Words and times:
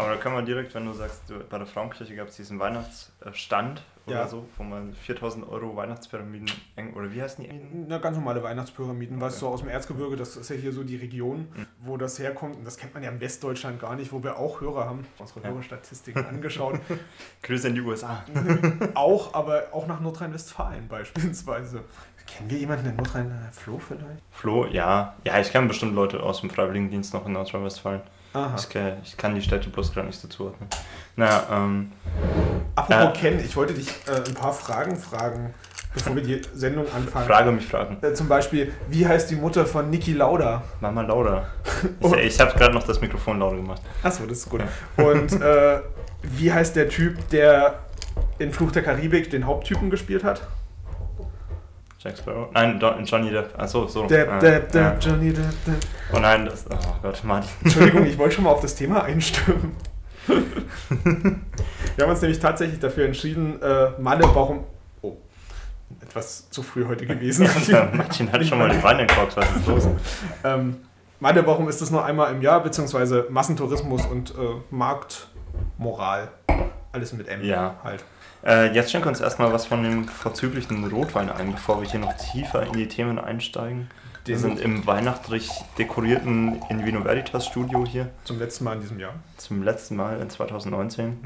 Aber 0.00 0.10
da 0.14 0.16
kann 0.16 0.32
man 0.32 0.44
direkt, 0.46 0.74
wenn 0.74 0.86
du 0.86 0.92
sagst, 0.92 1.22
du, 1.28 1.34
bei 1.48 1.58
der 1.58 1.66
Frauenkirche 1.66 2.14
gab 2.16 2.28
es 2.28 2.36
diesen 2.36 2.58
Weihnachtsstand 2.58 3.82
oder 4.06 4.16
Ja. 4.16 4.26
so, 4.28 4.46
wo 4.56 4.62
man 4.62 4.94
4000 4.94 5.46
Euro 5.48 5.76
Weihnachtspyramiden, 5.76 6.50
eng- 6.76 6.94
oder 6.94 7.12
wie 7.12 7.20
heißen 7.22 7.44
die? 7.44 7.50
Na, 7.86 7.98
ganz 7.98 8.16
normale 8.16 8.42
Weihnachtspyramiden, 8.42 9.22
Okay. 9.22 9.30
so 9.32 9.48
aus 9.48 9.60
dem 9.60 9.68
Erzgebirge, 9.68 10.16
das 10.16 10.36
ist 10.36 10.48
ja 10.50 10.56
hier 10.56 10.72
so 10.72 10.82
die 10.84 10.96
Region, 10.96 11.40
Mhm. 11.54 11.66
wo 11.80 11.96
das 11.96 12.18
herkommt. 12.18 12.56
Und 12.56 12.64
das 12.66 12.76
kennt 12.76 12.94
man 12.94 13.02
ja 13.02 13.10
in 13.10 13.20
Westdeutschland 13.20 13.78
gar 13.78 13.94
nicht, 13.94 14.10
wo 14.12 14.22
wir 14.22 14.38
auch 14.38 14.60
Hörer 14.60 14.86
haben, 14.86 15.06
unsere 15.18 15.40
Ja. 15.40 15.50
Hörerstatistiken 15.50 16.24
angeschaut. 16.26 16.80
Grüße 17.42 17.68
in 17.68 17.74
die 17.74 17.82
USA. 17.82 18.24
auch, 18.94 19.34
aber 19.34 19.64
auch 19.72 19.86
nach 19.86 20.00
Nordrhein-Westfalen 20.00 20.88
beispielsweise. 20.88 21.84
Kennen 22.26 22.48
wir 22.50 22.58
jemanden 22.58 22.86
in 22.88 22.96
Nordrhein-Westfalen? 22.96 23.52
Flo 23.52 23.78
vielleicht? 23.78 24.22
Flo, 24.30 24.66
ja. 24.66 25.14
Ja, 25.24 25.40
ich 25.40 25.50
kenne 25.52 25.66
bestimmt 25.68 25.94
Leute 25.94 26.22
aus 26.22 26.40
dem 26.40 26.48
Freiwilligendienst 26.50 27.12
noch 27.12 27.26
in 27.26 27.32
Nordrhein-Westfalen. 27.32 28.00
Aha. 28.32 28.54
Ich, 29.02 29.16
kann 29.16 29.34
die 29.34 29.42
Städte 29.42 29.70
bloß 29.70 29.92
gerade 29.92 30.06
nicht 30.06 30.22
dazu 30.22 30.46
ordnen. 30.46 30.68
Naja, 31.16 31.42
ähm, 31.50 31.92
Apropos 32.76 33.04
Ja. 33.04 33.10
Ken, 33.10 33.40
ich 33.44 33.56
wollte 33.56 33.74
dich 33.74 33.88
äh, 34.06 34.28
ein 34.28 34.34
paar 34.34 34.52
Fragen 34.52 34.96
fragen, 34.96 35.52
bevor 35.92 36.14
wir 36.14 36.22
die 36.22 36.40
Sendung 36.54 36.86
anfangen. 36.94 37.26
Frage 37.26 37.50
mich 37.50 37.66
fragen. 37.66 37.98
Äh, 38.02 38.14
zum 38.14 38.28
Beispiel, 38.28 38.72
wie 38.88 39.06
heißt 39.06 39.30
die 39.30 39.36
Mutter 39.36 39.66
von 39.66 39.90
Niki 39.90 40.12
Lauda? 40.12 40.62
Mama 40.80 41.02
Lauda. 41.02 41.46
Ich, 42.00 42.12
ich 42.12 42.40
habe 42.40 42.56
gerade 42.56 42.74
noch 42.74 42.84
das 42.84 43.00
Mikrofon 43.00 43.38
lauter 43.40 43.56
gemacht. 43.56 43.82
Achso, 44.02 44.24
das 44.26 44.38
ist 44.38 44.48
gut. 44.50 44.62
Und 44.96 45.32
äh, 45.40 45.80
wie 46.22 46.52
heißt 46.52 46.76
der 46.76 46.88
Typ, 46.88 47.28
der 47.30 47.80
in 48.38 48.52
Fluch 48.52 48.70
der 48.72 48.82
Karibik 48.82 49.30
den 49.30 49.46
Haupttypen 49.46 49.90
gespielt 49.90 50.22
hat? 50.24 50.42
Jack 52.02 52.16
Sparrow? 52.16 52.48
Nein, 52.52 52.80
Johnny 53.04 53.30
Depp. 53.30 53.52
Achso, 53.58 53.86
so. 53.86 54.06
Depp, 54.06 54.28
Ah, 54.30 54.38
Depp, 54.38 54.74
ja. 54.74 54.90
Depp, 54.90 55.02
Johnny 55.04 55.32
Depp, 55.32 55.64
Depp. 55.66 55.76
Oh 56.14 56.18
nein, 56.18 56.46
das. 56.46 56.64
Oh 56.70 56.76
Gott, 57.02 57.22
Martin. 57.24 57.50
Entschuldigung, 57.62 58.06
ich 58.06 58.16
wollte 58.16 58.34
schon 58.36 58.44
mal 58.44 58.50
auf 58.50 58.60
das 58.60 58.74
Thema 58.74 59.02
einstimmen. 59.04 59.76
Wir 60.26 62.04
haben 62.04 62.10
uns 62.10 62.20
nämlich 62.22 62.38
tatsächlich 62.38 62.78
dafür 62.78 63.04
entschieden, 63.06 63.60
äh, 63.60 63.90
Malle, 63.98 64.24
warum. 64.34 64.64
Oh, 65.02 65.16
etwas 66.00 66.48
zu 66.50 66.62
früh 66.62 66.86
heute 66.86 67.04
gewesen. 67.06 67.46
Martin 67.94 68.32
hat 68.32 68.46
schon 68.46 68.58
mal 68.58 68.70
die 68.70 68.78
Beine 68.78 69.06
gekocht, 69.06 69.36
was 69.36 69.56
ist 69.56 69.66
los? 69.66 69.88
ähm, 70.44 70.76
Malle, 71.18 71.46
warum 71.46 71.68
ist 71.68 71.82
das 71.82 71.90
nur 71.90 72.02
einmal 72.04 72.32
im 72.32 72.40
Jahr, 72.40 72.62
beziehungsweise 72.62 73.26
Massentourismus 73.28 74.06
und 74.06 74.30
äh, 74.30 74.34
Marktmoral? 74.70 76.28
Alles 76.92 77.12
mit 77.12 77.28
M 77.28 77.42
Ja. 77.44 77.74
halt. 77.84 78.04
Äh, 78.44 78.72
jetzt 78.74 78.90
schenken 78.90 79.06
wir 79.06 79.10
uns 79.10 79.20
erstmal 79.20 79.52
was 79.52 79.66
von 79.66 79.82
dem 79.82 80.08
vorzüglichen 80.08 80.84
Rotwein 80.86 81.30
ein, 81.30 81.52
bevor 81.52 81.82
wir 81.82 81.88
hier 81.88 82.00
noch 82.00 82.14
tiefer 82.16 82.66
in 82.66 82.72
die 82.72 82.88
Themen 82.88 83.18
einsteigen. 83.18 83.88
Wir 84.24 84.38
sind 84.38 84.60
im 84.60 84.86
weihnachtlich 84.86 85.50
dekorierten 85.78 86.60
In 86.68 86.84
Vino 86.84 87.04
Veritas 87.04 87.46
Studio 87.46 87.86
hier 87.86 88.10
zum 88.24 88.38
letzten 88.38 88.64
Mal 88.64 88.74
in 88.74 88.80
diesem 88.82 89.00
Jahr. 89.00 89.14
zum 89.38 89.62
letzten 89.62 89.96
Mal 89.96 90.20
in 90.20 90.28
2019. 90.30 91.18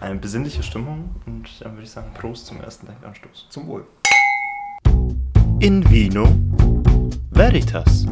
Eine 0.00 0.16
besinnliche 0.16 0.62
Stimmung 0.62 1.14
und 1.26 1.48
dann 1.60 1.72
würde 1.72 1.84
ich 1.84 1.90
sagen 1.90 2.12
Prost 2.14 2.46
zum 2.46 2.60
ersten 2.60 2.86
Denkanstoß. 2.86 3.46
Zum 3.48 3.66
Wohl. 3.66 3.86
In 5.60 5.88
Vino 5.90 6.28
Veritas, 7.30 8.06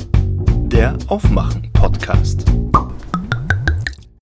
der 0.69 0.97
Aufmachen-Podcast. 1.09 2.45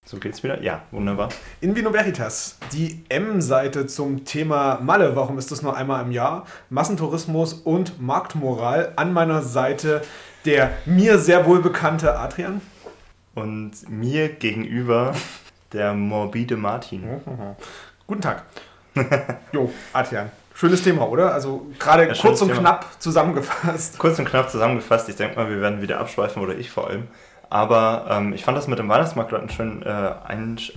So 0.09 0.19
geht's 0.19 0.45
wieder? 0.45 0.63
Ja, 0.63 0.83
wunderbar. 0.93 1.31
In 1.61 1.75
Vino 1.75 1.93
Veritas, 1.93 2.59
die 2.73 3.03
M-Seite 3.09 3.89
zum 3.89 4.25
Thema 4.25 4.79
Malle, 4.81 5.17
warum 5.17 5.37
ist 5.37 5.51
das 5.51 5.63
nur 5.63 5.77
einmal 5.77 6.05
im 6.05 6.13
Jahr? 6.13 6.47
Massentourismus 6.71 7.55
und 7.55 8.01
Marktmoral. 8.01 8.93
An 8.97 9.13
meiner 9.13 9.43
Seite 9.43 10.03
der 10.45 10.71
mir 10.85 11.19
sehr 11.19 11.45
wohl 11.45 11.61
bekannte 11.61 12.17
Adrian. 12.17 12.61
Und 13.35 13.73
mir 13.89 14.29
gegenüber 14.29 15.13
der 15.73 15.93
morbide 15.93 16.57
Martin. 16.57 17.03
Guten 18.07 18.21
Tag. 18.21 18.45
Jo, 19.53 19.73
Adrian. 19.93 20.31
Schönes 20.55 20.83
Thema, 20.85 21.07
oder? 21.09 21.35
Also 21.35 21.67
gerade 21.81 22.07
Ja, 22.07 22.15
kurz 22.15 22.41
und 22.41 22.49
Thema. 22.49 22.61
knapp 22.61 22.87
zusammengefasst. 23.03 23.99
Kurz 23.99 24.19
und 24.21 24.25
knapp 24.27 24.51
zusammengefasst, 24.51 25.09
ich 25.09 25.17
denke 25.17 25.37
mal, 25.37 25.51
wir 25.51 25.61
werden 25.61 25.83
wieder 25.83 25.99
abschweifen 25.99 26.41
oder 26.43 26.57
ich 26.57 26.71
vor 26.71 26.87
allem. 26.89 27.09
Aber 27.49 28.07
ähm, 28.11 28.33
ich 28.33 28.45
fand 28.45 28.57
das 28.57 28.69
mit 28.69 28.79
dem 28.79 28.89
Weihnachtsmarkt 28.89 29.31
gerade 29.31 29.43
einen 29.43 29.51
schönen 29.51 29.83
äh, 29.83 30.15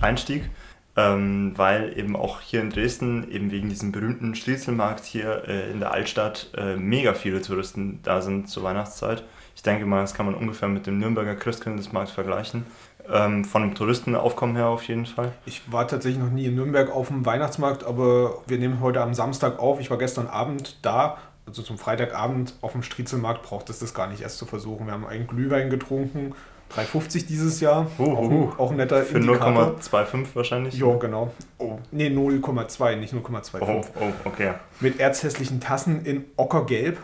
Einstieg, 0.00 0.50
ähm, 0.96 1.52
weil 1.56 1.98
eben 1.98 2.16
auch 2.16 2.40
hier 2.40 2.60
in 2.60 2.70
Dresden, 2.70 3.30
eben 3.30 3.50
wegen 3.50 3.68
diesem 3.68 3.92
berühmten 3.92 4.34
Striezelmarkt 4.34 5.04
hier 5.04 5.44
äh, 5.48 5.70
in 5.70 5.80
der 5.80 5.92
Altstadt, 5.92 6.50
äh, 6.56 6.76
mega 6.76 7.14
viele 7.14 7.42
Touristen 7.42 8.00
da 8.02 8.20
sind 8.22 8.48
zur 8.48 8.62
Weihnachtszeit. 8.62 9.24
Ich 9.56 9.62
denke 9.62 9.84
mal, 9.86 10.00
das 10.00 10.14
kann 10.14 10.26
man 10.26 10.34
ungefähr 10.34 10.68
mit 10.68 10.86
dem 10.86 10.98
Nürnberger 10.98 11.34
Christkindlesmarkt 11.36 12.10
vergleichen. 12.10 12.66
Ähm, 13.12 13.44
von 13.44 13.62
dem 13.62 13.74
Touristenaufkommen 13.74 14.56
her 14.56 14.68
auf 14.68 14.84
jeden 14.84 15.06
Fall. 15.06 15.32
Ich 15.44 15.72
war 15.72 15.88
tatsächlich 15.88 16.22
noch 16.22 16.30
nie 16.30 16.46
in 16.46 16.54
Nürnberg 16.54 16.90
auf 16.94 17.08
dem 17.08 17.26
Weihnachtsmarkt, 17.26 17.84
aber 17.84 18.42
wir 18.46 18.58
nehmen 18.58 18.80
heute 18.80 19.00
am 19.00 19.14
Samstag 19.14 19.58
auf. 19.58 19.80
Ich 19.80 19.90
war 19.90 19.98
gestern 19.98 20.28
Abend 20.28 20.78
da, 20.82 21.18
also 21.46 21.62
zum 21.62 21.78
Freitagabend 21.78 22.54
auf 22.60 22.72
dem 22.72 22.82
Striezelmarkt 22.82 23.42
braucht 23.42 23.70
es 23.70 23.80
das 23.80 23.94
gar 23.94 24.06
nicht 24.06 24.20
erst 24.22 24.38
zu 24.38 24.46
versuchen. 24.46 24.86
Wir 24.86 24.92
haben 24.92 25.06
einen 25.06 25.26
Glühwein 25.26 25.70
getrunken, 25.70 26.34
3,50 26.74 27.26
dieses 27.26 27.60
Jahr. 27.60 27.86
Huhu. 27.98 28.12
Auch, 28.16 28.30
ein, 28.30 28.58
auch 28.58 28.70
ein 28.70 28.76
netter 28.76 29.02
Für 29.02 29.18
Indikator. 29.18 29.76
0,25 29.80 30.26
wahrscheinlich. 30.34 30.74
Ja, 30.78 30.94
genau. 30.96 31.32
Oh, 31.58 31.78
nee, 31.90 32.08
0,2, 32.08 32.96
nicht 32.96 33.12
0,25. 33.14 33.60
Oh, 33.60 33.80
oh, 34.00 34.12
okay. 34.24 34.52
Mit 34.80 35.00
erzhässlichen 35.00 35.60
Tassen 35.60 36.04
in 36.04 36.24
Ockergelb. 36.36 36.98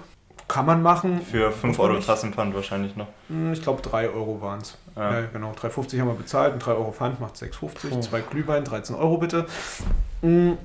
Kann 0.48 0.64
man 0.64 0.80
machen. 0.80 1.20
Für 1.22 1.50
5 1.50 1.64
Muss 1.64 1.78
man 1.78 1.90
Euro. 1.90 2.00
Tassenpfand 2.00 2.54
wahrscheinlich 2.54 2.94
noch. 2.94 3.08
Hm, 3.28 3.52
Ich 3.52 3.62
glaube, 3.62 3.82
3 3.82 4.10
Euro 4.10 4.40
waren 4.40 4.60
es. 4.60 4.78
Ja. 4.94 5.18
Ja. 5.20 5.26
genau. 5.32 5.50
3,50 5.60 5.98
haben 6.00 6.06
wir 6.08 6.14
bezahlt 6.14 6.52
und 6.52 6.60
3 6.64 6.70
Euro 6.72 6.92
Pfand 6.92 7.20
macht 7.20 7.34
6,50. 7.34 7.88
Oh. 7.90 8.00
Zwei 8.00 8.20
Glühwein, 8.20 8.62
13 8.62 8.94
Euro 8.94 9.18
bitte. 9.18 9.46
Hm, 10.22 10.56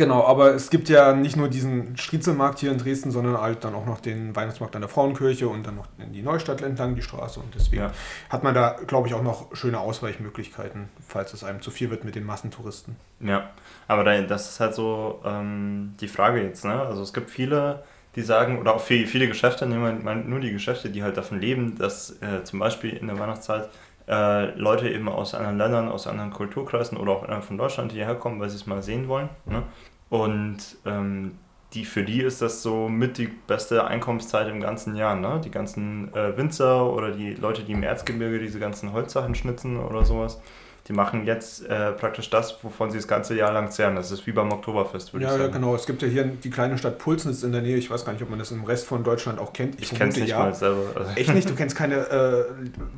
Genau, 0.00 0.24
aber 0.24 0.54
es 0.54 0.70
gibt 0.70 0.88
ja 0.88 1.12
nicht 1.12 1.36
nur 1.36 1.48
diesen 1.48 1.94
Striezelmarkt 1.98 2.58
hier 2.58 2.72
in 2.72 2.78
Dresden, 2.78 3.10
sondern 3.10 3.38
halt 3.38 3.64
dann 3.64 3.74
auch 3.74 3.84
noch 3.84 4.00
den 4.00 4.34
Weihnachtsmarkt 4.34 4.74
an 4.74 4.80
der 4.80 4.88
Frauenkirche 4.88 5.46
und 5.46 5.66
dann 5.66 5.74
noch 5.74 5.88
in 5.98 6.10
die 6.14 6.22
Neustadt 6.22 6.62
entlang 6.62 6.94
die 6.94 7.02
Straße. 7.02 7.38
Und 7.38 7.54
deswegen 7.54 7.82
Ja. 7.82 7.92
hat 8.30 8.42
man 8.42 8.54
da, 8.54 8.76
glaube 8.86 9.08
ich, 9.08 9.12
auch 9.14 9.22
noch 9.22 9.54
schöne 9.54 9.78
Ausweichmöglichkeiten, 9.78 10.88
falls 11.06 11.34
es 11.34 11.44
einem 11.44 11.60
zu 11.60 11.70
viel 11.70 11.90
wird 11.90 12.04
mit 12.04 12.14
den 12.14 12.24
Massentouristen. 12.24 12.96
Ja, 13.20 13.50
aber 13.88 14.04
da, 14.04 14.18
das 14.22 14.48
ist 14.52 14.60
halt 14.60 14.74
so 14.74 15.20
ähm, 15.22 15.92
die 16.00 16.08
Frage 16.08 16.42
jetzt. 16.42 16.64
Ne? 16.64 16.80
Also 16.80 17.02
es 17.02 17.12
gibt 17.12 17.28
viele, 17.28 17.82
die 18.16 18.22
sagen, 18.22 18.58
oder 18.58 18.76
auch 18.76 18.80
viele, 18.80 19.06
viele 19.06 19.28
Geschäfte, 19.28 19.66
nehmen 19.66 20.02
wir 20.02 20.14
nur 20.14 20.40
die 20.40 20.50
Geschäfte, 20.50 20.88
die 20.88 21.02
halt 21.02 21.18
davon 21.18 21.42
leben, 21.42 21.76
dass 21.76 22.12
äh, 22.22 22.42
zum 22.44 22.58
Beispiel 22.58 22.96
in 22.96 23.08
der 23.08 23.18
Weihnachtszeit 23.18 23.68
äh, 24.08 24.58
Leute 24.58 24.88
eben 24.88 25.10
aus 25.10 25.34
anderen 25.34 25.58
Ländern, 25.58 25.88
aus 25.90 26.06
anderen 26.06 26.30
Kulturkreisen 26.30 26.96
oder 26.96 27.12
auch 27.12 27.22
innerhalb 27.22 27.44
von 27.44 27.58
Deutschland 27.58 27.92
hierher 27.92 28.14
kommen, 28.14 28.40
weil 28.40 28.48
sie 28.48 28.56
es 28.56 28.66
mal 28.66 28.82
sehen 28.82 29.06
wollen. 29.06 29.28
Ne? 29.44 29.62
Und 30.10 30.58
ähm, 30.84 31.38
die, 31.72 31.84
für 31.84 32.02
die 32.02 32.20
ist 32.20 32.42
das 32.42 32.62
so 32.62 32.88
mit 32.88 33.16
die 33.16 33.28
beste 33.28 33.86
Einkommenszeit 33.86 34.48
im 34.48 34.60
ganzen 34.60 34.96
Jahr. 34.96 35.14
Ne? 35.14 35.40
Die 35.42 35.50
ganzen 35.50 36.12
äh, 36.14 36.36
Winzer 36.36 36.92
oder 36.92 37.12
die 37.12 37.34
Leute, 37.34 37.62
die 37.62 37.72
im 37.72 37.82
Erzgebirge 37.82 38.40
diese 38.40 38.58
ganzen 38.58 38.92
Holzsachen 38.92 39.34
schnitzen 39.34 39.78
oder 39.78 40.04
sowas, 40.04 40.42
die 40.90 40.96
machen 40.96 41.24
jetzt 41.24 41.64
äh, 41.66 41.92
praktisch 41.92 42.30
das, 42.30 42.58
wovon 42.64 42.90
sie 42.90 42.98
das 42.98 43.06
ganze 43.06 43.36
Jahr 43.36 43.52
lang 43.52 43.70
zehren. 43.70 43.94
Das 43.94 44.10
ist 44.10 44.26
wie 44.26 44.32
beim 44.32 44.50
Oktoberfest, 44.50 45.12
würde 45.12 45.24
Ja, 45.24 45.30
ich 45.30 45.36
ja, 45.38 45.42
sagen. 45.44 45.52
genau. 45.54 45.76
Es 45.76 45.86
gibt 45.86 46.02
ja 46.02 46.08
hier 46.08 46.24
die 46.24 46.50
kleine 46.50 46.76
Stadt 46.78 46.98
Pulsnitz 46.98 47.44
in 47.44 47.52
der 47.52 47.62
Nähe. 47.62 47.76
Ich 47.76 47.88
weiß 47.92 48.04
gar 48.04 48.12
nicht, 48.12 48.22
ob 48.22 48.28
man 48.28 48.40
das 48.40 48.50
im 48.50 48.64
Rest 48.64 48.86
von 48.88 49.04
Deutschland 49.04 49.38
auch 49.38 49.52
kennt. 49.52 49.80
Ich 49.80 49.94
kenne 49.94 50.10
es 50.10 50.16
nicht 50.16 50.34
mal 50.36 50.52
selber. 50.52 50.82
Also 50.96 51.10
Echt 51.14 51.32
nicht? 51.32 51.48
Du 51.48 51.54
kennst 51.54 51.76
keine 51.76 51.94
äh, 51.94 52.44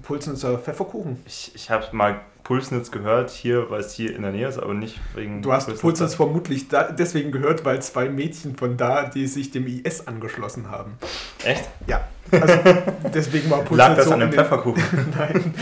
Pulsnitzer 0.04 0.56
Pfefferkuchen? 0.58 1.18
ich 1.26 1.52
ich 1.54 1.68
habe 1.68 1.84
mal 1.92 2.20
Pulsnitz 2.44 2.90
gehört, 2.90 3.30
hier, 3.30 3.68
weil 3.70 3.80
es 3.80 3.92
hier 3.92 4.16
in 4.16 4.22
der 4.22 4.32
Nähe 4.32 4.48
ist, 4.48 4.58
aber 4.58 4.72
nicht 4.72 4.98
wegen. 5.14 5.42
Du 5.42 5.52
hast 5.52 5.66
Pulsnitz. 5.66 5.82
Pulsnitz 5.82 6.14
vermutlich 6.14 6.68
da, 6.68 6.84
deswegen 6.90 7.30
gehört, 7.30 7.66
weil 7.66 7.82
zwei 7.82 8.08
Mädchen 8.08 8.56
von 8.56 8.78
da, 8.78 9.04
die 9.04 9.26
sich 9.26 9.50
dem 9.50 9.66
IS 9.66 10.06
angeschlossen 10.08 10.70
haben. 10.70 10.94
Echt? 11.44 11.68
Ja, 11.86 12.00
also 12.30 12.54
deswegen 13.14 13.50
war 13.50 13.58
Pulsnitz 13.58 13.78
Lag 13.78 13.96
das 13.96 14.06
so 14.06 14.12
an 14.12 14.20
dem 14.20 14.32
Pfefferkuchen? 14.32 14.82
Nein. 15.18 15.54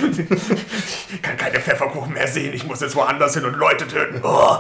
Ich 1.13 1.23
kann 1.23 1.37
keine 1.37 1.59
Pfefferkuchen 1.61 2.13
mehr 2.13 2.27
sehen. 2.29 2.53
Ich 2.55 2.67
muss 2.67 2.81
jetzt 2.81 2.95
woanders 2.97 3.35
hin 3.35 3.45
und 3.45 3.57
Leute 3.57 3.87
töten. 3.87 4.21
Oh. 4.33 4.59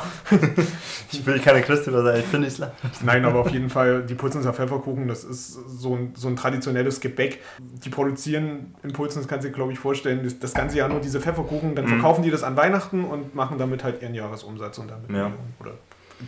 Ich 1.12 1.25
will 1.26 1.40
keine 1.40 1.60
Christin 1.62 1.92
sein, 1.92 2.20
ich 2.20 2.26
bin 2.26 2.42
Islam. 2.44 2.70
Nein, 3.02 3.25
aber 3.25 3.40
auf 3.40 3.50
jeden 3.50 3.69
Fall, 3.69 4.02
die 4.02 4.14
Pulsnitzer 4.14 4.52
Pfefferkuchen, 4.52 5.08
das 5.08 5.25
ist 5.25 5.52
so 5.69 5.96
ein, 5.96 6.12
so 6.16 6.28
ein 6.28 6.36
traditionelles 6.36 7.00
Gebäck. 7.00 7.40
Die 7.58 7.88
produzieren 7.88 8.75
in 8.84 8.92
Pulsnitz, 8.92 9.26
kannst 9.26 9.44
du 9.44 9.48
dir, 9.50 9.54
glaube 9.54 9.72
ich, 9.72 9.78
vorstellen, 9.78 10.22
das, 10.22 10.38
das 10.38 10.54
ganze 10.54 10.78
Jahr 10.78 10.88
nur 10.88 11.00
diese 11.00 11.20
Pfefferkuchen. 11.20 11.75
Dann 11.75 11.84
Mhm. 11.86 11.88
verkaufen 11.90 12.22
die 12.22 12.30
das 12.30 12.42
an 12.44 12.56
Weihnachten 12.56 13.04
und 13.04 13.34
machen 13.34 13.58
damit 13.58 13.82
halt 13.82 14.02
ihren 14.02 14.14
Jahresumsatz 14.14 14.78
und 14.78 14.88
damit 14.90 15.10
Ja. 15.10 15.32
Oder 15.60 15.72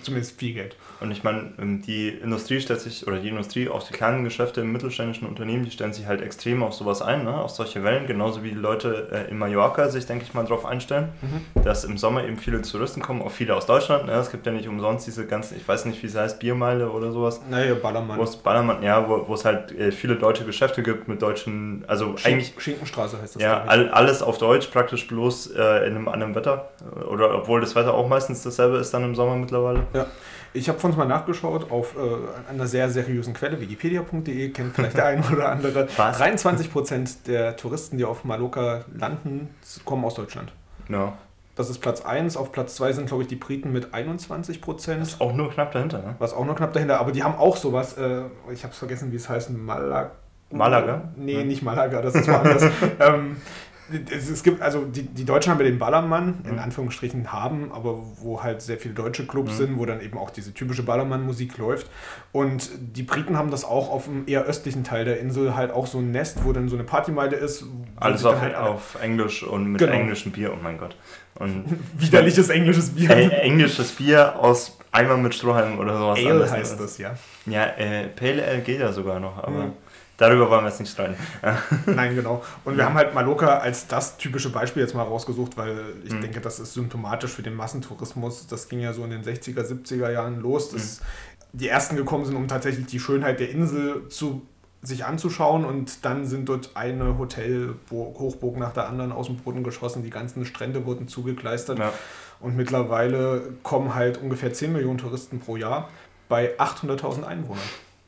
zumindest 0.02 0.38
viel 0.38 0.54
Geld. 0.54 0.76
Und 1.00 1.10
ich 1.10 1.24
meine, 1.24 1.52
ähm, 1.60 1.82
die 1.82 2.08
Industrie 2.08 2.60
stellt 2.60 2.80
sich, 2.80 3.06
oder 3.06 3.18
die 3.18 3.28
Industrie, 3.28 3.68
auch 3.68 3.82
die 3.82 3.92
kleinen 3.92 4.24
Geschäfte 4.24 4.60
im 4.60 4.72
mittelständischen 4.72 5.26
Unternehmen, 5.26 5.64
die 5.64 5.70
stellen 5.70 5.92
sich 5.92 6.06
halt 6.06 6.22
extrem 6.22 6.62
auf 6.62 6.74
sowas 6.74 7.02
ein, 7.02 7.24
ne? 7.24 7.34
auf 7.34 7.50
solche 7.50 7.82
Wellen, 7.82 8.06
genauso 8.06 8.42
wie 8.42 8.50
die 8.50 8.56
Leute 8.56 9.08
äh, 9.12 9.30
in 9.30 9.38
Mallorca 9.38 9.88
sich, 9.88 10.06
denke 10.06 10.24
ich 10.24 10.34
mal, 10.34 10.42
darauf 10.42 10.64
einstellen, 10.64 11.08
mhm. 11.20 11.62
dass 11.62 11.84
im 11.84 11.98
Sommer 11.98 12.24
eben 12.24 12.36
viele 12.36 12.62
Touristen 12.62 13.02
kommen, 13.02 13.22
auch 13.22 13.30
viele 13.30 13.56
aus 13.56 13.66
Deutschland. 13.66 14.06
Ne? 14.06 14.12
Es 14.12 14.30
gibt 14.30 14.46
ja 14.46 14.52
nicht 14.52 14.68
umsonst 14.68 15.06
diese 15.06 15.26
ganzen, 15.26 15.56
ich 15.56 15.66
weiß 15.66 15.84
nicht, 15.86 16.02
wie 16.02 16.06
es 16.06 16.16
heißt, 16.16 16.38
Biermeile 16.38 16.90
oder 16.90 17.12
sowas. 17.12 17.40
Naja, 17.50 17.74
Ballermann. 17.74 18.18
Wo 18.18 18.22
es 18.22 18.36
Ballermann, 18.36 18.82
ja, 18.82 19.08
wo, 19.08 19.34
es 19.34 19.44
halt 19.44 19.72
äh, 19.72 19.92
viele 19.92 20.16
deutsche 20.16 20.44
Geschäfte 20.44 20.82
gibt 20.82 21.08
mit 21.08 21.20
deutschen, 21.20 21.84
also 21.88 22.16
Schink 22.16 22.26
eigentlich. 22.26 22.54
Schinkenstraße 22.58 23.20
heißt 23.20 23.36
das. 23.36 23.42
Ja, 23.42 23.64
all, 23.64 23.88
alles 23.90 24.22
auf 24.22 24.38
Deutsch, 24.38 24.68
praktisch 24.68 25.06
bloß 25.08 25.52
äh, 25.56 25.86
in 25.86 25.96
einem 25.96 26.08
anderen 26.08 26.34
Wetter. 26.34 26.70
Oder 27.10 27.34
obwohl 27.34 27.60
das 27.60 27.74
Wetter 27.74 27.94
auch 27.94 28.08
meistens 28.08 28.42
dasselbe 28.42 28.76
ist 28.76 28.92
dann 28.94 29.04
im 29.04 29.14
Sommer 29.14 29.36
mittlerweile. 29.36 29.81
Ja. 29.92 30.06
Ich 30.54 30.68
habe 30.68 30.78
vorhin 30.78 30.98
mal 30.98 31.06
nachgeschaut 31.06 31.70
auf 31.70 31.96
äh, 31.96 32.50
einer 32.50 32.66
sehr 32.66 32.90
seriösen 32.90 33.32
Quelle, 33.32 33.58
wikipedia.de, 33.60 34.50
kennt 34.50 34.74
vielleicht 34.74 34.96
der 34.98 35.06
eine 35.06 35.22
oder 35.30 35.48
andere. 35.48 35.88
Was? 35.96 36.20
23% 36.20 37.24
der 37.26 37.56
Touristen, 37.56 37.96
die 37.96 38.04
auf 38.04 38.24
Mallorca 38.24 38.84
landen, 38.94 39.48
kommen 39.86 40.04
aus 40.04 40.14
Deutschland. 40.14 40.52
Ja. 40.88 41.14
Das 41.54 41.68
ist 41.70 41.80
Platz 41.80 42.00
1. 42.02 42.36
Auf 42.36 42.52
Platz 42.52 42.76
2 42.76 42.92
sind, 42.92 43.06
glaube 43.08 43.22
ich, 43.22 43.28
die 43.28 43.36
Briten 43.36 43.72
mit 43.72 43.92
21 43.94 44.60
Prozent. 44.60 45.02
Ist 45.02 45.20
auch 45.20 45.34
nur 45.34 45.50
knapp 45.50 45.72
dahinter, 45.72 45.98
ne? 45.98 46.14
Was 46.18 46.32
auch 46.34 46.44
nur 46.44 46.54
knapp 46.54 46.72
dahinter. 46.72 46.98
Aber 47.00 47.12
die 47.12 47.22
haben 47.22 47.36
auch 47.36 47.56
sowas, 47.56 47.96
äh, 47.98 48.22
ich 48.52 48.62
habe 48.64 48.72
es 48.72 48.78
vergessen, 48.78 49.12
wie 49.12 49.16
es 49.16 49.28
heißt, 49.28 49.50
Malaga. 49.50 50.12
Malaga? 50.50 51.12
Nee, 51.16 51.38
Ja. 51.38 51.44
nicht 51.44 51.62
Malaga, 51.62 52.02
das 52.02 52.14
ist 52.14 52.28
woanders. 52.28 52.64
ähm, 53.00 53.36
es, 54.10 54.28
es 54.30 54.42
gibt, 54.42 54.62
also 54.62 54.84
die, 54.84 55.02
die 55.02 55.24
Deutschen 55.24 55.52
haben 55.52 55.58
ja 55.60 55.66
den 55.66 55.78
Ballermann, 55.78 56.40
in 56.46 56.54
Mhm. 56.54 56.58
Anführungsstrichen 56.60 57.32
haben, 57.32 57.70
aber 57.72 57.98
wo 58.20 58.42
halt 58.42 58.62
sehr 58.62 58.78
viele 58.78 58.94
deutsche 58.94 59.26
Clubs 59.26 59.52
Mhm. 59.52 59.56
sind, 59.56 59.78
wo 59.78 59.86
dann 59.86 60.00
eben 60.00 60.18
auch 60.18 60.30
diese 60.30 60.52
typische 60.54 60.82
Ballermann-Musik 60.82 61.58
läuft. 61.58 61.88
Und 62.32 62.70
die 62.80 63.02
Briten 63.02 63.36
haben 63.36 63.50
das 63.50 63.64
auch 63.64 63.90
auf 63.90 64.04
dem 64.04 64.24
eher 64.26 64.44
östlichen 64.44 64.84
Teil 64.84 65.04
der 65.04 65.20
Insel, 65.20 65.54
halt 65.54 65.70
auch 65.72 65.86
so 65.86 65.98
ein 65.98 66.10
Nest, 66.10 66.44
wo 66.44 66.52
dann 66.52 66.68
so 66.68 66.76
eine 66.76 66.84
Partymeile 66.84 67.36
ist. 67.36 67.64
Alles 67.96 68.24
auf, 68.24 68.40
halt 68.40 68.54
auf 68.54 68.96
Englisch 69.02 69.42
und 69.42 69.66
mit 69.72 69.78
Genau. 69.80 69.92
englischem 69.92 70.32
Bier, 70.32 70.52
oh 70.52 70.58
mein 70.62 70.78
Gott. 70.78 70.96
Und 71.36 71.64
Widerliches 71.98 72.48
englisches 72.50 72.90
Bier. 72.90 73.10
Ey, 73.10 73.28
englisches 73.28 73.92
Bier 73.92 74.36
aus 74.38 74.78
Eimer 74.92 75.16
mit 75.16 75.34
Strohhalm 75.34 75.78
oder 75.78 75.96
sowas. 75.96 76.18
Ale 76.24 76.50
heißt 76.50 76.78
das, 76.78 76.98
ja. 76.98 77.14
Ja, 77.46 77.64
äh, 77.78 78.08
Pale 78.08 78.44
Ale 78.46 78.60
geht 78.60 78.80
ja 78.80 78.92
sogar 78.92 79.18
noch, 79.20 79.38
aber 79.38 79.50
Mhm. 79.66 79.72
Darüber 80.22 80.48
wollen 80.48 80.64
wir 80.64 80.70
jetzt 80.70 80.80
nicht 80.80 80.92
streiten. 80.92 81.16
Nein, 81.86 82.14
genau. 82.14 82.42
Und 82.64 82.76
wir 82.78 82.84
haben 82.86 82.94
halt 82.94 83.14
Mallorca 83.14 83.58
als 83.58 83.86
das 83.88 84.16
typische 84.16 84.50
Beispiel 84.50 84.82
jetzt 84.82 84.94
mal 84.94 85.02
rausgesucht, 85.02 85.56
weil 85.56 85.76
ich 86.04 86.12
Mhm. 86.12 86.20
denke, 86.22 86.40
das 86.40 86.58
ist 86.60 86.72
symptomatisch 86.74 87.32
für 87.32 87.42
den 87.42 87.54
Massentourismus. 87.54 88.46
Das 88.46 88.68
ging 88.68 88.80
ja 88.80 88.92
so 88.94 89.04
in 89.04 89.10
den 89.10 89.22
60er, 89.22 89.62
70er 89.64 90.10
Jahren 90.10 90.40
los, 90.40 90.70
dass 90.70 91.00
die 91.52 91.68
ersten 91.68 91.96
gekommen 91.96 92.24
sind, 92.24 92.36
um 92.36 92.48
tatsächlich 92.48 92.86
die 92.86 92.98
Schönheit 93.00 93.38
der 93.40 93.50
Insel 93.50 94.08
zu 94.08 94.46
sich 94.84 95.04
anzuschauen 95.04 95.64
und 95.64 96.04
dann 96.04 96.26
sind 96.26 96.48
dort 96.48 96.70
eine 96.74 97.16
Hotel-Hochburg 97.18 98.56
nach 98.56 98.72
der 98.72 98.88
anderen 98.88 99.12
aus 99.12 99.26
dem 99.26 99.36
Boden 99.36 99.62
geschossen, 99.62 100.02
die 100.02 100.10
ganzen 100.10 100.44
Strände 100.44 100.86
wurden 100.86 101.06
zugekleistert 101.08 101.78
Ja. 101.78 101.92
und 102.40 102.56
mittlerweile 102.56 103.52
kommen 103.62 103.94
halt 103.94 104.18
ungefähr 104.20 104.52
10 104.52 104.72
Millionen 104.72 104.98
Touristen 104.98 105.38
pro 105.38 105.56
Jahr 105.56 105.88
bei 106.28 106.58
800.000 106.58 107.22
Einwohnern. 107.24 107.62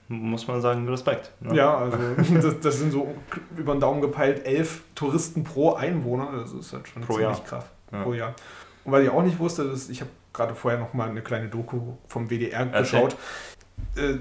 Muss 0.09 0.47
man 0.47 0.61
sagen, 0.61 0.87
Respekt. 0.89 1.33
Ne? 1.41 1.56
Ja, 1.56 1.77
also 1.77 1.97
das, 2.41 2.61
das 2.61 2.79
sind 2.79 2.93
so 2.93 3.15
über 3.56 3.75
den 3.75 3.81
Daumen 3.81 4.01
gepeilt 4.01 4.45
elf 4.47 4.83
Touristen 4.95 5.45
pro 5.45 5.73
Einwohner. 5.75 6.31
Das 6.41 6.53
ist 6.53 6.73
halt 6.73 6.89
schon 6.89 7.03
Pro 7.03 7.15
ziemlich 7.15 7.39
Jahr. 7.39 7.45
krass. 7.45 7.65
Ja. 7.91 8.03
Pro 8.03 8.12
Jahr. 8.15 8.35
Und 8.85 8.93
weil 8.93 9.05
ich 9.05 9.11
auch 9.11 9.23
nicht 9.23 9.39
wusste, 9.39 9.65
dass 9.69 9.89
ich 9.89 10.01
habe 10.01 10.11
gerade 10.35 10.55
vorher 10.55 10.79
noch 10.79 10.93
mal 10.93 11.09
eine 11.09 11.23
kleine 11.23 11.49
Doku 11.49 11.81
vom 12.09 12.29
WDR 12.29 12.69
Erzähl. 12.73 12.81
geschaut. 12.81 13.17
Äh, 13.97 14.19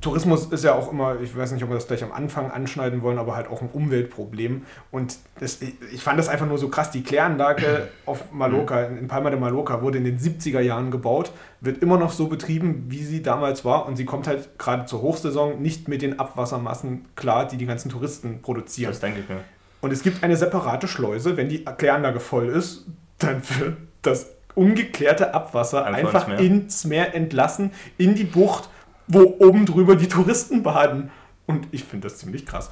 Tourismus 0.00 0.46
ist 0.46 0.64
ja 0.64 0.74
auch 0.74 0.90
immer, 0.90 1.20
ich 1.20 1.36
weiß 1.36 1.52
nicht, 1.52 1.62
ob 1.62 1.70
wir 1.70 1.76
das 1.76 1.86
gleich 1.86 2.02
am 2.02 2.10
Anfang 2.10 2.50
anschneiden 2.50 3.02
wollen, 3.02 3.18
aber 3.18 3.36
halt 3.36 3.48
auch 3.48 3.62
ein 3.62 3.68
Umweltproblem. 3.72 4.64
Und 4.90 5.16
das, 5.38 5.60
ich 5.62 6.02
fand 6.02 6.18
das 6.18 6.28
einfach 6.28 6.46
nur 6.46 6.58
so 6.58 6.68
krass. 6.68 6.90
Die 6.90 7.04
Kläranlage 7.04 7.88
auf 8.06 8.32
Mallorca, 8.32 8.82
in 8.82 9.06
Palma 9.06 9.30
de 9.30 9.38
Mallorca, 9.38 9.80
wurde 9.80 9.98
in 9.98 10.04
den 10.04 10.18
70er 10.18 10.60
Jahren 10.60 10.90
gebaut, 10.90 11.30
wird 11.60 11.82
immer 11.82 11.98
noch 11.98 12.10
so 12.10 12.26
betrieben, 12.26 12.86
wie 12.88 13.04
sie 13.04 13.22
damals 13.22 13.64
war. 13.64 13.86
Und 13.86 13.96
sie 13.96 14.04
kommt 14.04 14.26
halt 14.26 14.58
gerade 14.58 14.86
zur 14.86 15.02
Hochsaison 15.02 15.62
nicht 15.62 15.86
mit 15.86 16.02
den 16.02 16.18
Abwassermassen 16.18 17.06
klar, 17.14 17.46
die 17.46 17.56
die 17.56 17.66
ganzen 17.66 17.88
Touristen 17.88 18.42
produzieren. 18.42 18.90
Das 18.90 18.98
denke 18.98 19.20
ich 19.20 19.28
mir. 19.28 19.40
Und 19.82 19.92
es 19.92 20.02
gibt 20.02 20.24
eine 20.24 20.36
separate 20.36 20.88
Schleuse, 20.88 21.36
wenn 21.36 21.48
die 21.48 21.64
Kläranlage 21.64 22.18
voll 22.18 22.48
ist, 22.48 22.86
dann 23.18 23.42
wird 23.58 23.76
das 24.02 24.30
ungeklärte 24.54 25.34
Abwasser 25.34 25.84
Einfach 25.84 26.26
einfach, 26.26 26.28
ins 26.28 26.38
Meer. 26.38 26.40
ins 26.40 26.84
Meer 26.84 27.14
entlassen, 27.14 27.70
in 27.98 28.14
die 28.14 28.24
Bucht, 28.24 28.68
wo 29.12 29.36
oben 29.38 29.66
drüber 29.66 29.96
die 29.96 30.08
Touristen 30.08 30.62
baden. 30.62 31.10
Und 31.46 31.66
ich 31.72 31.84
finde 31.84 32.08
das 32.08 32.18
ziemlich 32.18 32.46
krass. 32.46 32.70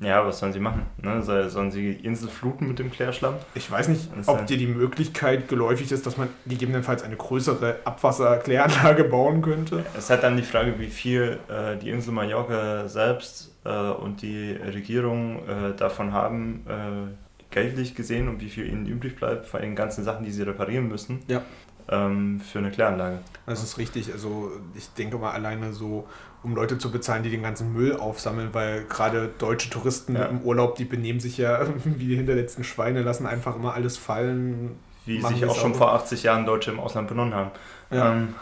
Ja, 0.00 0.26
was 0.26 0.40
sollen 0.40 0.52
sie 0.52 0.58
machen? 0.58 0.82
Ne? 1.00 1.22
Soll- 1.22 1.48
Sollen 1.50 1.70
sie 1.70 1.94
die 1.94 2.04
Insel 2.04 2.28
fluten 2.28 2.66
mit 2.66 2.80
dem 2.80 2.90
Klärschlamm? 2.90 3.34
Ich 3.54 3.70
weiß 3.70 3.86
nicht, 3.88 4.08
ob 4.26 4.44
dir 4.46 4.56
die 4.56 4.66
Möglichkeit 4.66 5.46
geläufig 5.46 5.92
ist, 5.92 6.04
dass 6.04 6.16
man 6.16 6.28
gegebenenfalls 6.46 7.04
eine 7.04 7.14
größere 7.16 7.78
Abwasserkläranlage 7.84 9.04
bauen 9.04 9.40
könnte. 9.42 9.84
Es 9.96 10.04
ist 10.04 10.10
halt 10.10 10.22
dann 10.24 10.36
die 10.36 10.42
Frage, 10.42 10.78
wie 10.78 10.88
viel 10.88 11.38
äh, 11.48 11.76
die 11.76 11.90
Insel 11.90 12.12
Mallorca 12.12 12.88
selbst 12.88 13.52
äh, 13.64 13.68
und 13.70 14.22
die 14.22 14.52
Regierung 14.52 15.38
äh, 15.48 15.74
davon 15.76 16.12
haben, 16.12 16.64
äh, 16.68 17.52
geldlich 17.54 17.94
gesehen 17.94 18.28
und 18.28 18.40
wie 18.40 18.48
viel 18.48 18.66
ihnen 18.66 18.86
übrig 18.86 19.14
bleibt 19.14 19.46
von 19.46 19.60
den 19.60 19.76
ganzen 19.76 20.02
Sachen, 20.02 20.24
die 20.24 20.32
sie 20.32 20.42
reparieren 20.42 20.88
müssen, 20.88 21.20
Ja. 21.28 21.42
Ähm, 21.88 22.40
für 22.40 22.58
eine 22.58 22.70
Kläranlage. 22.70 23.18
Das 23.46 23.62
ist 23.62 23.78
richtig. 23.78 24.12
Also 24.12 24.52
ich 24.74 24.88
denke 24.94 25.18
mal 25.18 25.32
alleine 25.32 25.72
so, 25.72 26.06
um 26.42 26.54
Leute 26.54 26.78
zu 26.78 26.90
bezahlen, 26.90 27.22
die 27.22 27.30
den 27.30 27.42
ganzen 27.42 27.72
Müll 27.72 27.96
aufsammeln, 27.96 28.50
weil 28.52 28.84
gerade 28.84 29.30
deutsche 29.38 29.70
Touristen 29.70 30.14
Ja. 30.16 30.24
im 30.26 30.40
Urlaub, 30.42 30.76
die 30.76 30.84
benehmen 30.84 31.20
sich 31.20 31.38
ja 31.38 31.60
wie 31.84 32.06
die 32.06 32.16
hinterletzten 32.16 32.64
Schweine, 32.64 33.02
lassen 33.02 33.26
einfach 33.26 33.56
immer 33.56 33.74
alles 33.74 33.96
fallen. 33.96 34.78
Wie 35.06 35.20
sich 35.20 35.44
auch 35.44 35.56
schon 35.56 35.74
vor 35.74 35.92
80 35.92 36.22
Jahren 36.22 36.46
Deutsche 36.46 36.70
im 36.70 36.80
Ausland 36.80 37.08
benommen 37.08 37.34
haben. 37.34 37.50
Ja. 37.90 38.12
Ähm, 38.12 38.34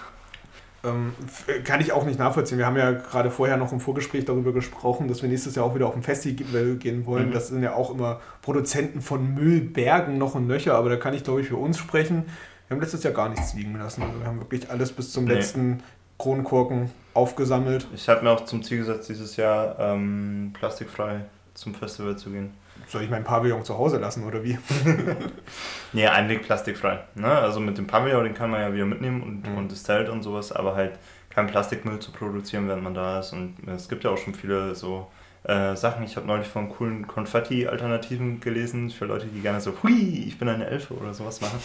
Ähm, 0.84 1.12
kann 1.62 1.80
ich 1.80 1.92
auch 1.92 2.04
nicht 2.04 2.18
nachvollziehen. 2.18 2.58
Wir 2.58 2.66
haben 2.66 2.76
ja 2.76 2.90
gerade 2.90 3.30
vorher 3.30 3.56
noch 3.56 3.70
im 3.70 3.78
Vorgespräch 3.78 4.24
darüber 4.24 4.52
gesprochen, 4.52 5.06
dass 5.06 5.22
wir 5.22 5.28
nächstes 5.28 5.54
Jahr 5.54 5.64
auch 5.64 5.76
wieder 5.76 5.86
auf 5.86 5.94
ein 5.94 6.02
Festival 6.02 6.74
gehen 6.74 7.06
wollen. 7.06 7.28
Mhm. 7.28 7.32
Das 7.32 7.48
sind 7.48 7.62
ja 7.62 7.74
auch 7.74 7.92
immer 7.94 8.20
Produzenten 8.42 9.00
von 9.00 9.32
Müllbergen 9.32 10.18
noch 10.18 10.34
und 10.34 10.48
nöcher, 10.48 10.74
aber 10.74 10.88
da 10.90 10.96
kann 10.96 11.14
ich 11.14 11.22
glaube 11.22 11.40
ich 11.40 11.46
für 11.46 11.56
uns 11.56 11.78
sprechen. 11.78 12.24
Wir 12.72 12.76
haben 12.76 12.80
letztes 12.84 13.02
Jahr 13.02 13.12
gar 13.12 13.28
nichts 13.28 13.52
liegen 13.52 13.76
lassen. 13.78 14.02
Also 14.02 14.18
wir 14.18 14.26
haben 14.26 14.40
wirklich 14.40 14.70
alles 14.70 14.90
bis 14.92 15.12
zum 15.12 15.26
Nee. 15.26 15.34
letzten 15.34 15.82
Kronkorken 16.16 16.90
aufgesammelt. 17.12 17.86
ich 17.94 18.08
habe 18.08 18.22
mir 18.22 18.30
auch 18.30 18.46
zum 18.46 18.62
Ziel 18.62 18.78
gesetzt, 18.78 19.10
dieses 19.10 19.36
Jahr 19.36 19.76
ähm, 19.78 20.54
plastikfrei 20.58 21.26
zum 21.52 21.74
Festival 21.74 22.16
zu 22.16 22.30
gehen. 22.30 22.54
Soll 22.88 23.02
ich 23.02 23.10
mein 23.10 23.24
Pavillon 23.24 23.62
zu 23.62 23.76
Hause 23.76 23.98
lassen 23.98 24.24
oder 24.24 24.42
wie? 24.42 24.56
Nee, 25.92 26.06
eigentlich 26.06 26.40
plastikfrei. 26.40 27.00
Ne? 27.14 27.26
Also 27.28 27.60
mit 27.60 27.76
dem 27.76 27.86
Pavillon, 27.86 28.24
den 28.24 28.32
kann 28.32 28.48
man 28.50 28.62
ja 28.62 28.72
wieder 28.72 28.86
mitnehmen 28.86 29.22
und, 29.22 29.46
Mhm. 29.46 29.58
und 29.58 29.70
das 29.70 29.82
Zelt 29.82 30.08
und 30.08 30.22
sowas, 30.22 30.50
aber 30.50 30.74
halt 30.74 30.92
kein 31.28 31.48
Plastikmüll 31.48 31.98
zu 31.98 32.10
produzieren, 32.10 32.68
wenn 32.70 32.82
man 32.82 32.94
da 32.94 33.20
ist. 33.20 33.34
Und 33.34 33.56
es 33.68 33.86
gibt 33.90 34.02
ja 34.04 34.10
auch 34.10 34.16
schon 34.16 34.34
viele 34.34 34.74
so 34.74 35.08
äh, 35.44 35.76
Sachen. 35.76 36.04
Ich 36.04 36.16
habe 36.16 36.26
neulich 36.26 36.46
von 36.48 36.70
coolen 36.70 37.06
Konfetti-Alternativen 37.06 38.40
gelesen, 38.40 38.88
für 38.90 39.04
Leute, 39.04 39.26
die 39.26 39.40
gerne 39.42 39.60
so, 39.60 39.74
hui, 39.82 40.24
ich 40.26 40.38
bin 40.38 40.48
eine 40.48 40.66
Elfe 40.68 40.94
oder 40.94 41.12
sowas 41.12 41.40
machen. 41.42 41.58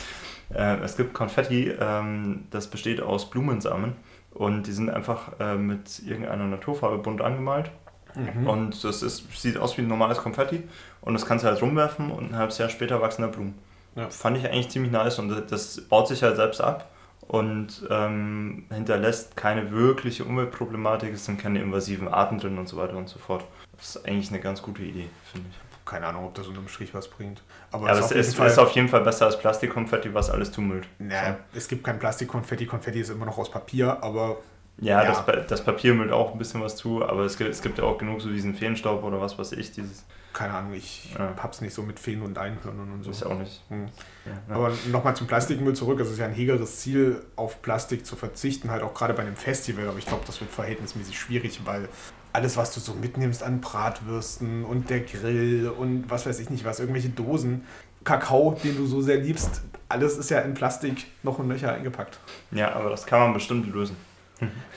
Äh, 0.54 0.78
es 0.78 0.98
gibt 0.98 1.14
Konfetti, 1.14 1.72
ähm, 1.80 2.46
das 2.52 2.68
besteht 2.68 3.02
aus 3.02 3.30
Blumensamen 3.30 3.94
und 4.34 4.68
die 4.68 4.72
sind 4.72 4.90
einfach 4.90 5.40
äh, 5.40 5.56
mit 5.56 6.00
irgendeiner 6.06 6.46
Naturfarbe 6.46 7.00
bunt 7.00 7.22
angemalt. 7.22 7.72
Mhm. 8.16 8.48
Und 8.48 8.84
das 8.84 9.04
ist, 9.04 9.32
sieht 9.40 9.58
aus 9.58 9.78
wie 9.78 9.82
ein 9.82 9.88
normales 9.88 10.20
Konfetti 10.20 10.64
und 11.02 11.14
das 11.14 11.26
kannst 11.26 11.44
du 11.44 11.50
halt 11.50 11.62
rumwerfen 11.62 12.12
und 12.12 12.32
ein 12.32 12.38
halbes 12.38 12.58
Jahr 12.58 12.70
später 12.70 13.02
wachsen 13.02 13.24
da 13.24 13.28
Blumen. 13.28 13.56
Ja. 13.96 14.10
Fand 14.10 14.38
ich 14.38 14.46
eigentlich 14.46 14.70
ziemlich 14.70 14.92
nice 14.92 15.20
und 15.20 15.52
das 15.52 15.82
baut 15.82 16.08
sich 16.08 16.24
halt 16.24 16.36
selbst 16.36 16.62
ab 16.62 16.90
und 17.28 17.86
ähm, 17.90 18.66
hinterlässt 18.72 19.36
keine 19.36 19.72
wirkliche 19.72 20.24
Umweltproblematik, 20.24 21.14
es 21.14 21.26
sind 21.26 21.40
keine 21.40 21.62
invasiven 21.62 22.08
Arten 22.08 22.38
drin 22.38 22.58
und 22.58 22.68
so 22.68 22.78
weiter 22.78 22.96
und 22.96 23.10
so 23.10 23.20
fort. 23.20 23.44
Das 23.76 23.96
ist 23.96 24.08
eigentlich 24.08 24.30
eine 24.30 24.40
ganz 24.40 24.62
gute 24.62 24.84
Idee, 24.84 25.10
finde 25.32 25.48
ich. 25.50 25.67
Keine 25.88 26.06
Ahnung, 26.08 26.26
ob 26.26 26.36
das 26.36 26.48
unterm 26.48 26.68
Strich 26.68 26.94
was 26.94 27.08
bringt. 27.08 27.42
Aber, 27.72 27.90
Aber 27.90 28.00
es 28.00 28.12
ist, 28.12 28.36
Fall- 28.36 28.48
ist 28.48 28.60
auf 28.60 28.72
jeden 28.72 28.90
Fall 28.90 29.02
besser 29.02 29.26
als 29.26 29.40
Plastikkonfetti, 29.40 30.14
was 30.14 30.30
alles 30.30 30.52
zumüllt. 30.52 30.88
Naja, 31.00 31.38
es 31.54 31.68
gibt 31.68 31.84
kein 31.84 31.98
Plastikkonfetti. 31.98 32.66
Konfetti 32.66 33.00
ist 33.00 33.10
immer 33.10 33.26
noch 33.26 33.38
aus 33.38 33.50
Papier, 33.50 33.98
aber 34.04 34.38
Ja, 34.80 35.02
Ja. 35.04 35.24
Das, 35.26 35.48
das 35.48 35.64
Papier 35.64 35.94
müllt 35.96 36.12
auch 36.12 36.34
ein 36.34 36.38
bisschen 36.38 36.62
was 36.62 36.76
zu, 36.76 37.04
aber 37.04 37.24
es 37.24 37.38
gibt, 37.38 37.50
es 37.50 37.62
gibt 37.64 37.80
ja 37.80 37.84
auch 37.84 37.98
genug 37.98 38.22
so 38.22 38.30
diesen 38.30 38.54
Feenstaub 38.54 39.04
oder 39.04 39.20
was 39.20 39.40
weiß 39.40 39.54
ich, 39.54 39.72
dieses 39.72 40.06
keine 40.34 40.54
Ahnung, 40.54 40.74
ich 40.76 41.16
Ja. 41.18 41.34
hab's 41.42 41.62
nicht 41.62 41.74
so 41.74 41.82
mit 41.82 42.00
Feen 42.00 42.22
und 42.22 42.38
Einhörnern 42.38 42.92
und 42.92 43.04
so. 43.04 43.10
ist 43.10 43.22
ja 43.22 43.28
auch 43.28 43.40
nicht. 43.40 43.64
Hm. 43.70 43.88
Ja? 44.26 44.56
Aber 44.56 44.72
nochmal 44.92 45.16
zum 45.16 45.26
Plastikmüll 45.26 45.74
zurück. 45.74 46.00
Es 46.00 46.12
ist 46.12 46.20
ja 46.20 46.26
ein 46.26 46.34
hegeres 46.34 46.80
Ziel, 46.82 47.24
auf 47.36 47.64
Plastik 47.64 48.06
zu 48.06 48.16
verzichten, 48.16 48.70
halt 48.70 48.84
auch 48.84 48.94
gerade 48.94 49.16
bei 49.16 49.24
einem 49.24 49.36
Festival. 49.36 49.88
Aber 49.90 49.98
ich 49.98 50.06
glaube, 50.06 50.26
das 50.28 50.40
wird 50.40 50.52
verhältnismäßig 50.52 51.18
schwierig, 51.18 51.62
weil 51.66 51.90
alles, 52.38 52.56
was 52.56 52.72
du 52.72 52.80
so 52.80 52.94
mitnimmst 52.94 53.42
an 53.42 53.62
Bratwürsten 53.62 54.64
und 54.64 54.92
der 54.92 55.00
Grill 55.00 55.70
und 55.76 56.06
was 56.08 56.28
weiß 56.28 56.40
ich 56.40 56.52
nicht 56.52 56.66
was, 56.66 56.80
irgendwelche 56.80 57.10
Dosen, 57.10 57.66
Kakao, 58.04 58.56
den 58.64 58.78
du 58.78 58.86
so 58.86 59.02
sehr 59.02 59.18
liebst, 59.18 59.64
alles 59.90 60.20
ist 60.20 60.30
ja 60.30 60.42
in 60.42 60.54
Plastik 60.54 61.08
noch 61.24 61.40
und 61.40 61.48
nöcher 61.48 61.74
eingepackt. 61.74 62.20
Ja, 62.52 62.76
aber 62.76 62.92
das 62.92 63.08
kann 63.08 63.22
man 63.22 63.34
bestimmt 63.34 63.74
lösen. 63.74 63.98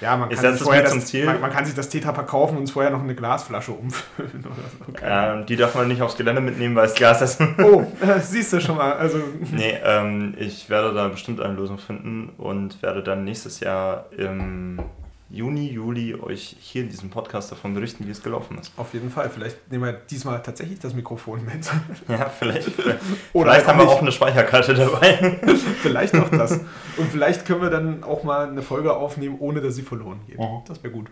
Ja, 0.01 0.17
man 0.17 0.31
kann, 0.31 0.55
sich 0.55 0.63
vorher 0.63 0.85
das. 0.85 1.13
Man, 1.13 1.39
man 1.39 1.51
kann 1.51 1.67
sich 1.67 1.75
das 1.75 1.91
Tetrapack 1.91 2.29
kaufen 2.29 2.57
und 2.57 2.71
vorher 2.71 2.91
noch 2.91 3.03
eine 3.03 3.15
Glasflasche 3.15 3.73
umfüllen 3.73 4.43
so. 4.99 5.05
Ahnung. 5.05 5.41
Ähm, 5.41 5.47
die 5.47 5.57
darf 5.57 5.75
man 5.75 5.87
nicht 5.87 6.01
aufs 6.01 6.17
Gelände 6.17 6.41
mitnehmen, 6.41 6.75
weil 6.77 6.87
es 6.87 6.95
Gas 6.95 7.21
ist. 7.21 7.43
Oh, 7.63 7.83
äh, 8.01 8.21
siehst 8.21 8.55
du 8.55 8.61
schon 8.63 8.79
mal. 8.79 8.95
Also, 8.95 9.19
nee, 9.53 9.77
ähm, 9.85 10.33
ich 10.39 10.71
werde 10.71 10.95
da 10.95 11.09
bestimmt 11.09 11.43
eine 11.43 11.53
Lösung 11.53 11.77
finden 11.77 12.31
und 12.39 12.83
werde 12.83 13.03
dann 13.03 13.25
nächstes 13.25 13.61
Jahr 13.61 14.07
im 14.17 14.81
Juni, 15.31 15.69
Juli 15.71 16.17
euch 16.17 16.57
hier 16.59 16.83
in 16.83 16.89
diesem 16.89 17.09
Podcast 17.09 17.53
davon 17.53 17.73
berichten, 17.73 18.05
wie 18.07 18.11
es 18.11 18.21
gelaufen 18.21 18.59
ist. 18.59 18.73
auf 18.77 18.93
jeden 18.95 19.11
Fall. 19.11 19.31
Vielleicht 19.31 19.71
nehmen 19.71 19.85
wir 19.85 19.93
diesmal 19.93 20.43
tatsächlich 20.43 20.81
das 20.81 20.93
Mikrofon 20.93 21.45
mit. 21.45 21.71
Ja, 22.09 22.29
vielleicht. 22.29 22.69
Oder 23.33 23.53
vielleicht 23.53 23.69
haben 23.69 23.79
wir 23.79 23.89
auch 23.89 24.03
eine 24.03 24.11
Speicherkarte 24.11 24.75
dabei. 24.75 25.39
vielleicht 25.83 26.17
auch 26.17 26.29
das. 26.31 26.53
Und 26.97 27.11
vielleicht 27.13 27.47
können 27.47 27.63
wir 27.63 27.71
dann 27.71 28.03
auch 28.03 28.25
mal 28.25 28.49
eine 28.49 28.63
Folge 28.63 28.93
aufnehmen, 28.93 29.37
ohne 29.39 29.61
dass 29.61 29.77
sie 29.77 29.83
verloren 29.83 30.21
geht. 30.27 30.39
Mhm. 30.39 30.63
Das 30.67 30.83
wäre 30.83 30.93
gut. 30.93 31.07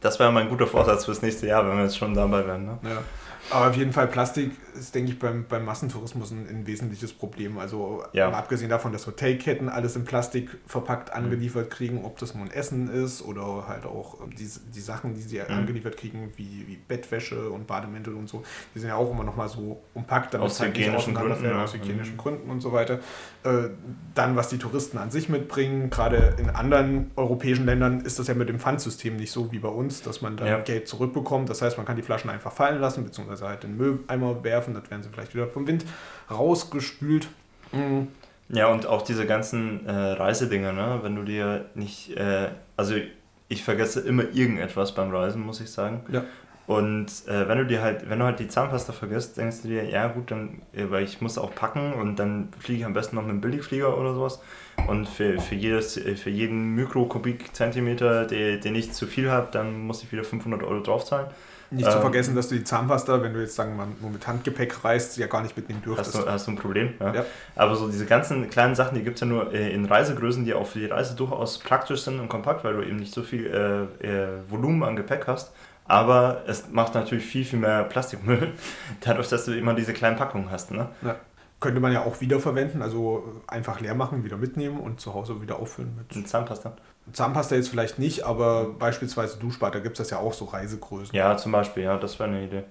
Das 0.00 0.18
wäre 0.18 0.30
mein 0.30 0.50
guter 0.50 0.66
Vorsatz 0.66 1.06
fürs 1.06 1.22
nächste 1.22 1.46
Jahr, 1.46 1.66
wenn 1.66 1.78
wir 1.78 1.84
jetzt 1.84 1.96
schon 1.96 2.12
dabei 2.12 2.46
wären. 2.46 2.66
Ne? 2.66 2.78
Ja. 2.82 3.02
Aber 3.50 3.70
auf 3.70 3.76
jeden 3.76 3.92
Fall, 3.92 4.08
Plastik 4.08 4.50
ist, 4.78 4.94
denke 4.94 5.12
ich, 5.12 5.18
beim, 5.18 5.44
beim 5.48 5.64
Massentourismus 5.64 6.32
ein, 6.32 6.46
ein 6.48 6.66
wesentliches 6.66 7.12
Problem. 7.12 7.58
Also 7.58 8.02
Ja. 8.12 8.30
abgesehen 8.30 8.68
davon, 8.70 8.92
dass 8.92 9.06
Hotelketten 9.06 9.68
alles 9.68 9.94
in 9.96 10.04
Plastik 10.04 10.50
verpackt 10.66 11.10
Mhm. 11.10 11.24
angeliefert 11.24 11.70
kriegen, 11.70 12.04
ob 12.04 12.18
das 12.18 12.34
nun 12.34 12.50
Essen 12.50 12.88
ist 12.90 13.22
oder 13.22 13.68
halt 13.68 13.86
auch 13.86 14.16
die, 14.38 14.48
die 14.74 14.80
Sachen, 14.80 15.14
die 15.14 15.22
sie 15.22 15.38
Mhm. 15.38 15.44
angeliefert 15.54 15.96
kriegen, 15.96 16.32
wie, 16.36 16.64
wie 16.66 16.76
Bettwäsche 16.76 17.50
und 17.50 17.66
Bademäntel 17.66 18.14
und 18.14 18.28
so, 18.28 18.42
die 18.74 18.80
sind 18.80 18.88
ja 18.88 18.96
auch 18.96 19.10
immer 19.10 19.24
noch 19.24 19.36
mal 19.36 19.48
so 19.48 19.80
umpackt, 19.94 20.34
damit 20.34 20.46
Aus 20.46 20.54
es 20.54 20.60
halt 20.60 20.76
hygienischen 20.76 21.14
Gründen, 21.14 21.52
aus 21.54 21.72
ja. 21.74 21.80
hygienischen 21.80 22.14
Mhm. 22.14 22.18
Gründen 22.18 22.50
und 22.50 22.60
so 22.60 22.72
weiter. 22.72 23.00
Äh, 23.44 23.68
dann, 24.14 24.34
was 24.36 24.48
die 24.48 24.58
Touristen 24.58 24.98
an 24.98 25.10
sich 25.10 25.28
mitbringen, 25.28 25.88
gerade 25.90 26.34
in 26.38 26.50
anderen 26.50 27.10
europäischen 27.16 27.64
Ländern 27.66 28.00
ist 28.00 28.18
das 28.18 28.26
ja 28.26 28.34
mit 28.34 28.48
dem 28.48 28.58
Pfandsystem 28.58 29.16
nicht 29.16 29.30
so 29.30 29.52
wie 29.52 29.58
bei 29.60 29.68
uns, 29.68 30.02
dass 30.02 30.20
man 30.20 30.36
dann 30.36 30.48
Ja. 30.48 30.58
Geld 30.60 30.88
zurückbekommt. 30.88 31.48
Das 31.48 31.62
heißt, 31.62 31.76
man 31.76 31.86
kann 31.86 31.96
die 31.96 32.02
Flaschen 32.02 32.28
einfach 32.30 32.52
fallen 32.52 32.80
lassen, 32.80 33.04
beziehungsweise 33.04 33.35
halt 33.44 33.64
in 33.64 33.76
den 33.76 33.78
Mülleimer 33.78 34.42
werfen, 34.44 34.74
dann 34.74 34.88
werden 34.90 35.02
sie 35.02 35.08
vielleicht 35.10 35.34
wieder 35.34 35.46
vom 35.46 35.66
Wind 35.66 35.84
rausgespült. 36.30 37.28
Mhm. 37.72 38.08
Ja, 38.48 38.68
und 38.68 38.86
auch 38.86 39.02
diese 39.02 39.26
ganzen 39.26 39.86
äh, 39.86 39.92
Reisedinger, 39.92 40.72
ne? 40.72 41.00
wenn 41.02 41.16
du 41.16 41.22
dir 41.24 41.66
nicht, 41.74 42.16
äh, 42.16 42.48
also 42.76 42.94
ich 43.48 43.64
vergesse 43.64 44.00
immer 44.00 44.22
irgendetwas 44.32 44.94
beim 44.94 45.10
Reisen, 45.10 45.42
muss 45.42 45.60
ich 45.60 45.70
sagen. 45.70 46.02
Ja. 46.10 46.24
Und 46.66 47.06
äh, 47.28 47.48
wenn 47.48 47.58
du 47.58 47.66
dir 47.66 47.80
halt, 47.80 48.10
wenn 48.10 48.18
du 48.18 48.24
halt 48.24 48.40
die 48.40 48.48
Zahnpasta 48.48 48.92
vergisst, 48.92 49.36
denkst 49.36 49.62
du 49.62 49.68
dir, 49.68 49.84
ja 49.84 50.08
gut, 50.08 50.32
dann, 50.32 50.62
äh, 50.72 50.84
weil 50.90 51.04
ich 51.04 51.20
muss 51.20 51.38
auch 51.38 51.54
packen 51.54 51.92
und 51.92 52.16
dann 52.18 52.48
fliege 52.58 52.80
ich 52.80 52.86
am 52.86 52.92
besten 52.92 53.16
noch 53.16 53.22
mit 53.22 53.30
einem 53.30 53.40
Billigflieger 53.40 53.96
oder 53.96 54.14
sowas. 54.14 54.40
Und 54.88 55.08
für, 55.08 55.38
für, 55.38 55.54
jedes, 55.54 55.96
äh, 55.96 56.16
für 56.16 56.30
jeden 56.30 56.74
Mikrokubikzentimeter, 56.74 58.26
den, 58.26 58.60
den 58.60 58.74
ich 58.74 58.92
zu 58.92 59.06
viel 59.06 59.30
habe, 59.30 59.48
dann 59.52 59.86
muss 59.86 60.02
ich 60.02 60.10
wieder 60.10 60.24
500 60.24 60.64
Euro 60.64 60.80
draufzahlen. 60.80 61.28
Nicht 61.70 61.90
zu 61.90 61.96
Ähm. 61.96 62.00
vergessen, 62.02 62.34
dass 62.36 62.48
du 62.48 62.54
die 62.54 62.64
Zahnpasta, 62.64 63.22
wenn 63.22 63.34
du 63.34 63.40
jetzt 63.40 63.56
sagen 63.56 63.72
wir 63.76 63.84
mal 63.86 63.92
nur 64.00 64.10
mit 64.10 64.26
Handgepäck 64.26 64.84
reist, 64.84 65.16
ja 65.16 65.26
gar 65.26 65.42
nicht 65.42 65.56
mitnehmen 65.56 65.80
Hast 65.80 65.86
dürftest. 65.86 66.14
du, 66.26 66.30
hast 66.30 66.46
du 66.46 66.52
ein 66.52 66.56
Problem? 66.56 66.94
Ja. 67.00 67.14
Ja. 67.14 67.24
Aber 67.56 67.74
so 67.76 67.88
diese 67.88 68.06
ganzen 68.06 68.48
kleinen 68.50 68.74
Sachen, 68.74 68.94
die 68.96 69.02
gibt 69.02 69.16
es 69.16 69.20
ja 69.22 69.26
nur 69.26 69.52
äh, 69.52 69.72
in 69.72 69.84
Reisegrößen, 69.84 70.44
die 70.44 70.54
auch 70.54 70.66
für 70.66 70.78
die 70.78 70.86
Reise 70.86 71.14
durchaus 71.16 71.58
praktisch 71.58 72.02
sind 72.02 72.20
und 72.20 72.28
kompakt, 72.28 72.62
weil 72.64 72.74
du 72.74 72.82
eben 72.82 72.96
nicht 72.96 73.12
so 73.12 73.22
viel 73.22 73.46
äh, 73.46 74.06
äh, 74.06 74.28
Volumen 74.48 74.82
an 74.82 74.96
Gepäck 74.96 75.26
hast. 75.26 75.52
Aber 75.88 76.42
es 76.48 76.68
macht 76.70 76.94
natürlich 76.94 77.24
viel, 77.24 77.44
viel 77.44 77.60
mehr 77.60 77.84
Plastikmüll, 77.84 78.52
dadurch, 79.02 79.28
dass 79.28 79.44
du 79.44 79.56
immer 79.56 79.74
diese 79.74 79.92
kleinen 79.92 80.16
Packungen 80.16 80.50
hast. 80.50 80.72
Ne? 80.72 80.88
Ja. 81.02 81.16
Könnte 81.60 81.80
man 81.80 81.92
ja 81.92 82.02
auch 82.04 82.20
wiederverwenden, 82.20 82.82
also 82.82 83.40
einfach 83.46 83.80
leer 83.80 83.94
machen, 83.94 84.24
wieder 84.24 84.36
mitnehmen 84.36 84.78
und 84.80 85.00
zu 85.00 85.14
Hause 85.14 85.40
wieder 85.40 85.58
auffüllen 85.58 85.94
mit 85.96 86.16
Und 86.16 86.28
Zahnpasta. 86.28 86.76
Zahnpasta 87.12 87.54
jetzt 87.54 87.68
vielleicht 87.68 87.98
nicht, 87.98 88.24
aber 88.24 88.66
beispielsweise 88.78 89.38
Duschbad, 89.38 89.74
da 89.74 89.78
gibt 89.78 89.98
es 89.98 90.06
das 90.06 90.10
ja 90.10 90.18
auch 90.18 90.32
so 90.32 90.44
Reisegrößen. 90.46 91.14
Ja, 91.14 91.36
zum 91.36 91.52
Beispiel, 91.52 91.84
ja, 91.84 91.96
das 91.96 92.18
wäre 92.18 92.28
eine 92.30 92.44
Idee. 92.44 92.64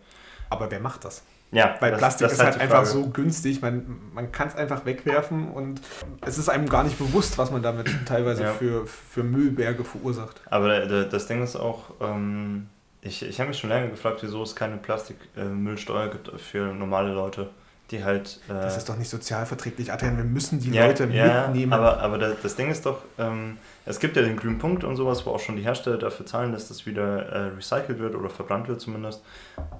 Aber 0.49 0.69
wer 0.69 0.79
macht 0.79 1.05
das? 1.05 1.23
Ja, 1.51 1.75
Weil 1.79 1.91
das- 1.91 1.99
Plastik 1.99 2.25
das 2.27 2.33
ist 2.33 2.43
halt 2.43 2.55
die 2.55 2.59
einfach 2.59 2.85
so 2.85 3.07
günstig, 3.09 3.61
man, 3.61 3.85
man 4.13 4.31
kann 4.31 4.47
es 4.49 4.55
einfach 4.55 4.85
wegwerfen 4.85 5.49
und 5.51 5.79
es 6.25 6.37
ist 6.37 6.49
einem 6.49 6.67
gar 6.67 6.83
nicht 6.83 6.97
bewusst, 6.97 7.37
was 7.37 7.49
man 7.51 7.61
damit 7.63 7.87
teilweise 8.05 8.43
Ja. 8.43 8.51
für, 8.51 8.85
für 8.87 9.23
Müllberge 9.23 9.83
verursacht. 9.85 10.41
Aber 10.49 10.83
äh, 10.83 11.07
das 11.07 11.27
Ding 11.27 11.41
ist 11.43 11.55
auch, 11.55 11.91
ähm, 12.01 12.67
ich, 13.01 13.23
ich 13.23 13.39
habe 13.39 13.49
mich 13.49 13.59
schon 13.59 13.69
lange 13.69 13.89
gefragt, 13.89 14.17
wieso 14.21 14.41
es 14.43 14.55
keine 14.55 14.77
Plastikmüllsteuer 14.77 16.09
gibt 16.09 16.31
für 16.41 16.73
normale 16.73 17.13
Leute, 17.13 17.49
die 17.91 18.03
halt. 18.03 18.39
Äh, 18.49 18.53
Das 18.53 18.77
ist 18.77 18.89
doch 18.89 18.97
nicht 18.97 19.09
sozialverträglich, 19.09 19.91
Adrian, 19.93 20.17
wir 20.17 20.23
müssen 20.23 20.59
die 20.59 20.71
ja, 20.71 20.87
Leute 20.87 21.05
ja, 21.05 21.47
mitnehmen. 21.47 21.73
Aber, 21.73 21.99
aber 21.99 22.17
das, 22.17 22.35
das 22.41 22.55
Ding 22.55 22.69
ist 22.71 22.85
doch, 22.85 22.99
ähm, 23.19 23.57
es 23.85 23.99
gibt 23.99 24.15
ja 24.15 24.23
den 24.23 24.35
grünen 24.35 24.57
Punkt 24.57 24.83
und 24.83 24.95
sowas, 24.95 25.25
wo 25.25 25.31
auch 25.31 25.39
schon 25.39 25.55
die 25.55 25.61
Hersteller 25.61 25.97
dafür 25.97 26.25
zahlen, 26.25 26.51
dass 26.51 26.67
das 26.67 26.85
wieder 26.85 27.27
äh, 27.27 27.39
recycelt 27.55 27.99
wird 27.99 28.15
oder 28.15 28.29
verbrannt 28.29 28.67
wird 28.67 28.81
zumindest. 28.81 29.23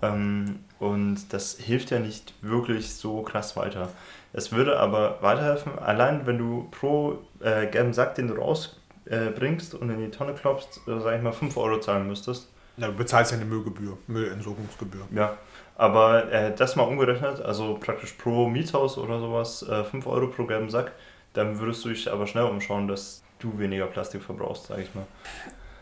Ähm, 0.02 0.60
und 0.80 1.34
das 1.34 1.58
hilft 1.58 1.90
ja 1.90 2.00
nicht 2.00 2.34
wirklich 2.42 2.94
so 2.94 3.24
krass 3.24 3.58
weiter. 3.58 3.90
Es 4.32 4.52
würde 4.52 4.80
aber 4.80 5.18
weiterhelfen, 5.22 5.80
allein 5.80 6.28
wenn 6.28 6.38
du 6.38 6.68
pro 6.70 7.20
äh, 7.40 7.66
gelben 7.68 7.94
Sack, 7.94 8.16
den 8.16 8.28
du 8.28 8.36
rausbringst 8.36 9.74
äh, 9.74 9.78
und 9.78 9.90
in 9.90 10.00
die 10.00 10.12
Tonne 10.12 10.34
klopfst, 10.34 10.82
äh, 10.88 11.00
sag 11.00 11.16
ich 11.16 11.24
mal 11.24 11.32
5 11.32 11.58
Euro 11.58 11.80
zahlen 11.80 12.08
müsstest. 12.08 12.50
ja, 12.78 12.88
du 12.88 12.94
bezahlst 12.94 13.32
ja 13.32 13.38
eine 13.38 13.46
Müllgebühr, 13.46 13.98
Müllentsorgungsgebühr. 14.08 15.08
Ja, 15.16 15.38
aber 15.78 16.32
äh, 16.32 16.54
das 16.56 16.76
mal 16.76 16.84
umgerechnet, 16.84 17.42
also 17.42 17.78
praktisch 17.80 18.14
pro 18.14 18.48
Mietshaus 18.48 18.98
oder 19.00 19.20
sowas, 19.20 19.64
äh, 19.64 19.84
5 19.84 20.06
Euro 20.06 20.28
pro 20.28 20.46
gelben 20.46 20.70
Sack, 20.70 20.92
dann 21.34 21.60
würdest 21.60 21.84
du 21.84 21.90
dich 21.90 22.12
aber 22.12 22.28
schnell 22.28 22.46
umschauen, 22.46 22.88
dass 22.88 23.25
du 23.40 23.58
weniger 23.60 23.88
Plastik 23.88 24.24
verbrauchst, 24.24 24.68
sag 24.68 24.80
ich 24.80 24.94
mal. 24.96 25.06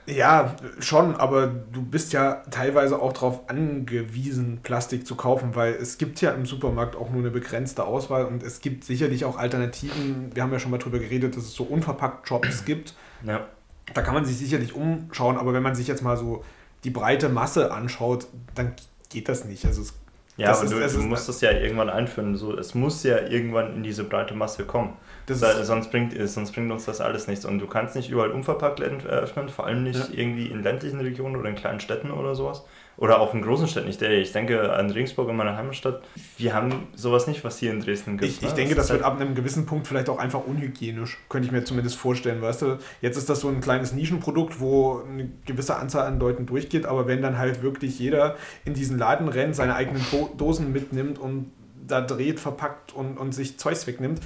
Ja, 0.06 0.56
schon, 0.80 1.16
aber 1.16 1.48
du 1.48 1.82
bist 1.82 2.12
ja 2.12 2.44
teilweise 2.52 3.02
auch 3.02 3.14
darauf 3.14 3.50
angewiesen, 3.50 4.60
Plastik 4.62 5.08
zu 5.08 5.16
kaufen, 5.16 5.56
weil 5.56 5.74
es 5.76 5.98
gibt 5.98 6.20
ja 6.20 6.32
im 6.32 6.46
Supermarkt 6.46 6.98
auch 6.98 7.10
nur 7.10 7.22
eine 7.22 7.32
begrenzte 7.32 7.86
Auswahl 7.86 8.26
und 8.26 8.44
es 8.44 8.60
gibt 8.60 8.84
sicherlich 8.84 9.24
auch 9.24 9.38
Alternativen. 9.38 10.36
Wir 10.36 10.44
haben 10.44 10.52
ja 10.52 10.60
schon 10.60 10.72
mal 10.72 10.78
drüber 10.78 11.00
geredet, 11.00 11.38
dass 11.38 11.44
es 11.44 11.54
so 11.54 11.64
unverpackt 11.64 12.28
Shops 12.28 12.66
gibt. 12.66 12.96
Ja, 13.26 13.48
Da 13.94 14.02
kann 14.02 14.14
man 14.14 14.26
sich 14.26 14.38
sicherlich 14.38 14.76
umschauen, 14.76 15.38
aber 15.38 15.54
wenn 15.54 15.64
man 15.64 15.76
sich 15.76 15.88
jetzt 15.88 16.02
mal 16.04 16.18
so 16.18 16.44
die 16.84 16.90
breite 16.90 17.30
Masse 17.30 17.72
anschaut, 17.72 18.28
dann 18.56 18.74
geht 19.10 19.30
das 19.30 19.46
nicht. 19.46 19.66
Also 19.66 19.84
es, 19.84 19.94
ja 20.38 20.48
Das 20.48 20.62
aber 20.72 20.84
ist- 20.86 20.96
du, 20.96 21.02
du 21.02 21.06
musst 21.08 21.30
das 21.30 21.42
ja 21.42 21.52
irgendwann 21.52 21.90
einführen. 21.90 22.36
So, 22.36 22.58
es 22.58 22.74
muss 22.76 23.04
ja 23.04 23.18
irgendwann 23.28 23.76
in 23.76 23.84
diese 23.84 24.04
breite 24.04 24.34
Masse 24.34 24.64
kommen. 24.66 24.94
Weil 25.28 25.64
sonst, 25.64 25.90
bringt, 25.92 26.14
äh, 26.18 26.28
sonst 26.28 26.52
bringt 26.52 26.72
uns 26.72 26.86
das 26.86 27.00
alles 27.00 27.28
nichts. 27.28 27.46
Und 27.46 27.60
du 27.60 27.68
kannst 27.68 27.96
nicht 27.96 28.10
überall 28.10 28.32
unverpackt 28.32 28.80
eröffnen, 28.82 29.48
vor 29.50 29.66
allem 29.68 29.84
nicht 29.84 30.00
Ja. 30.00 30.06
irgendwie 30.20 30.48
in 30.48 30.64
ländlichen 30.64 31.00
Regionen 31.00 31.36
oder 31.38 31.50
in 31.50 31.56
kleinen 31.56 31.80
Städten 31.80 32.12
oder 32.12 32.36
sowas. 32.36 32.64
Oder 32.96 33.20
auch 33.20 33.34
in 33.34 33.42
großen 33.42 33.68
Städten. 33.68 33.90
Ich, 33.90 34.00
ich 34.02 34.32
denke 34.32 34.72
an 34.74 34.90
Regensburg, 34.92 35.28
in 35.30 35.36
meiner 35.36 35.58
Heimatstadt. 35.58 36.04
Wir 36.38 36.54
haben 36.54 36.88
sowas 36.96 37.26
nicht, 37.28 37.44
was 37.44 37.58
hier 37.58 37.72
in 37.72 37.82
Dresden 37.82 38.18
gibt. 38.18 38.32
ich, 38.32 38.44
ich 38.44 38.50
ne? 38.50 38.54
denke, 38.56 38.72
Es 38.72 38.78
das 38.78 38.86
ist 38.86 38.92
wird 38.94 39.04
halt- 39.04 39.14
ab 39.16 39.20
einem 39.22 39.34
gewissen 39.36 39.66
Punkt 39.66 39.88
vielleicht 39.88 40.10
auch 40.10 40.20
einfach 40.20 40.46
unhygienisch. 40.46 41.18
Könnte 41.28 41.48
ich 41.48 41.52
mir 41.52 41.64
zumindest 41.64 41.96
vorstellen, 41.98 42.42
weißt 42.42 42.62
du? 42.62 42.78
Jetzt 43.02 43.18
ist 43.18 43.30
das 43.30 43.40
so 43.40 43.50
ein 43.50 43.62
kleines 43.62 43.94
Nischenprodukt, 43.94 44.60
wo 44.60 45.02
eine 45.02 45.30
gewisse 45.46 45.76
Anzahl 45.76 46.06
an 46.06 46.20
Leuten 46.20 46.46
durchgeht, 46.46 46.86
aber 46.86 47.08
wenn 47.08 47.22
dann 47.22 47.38
halt 47.40 47.64
wirklich 47.64 47.98
jeder 48.00 48.36
in 48.64 48.74
diesen 48.76 48.98
Laden 49.00 49.28
rennt, 49.28 49.56
seine 49.56 49.76
eigenen 49.76 50.06
Dosen 50.38 50.72
mitnimmt 50.72 51.18
und 51.18 51.52
da 51.88 52.00
dreht, 52.00 52.40
verpackt 52.40 52.94
und, 52.94 53.18
und 53.18 53.34
sich 53.34 53.58
Zeugs 53.58 53.88
wegnimmt, 53.88 54.22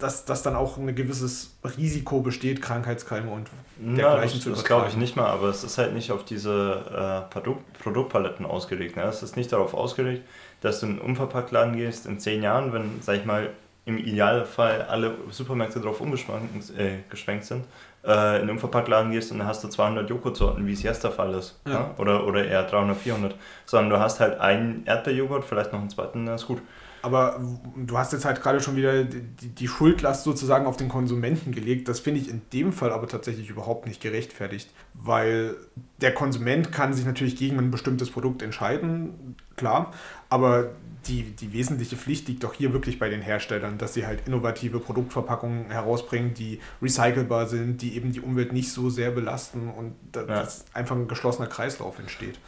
dass, 0.00 0.24
dass 0.24 0.42
dann 0.42 0.56
auch 0.56 0.76
ein 0.76 0.94
gewisses 0.94 1.56
Risiko 1.76 2.20
besteht, 2.20 2.60
Krankheitskeime 2.62 3.30
und 3.30 3.48
dergleichen 3.78 4.38
das, 4.38 4.42
zu 4.42 4.50
das 4.50 4.64
glaube 4.64 4.82
ich 4.88 4.94
übertragen. 4.94 5.00
nicht 5.00 5.16
mal, 5.16 5.26
aber 5.26 5.48
es 5.48 5.64
ist 5.64 5.78
halt 5.78 5.94
nicht 5.94 6.10
auf 6.12 6.24
diese 6.24 7.26
äh, 7.28 7.32
Produkt, 7.32 7.78
Produktpaletten 7.82 8.46
ausgelegt. 8.46 8.96
Ne? 8.96 9.04
Es 9.04 9.22
ist 9.22 9.36
nicht 9.36 9.52
darauf 9.52 9.74
ausgelegt, 9.74 10.26
dass 10.60 10.80
du 10.80 10.86
in 10.86 10.92
einen 10.92 11.00
Unverpacktladen 11.00 11.76
gehst 11.76 12.06
in 12.06 12.18
zehn 12.18 12.42
Jahren, 12.42 12.72
wenn, 12.72 13.00
sag 13.02 13.16
ich 13.16 13.24
mal, 13.24 13.50
im 13.86 13.98
Idealfall 13.98 14.82
alle 14.82 15.14
Supermärkte 15.30 15.80
darauf 15.80 16.00
umgeschwenkt 16.00 16.70
äh, 16.76 17.40
sind, 17.40 17.64
äh, 18.04 18.36
in 18.36 18.42
einen 18.42 18.50
Unverpacktladen 18.50 19.10
gehst 19.10 19.32
und 19.32 19.38
dann 19.38 19.46
hast 19.46 19.64
du 19.64 19.68
200 19.68 20.08
Joghurtsorten, 20.08 20.66
wie 20.66 20.72
es 20.72 20.82
jetzt 20.82 21.02
der 21.02 21.10
Fall 21.10 21.34
ist. 21.34 21.58
Ja. 21.66 21.72
Ne? 21.72 21.90
Oder, 21.98 22.26
oder 22.26 22.44
eher 22.44 22.62
300, 22.64 22.96
400. 22.96 23.34
Sondern 23.64 23.90
du 23.90 23.98
hast 23.98 24.20
halt 24.20 24.38
einen 24.38 24.84
Erdbeerjoghurt, 24.86 25.44
vielleicht 25.44 25.72
noch 25.72 25.80
einen 25.80 25.90
zweiten, 25.90 26.26
dann 26.26 26.34
ist 26.34 26.46
gut. 26.46 26.60
Aber 27.02 27.40
du 27.76 27.98
hast 27.98 28.12
jetzt 28.12 28.24
halt 28.24 28.42
gerade 28.42 28.60
schon 28.60 28.76
wieder 28.76 29.04
die, 29.04 29.48
die 29.48 29.68
Schuldlast 29.68 30.24
sozusagen 30.24 30.66
auf 30.66 30.76
den 30.76 30.88
Konsumenten 30.88 31.52
gelegt. 31.52 31.88
Das 31.88 32.00
finde 32.00 32.20
ich 32.20 32.28
in 32.28 32.42
dem 32.52 32.72
Fall 32.72 32.92
aber 32.92 33.08
tatsächlich 33.08 33.48
überhaupt 33.48 33.86
nicht 33.86 34.00
gerechtfertigt, 34.00 34.70
weil 34.94 35.56
der 36.00 36.12
Konsument 36.12 36.72
kann 36.72 36.92
sich 36.92 37.06
natürlich 37.06 37.36
gegen 37.36 37.58
ein 37.58 37.70
bestimmtes 37.70 38.10
Produkt 38.10 38.42
entscheiden. 38.42 39.36
klar. 39.56 39.92
Aber 40.28 40.70
die, 41.06 41.22
die 41.22 41.52
wesentliche 41.52 41.96
Pflicht 41.96 42.28
liegt 42.28 42.44
doch 42.44 42.54
hier 42.54 42.72
wirklich 42.72 42.98
bei 42.98 43.08
den 43.08 43.22
Herstellern, 43.22 43.78
dass 43.78 43.94
sie 43.94 44.06
halt 44.06 44.26
innovative 44.26 44.80
Produktverpackungen 44.80 45.70
herausbringen, 45.70 46.34
die 46.34 46.60
recycelbar 46.82 47.46
sind, 47.46 47.82
die 47.82 47.96
eben 47.96 48.12
die 48.12 48.20
Umwelt 48.20 48.52
nicht 48.52 48.72
so 48.72 48.90
sehr 48.90 49.10
belasten 49.10 49.70
und 49.70 49.94
da, 50.12 50.20
ja. 50.20 50.26
dass 50.26 50.64
einfach 50.74 50.96
ein 50.96 51.08
geschlossener 51.08 51.48
Kreislauf 51.48 51.98
entsteht. 51.98 52.38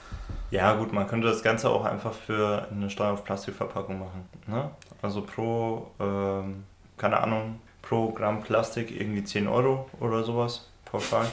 Ja, 0.50 0.74
gut, 0.74 0.92
man 0.92 1.06
könnte 1.06 1.28
das 1.28 1.42
Ganze 1.42 1.70
auch 1.70 1.84
einfach 1.84 2.12
für 2.12 2.68
eine 2.70 2.90
Steuer 2.90 3.12
auf 3.12 3.24
Plastikverpackung 3.24 3.98
machen. 3.98 4.28
Ne? 4.46 4.70
Also 5.00 5.22
pro, 5.22 5.90
ähm, 5.98 6.64
keine 6.98 7.20
Ahnung, 7.20 7.60
pro 7.80 8.12
Gramm 8.12 8.42
Plastik 8.42 8.90
irgendwie 8.90 9.24
10 9.24 9.48
Euro 9.48 9.88
oder 9.98 10.22
sowas 10.24 10.68
pauschal. 10.84 11.26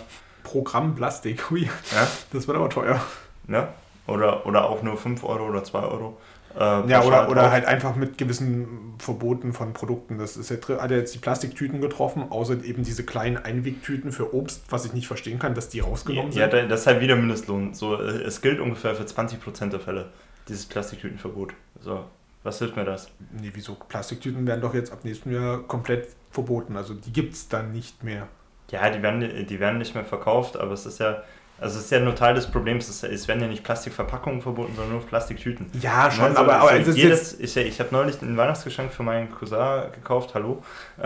Pro 0.43 0.63
Gramm 0.63 0.95
Plastik, 0.95 1.49
hui. 1.49 1.63
Ja? 1.63 2.07
Das 2.31 2.47
wird 2.47 2.57
aber 2.57 2.69
teuer. 2.69 3.01
Ja? 3.47 3.73
Oder, 4.07 4.45
oder 4.45 4.69
auch 4.69 4.81
nur 4.81 4.97
5 4.97 5.23
Euro 5.23 5.47
oder 5.47 5.63
2 5.63 5.79
Euro. 5.79 6.17
Äh, 6.59 6.89
ja, 6.89 7.03
oder, 7.03 7.29
oder 7.29 7.51
halt 7.51 7.65
einfach 7.65 7.95
mit 7.95 8.17
gewissen 8.17 8.95
Verboten 8.99 9.53
von 9.53 9.71
Produkten. 9.71 10.17
Das 10.17 10.35
ist 10.35 10.49
jetzt, 10.49 10.67
hat 10.67 10.91
er 10.91 10.97
jetzt 10.97 11.15
die 11.15 11.19
Plastiktüten 11.19 11.79
getroffen, 11.79 12.25
außer 12.29 12.61
eben 12.65 12.83
diese 12.83 13.05
kleinen 13.05 13.37
Einwegtüten 13.37 14.11
für 14.11 14.35
Obst, 14.35 14.63
was 14.69 14.83
ich 14.83 14.91
nicht 14.91 15.07
verstehen 15.07 15.39
kann, 15.39 15.53
dass 15.53 15.69
die 15.69 15.79
rausgenommen 15.79 16.33
ja, 16.33 16.49
sind. 16.49 16.59
Ja, 16.59 16.67
das 16.67 16.81
ist 16.81 16.87
halt 16.87 16.99
wieder 16.99 17.15
Mindestlohn. 17.15 17.73
So, 17.73 17.95
äh, 17.95 18.23
es 18.23 18.41
gilt 18.41 18.59
ungefähr 18.59 18.93
für 18.93 19.03
20% 19.03 19.69
der 19.69 19.79
Fälle, 19.79 20.09
dieses 20.49 20.65
Plastiktütenverbot. 20.65 21.53
So, 21.79 22.03
was 22.43 22.59
hilft 22.59 22.75
mir 22.75 22.83
das? 22.83 23.09
Nee, 23.39 23.51
wieso? 23.53 23.75
Plastiktüten 23.75 24.45
werden 24.45 24.59
doch 24.59 24.73
jetzt 24.73 24.91
ab 24.91 25.05
nächstem 25.05 25.31
Jahr 25.31 25.59
komplett 25.59 26.09
verboten. 26.29 26.75
Also 26.75 26.93
die 26.93 27.13
gibt 27.13 27.35
es 27.35 27.47
dann 27.47 27.71
nicht 27.71 28.03
mehr. 28.03 28.27
Ja, 28.69 28.89
die 28.89 29.01
werden, 29.01 29.47
die 29.47 29.59
werden 29.61 29.77
nicht 29.77 29.95
mehr 29.95 30.03
verkauft, 30.03 30.57
aber 30.57 30.73
es 30.73 30.85
ist 30.85 30.99
ja 30.99 31.23
also 31.61 31.77
es 31.77 31.85
ist 31.85 31.91
ja 31.91 31.99
nur 31.99 32.15
Teil 32.15 32.33
des 32.33 32.47
Problems, 32.47 32.87
es, 32.87 33.27
werden 33.27 33.41
ja 33.41 33.47
nicht 33.47 33.63
Plastikverpackungen 33.63 34.41
verboten, 34.41 34.73
sondern 34.75 34.93
nur 34.93 35.05
Plastiktüten. 35.05 35.67
Ja, 35.81 36.09
schon, 36.09 36.25
also, 36.25 36.37
aber, 36.39 36.55
aber 36.55 36.71
also 36.71 36.91
jedes, 36.91 37.39
ich, 37.39 37.55
ich 37.57 37.79
habe 37.79 37.89
neulich 37.91 38.21
ein 38.21 38.37
Weihnachtsgeschenk 38.37 38.91
für 38.91 39.03
meinen 39.03 39.29
Cousin 39.31 39.91
gekauft, 39.93 40.33
hallo, 40.35 40.63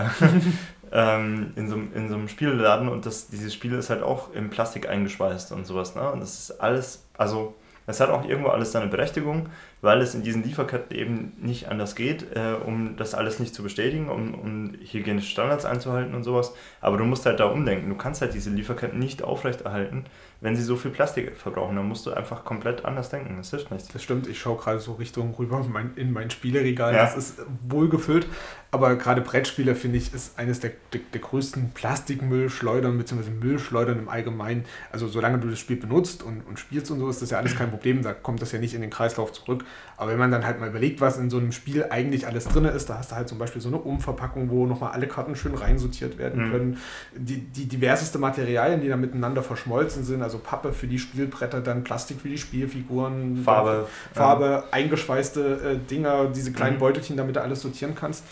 ähm, 0.92 1.54
in, 1.56 1.70
so, 1.70 1.76
in 1.76 2.10
so 2.10 2.16
einem 2.16 2.28
Spielladen 2.28 2.88
und 2.90 3.06
das, 3.06 3.28
dieses 3.28 3.54
Spiel 3.54 3.74
ist 3.74 3.90
halt 3.90 4.04
auch 4.04 4.34
in 4.34 4.50
Plastik 4.50 4.88
eingeschweißt 4.88 5.52
und 5.52 5.66
sowas. 5.66 5.96
Ne? 5.96 6.12
Und 6.12 6.20
das 6.20 6.40
ist 6.40 6.62
alles, 6.62 7.06
also 7.18 7.56
es 7.88 8.00
hat 8.00 8.10
auch 8.10 8.26
irgendwo 8.26 8.50
alles 8.50 8.72
seine 8.72 8.88
Berechtigung, 8.88 9.50
weil 9.84 10.02
es 10.02 10.16
in 10.16 10.24
diesen 10.24 10.44
Lieferketten 10.44 10.98
eben 10.98 11.34
nicht 11.42 11.68
anders 11.68 11.94
geht, 11.94 12.34
äh, 12.38 12.54
um 12.66 12.96
das 12.96 13.14
alles 13.14 13.40
nicht 13.40 13.54
zu 13.54 13.64
bestätigen, 13.64 14.08
um, 14.08 14.34
um 14.34 14.72
hygienische 14.80 15.30
Standards 15.30 15.66
einzuhalten 15.66 16.16
und 16.16 16.24
sowas. 16.24 16.54
Aber 16.80 16.96
du 16.96 17.04
musst 17.04 17.26
halt 17.26 17.42
da 17.42 17.48
umdenken. 17.48 17.90
Du 17.90 17.96
kannst 17.96 18.22
halt 18.22 18.34
diese 18.34 18.50
Lieferketten 18.50 18.98
nicht 18.98 19.24
aufrechterhalten, 19.24 20.06
wenn 20.40 20.56
sie 20.56 20.64
so 20.64 20.78
viel 20.78 20.90
Plastik 20.90 21.36
verbrauchen. 21.36 21.76
Dann 21.76 21.86
musst 21.86 22.06
du 22.06 22.14
einfach 22.14 22.46
komplett 22.46 22.86
anders 22.86 23.10
denken. 23.10 23.36
Das 23.36 23.50
hilft 23.50 23.72
nicht. 23.72 23.94
Das 23.94 24.02
stimmt. 24.02 24.26
Ich 24.28 24.40
schaue 24.40 24.58
gerade 24.58 24.80
so 24.80 24.94
Richtung 24.94 25.36
rüber 25.38 25.60
in 25.60 25.72
mein, 25.74 25.92
in 25.98 26.14
mein 26.14 26.30
Spieleregal. 26.30 26.94
Ja. 26.94 27.04
Das 27.04 27.18
ist 27.18 27.42
wohlgefüllt. 27.68 28.26
Aber 28.74 28.96
gerade 28.96 29.22
Brettspiele, 29.22 29.76
finde 29.76 30.00
ich, 30.00 30.12
ist 30.16 30.40
eines 30.40 30.60
der, 30.60 30.72
der, 30.94 31.02
der 31.14 31.22
größten 31.22 31.74
Plastikmüllschleudern 31.76 32.98
bzw. 32.98 33.30
Müllschleudern 33.30 34.00
im 34.00 34.10
Allgemeinen. 34.10 34.66
Also 34.92 35.08
solange 35.08 35.38
du 35.38 35.48
das 35.48 35.60
Spiel 35.60 35.76
benutzt 35.76 36.24
und, 36.24 36.42
und 36.48 36.58
spielst 36.58 36.90
und 36.90 36.98
so, 36.98 37.08
ist 37.08 37.22
das 37.22 37.30
ja 37.30 37.38
alles 37.38 37.56
kein 37.56 37.70
Problem. 37.70 38.02
Da 38.02 38.14
kommt 38.14 38.42
das 38.42 38.52
ja 38.52 38.58
nicht 38.58 38.74
in 38.74 38.82
den 38.82 38.90
Kreislauf 38.90 39.32
zurück. 39.32 39.64
Aber 39.96 40.10
wenn 40.10 40.18
man 40.18 40.32
dann 40.32 40.44
halt 40.44 40.60
mal 40.60 40.70
überlegt, 40.70 41.02
was 41.02 41.20
in 41.20 41.30
so 41.30 41.38
einem 41.38 41.52
Spiel 41.52 41.86
eigentlich 41.92 42.26
alles 42.26 42.46
drin 42.46 42.66
ist, 42.66 42.90
da 42.90 42.98
hast 42.98 43.12
du 43.12 43.16
halt 43.16 43.30
zum 43.30 43.38
Beispiel 43.38 43.62
so 43.62 43.68
eine 43.68 43.78
Umverpackung, 43.78 44.50
wo 44.50 44.66
nochmal 44.66 44.92
alle 44.94 45.08
Karten 45.08 45.36
schön 45.36 45.54
reinsortiert 45.54 46.18
werden 46.18 46.48
mhm. 46.48 46.52
können. 46.52 46.78
Die, 47.16 47.42
die 47.42 47.68
diverseste 47.68 48.18
Materialien, 48.18 48.82
die 48.82 48.90
da 48.90 48.98
miteinander 48.98 49.44
verschmolzen 49.44 50.04
sind, 50.04 50.24
also 50.24 50.40
Pappe 50.40 50.74
für 50.74 50.88
die 50.88 50.98
Spielbretter, 50.98 51.62
dann 51.62 51.84
Plastik 51.84 52.22
für 52.22 52.30
die 52.30 52.40
Spielfiguren, 52.40 53.38
Farbe, 53.38 53.88
Farbe, 54.14 54.46
ja. 54.46 54.64
eingeschweißte 54.72 55.42
äh, 55.76 55.88
Dinger, 55.88 56.32
diese 56.36 56.52
kleinen 56.52 56.78
mhm. 56.78 56.80
Beutelchen, 56.80 57.18
damit 57.18 57.36
du 57.36 57.42
alles 57.44 57.62
sortieren 57.62 57.94
kannst. 57.94 58.24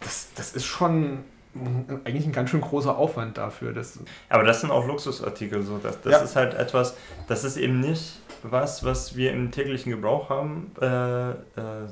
Das, 0.00 0.28
das 0.34 0.52
ist 0.52 0.64
schon 0.64 1.24
eigentlich 2.04 2.26
ein 2.26 2.32
ganz 2.32 2.50
schön 2.50 2.60
großer 2.60 2.96
Aufwand 2.96 3.38
dafür. 3.38 3.72
Dass 3.72 3.98
Aber 4.28 4.44
das 4.44 4.60
sind 4.60 4.70
auch 4.70 4.86
Luxusartikel. 4.86 5.62
So. 5.62 5.78
Das, 5.78 6.00
das 6.00 6.12
ja. 6.12 6.18
ist 6.20 6.36
halt 6.36 6.54
etwas, 6.54 6.96
das 7.26 7.44
ist 7.44 7.56
eben 7.56 7.80
nicht 7.80 8.20
was, 8.42 8.84
was 8.84 9.16
wir 9.16 9.32
im 9.32 9.50
täglichen 9.50 9.92
Gebrauch 9.92 10.30
haben, 10.30 10.72
äh, 10.80 11.30
äh, 11.30 11.34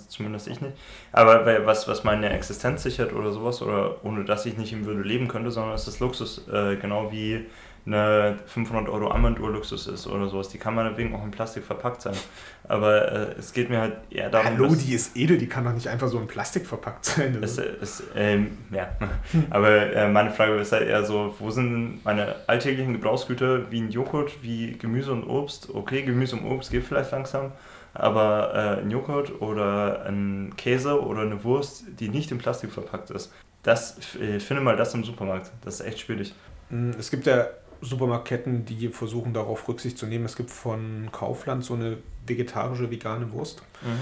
zumindest 0.08 0.48
ich 0.48 0.60
nicht, 0.60 0.74
aber 1.12 1.66
was, 1.66 1.88
was 1.88 2.04
meine 2.04 2.30
Existenz 2.30 2.82
sichert 2.82 3.12
oder 3.12 3.32
sowas, 3.32 3.60
oder 3.62 4.04
ohne 4.04 4.24
dass 4.24 4.46
ich 4.46 4.56
nicht 4.56 4.72
im 4.72 4.86
Würde 4.86 5.02
leben 5.02 5.28
könnte, 5.28 5.50
sondern 5.50 5.74
es 5.74 5.86
ist 5.86 6.00
Luxus, 6.00 6.48
äh, 6.48 6.76
genau 6.76 7.12
wie 7.12 7.46
eine 7.88 8.38
500 8.46 8.88
Euro 8.88 9.10
Armbanduhr 9.10 9.50
Luxus 9.50 9.86
ist 9.86 10.06
oder 10.06 10.28
sowas. 10.28 10.48
Die 10.48 10.58
kann 10.58 10.74
meinetwegen 10.74 11.14
auch 11.14 11.24
in 11.24 11.30
Plastik 11.30 11.64
verpackt 11.64 12.02
sein. 12.02 12.14
Aber 12.68 13.10
äh, 13.10 13.34
es 13.38 13.52
geht 13.52 13.70
mir 13.70 13.80
halt 13.80 13.96
eher 14.10 14.28
darum. 14.28 14.46
Hallo, 14.46 14.74
die 14.74 14.92
ist 14.92 15.16
edel, 15.16 15.38
die 15.38 15.46
kann 15.46 15.64
doch 15.64 15.72
nicht 15.72 15.88
einfach 15.88 16.08
so 16.08 16.18
in 16.18 16.26
Plastik 16.26 16.66
verpackt 16.66 17.06
sein. 17.06 17.38
Es, 17.42 17.58
es, 17.58 18.02
ähm, 18.14 18.58
ja. 18.70 18.88
Aber 19.50 19.70
äh, 19.70 20.08
meine 20.08 20.30
Frage 20.30 20.54
ist 20.56 20.72
halt 20.72 20.86
eher 20.86 21.04
so: 21.04 21.34
Wo 21.38 21.50
sind 21.50 22.04
meine 22.04 22.36
alltäglichen 22.46 22.92
Gebrauchsgüter 22.92 23.70
wie 23.70 23.80
ein 23.80 23.90
Joghurt, 23.90 24.42
wie 24.42 24.72
Gemüse 24.72 25.12
und 25.12 25.24
Obst? 25.24 25.70
Okay, 25.74 26.02
Gemüse 26.02 26.36
und 26.36 26.44
Obst 26.44 26.70
geht 26.70 26.84
vielleicht 26.84 27.10
langsam. 27.10 27.52
Aber 27.94 28.52
äh, 28.54 28.82
ein 28.82 28.90
Joghurt 28.90 29.40
oder 29.40 30.04
ein 30.04 30.52
Käse 30.56 31.02
oder 31.02 31.22
eine 31.22 31.42
Wurst, 31.42 31.84
die 31.98 32.10
nicht 32.10 32.30
in 32.30 32.38
Plastik 32.38 32.70
verpackt 32.70 33.10
ist, 33.10 33.32
das, 33.62 33.96
ich 33.98 34.44
finde 34.44 34.62
mal 34.62 34.76
das 34.76 34.94
im 34.94 35.04
Supermarkt. 35.04 35.50
Das 35.64 35.80
ist 35.80 35.86
echt 35.86 36.00
schwierig. 36.00 36.34
Hm, 36.68 36.90
es 36.98 37.10
gibt 37.10 37.26
ja 37.26 37.46
Supermarktketten, 37.80 38.64
die 38.64 38.88
versuchen 38.88 39.32
darauf 39.32 39.68
Rücksicht 39.68 39.98
zu 39.98 40.06
nehmen. 40.06 40.24
Es 40.24 40.36
gibt 40.36 40.50
von 40.50 41.08
Kaufland 41.12 41.64
so 41.64 41.74
eine 41.74 41.98
vegetarische, 42.26 42.90
vegane 42.90 43.32
Wurst, 43.32 43.62
mhm. 43.82 44.00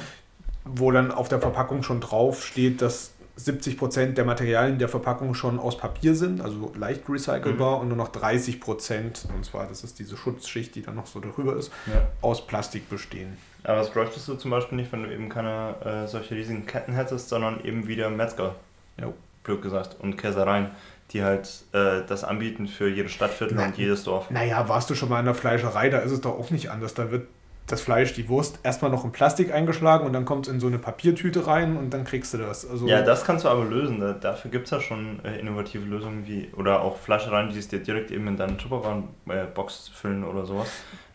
wo 0.64 0.90
dann 0.90 1.10
auf 1.10 1.28
der 1.28 1.40
Verpackung 1.40 1.82
schon 1.82 2.00
drauf 2.00 2.44
steht, 2.44 2.82
dass 2.82 3.12
70 3.36 3.76
Prozent 3.76 4.18
der 4.18 4.24
Materialien 4.24 4.78
der 4.78 4.88
Verpackung 4.88 5.34
schon 5.34 5.58
aus 5.58 5.76
Papier 5.76 6.14
sind, 6.14 6.40
also 6.40 6.72
leicht 6.74 7.02
recycelbar, 7.08 7.76
mhm. 7.76 7.82
und 7.82 7.88
nur 7.88 7.96
noch 7.98 8.10
30%, 8.10 8.60
Prozent, 8.60 9.28
und 9.34 9.44
zwar 9.44 9.66
das 9.66 9.84
ist 9.84 9.98
diese 9.98 10.16
Schutzschicht, 10.16 10.74
die 10.74 10.82
dann 10.82 10.94
noch 10.94 11.06
so 11.06 11.20
darüber 11.20 11.54
ist, 11.56 11.70
ja. 11.86 12.08
aus 12.22 12.46
Plastik 12.46 12.88
bestehen. 12.88 13.36
Aber 13.62 13.78
das 13.78 13.90
bräuchtest 13.90 14.26
du 14.28 14.34
zum 14.36 14.50
Beispiel 14.50 14.76
nicht, 14.76 14.90
wenn 14.92 15.02
du 15.02 15.12
eben 15.12 15.28
keine 15.28 15.74
äh, 15.84 16.06
solche 16.06 16.34
riesigen 16.34 16.66
Ketten 16.66 16.94
hättest, 16.94 17.28
sondern 17.28 17.62
eben 17.62 17.86
wieder 17.86 18.08
Metzger. 18.08 18.54
Ja. 18.98 19.12
Blöd 19.46 19.62
gesagt. 19.62 19.96
Und 20.00 20.16
Käsereien 20.16 20.72
die 21.16 21.24
halt 21.24 21.48
äh, 21.72 22.02
das 22.06 22.24
anbieten 22.24 22.68
für 22.68 22.88
jedes 22.88 23.12
Stadtviertel 23.12 23.56
Na, 23.56 23.66
und 23.66 23.78
jedes 23.78 24.04
Dorf. 24.04 24.30
Naja, 24.30 24.68
warst 24.68 24.90
du 24.90 24.94
schon 24.94 25.08
mal 25.08 25.20
in 25.20 25.24
der 25.24 25.34
Fleischerei, 25.34 25.88
da 25.88 25.98
ist 25.98 26.12
es 26.12 26.20
doch 26.20 26.38
auch 26.38 26.50
nicht 26.50 26.70
anders. 26.70 26.92
Da 26.92 27.10
wird 27.10 27.26
das 27.66 27.80
Fleisch, 27.80 28.12
die 28.12 28.28
Wurst, 28.28 28.60
erstmal 28.62 28.90
noch 28.90 29.04
in 29.04 29.12
Plastik 29.12 29.52
eingeschlagen 29.52 30.06
und 30.06 30.12
dann 30.12 30.24
kommt 30.24 30.46
es 30.46 30.52
in 30.52 30.60
so 30.60 30.68
eine 30.68 30.78
Papiertüte 30.78 31.46
rein 31.46 31.76
und 31.76 31.90
dann 31.90 32.04
kriegst 32.04 32.32
du 32.34 32.38
das. 32.38 32.68
Also 32.68 32.86
ja, 32.86 33.02
das 33.02 33.24
kannst 33.24 33.44
du 33.44 33.48
aber 33.48 33.64
lösen. 33.64 33.98
Da, 33.98 34.12
dafür 34.12 34.50
gibt 34.50 34.66
es 34.66 34.70
ja 34.70 34.80
schon 34.80 35.24
äh, 35.24 35.40
innovative 35.40 35.84
Lösungen 35.84 36.26
wie, 36.26 36.48
oder 36.56 36.82
auch 36.82 36.96
Fleischereien, 36.98 37.50
die 37.50 37.58
es 37.58 37.66
dir 37.66 37.80
direkt 37.80 38.10
eben 38.10 38.28
in 38.28 38.36
deine 38.36 38.56
Tupperware-Box 38.56 39.90
füllen 39.94 40.22
oder 40.22 40.46
sowas. 40.46 40.68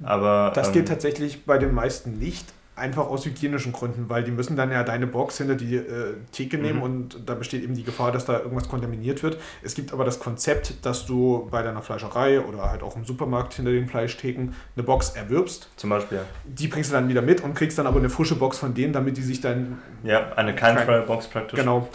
Aber, 0.04 0.52
das 0.54 0.68
ähm, 0.68 0.74
geht 0.74 0.88
tatsächlich 0.88 1.46
bei 1.46 1.58
den 1.58 1.74
meisten 1.74 2.20
nicht 2.20 2.54
einfach 2.76 3.08
aus 3.08 3.26
hygienischen 3.26 3.74
Gründen, 3.74 4.10
weil 4.10 4.24
die 4.24 4.32
müssen 4.32 4.56
dann 4.56 4.72
ja 4.72 4.84
deine 4.84 5.06
Box 5.06 5.38
hinter 5.38 5.56
die 5.56 5.76
äh, 5.76 6.16
Theke 6.32 6.58
nehmen 6.58 6.78
mhm. 6.78 6.84
und 6.84 7.30
da 7.30 7.36
besteht 7.36 7.64
eben 7.64 7.76
die 7.76 7.84
Gefahr, 7.84 8.12
dass 8.12 8.26
da 8.26 8.40
irgendwas 8.40 8.70
kontaminiert 8.70 9.24
wird. 9.24 9.38
Es 9.62 9.76
gibt 9.76 9.92
aber 9.92 10.06
das 10.06 10.20
Konzept, 10.20 10.86
dass 10.86 11.06
du 11.06 11.48
bei 11.52 11.64
deiner 11.64 11.82
Fleischerei 11.82 12.40
oder 12.40 12.72
halt 12.72 12.82
auch 12.82 12.96
im 12.96 13.04
Supermarkt 13.04 13.54
hinter 13.54 13.72
den 13.72 13.88
Fleischtheken 13.88 14.54
eine 14.76 14.84
Box 14.84 15.10
erwirbst. 15.10 15.70
Zum 15.76 15.90
Beispiel. 15.90 16.22
Die 16.46 16.68
bringst 16.68 16.92
du 16.92 16.96
dann 16.96 17.10
wieder 17.10 17.22
mit 17.22 17.42
und 17.44 17.54
kriegst 17.56 17.78
dann 17.78 17.88
aber 17.88 18.00
eine 18.00 18.10
frische 18.10 18.36
Box 18.36 18.58
von 18.58 18.74
denen, 18.74 18.94
damit 18.94 19.18
die 19.18 19.22
sich 19.22 19.42
dann... 19.42 19.80
Ja, 20.04 20.32
eine 20.34 20.56
keimfreie 20.56 21.02
Box 21.02 21.28
praktisch. 21.28 21.60
Genau, 21.60 21.90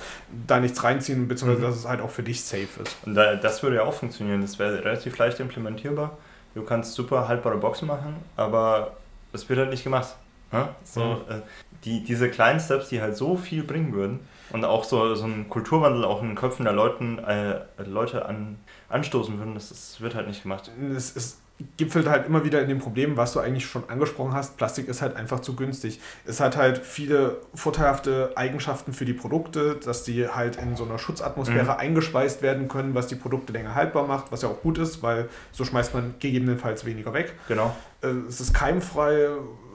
da 0.46 0.60
nichts 0.60 0.84
reinziehen, 0.84 1.26
beziehungsweise 1.26 1.62
mhm. 1.66 1.70
dass 1.70 1.76
es 1.76 1.88
halt 1.88 2.00
auch 2.00 2.10
für 2.10 2.22
dich 2.22 2.44
safe 2.44 2.82
ist. 2.82 2.96
Und 3.06 3.14
da, 3.14 3.34
das 3.34 3.62
würde 3.62 3.76
ja 3.76 3.82
auch 3.82 3.94
funktionieren, 3.94 4.42
das 4.42 4.58
wäre 4.58 4.84
relativ 4.84 5.16
leicht 5.16 5.40
implementierbar. 5.40 6.18
Du 6.54 6.62
kannst 6.62 6.94
super 6.94 7.28
haltbare 7.28 7.56
Boxen 7.56 7.88
machen, 7.88 8.16
aber 8.36 8.96
es 9.32 9.48
wird 9.48 9.58
halt 9.58 9.70
nicht 9.70 9.84
gemacht. 9.84 10.16
Ja? 10.52 10.74
So, 10.84 11.04
mhm. 11.04 11.32
äh, 11.32 11.42
die, 11.84 12.02
diese 12.04 12.30
kleinen 12.30 12.60
Steps, 12.60 12.88
die 12.88 13.00
halt 13.00 13.16
so 13.16 13.36
viel 13.36 13.62
bringen 13.62 13.92
würden 13.92 14.20
und 14.50 14.64
auch 14.64 14.84
so, 14.84 15.14
so 15.14 15.24
einen 15.24 15.48
Kulturwandel 15.48 16.04
auch 16.04 16.22
in 16.22 16.28
den 16.28 16.36
Köpfen 16.36 16.64
der 16.64 16.74
Leuten, 16.74 17.18
äh, 17.18 17.60
Leute 17.84 18.26
an, 18.26 18.58
anstoßen 18.88 19.38
würden, 19.38 19.54
das, 19.54 19.68
das 19.68 20.00
wird 20.00 20.14
halt 20.14 20.26
nicht 20.26 20.42
gemacht. 20.42 20.70
Es 20.94 21.10
ist 21.10 21.40
gipfelt 21.78 22.06
halt 22.06 22.26
immer 22.26 22.44
wieder 22.44 22.60
in 22.60 22.68
dem 22.68 22.78
Problem, 22.78 23.16
was 23.16 23.32
du 23.32 23.40
eigentlich 23.40 23.66
schon 23.66 23.88
angesprochen 23.88 24.34
hast. 24.34 24.56
Plastik 24.58 24.88
ist 24.88 25.00
halt 25.00 25.16
einfach 25.16 25.40
zu 25.40 25.56
günstig. 25.56 26.00
Es 26.26 26.40
hat 26.40 26.56
halt 26.56 26.78
viele 26.78 27.40
vorteilhafte 27.54 28.32
Eigenschaften 28.36 28.92
für 28.92 29.06
die 29.06 29.14
Produkte, 29.14 29.76
dass 29.82 30.04
die 30.04 30.28
halt 30.28 30.56
in 30.56 30.76
so 30.76 30.84
einer 30.84 30.98
Schutzatmosphäre 30.98 31.64
mhm. 31.64 31.80
eingeschweißt 31.80 32.42
werden 32.42 32.68
können, 32.68 32.94
was 32.94 33.06
die 33.06 33.14
Produkte 33.14 33.52
länger 33.54 33.74
haltbar 33.74 34.06
macht, 34.06 34.32
was 34.32 34.42
ja 34.42 34.48
auch 34.48 34.60
gut 34.60 34.76
ist, 34.78 35.02
weil 35.02 35.28
so 35.50 35.64
schmeißt 35.64 35.94
man 35.94 36.14
gegebenenfalls 36.18 36.84
weniger 36.84 37.14
weg. 37.14 37.32
Genau. 37.48 37.74
Äh, 38.02 38.08
es 38.28 38.40
ist 38.40 38.52
keimfrei, 38.52 39.28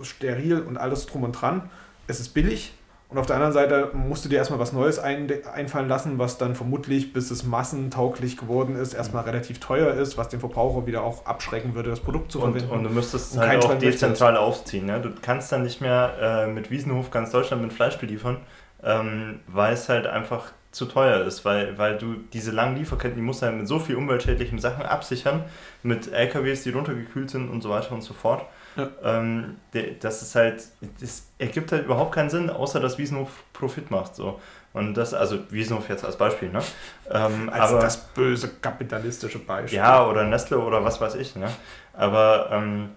steril 0.04 0.62
und 0.62 0.78
alles 0.78 1.08
drum 1.08 1.24
und 1.24 1.34
dran. 1.34 1.70
Es 2.06 2.20
ist 2.20 2.30
billig 2.30 2.74
Und 3.12 3.18
auf 3.18 3.26
der 3.26 3.36
anderen 3.36 3.52
Seite 3.52 3.92
musst 3.94 4.24
du 4.24 4.30
dir 4.30 4.38
erstmal 4.38 4.60
was 4.60 4.72
Neues 4.72 4.98
ein, 4.98 5.30
einfallen 5.54 5.90
lassen, 5.90 6.18
was 6.18 6.38
dann 6.38 6.56
vermutlich, 6.56 7.12
bis 7.12 7.30
es 7.30 7.44
massentauglich 7.44 8.38
geworden 8.38 8.78
ist, 8.78 8.94
erstmal 8.94 9.26
relativ 9.26 9.60
teuer 9.60 9.94
ist, 9.94 10.18
was 10.18 10.30
den 10.30 10.40
Verbraucher 10.40 10.88
wieder 10.88 11.04
auch 11.04 11.26
abschrecken 11.26 11.76
würde, 11.76 11.90
das 11.90 12.00
Produkt 12.00 12.32
zu 12.32 12.40
und, 12.40 12.54
verwenden. 12.54 12.74
Und 12.74 12.84
du 12.86 12.90
müsstest 12.90 13.34
und 13.34 13.42
halt 13.42 13.66
auch 13.66 13.78
dezentral 13.78 14.38
aufziehen. 14.38 14.86
Ne? 14.86 15.02
Du 15.02 15.10
kannst 15.22 15.52
dann 15.52 15.64
nicht 15.64 15.82
mehr 15.82 16.14
äh, 16.22 16.48
mit 16.48 16.72
Wiesenhof 16.72 17.12
ganz 17.12 17.32
Deutschland 17.32 17.62
mit 17.62 17.74
Fleisch 17.74 17.98
beliefern, 17.98 18.38
ähm, 18.82 19.42
weil 19.46 19.74
es 19.74 19.90
halt 19.90 20.08
einfach 20.08 20.54
zu 20.72 20.86
teuer 20.86 21.26
ist, 21.26 21.44
weil, 21.44 21.78
weil 21.78 21.98
du 21.98 22.16
diese 22.32 22.52
langen 22.52 22.78
Lieferketten, 22.78 23.18
die 23.18 23.22
musst 23.22 23.42
du 23.42 23.48
halt 23.48 23.58
mit 23.58 23.68
so 23.68 23.78
viel 23.80 23.98
umweltschädlichen 23.98 24.58
Sachen 24.58 24.86
absichern, 24.86 25.44
mit 25.84 26.14
LKWs, 26.14 26.64
die 26.64 26.70
runtergekühlt 26.70 27.30
sind 27.30 27.50
und 27.50 27.62
so 27.62 27.70
weiter 27.70 27.92
und 27.92 28.04
so 28.04 28.14
fort. 28.14 28.46
Ja. 28.76 28.90
Ähm, 29.04 29.58
das 30.00 30.22
ist 30.22 30.36
halt, 30.36 30.64
das 31.00 31.28
ergibt 31.38 31.72
halt 31.72 31.86
überhaupt 31.86 32.14
keinen 32.14 32.30
Sinn, 32.30 32.50
außer 32.50 32.80
dass 32.80 32.98
Wiesenhof 32.98 33.44
Profit 33.54 33.92
macht. 33.92 34.16
So. 34.16 34.40
Und 34.74 34.94
das, 34.94 35.14
also 35.14 35.40
Wiesenhof 35.50 35.90
jetzt 35.90 36.06
als 36.06 36.18
Beispiel, 36.18 36.50
ne? 36.50 36.62
Ähm, 37.10 37.50
als 37.50 37.72
aber, 37.72 37.82
das 37.82 37.98
böse 37.98 38.50
kapitalistische 38.62 39.40
Beispiel. 39.40 39.78
Ja, 39.78 40.08
oder 40.08 40.24
Nestle 40.24 40.60
oder 40.60 40.84
was 40.84 41.02
weiß 41.02 41.16
ich, 41.16 41.36
ne? 41.36 41.50
Aber 41.94 42.50
ähm, 42.52 42.90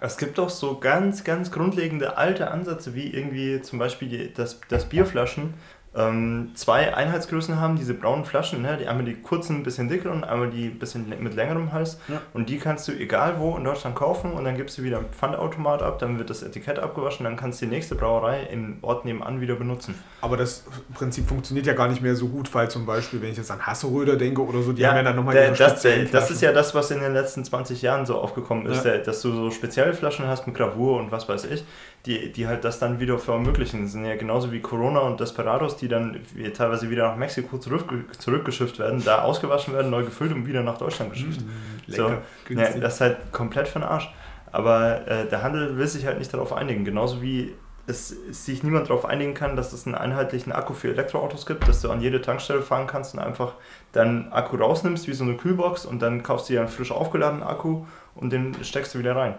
es 0.00 0.16
gibt 0.16 0.38
doch 0.38 0.50
so 0.50 0.78
ganz, 0.78 1.24
ganz 1.24 1.50
grundlegende 1.50 2.16
alte 2.16 2.50
Ansätze, 2.50 2.94
wie 2.94 3.12
irgendwie 3.12 3.60
zum 3.62 3.78
Beispiel 3.78 4.08
die, 4.08 4.32
das, 4.32 4.60
das 4.68 4.88
Bierflaschen 4.88 5.54
ähm, 5.98 6.52
zwei 6.54 6.94
Einheitsgrößen 6.94 7.60
haben, 7.60 7.76
diese 7.76 7.92
braunen 7.92 8.24
Flaschen, 8.24 8.62
ne? 8.62 8.78
die 8.80 8.86
einmal 8.86 9.04
die 9.04 9.14
kurzen, 9.14 9.56
ein 9.56 9.62
bisschen 9.64 9.88
dickeren 9.88 10.18
und 10.18 10.24
einmal 10.24 10.48
die 10.48 10.68
bisschen 10.68 11.08
mit 11.20 11.34
längerem 11.34 11.72
Hals. 11.72 11.98
Ja. 12.06 12.22
Und 12.32 12.48
die 12.48 12.58
kannst 12.58 12.86
du 12.86 12.92
egal 12.92 13.38
wo 13.38 13.56
in 13.56 13.64
Deutschland 13.64 13.96
kaufen 13.96 14.32
und 14.32 14.44
dann 14.44 14.56
gibst 14.56 14.78
du 14.78 14.82
wieder 14.82 14.98
einen 14.98 15.08
Pfandautomat 15.10 15.82
ab, 15.82 15.98
dann 15.98 16.18
wird 16.18 16.30
das 16.30 16.42
Etikett 16.42 16.78
abgewaschen, 16.78 17.24
dann 17.24 17.36
kannst 17.36 17.60
du 17.60 17.66
die 17.66 17.72
nächste 17.72 17.96
Brauerei 17.96 18.44
im 18.44 18.78
Ort 18.82 19.04
nebenan 19.04 19.40
wieder 19.40 19.56
benutzen. 19.56 19.96
Aber 20.20 20.36
das 20.36 20.64
Prinzip 20.94 21.28
funktioniert 21.28 21.66
ja 21.66 21.72
gar 21.72 21.88
nicht 21.88 22.00
mehr 22.00 22.14
so 22.14 22.28
gut, 22.28 22.54
weil 22.54 22.70
zum 22.70 22.86
Beispiel, 22.86 23.20
wenn 23.20 23.32
ich 23.32 23.36
jetzt 23.36 23.50
an 23.50 23.66
Hasseröder 23.66 24.16
denke 24.16 24.44
oder 24.44 24.62
so, 24.62 24.72
die 24.72 24.82
ja, 24.82 24.90
haben 24.90 24.98
ja 24.98 25.02
dann 25.02 25.16
nochmal 25.16 25.34
ihre 25.34 25.52
das, 25.52 25.82
das 26.12 26.30
ist 26.30 26.42
ja 26.42 26.52
das, 26.52 26.74
was 26.74 26.90
in 26.92 27.00
den 27.00 27.12
letzten 27.12 27.44
20 27.44 27.82
Jahren 27.82 28.06
so 28.06 28.18
aufgekommen 28.18 28.66
ist, 28.66 28.84
ja. 28.84 28.98
dass 28.98 29.20
du 29.22 29.32
so 29.32 29.50
spezielle 29.50 29.92
Flaschen 29.94 30.26
hast 30.28 30.46
mit 30.46 30.56
Gravur 30.56 30.98
und 30.98 31.10
was 31.10 31.28
weiß 31.28 31.44
ich 31.46 31.64
die, 32.06 32.32
die 32.32 32.46
halt 32.46 32.64
das 32.64 32.78
dann 32.78 33.00
wieder 33.00 33.18
verunmöglichen. 33.18 33.82
Das 33.82 33.92
sind 33.92 34.04
ja 34.04 34.16
genauso 34.16 34.52
wie 34.52 34.60
Corona 34.60 35.00
und 35.00 35.20
Desperados, 35.20 35.76
die 35.76 35.88
dann 35.88 36.20
teilweise 36.56 36.90
wieder 36.90 37.08
nach 37.08 37.16
Mexiko 37.16 37.58
zurück, 37.58 37.92
zurückgeschifft 38.18 38.78
werden, 38.78 39.02
da 39.04 39.22
ausgewaschen 39.22 39.74
werden, 39.74 39.90
neu 39.90 40.04
gefüllt 40.04 40.32
und 40.32 40.46
wieder 40.46 40.62
nach 40.62 40.78
Deutschland 40.78 41.12
geschifft. 41.12 41.40
Mm, 41.40 41.92
so, 41.92 42.08
ja, 42.50 42.70
das 42.78 42.94
ist 42.94 43.00
halt 43.00 43.32
komplett 43.32 43.68
für 43.68 43.80
den 43.80 43.88
Arsch. 43.88 44.10
Aber 44.50 45.06
äh, 45.06 45.28
der 45.28 45.42
Handel 45.42 45.76
will 45.76 45.86
sich 45.86 46.06
halt 46.06 46.18
nicht 46.18 46.32
darauf 46.32 46.52
einigen. 46.52 46.84
Genauso 46.84 47.20
wie 47.20 47.52
es, 47.86 48.10
es 48.30 48.44
sich 48.44 48.62
niemand 48.62 48.88
darauf 48.88 49.04
einigen 49.04 49.34
kann, 49.34 49.56
dass 49.56 49.72
es 49.72 49.86
einen 49.86 49.94
einheitlichen 49.94 50.52
Akku 50.52 50.74
für 50.74 50.90
Elektroautos 50.90 51.46
gibt, 51.46 51.66
dass 51.66 51.80
du 51.80 51.90
an 51.90 52.00
jede 52.00 52.20
Tankstelle 52.20 52.62
fahren 52.62 52.86
kannst 52.86 53.14
und 53.14 53.20
einfach 53.20 53.54
dann 53.92 54.30
Akku 54.30 54.56
rausnimmst, 54.56 55.08
wie 55.08 55.14
so 55.14 55.24
eine 55.24 55.36
Kühlbox, 55.36 55.86
und 55.86 56.00
dann 56.00 56.22
kaufst 56.22 56.48
du 56.48 56.52
dir 56.52 56.60
einen 56.60 56.68
frisch 56.68 56.92
aufgeladenen 56.92 57.42
Akku 57.42 57.84
und 58.14 58.30
den 58.30 58.62
steckst 58.62 58.94
du 58.94 58.98
wieder 58.98 59.16
rein. 59.16 59.34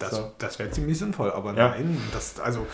Das, 0.00 0.12
so. 0.12 0.32
das 0.38 0.58
wäre 0.58 0.70
ziemlich 0.70 0.98
sinnvoll, 0.98 1.30
aber 1.30 1.54
ja. 1.54 1.68
nein, 1.68 2.00
das, 2.12 2.40
also 2.40 2.66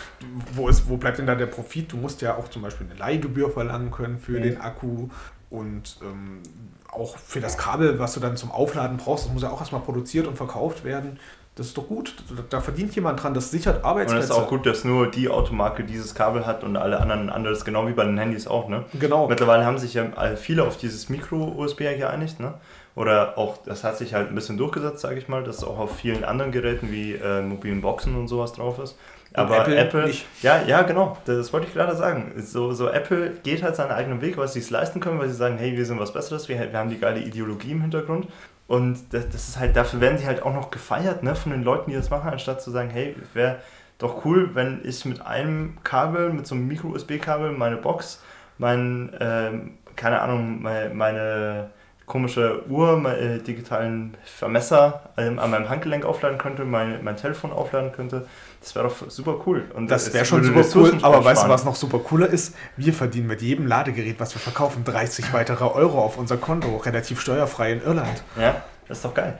wo, 0.53 0.69
ist, 0.69 0.87
wo 0.87 0.95
bleibt 0.95 1.17
denn 1.17 1.27
da 1.27 1.35
der 1.35 1.45
Profit? 1.45 1.91
Du 1.91 1.97
musst 1.97 2.21
ja 2.21 2.35
auch 2.35 2.47
zum 2.47 2.61
Beispiel 2.61 2.87
eine 2.89 2.97
Leihgebühr 2.97 3.51
verlangen 3.51 3.91
können 3.91 4.17
für 4.17 4.39
mhm. 4.39 4.43
den 4.43 4.61
Akku 4.61 5.09
und 5.49 5.97
ähm, 6.01 6.41
auch 6.89 7.17
für 7.17 7.41
das 7.41 7.57
Kabel, 7.57 7.99
was 7.99 8.13
du 8.13 8.21
dann 8.21 8.37
zum 8.37 8.49
Aufladen 8.49 8.95
brauchst, 8.95 9.25
das 9.25 9.33
muss 9.33 9.43
ja 9.43 9.49
auch 9.49 9.59
erstmal 9.59 9.81
produziert 9.81 10.25
und 10.25 10.37
verkauft 10.37 10.85
werden. 10.85 11.19
Das 11.55 11.67
ist 11.67 11.77
doch 11.77 11.87
gut. 11.87 12.15
Da 12.49 12.61
verdient 12.61 12.95
jemand 12.95 13.21
dran, 13.21 13.33
das 13.33 13.51
sichert 13.51 13.83
Arbeitsplätze. 13.83 14.15
Und 14.15 14.23
es 14.23 14.29
ist 14.29 14.45
auch 14.45 14.47
gut, 14.47 14.65
dass 14.65 14.85
nur 14.85 15.09
die 15.09 15.27
Automarke 15.27 15.83
dieses 15.83 16.15
Kabel 16.15 16.45
hat 16.45 16.63
und 16.63 16.77
alle 16.77 16.99
anderen 16.99 17.29
anderes, 17.29 17.65
genau 17.65 17.87
wie 17.87 17.93
bei 17.93 18.05
den 18.05 18.17
Handys 18.17 18.47
auch. 18.47 18.69
Ne? 18.69 18.85
Genau. 18.99 19.27
Mittlerweile 19.27 19.65
haben 19.65 19.79
sich 19.79 19.95
ja 19.95 20.05
viele 20.35 20.63
auf 20.63 20.77
dieses 20.77 21.09
Micro-USB 21.09 21.79
geeinigt. 21.79 22.39
Ne? 22.39 22.53
Oder 22.97 23.37
auch, 23.37 23.57
das 23.63 23.83
hat 23.83 23.95
sich 23.95 24.15
halt 24.15 24.29
ein 24.29 24.35
bisschen 24.35 24.57
durchgesetzt, 24.57 25.01
sage 25.01 25.19
ich 25.19 25.27
mal, 25.27 25.43
dass 25.43 25.57
es 25.57 25.63
auch 25.63 25.77
auf 25.77 25.97
vielen 25.97 26.23
anderen 26.23 26.51
Geräten 26.51 26.91
wie 26.91 27.13
äh, 27.13 27.43
mobilen 27.43 27.79
Boxen 27.79 28.15
und 28.15 28.27
sowas 28.27 28.53
drauf 28.53 28.79
ist. 28.79 28.97
Aber 29.33 29.59
Apple, 29.59 29.75
Apple 29.77 30.11
ja, 30.41 30.63
ja, 30.63 30.81
genau, 30.81 31.15
das 31.25 31.53
wollte 31.53 31.67
ich 31.67 31.73
gerade 31.73 31.95
sagen. 31.95 32.33
So, 32.37 32.73
so 32.73 32.89
Apple 32.89 33.33
geht 33.43 33.61
halt 33.61 33.75
seinen 33.75 33.91
eigenen 33.91 34.21
Weg, 34.21 34.35
weil 34.37 34.47
sie 34.47 34.57
es 34.57 34.71
leisten 34.71 34.99
können, 34.99 35.19
weil 35.19 35.29
sie 35.29 35.35
sagen, 35.35 35.59
hey, 35.59 35.77
wir 35.77 35.85
sind 35.85 35.99
was 35.99 36.11
Besseres, 36.11 36.49
wir, 36.49 36.57
wir 36.57 36.79
haben 36.79 36.89
die 36.89 36.97
geile 36.97 37.19
Ideologie 37.19 37.73
im 37.73 37.81
Hintergrund. 37.81 38.29
Und 38.65 39.13
das, 39.13 39.29
das 39.29 39.47
ist 39.47 39.59
halt, 39.59 39.75
dafür 39.75 40.01
werden 40.01 40.17
sie 40.17 40.25
halt 40.25 40.41
auch 40.41 40.55
noch 40.55 40.71
gefeiert, 40.71 41.21
ne, 41.21 41.35
von 41.35 41.51
den 41.51 41.61
Leuten, 41.61 41.91
die 41.91 41.95
das 41.95 42.09
machen, 42.09 42.31
anstatt 42.31 42.63
zu 42.63 42.71
sagen, 42.71 42.89
hey, 42.89 43.15
wäre 43.35 43.57
doch 43.99 44.25
cool, 44.25 44.55
wenn 44.55 44.81
ich 44.83 45.05
mit 45.05 45.21
einem 45.21 45.77
Kabel, 45.83 46.33
mit 46.33 46.47
so 46.47 46.55
einem 46.55 46.67
Micro-USB-Kabel 46.67 47.51
meine 47.51 47.77
Box, 47.77 48.23
mein, 48.57 49.13
äh, 49.13 49.51
keine 49.95 50.19
Ahnung, 50.19 50.63
meine, 50.63 50.95
meine 50.95 51.69
komische 52.07 52.63
Uhr, 52.69 52.97
meine 52.97 53.39
digitalen 53.39 54.15
Vermesser 54.23 55.01
ähm, 55.17 55.37
an 55.39 55.51
meinem 55.51 55.69
Handgelenk 55.69 56.05
aufladen 56.05 56.37
könnte, 56.37 56.63
mein, 56.63 57.03
mein 57.03 57.17
Telefon 57.17 57.51
aufladen 57.51 57.91
könnte. 57.91 58.25
Das 58.61 58.73
wäre 58.75 58.87
doch 58.87 59.11
super 59.11 59.35
cool. 59.45 59.65
Und 59.75 59.91
das 59.91 60.11
wäre 60.13 60.25
schon 60.25 60.43
super 60.43 60.65
cool, 60.75 60.97
aber 61.01 61.23
weißt 61.23 61.43
du, 61.43 61.49
was 61.49 61.65
noch 61.65 61.75
super 61.75 61.99
cooler 61.99 62.27
ist? 62.27 62.55
Wir 62.77 62.93
verdienen 62.93 63.27
mit 63.27 63.41
jedem 63.41 63.67
Ladegerät, 63.67 64.19
was 64.19 64.33
wir 64.33 64.39
verkaufen, 64.39 64.85
30 64.85 65.33
weitere 65.33 65.65
Euro 65.65 66.01
auf 66.01 66.17
unser 66.17 66.37
Konto, 66.37 66.77
relativ 66.77 67.19
steuerfrei 67.19 67.73
in 67.73 67.81
Irland. 67.83 68.23
Ja, 68.39 68.63
das 68.87 68.99
ist 68.99 69.05
doch 69.05 69.13
geil. 69.13 69.37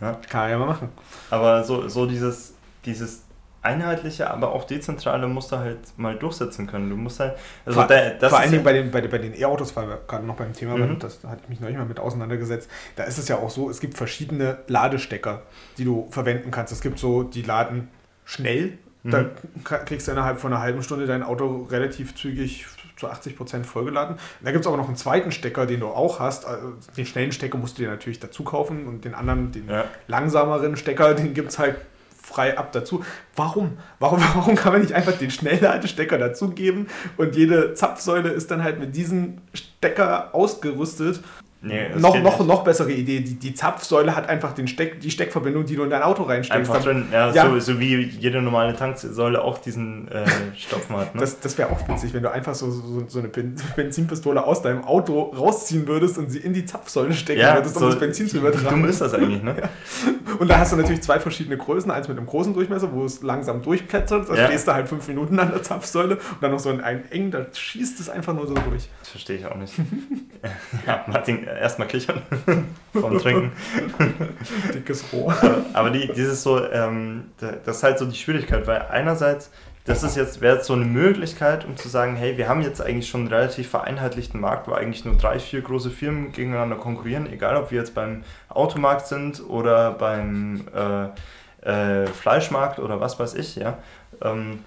Ja. 0.00 0.16
Kann 0.28 0.42
man 0.42 0.50
ja 0.50 0.58
mal 0.58 0.66
machen. 0.66 0.88
Aber 1.30 1.64
so, 1.64 1.88
so 1.88 2.06
dieses, 2.06 2.54
dieses 2.84 3.25
einheitliche, 3.66 4.30
aber 4.30 4.52
auch 4.52 4.64
dezentrale 4.64 5.26
musst 5.26 5.52
du 5.52 5.56
halt 5.56 5.78
mal 5.96 6.16
durchsetzen 6.16 6.66
können. 6.66 6.88
Du 6.88 6.96
musst 6.96 7.20
halt. 7.20 7.36
Also 7.64 7.80
vor, 7.80 7.88
da, 7.88 8.28
vor 8.28 8.38
allen 8.38 8.50
Dingen 8.50 8.64
bei 8.64 8.72
den, 8.72 8.90
bei, 8.90 9.06
bei 9.06 9.18
den 9.18 9.38
E-Autos, 9.38 9.74
weil 9.76 9.88
wir 9.88 10.00
gerade 10.06 10.24
noch 10.24 10.36
beim 10.36 10.52
Thema 10.52 10.76
mhm. 10.76 10.98
das 10.98 11.22
hatte 11.24 11.40
ich 11.42 11.48
mich 11.48 11.60
neulich 11.60 11.76
mal 11.76 11.86
mit 11.86 12.00
auseinandergesetzt. 12.00 12.70
Da 12.94 13.04
ist 13.04 13.18
es 13.18 13.28
ja 13.28 13.36
auch 13.36 13.50
so, 13.50 13.68
es 13.68 13.80
gibt 13.80 13.96
verschiedene 13.96 14.58
Ladestecker, 14.68 15.42
die 15.76 15.84
du 15.84 16.06
verwenden 16.10 16.50
kannst. 16.50 16.72
Es 16.72 16.80
gibt 16.80 16.98
so, 16.98 17.22
die 17.24 17.42
laden 17.42 17.88
schnell. 18.24 18.78
Mhm. 19.02 19.10
Da 19.10 19.24
kriegst 19.84 20.06
du 20.08 20.12
innerhalb 20.12 20.40
von 20.40 20.52
einer 20.52 20.62
halben 20.62 20.82
Stunde 20.82 21.06
dein 21.06 21.22
Auto 21.22 21.66
relativ 21.70 22.14
zügig 22.14 22.66
zu 22.96 23.08
80 23.08 23.36
Prozent 23.36 23.66
vollgeladen. 23.66 24.16
Da 24.42 24.52
gibt 24.52 24.62
es 24.62 24.66
aber 24.66 24.76
noch 24.76 24.88
einen 24.88 24.96
zweiten 24.96 25.30
Stecker, 25.30 25.66
den 25.66 25.80
du 25.80 25.88
auch 25.88 26.18
hast. 26.18 26.46
Also 26.46 26.72
den 26.96 27.04
schnellen 27.06 27.32
Stecker 27.32 27.58
musst 27.58 27.78
du 27.78 27.82
dir 27.82 27.90
natürlich 27.90 28.20
dazu 28.20 28.42
kaufen 28.42 28.86
und 28.86 29.04
den 29.04 29.14
anderen, 29.14 29.52
den 29.52 29.68
ja. 29.68 29.84
langsameren 30.08 30.76
Stecker, 30.76 31.14
den 31.14 31.34
gibt 31.34 31.50
es 31.50 31.58
halt 31.58 31.76
frei 32.26 32.58
ab 32.58 32.72
dazu. 32.72 33.04
Warum? 33.36 33.78
warum? 34.00 34.20
Warum 34.34 34.56
kann 34.56 34.72
man 34.72 34.82
nicht 34.82 34.92
einfach 34.92 35.16
den 35.16 35.30
Schnellladestecker 35.30 36.18
dazugeben 36.18 36.88
und 37.16 37.36
jede 37.36 37.74
Zapfsäule 37.74 38.30
ist 38.30 38.50
dann 38.50 38.64
halt 38.64 38.80
mit 38.80 38.96
diesem 38.96 39.38
Stecker 39.54 40.34
ausgerüstet 40.34 41.20
Nee, 41.62 41.88
noch, 41.96 42.20
noch, 42.20 42.46
noch 42.46 42.64
bessere 42.64 42.92
Idee. 42.92 43.20
Die, 43.20 43.34
die 43.34 43.54
Zapfsäule 43.54 44.14
hat 44.14 44.28
einfach 44.28 44.52
den 44.52 44.68
Steck, 44.68 45.00
die 45.00 45.10
Steckverbindung, 45.10 45.64
die 45.64 45.74
du 45.74 45.84
in 45.84 45.90
dein 45.90 46.02
Auto 46.02 46.22
reinsteckst. 46.22 46.70
Einfach 46.70 46.84
drin, 46.84 47.06
ja, 47.10 47.32
ja. 47.32 47.48
So, 47.48 47.58
so, 47.58 47.80
wie 47.80 48.02
jede 48.02 48.42
normale 48.42 48.76
Tanksäule 48.76 49.42
auch 49.42 49.58
diesen 49.58 50.06
äh, 50.08 50.26
Stopfen 50.56 50.96
hat. 50.96 51.14
Ne? 51.14 51.20
Das, 51.22 51.40
das 51.40 51.56
wäre 51.56 51.70
auch 51.70 51.88
witzig, 51.88 52.12
wenn 52.14 52.22
du 52.22 52.30
einfach 52.30 52.54
so, 52.54 52.70
so, 52.70 53.04
so 53.08 53.18
eine 53.18 53.28
Benzinpistole 53.28 54.44
aus 54.44 54.62
deinem 54.62 54.84
Auto 54.84 55.22
rausziehen 55.22 55.88
würdest 55.88 56.18
und 56.18 56.30
sie 56.30 56.38
in 56.38 56.52
die 56.52 56.66
Zapfsäule 56.66 57.14
stecken 57.14 57.40
ja, 57.40 57.54
würdest, 57.54 57.76
um 57.76 57.82
so, 57.82 57.88
das 57.88 57.98
Benzin 57.98 58.28
zu 58.28 58.36
übertragen. 58.36 58.66
Wie 58.66 58.70
dumm 58.70 58.84
ist 58.88 59.00
das 59.00 59.14
eigentlich, 59.14 59.42
ne? 59.42 59.56
ja. 59.60 59.68
Und 60.38 60.48
da 60.48 60.58
hast 60.58 60.72
du 60.72 60.76
natürlich 60.76 61.02
zwei 61.02 61.18
verschiedene 61.20 61.56
Größen. 61.56 61.90
Eins 61.90 62.08
mit 62.08 62.18
einem 62.18 62.26
großen 62.26 62.52
Durchmesser, 62.52 62.92
wo 62.92 63.04
es 63.04 63.22
langsam 63.22 63.62
durchplättert. 63.62 64.28
Da 64.28 64.34
ja. 64.34 64.46
stehst 64.46 64.68
du 64.68 64.74
halt 64.74 64.88
fünf 64.88 65.08
Minuten 65.08 65.38
an 65.38 65.50
der 65.50 65.62
Zapfsäule 65.62 66.16
und 66.16 66.42
dann 66.42 66.50
noch 66.50 66.58
so 66.58 66.68
ein 66.68 67.10
eng, 67.10 67.30
da 67.30 67.46
schießt 67.52 68.00
es 68.00 68.10
einfach 68.10 68.34
nur 68.34 68.46
so 68.46 68.54
durch. 68.54 68.88
Das 69.00 69.08
verstehe 69.08 69.36
ich 69.38 69.46
auch 69.46 69.56
nicht. 69.56 69.74
ja, 70.86 71.04
Martin, 71.06 71.45
erstmal 71.46 71.88
kichern 71.88 72.22
vom 72.92 73.18
Trinken. 73.18 73.52
Dickes 74.74 75.04
Rohr. 75.12 75.34
Aber 75.72 75.90
die, 75.90 76.10
dieses 76.12 76.42
so, 76.42 76.64
ähm, 76.70 77.30
das 77.38 77.78
ist 77.78 77.82
halt 77.82 77.98
so 77.98 78.06
die 78.06 78.16
Schwierigkeit, 78.16 78.66
weil 78.66 78.82
einerseits, 78.90 79.50
das 79.84 80.02
ist 80.02 80.16
jetzt, 80.16 80.40
wäre 80.40 80.56
jetzt 80.56 80.66
so 80.66 80.72
eine 80.72 80.84
Möglichkeit, 80.84 81.64
um 81.64 81.76
zu 81.76 81.88
sagen, 81.88 82.16
hey, 82.16 82.36
wir 82.36 82.48
haben 82.48 82.62
jetzt 82.62 82.80
eigentlich 82.80 83.08
schon 83.08 83.22
einen 83.22 83.32
relativ 83.32 83.68
vereinheitlichten 83.68 84.40
Markt, 84.40 84.68
wo 84.68 84.72
eigentlich 84.72 85.04
nur 85.04 85.16
drei, 85.16 85.38
vier 85.38 85.62
große 85.62 85.90
Firmen 85.90 86.32
gegeneinander 86.32 86.76
konkurrieren, 86.76 87.32
egal 87.32 87.56
ob 87.56 87.70
wir 87.70 87.78
jetzt 87.78 87.94
beim 87.94 88.24
Automarkt 88.48 89.06
sind 89.06 89.42
oder 89.48 89.92
beim 89.92 90.66
äh, 90.74 92.02
äh, 92.02 92.06
Fleischmarkt 92.06 92.78
oder 92.78 93.00
was 93.00 93.18
weiß 93.18 93.34
ich, 93.34 93.56
ja. 93.56 93.78
Ähm, 94.22 94.60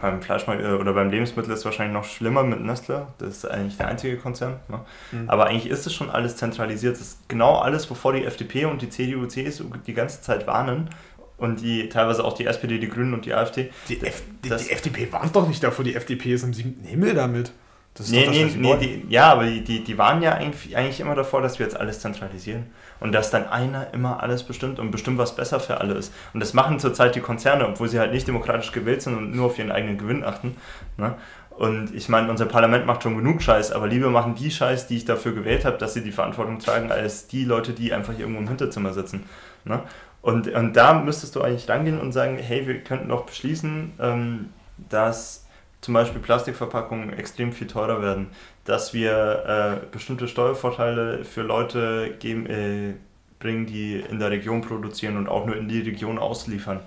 beim 0.00 0.22
Fleischmarkt 0.22 0.62
äh, 0.62 0.72
oder 0.72 0.92
beim 0.92 1.10
Lebensmittel 1.10 1.52
ist 1.52 1.60
es 1.60 1.64
wahrscheinlich 1.64 1.94
noch 1.94 2.04
schlimmer 2.04 2.42
mit 2.42 2.60
Nestle. 2.60 3.08
Das 3.18 3.28
ist 3.28 3.44
eigentlich 3.46 3.76
der 3.76 3.88
einzige 3.88 4.16
Konzern. 4.16 4.60
Ne? 4.68 4.80
Mhm. 5.12 5.30
Aber 5.30 5.46
eigentlich 5.46 5.70
ist 5.70 5.86
es 5.86 5.92
schon 5.92 6.10
alles 6.10 6.36
zentralisiert. 6.36 6.94
Das 6.94 7.00
ist 7.00 7.28
genau 7.28 7.56
alles, 7.58 7.90
wovor 7.90 8.12
die 8.12 8.24
FDP 8.24 8.66
und 8.66 8.82
die 8.82 8.88
CDU, 8.88 9.26
CSU 9.26 9.64
die 9.86 9.94
ganze 9.94 10.22
Zeit 10.22 10.46
warnen. 10.46 10.90
Und 11.36 11.60
die 11.62 11.88
teilweise 11.88 12.24
auch 12.24 12.34
die 12.34 12.46
SPD, 12.46 12.78
die 12.78 12.88
Grünen 12.88 13.12
und 13.12 13.26
die 13.26 13.34
AfD. 13.34 13.70
Die, 13.88 14.00
F 14.00 14.22
die, 14.44 14.48
die 14.48 14.70
FDP 14.70 15.12
warnt 15.12 15.34
doch 15.34 15.48
nicht 15.48 15.62
davor, 15.62 15.84
die 15.84 15.96
FDP 15.96 16.34
ist 16.34 16.44
im 16.44 16.54
siebten 16.54 16.84
Himmel 16.84 17.14
damit. 17.14 17.52
Das 17.94 18.06
ist 18.06 18.12
nee, 18.12 18.26
nee, 18.28 18.50
nee 18.56 18.76
die, 18.76 19.06
ja, 19.08 19.30
aber 19.30 19.46
die, 19.46 19.62
die, 19.62 19.84
die 19.84 19.96
waren 19.96 20.20
ja 20.20 20.32
eigentlich, 20.32 20.76
eigentlich 20.76 20.98
immer 20.98 21.14
davor, 21.14 21.42
dass 21.42 21.60
wir 21.60 21.66
jetzt 21.66 21.76
alles 21.76 22.00
zentralisieren 22.00 22.66
und 22.98 23.12
dass 23.12 23.30
dann 23.30 23.46
einer 23.46 23.94
immer 23.94 24.20
alles 24.20 24.42
bestimmt 24.42 24.80
und 24.80 24.90
bestimmt, 24.90 25.16
was 25.16 25.36
besser 25.36 25.60
für 25.60 25.80
alle 25.80 25.94
ist. 25.94 26.12
Und 26.32 26.40
das 26.40 26.54
machen 26.54 26.80
zurzeit 26.80 27.14
die 27.14 27.20
Konzerne, 27.20 27.68
obwohl 27.68 27.88
sie 27.88 28.00
halt 28.00 28.12
nicht 28.12 28.26
demokratisch 28.26 28.72
gewählt 28.72 29.02
sind 29.02 29.16
und 29.16 29.30
nur 29.36 29.46
auf 29.46 29.58
ihren 29.58 29.70
eigenen 29.70 29.96
Gewinn 29.96 30.24
achten. 30.24 30.56
Ne? 30.96 31.14
Und 31.50 31.94
ich 31.94 32.08
meine, 32.08 32.30
unser 32.30 32.46
Parlament 32.46 32.84
macht 32.84 33.04
schon 33.04 33.16
genug 33.16 33.40
Scheiß, 33.40 33.70
aber 33.70 33.86
lieber 33.86 34.10
machen 34.10 34.34
die 34.34 34.50
Scheiß, 34.50 34.88
die 34.88 34.96
ich 34.96 35.04
dafür 35.04 35.32
gewählt 35.32 35.64
habe, 35.64 35.78
dass 35.78 35.94
sie 35.94 36.02
die 36.02 36.10
Verantwortung 36.10 36.58
tragen, 36.58 36.90
als 36.90 37.28
die 37.28 37.44
Leute, 37.44 37.74
die 37.74 37.92
einfach 37.92 38.18
irgendwo 38.18 38.40
im 38.40 38.48
Hinterzimmer 38.48 38.92
sitzen. 38.92 39.24
Ne? 39.64 39.82
Und, 40.20 40.48
und 40.48 40.72
da 40.72 40.94
müsstest 40.94 41.36
du 41.36 41.42
eigentlich 41.42 41.68
rangehen 41.68 42.00
und 42.00 42.10
sagen, 42.10 42.38
hey, 42.38 42.66
wir 42.66 42.82
könnten 42.82 43.08
doch 43.08 43.24
beschließen, 43.24 43.92
ähm, 44.00 44.48
dass 44.88 45.43
zum 45.84 45.94
Beispiel 45.94 46.20
Plastikverpackungen 46.20 47.12
extrem 47.12 47.52
viel 47.52 47.66
teurer 47.66 48.00
werden, 48.00 48.30
dass 48.64 48.94
wir 48.94 49.82
äh, 49.82 49.86
bestimmte 49.92 50.28
Steuervorteile 50.28 51.24
für 51.24 51.42
Leute 51.42 52.16
geben, 52.18 52.46
äh, 52.46 52.94
bringen, 53.38 53.66
die 53.66 54.00
in 54.00 54.18
der 54.18 54.30
Region 54.30 54.62
produzieren 54.62 55.18
und 55.18 55.28
auch 55.28 55.44
nur 55.44 55.56
in 55.56 55.68
die 55.68 55.80
Region 55.80 56.18
ausliefern. 56.18 56.80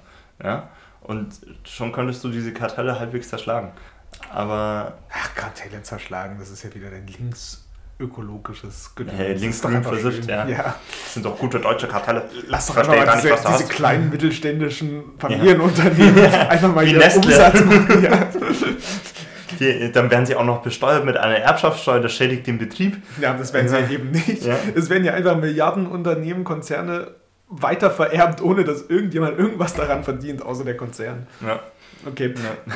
Ja? 0.43 0.69
Und 1.01 1.39
schon 1.63 1.91
könntest 1.91 2.23
du 2.23 2.29
diese 2.29 2.53
Kartelle 2.53 2.99
halbwegs 2.99 3.29
zerschlagen. 3.29 3.71
Aber. 4.31 4.97
Ach, 5.11 5.35
Kartelle 5.35 5.83
zerschlagen, 5.83 6.37
das 6.39 6.49
ist 6.49 6.63
ja 6.63 6.73
wieder 6.73 6.89
dein 6.89 7.05
linksökologisches 7.99 8.93
Gedöns. 8.95 9.17
Hey, 9.17 9.33
linksgrün 9.33 9.83
versifft, 9.83 10.29
ja. 10.29 10.47
ja. 10.47 10.75
Das 11.03 11.13
sind 11.13 11.25
doch 11.25 11.37
gute 11.37 11.59
deutsche 11.59 11.87
Kartelle. 11.87 12.23
Lass 12.47 12.67
doch 12.67 12.77
einfach 12.77 12.95
mal 12.95 13.15
diese, 13.15 13.29
nicht, 13.29 13.47
diese 13.47 13.69
kleinen 13.69 14.09
mittelständischen 14.09 15.03
Familienunternehmen 15.17 16.17
ja. 16.31 16.47
einfach 16.47 16.73
mal 16.73 16.85
hier 16.85 17.03
Umsatz 17.15 17.63
machen. 17.63 17.87
Ja. 18.07 18.29
Die, 19.59 19.91
dann 19.91 20.11
werden 20.11 20.25
sie 20.25 20.35
auch 20.35 20.43
noch 20.43 20.61
besteuert 20.61 21.03
mit 21.03 21.17
einer 21.17 21.37
Erbschaftssteuer, 21.37 21.99
das 21.99 22.13
schädigt 22.13 22.45
den 22.45 22.59
Betrieb. 22.59 22.97
Ja, 23.19 23.33
das 23.33 23.53
werden 23.53 23.67
sie 23.67 23.93
eben 23.93 24.11
nicht. 24.11 24.45
Es 24.75 24.89
werden 24.89 25.03
ja 25.03 25.13
einfach 25.13 25.35
Milliardenunternehmen, 25.35 26.43
Konzerne 26.43 27.15
weiter 27.47 27.89
vererbt, 27.89 28.41
ohne 28.41 28.65
dass 28.65 28.83
irgendjemand 28.83 29.39
irgendwas 29.39 29.73
daran 29.73 30.03
verdient, 30.03 30.43
außer 30.43 30.63
der 30.63 30.77
Konzern. 30.77 31.25
Ja. 31.41 31.59
Okay. 32.05 32.35
Ja. 32.35 32.73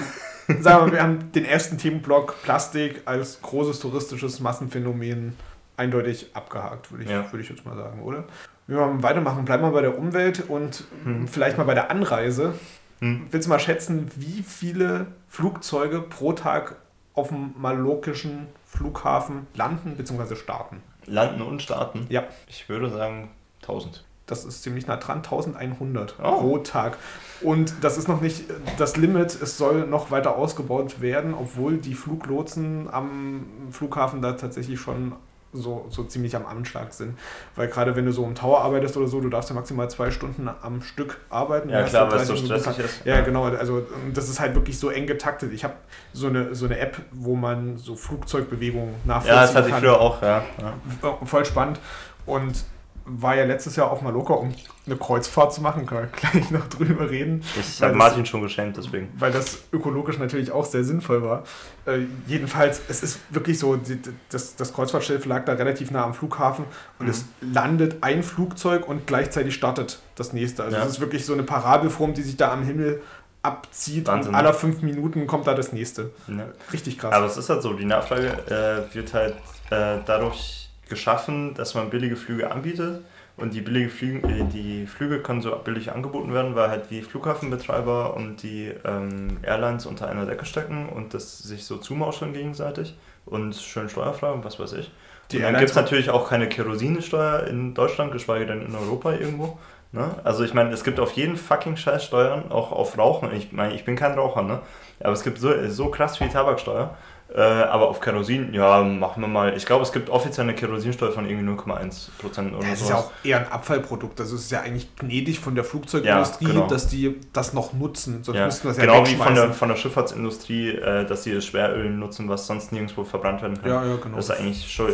sagen 0.62 0.88
wir, 0.88 0.94
wir 0.94 1.04
haben 1.04 1.32
den 1.32 1.46
ersten 1.46 1.78
Themenblock 1.78 2.42
Plastik 2.44 3.02
als 3.06 3.42
großes 3.42 3.80
touristisches 3.80 4.40
Massenphänomen 4.40 5.36
eindeutig 5.78 6.28
abgehakt, 6.34 6.92
würde 6.92 7.04
ich, 7.04 7.10
ja. 7.10 7.32
würde 7.32 7.44
ich 7.44 7.50
jetzt 7.50 7.66
mal 7.66 7.76
sagen, 7.76 8.02
oder? 8.04 8.26
Wir 8.68 8.78
machen 8.78 9.04
weitermachen, 9.04 9.46
bleiben 9.46 9.64
wir 9.64 9.72
bei 9.72 9.82
der 9.82 9.98
Umwelt 9.98 10.44
und 10.48 10.84
hm. 11.04 11.28
vielleicht 11.28 11.58
mal 11.58 11.64
bei 11.64 11.74
der 11.74 11.90
Anreise. 11.90 12.54
Hm. 13.00 13.28
Willst 13.32 13.48
du 13.48 13.50
mal 13.50 13.60
schätzen, 13.60 14.12
wie 14.16 14.44
viele 14.44 15.08
Flugzeuge 15.28 16.02
pro 16.02 16.34
Tag 16.34 16.76
auf 17.14 17.30
dem 17.30 17.54
malokischen 17.58 18.48
Flughafen 18.68 19.48
landen 19.56 19.96
bzw. 19.98 20.36
starten? 20.36 20.84
Landen 21.08 21.42
und 21.42 21.62
starten? 21.62 22.06
Ja. 22.10 22.24
Ich 22.48 22.70
würde 22.70 22.90
sagen 22.90 23.30
1000 23.64 24.06
das 24.32 24.46
ist 24.46 24.64
ziemlich 24.64 24.88
nah 24.88 24.96
dran, 24.98 25.18
1100 25.18 26.16
oh. 26.24 26.38
pro 26.38 26.58
Tag. 26.60 26.98
Und 27.44 27.74
das 27.82 27.98
ist 27.98 28.08
noch 28.08 28.22
nicht 28.22 28.44
das 28.78 28.98
Limit, 28.98 29.42
es 29.42 29.58
soll 29.58 29.88
noch 29.88 30.12
weiter 30.12 30.36
ausgebaut 30.36 31.02
werden, 31.02 31.34
obwohl 31.34 31.78
die 31.78 31.94
Fluglotsen 31.94 32.88
am 32.92 33.46
Flughafen 33.72 34.22
da 34.22 34.34
tatsächlich 34.34 34.80
schon 34.80 35.14
so, 35.54 35.86
so 35.90 36.04
ziemlich 36.04 36.36
am 36.36 36.46
Anschlag 36.46 36.94
sind. 36.94 37.18
Weil 37.56 37.68
gerade 37.68 37.96
wenn 37.96 38.06
du 38.06 38.12
so 38.12 38.24
im 38.24 38.36
Tower 38.36 38.62
arbeitest 38.62 38.96
oder 38.98 39.08
so, 39.08 39.20
du 39.20 39.30
darfst 39.30 39.50
ja 39.50 39.56
maximal 39.56 39.90
zwei 39.90 40.12
Stunden 40.12 40.50
am 40.62 40.82
Stück 40.82 41.20
arbeiten. 41.30 41.70
Ja, 41.70 41.84
klar, 41.84 42.12
weil 42.12 42.20
es 42.20 42.28
so 42.28 42.36
stressig 42.36 42.80
ist. 42.80 43.06
Ja, 43.06 43.16
ja, 43.16 43.22
genau. 43.22 43.44
Also 43.46 43.86
das 44.14 44.30
ist 44.30 44.40
halt 44.40 44.56
wirklich 44.56 44.80
so 44.80 44.90
eng 44.90 45.08
getaktet. 45.08 45.52
Ich 45.54 45.64
habe 45.64 45.74
so 46.14 46.28
eine, 46.28 46.56
so 46.56 46.66
eine 46.66 46.80
App, 46.80 46.98
wo 47.12 47.36
man 47.36 47.78
so 47.78 47.96
Flugzeugbewegungen 47.96 48.96
nachvollziehen 49.04 49.36
kann. 49.36 49.36
Ja, 49.36 49.46
das 49.46 49.56
hatte 49.56 49.70
ich 49.70 49.76
früher 49.76 50.00
auch, 50.00 50.22
ja. 50.22 50.44
ja. 50.62 51.18
Voll 51.26 51.46
spannend. 51.46 51.80
Und 52.26 52.64
war 53.06 53.36
ja 53.36 53.46
letztes 53.46 53.76
Jahr 53.76 53.92
auf 53.92 54.02
Mallorca, 54.02 54.34
um 54.34 54.54
eine 54.86 54.96
Kreuzfahrt 54.96 55.54
zu 55.54 55.62
machen, 55.62 55.86
können 55.86 56.10
wir 56.12 56.30
gleich 56.32 56.52
noch 56.52 56.68
drüber 56.68 57.10
reden. 57.10 57.44
Ich 57.60 57.82
habe 57.82 57.96
Martin 57.96 58.26
schon 58.26 58.42
geschenkt, 58.42 58.78
deswegen. 58.78 59.10
Weil 59.18 59.32
das 59.32 59.60
ökologisch 59.72 60.18
natürlich 60.18 60.52
auch 60.52 60.66
sehr 60.66 60.84
sinnvoll 60.84 61.24
war. 61.24 61.44
Äh, 61.86 62.06
jedenfalls, 62.28 62.82
es 62.88 63.04
ist 63.04 63.20
wirklich 63.30 63.60
so, 63.60 63.76
die, 63.76 64.00
das, 64.30 64.56
das 64.56 64.74
Kreuzfahrtschiff 64.74 65.26
lag 65.26 65.46
da 65.46 65.54
relativ 65.54 65.92
nah 65.92 66.04
am 66.04 66.14
Flughafen 66.14 66.66
und 67.00 67.06
mhm. 67.06 67.12
es 67.12 67.26
landet 67.42 67.98
ein 68.02 68.24
Flugzeug 68.24 68.88
und 68.88 69.08
gleichzeitig 69.08 69.54
startet 69.54 70.00
das 70.16 70.34
nächste. 70.34 70.64
Also 70.64 70.78
es 70.78 70.88
ist 70.88 71.00
wirklich 71.00 71.26
so 71.26 71.34
eine 71.34 71.44
Parabelform, 71.44 72.14
die 72.14 72.22
sich 72.22 72.38
da 72.38 72.52
am 72.52 72.64
Himmel 72.64 73.02
abzieht 73.44 74.08
Wahnsinn, 74.08 74.30
und 74.30 74.36
aller 74.36 74.54
fünf 74.54 74.82
Minuten 74.82 75.26
kommt 75.28 75.48
da 75.48 75.54
das 75.54 75.74
nächste. 75.74 76.12
Ja. 76.28 76.46
Richtig 76.72 76.98
krass. 77.00 77.14
Aber 77.14 77.26
es 77.26 77.38
ist 77.38 77.50
halt 77.50 77.62
so, 77.62 77.74
die 77.74 77.86
Nachfrage 77.86 78.28
äh, 78.48 78.94
wird 78.94 79.14
halt 79.14 79.36
äh, 79.72 79.98
dadurch 80.06 80.70
geschaffen, 80.92 81.56
dass 81.56 81.74
man 81.74 81.90
billige 81.90 82.16
Flüge 82.16 82.52
anbietet. 82.52 83.04
Und 83.38 83.56
die, 83.56 83.62
billige 83.62 83.90
Flüge, 83.90 84.28
äh, 84.28 84.44
die 84.44 84.86
Flüge 84.86 85.20
können 85.20 85.42
so 85.42 85.56
billig 85.56 85.92
angeboten 85.92 86.32
werden, 86.34 86.54
weil 86.54 86.70
halt 86.70 86.92
die 86.92 87.02
Flughafenbetreiber 87.02 88.14
und 88.14 88.44
die 88.44 88.72
ähm, 88.86 89.38
Airlines 89.42 89.88
unter 89.88 90.08
einer 90.08 90.28
Decke 90.28 90.46
stecken 90.46 90.90
und 90.90 91.16
das 91.16 91.40
sich 91.40 91.66
so 91.66 91.78
zumauscheln 91.78 92.34
gegenseitig 92.34 92.94
und 93.26 93.56
schön 93.56 93.90
steuerfrei 93.90 94.32
und 94.32 94.44
was 94.44 94.60
weiß 94.60 94.74
ich. 94.74 94.92
Die 95.32 95.38
und 95.38 95.44
dann 95.44 95.58
gibt 95.58 95.70
es 95.70 95.76
natürlich 95.76 96.10
auch 96.10 96.30
keine 96.30 96.50
Kerosinesteuer 96.50 97.48
in 97.48 97.74
Deutschland, 97.74 98.12
geschweige 98.12 98.46
denn 98.46 98.66
in 98.66 98.76
Europa 98.76 99.14
irgendwo. 99.14 99.58
Ne? 99.94 100.10
Also 100.24 100.44
ich 100.44 100.54
meine, 100.54 100.72
es 100.72 100.84
gibt 100.84 101.00
auf 101.00 101.14
jeden 101.14 101.36
fucking 101.36 101.78
Scheiß 101.78 102.06
Steuern, 102.06 102.52
auch 102.52 102.72
auf 102.72 102.98
Rauchen. 102.98 103.34
Ich 103.34 103.52
meine, 103.52 103.74
ich 103.74 103.84
bin 103.84 103.96
kein 103.96 104.14
Raucher, 104.14 104.42
ne? 104.42 104.60
Aber 105.02 105.14
es 105.14 105.24
gibt 105.24 105.40
so, 105.40 105.68
so 105.68 105.90
krass 105.90 106.18
viel 106.18 106.30
Tabaksteuer. 106.30 106.96
Äh, 107.34 107.39
aber 107.41 107.88
auf 107.88 108.02
Kerosin, 108.02 108.54
ja, 108.54 108.84
machen 108.84 109.22
wir 109.22 109.28
mal. 109.28 109.56
Ich 109.56 109.65
glaube, 109.65 109.84
es 109.84 109.94
gibt 109.94 110.10
offiziell 110.10 110.46
eine 110.46 110.56
Kerosinsteuer 110.56 111.12
von 111.12 111.30
irgendwie 111.30 111.50
0,1 111.50 112.10
Prozent 112.20 112.54
oder 112.54 112.63
so. 112.63 112.70
Das 112.70 112.82
ist 112.82 112.89
ja 112.89 112.96
auch 112.98 113.12
eher 113.24 113.39
ein 113.39 113.52
Abfallprodukt. 113.52 114.20
Das 114.20 114.34
ist 114.34 114.52
ja 114.52 114.62
eigentlich 114.62 114.94
gnädig 114.98 115.39
von 115.39 115.56
der 115.56 115.63
Flugzeugindustrie, 115.63 116.46
ja, 116.46 116.52
genau. 116.52 116.67
dass 116.67 116.88
die 116.88 117.20
das 117.32 117.54
noch 117.54 117.72
nutzen. 117.72 118.24
Sonst 118.24 118.38
ja. 118.38 118.46
müssten 118.46 118.67
das 118.67 118.78
ja 118.78 118.84
Genau 118.84 119.08
wie 119.08 119.15
von 119.15 119.34
der, 119.34 119.54
von 119.54 119.70
der 119.70 119.78
Schifffahrtsindustrie, 119.78 120.72
äh, 120.72 121.06
dass 121.06 121.24
sie 121.24 121.34
das 121.34 121.46
Schweröl 121.46 121.89
nutzen, 121.89 122.28
was 122.28 122.48
sonst 122.48 122.74
nirgendwo 122.74 123.06
verbrannt 123.06 123.41
werden 123.41 123.62
kann. 123.62 123.70
Ja, 123.70 123.86
ja, 123.86 123.96
genau. 123.96 124.17
Das 124.17 124.26
ist 124.26 124.32
eigentlich 124.32 124.70
schon 124.70 124.89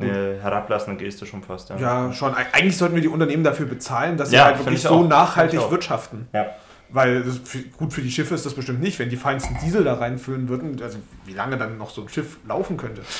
eine 0.00 0.38
herablassende 0.40 1.02
Geste 1.02 1.26
schon 1.26 1.42
fast. 1.42 1.68
Ja. 1.70 1.76
ja, 1.78 2.12
schon. 2.12 2.32
Eigentlich 2.52 2.78
sollten 2.78 2.94
wir 2.94 3.02
die 3.02 3.08
Unternehmen 3.08 3.44
dafür 3.44 3.66
bezahlen, 3.66 4.16
dass 4.16 4.30
sie 4.30 4.40
halt 4.40 4.58
wirklich 4.58 4.80
so 4.80 5.02
nachhaltig 5.02 5.60
wirtschaften. 5.70 6.28
Ja. 6.32 6.46
Weil 6.92 7.24
für, 7.24 7.62
gut 7.62 7.92
für 7.92 8.02
die 8.02 8.10
Schiffe 8.10 8.34
ist 8.34 8.44
das 8.44 8.54
bestimmt 8.54 8.80
nicht, 8.80 8.98
wenn 8.98 9.08
die 9.08 9.16
feinsten 9.16 9.56
Diesel 9.64 9.84
da 9.84 9.94
reinfüllen 9.94 10.48
würden, 10.48 10.80
also 10.82 10.98
wie 11.24 11.32
lange 11.32 11.56
dann 11.56 11.78
noch 11.78 11.90
so 11.90 12.02
ein 12.02 12.08
Schiff 12.08 12.38
laufen 12.46 12.76
könnte. 12.76 13.02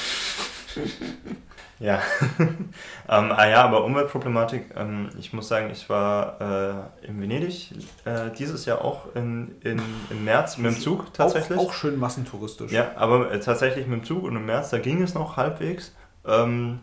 Ja. 1.82 2.00
ähm, 2.38 3.32
ah 3.32 3.48
ja, 3.48 3.64
aber 3.64 3.84
Umweltproblematik, 3.84 4.66
ähm, 4.76 5.10
ich 5.18 5.32
muss 5.32 5.48
sagen, 5.48 5.68
ich 5.72 5.90
war 5.90 6.40
äh, 7.02 7.06
in 7.08 7.20
Venedig 7.20 7.72
äh, 8.04 8.30
dieses 8.38 8.66
Jahr 8.66 8.84
auch 8.84 9.16
in, 9.16 9.56
in, 9.64 9.82
im 10.08 10.24
März 10.24 10.58
mit 10.58 10.72
dem 10.72 10.80
Zug 10.80 11.12
tatsächlich. 11.12 11.58
Auch, 11.58 11.70
auch 11.70 11.72
schön 11.72 11.98
massentouristisch. 11.98 12.70
Ja, 12.70 12.92
aber 12.94 13.32
äh, 13.32 13.40
tatsächlich 13.40 13.88
mit 13.88 13.98
dem 13.98 14.04
Zug 14.04 14.22
und 14.22 14.36
im 14.36 14.46
März, 14.46 14.70
da 14.70 14.78
ging 14.78 15.02
es 15.02 15.14
noch 15.14 15.36
halbwegs. 15.36 15.92
Ähm, 16.24 16.78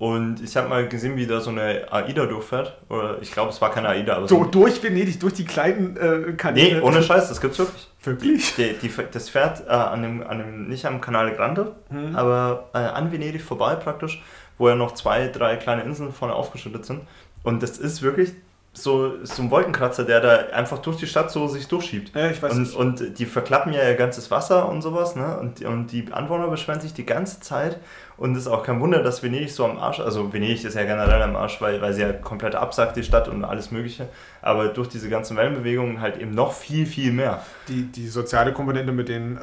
und 0.00 0.42
ich 0.42 0.56
habe 0.56 0.66
mal 0.66 0.88
gesehen, 0.88 1.14
wie 1.16 1.26
da 1.26 1.42
so 1.42 1.50
eine 1.50 1.92
AIDA 1.92 2.24
durchfährt. 2.24 2.74
Oder 2.88 3.18
ich 3.20 3.30
glaube, 3.32 3.50
es 3.50 3.60
war 3.60 3.70
keine 3.70 3.88
AIDA. 3.90 4.16
Aber 4.16 4.28
so, 4.28 4.38
so 4.38 4.44
durch 4.46 4.82
Venedig, 4.82 5.20
durch 5.20 5.34
die 5.34 5.44
kleinen 5.44 5.94
äh, 5.94 6.32
Kanäle. 6.32 6.76
Nee, 6.76 6.80
ohne 6.80 7.02
Scheiß, 7.02 7.28
das 7.28 7.38
gibt's 7.38 7.58
wirklich. 7.58 7.86
Wirklich? 8.02 8.54
Die, 8.56 8.72
die, 8.80 8.90
das 9.12 9.28
fährt 9.28 9.62
äh, 9.66 9.72
an 9.72 10.00
dem, 10.00 10.26
an 10.26 10.38
dem, 10.38 10.68
nicht 10.70 10.86
am 10.86 11.02
Canale 11.02 11.34
Grande, 11.34 11.76
hm. 11.90 12.16
aber 12.16 12.70
äh, 12.72 12.78
an 12.78 13.12
Venedig 13.12 13.42
vorbei 13.42 13.74
praktisch, 13.74 14.22
wo 14.56 14.70
ja 14.70 14.74
noch 14.74 14.94
zwei, 14.94 15.28
drei 15.28 15.56
kleine 15.56 15.82
Inseln 15.82 16.14
vorne 16.14 16.32
aufgeschüttet 16.34 16.86
sind. 16.86 17.02
Und 17.42 17.62
das 17.62 17.76
ist 17.76 18.00
wirklich 18.00 18.32
so, 18.72 19.24
so 19.24 19.42
ein 19.42 19.50
Wolkenkratzer, 19.50 20.04
der 20.04 20.20
da 20.20 20.36
einfach 20.54 20.78
durch 20.78 20.96
die 20.96 21.06
Stadt 21.06 21.30
so 21.32 21.48
sich 21.48 21.66
durchschiebt. 21.66 22.14
Ja, 22.14 22.30
ich 22.30 22.40
weiß 22.40 22.52
und, 22.52 22.74
und 22.76 23.18
die 23.18 23.26
verklappen 23.26 23.72
ja 23.72 23.82
ihr 23.82 23.96
ganzes 23.96 24.30
Wasser 24.30 24.68
und 24.68 24.80
sowas, 24.80 25.16
ne? 25.16 25.38
Und, 25.38 25.64
und 25.64 25.88
die 25.88 26.12
Anwohner 26.12 26.46
beschweren 26.46 26.80
sich 26.80 26.94
die 26.94 27.04
ganze 27.04 27.40
Zeit. 27.40 27.80
Und 28.16 28.32
es 28.36 28.42
ist 28.42 28.48
auch 28.48 28.62
kein 28.62 28.80
Wunder, 28.80 29.02
dass 29.02 29.22
Venedig 29.24 29.50
so 29.50 29.64
am 29.64 29.78
Arsch, 29.78 29.98
also 29.98 30.32
Venedig 30.32 30.64
ist 30.64 30.74
ja 30.74 30.84
generell 30.84 31.20
am 31.22 31.34
Arsch, 31.34 31.60
weil, 31.60 31.80
weil 31.80 31.94
sie 31.94 32.02
ja 32.02 32.12
komplett 32.12 32.54
absagt, 32.54 32.96
die 32.96 33.02
Stadt 33.02 33.26
und 33.28 33.44
alles 33.44 33.72
Mögliche. 33.72 34.08
Aber 34.40 34.68
durch 34.68 34.88
diese 34.88 35.08
ganzen 35.08 35.36
Wellenbewegungen 35.36 36.00
halt 36.00 36.18
eben 36.18 36.32
noch 36.32 36.52
viel, 36.52 36.86
viel 36.86 37.12
mehr. 37.12 37.42
Die, 37.66 37.90
die 37.90 38.06
soziale 38.06 38.52
Komponente 38.52 38.92
mit 38.92 39.08
den 39.08 39.36
äh, 39.36 39.40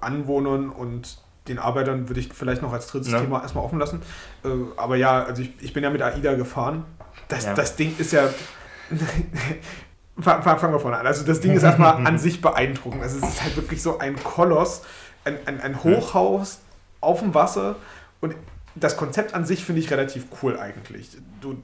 Anwohnern 0.00 0.70
und 0.70 1.18
den 1.48 1.58
Arbeitern 1.58 2.08
würde 2.08 2.20
ich 2.20 2.32
vielleicht 2.32 2.62
noch 2.62 2.72
als 2.72 2.86
drittes 2.86 3.10
ja. 3.10 3.20
Thema 3.20 3.42
erstmal 3.42 3.64
offen 3.64 3.80
lassen. 3.80 4.02
Äh, 4.44 4.48
aber 4.76 4.94
ja, 4.94 5.24
also 5.24 5.42
ich, 5.42 5.54
ich 5.60 5.72
bin 5.72 5.82
ja 5.82 5.90
mit 5.90 6.02
AIDA 6.02 6.34
gefahren. 6.34 6.84
Das, 7.28 7.46
ja. 7.46 7.54
das 7.54 7.74
Ding 7.74 7.94
ist 7.98 8.12
ja 8.12 8.28
Fangen 10.20 10.72
wir 10.72 10.80
vorne 10.80 10.98
an. 10.98 11.06
Also 11.06 11.24
das 11.24 11.40
Ding 11.40 11.52
ist 11.52 11.62
erstmal 11.62 12.06
an 12.06 12.18
sich 12.18 12.40
beeindruckend. 12.40 13.02
Also 13.02 13.18
es 13.18 13.34
ist 13.34 13.42
halt 13.42 13.56
wirklich 13.56 13.82
so 13.82 13.98
ein 13.98 14.22
Koloss, 14.22 14.82
ein, 15.24 15.38
ein, 15.46 15.60
ein 15.60 15.82
Hochhaus 15.82 16.58
auf 17.00 17.20
dem 17.20 17.34
Wasser. 17.34 17.76
Und 18.20 18.34
das 18.74 18.96
Konzept 18.96 19.34
an 19.34 19.44
sich 19.44 19.64
finde 19.64 19.80
ich 19.80 19.90
relativ 19.90 20.26
cool 20.42 20.58
eigentlich. 20.58 21.16
Du 21.40 21.62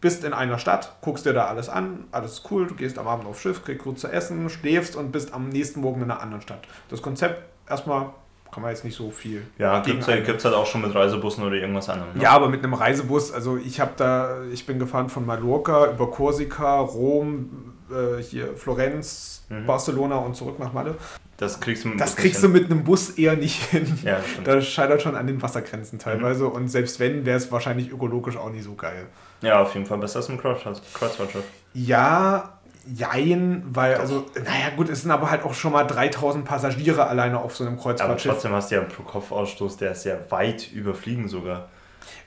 bist 0.00 0.24
in 0.24 0.32
einer 0.32 0.58
Stadt, 0.58 0.96
guckst 1.02 1.26
dir 1.26 1.32
da 1.32 1.46
alles 1.46 1.68
an, 1.68 2.04
alles 2.10 2.34
ist 2.34 2.50
cool, 2.50 2.66
du 2.66 2.74
gehst 2.74 2.98
am 2.98 3.06
Abend 3.06 3.26
aufs 3.26 3.40
Schiff, 3.40 3.64
kriegst 3.64 3.82
kurz 3.82 4.00
zu 4.00 4.08
essen, 4.08 4.48
schläfst 4.48 4.96
und 4.96 5.12
bist 5.12 5.34
am 5.34 5.48
nächsten 5.48 5.80
Morgen 5.80 6.02
in 6.02 6.10
einer 6.10 6.22
anderen 6.22 6.42
Stadt. 6.42 6.66
Das 6.88 7.02
Konzept 7.02 7.42
erstmal 7.68 8.10
kann 8.52 8.62
man 8.62 8.70
jetzt 8.72 8.84
nicht 8.84 8.96
so 8.96 9.10
viel. 9.10 9.42
Ja, 9.58 9.80
gibt 9.80 10.02
es 10.02 10.08
halt, 10.08 10.26
halt 10.26 10.54
auch 10.54 10.66
schon 10.66 10.82
mit 10.82 10.94
Reisebussen 10.94 11.44
oder 11.44 11.56
irgendwas 11.56 11.88
anderem. 11.88 12.14
Ne? 12.14 12.22
Ja, 12.22 12.30
aber 12.30 12.48
mit 12.48 12.62
einem 12.62 12.74
Reisebus, 12.74 13.32
also 13.32 13.56
ich 13.56 13.80
habe 13.80 13.92
da, 13.96 14.42
ich 14.52 14.66
bin 14.66 14.78
gefahren 14.78 15.08
von 15.08 15.24
Mallorca 15.26 15.90
über 15.92 16.10
Korsika, 16.10 16.80
Rom, 16.80 17.74
äh, 17.90 18.22
hier 18.22 18.56
Florenz, 18.56 19.44
mhm. 19.48 19.66
Barcelona 19.66 20.16
und 20.16 20.34
zurück 20.36 20.58
nach 20.58 20.72
Malle. 20.72 20.96
Das 21.36 21.58
kriegst 21.58 21.84
du 21.84 21.88
mit 21.88 22.00
Das 22.00 22.16
kriegst 22.16 22.42
du 22.42 22.48
mit 22.50 22.66
einem 22.70 22.84
Bus 22.84 23.10
eher 23.10 23.34
nicht 23.34 23.62
hin. 23.70 23.98
Ja, 24.04 24.20
das 24.44 24.66
scheitert 24.66 25.00
schon 25.00 25.16
an 25.16 25.26
den 25.26 25.40
Wassergrenzen 25.40 25.98
teilweise 25.98 26.44
Mhm. 26.44 26.50
und 26.50 26.68
selbst 26.68 27.00
wenn, 27.00 27.24
wäre 27.24 27.38
es 27.38 27.50
wahrscheinlich 27.50 27.90
ökologisch 27.90 28.36
auch 28.36 28.50
nicht 28.50 28.64
so 28.64 28.74
geil. 28.74 29.06
Ja, 29.40 29.62
auf 29.62 29.72
jeden 29.74 29.86
Fall 29.86 29.96
besser 29.98 30.18
als 30.18 30.28
ein 30.28 30.38
Kreuz- 30.38 30.62
Kreuzfahrtschiff. 30.92 31.44
Ja, 31.72 32.59
jein, 32.86 33.62
weil, 33.70 33.96
also, 33.96 34.26
naja, 34.36 34.70
gut, 34.76 34.88
es 34.88 35.02
sind 35.02 35.10
aber 35.10 35.30
halt 35.30 35.44
auch 35.44 35.54
schon 35.54 35.72
mal 35.72 35.84
3000 35.84 36.44
Passagiere 36.44 37.06
alleine 37.06 37.40
auf 37.40 37.56
so 37.56 37.64
einem 37.64 37.74
Aber 37.74 37.82
Kreuzfahrtschiff. 37.82 38.32
trotzdem 38.32 38.52
hast 38.52 38.70
du 38.70 38.76
ja 38.76 38.80
einen 38.82 38.90
Pro-Kopf-Ausstoß, 38.90 39.76
der 39.76 39.92
ist 39.92 40.04
ja 40.04 40.16
weit 40.30 40.72
überfliegen 40.72 41.28
sogar. 41.28 41.68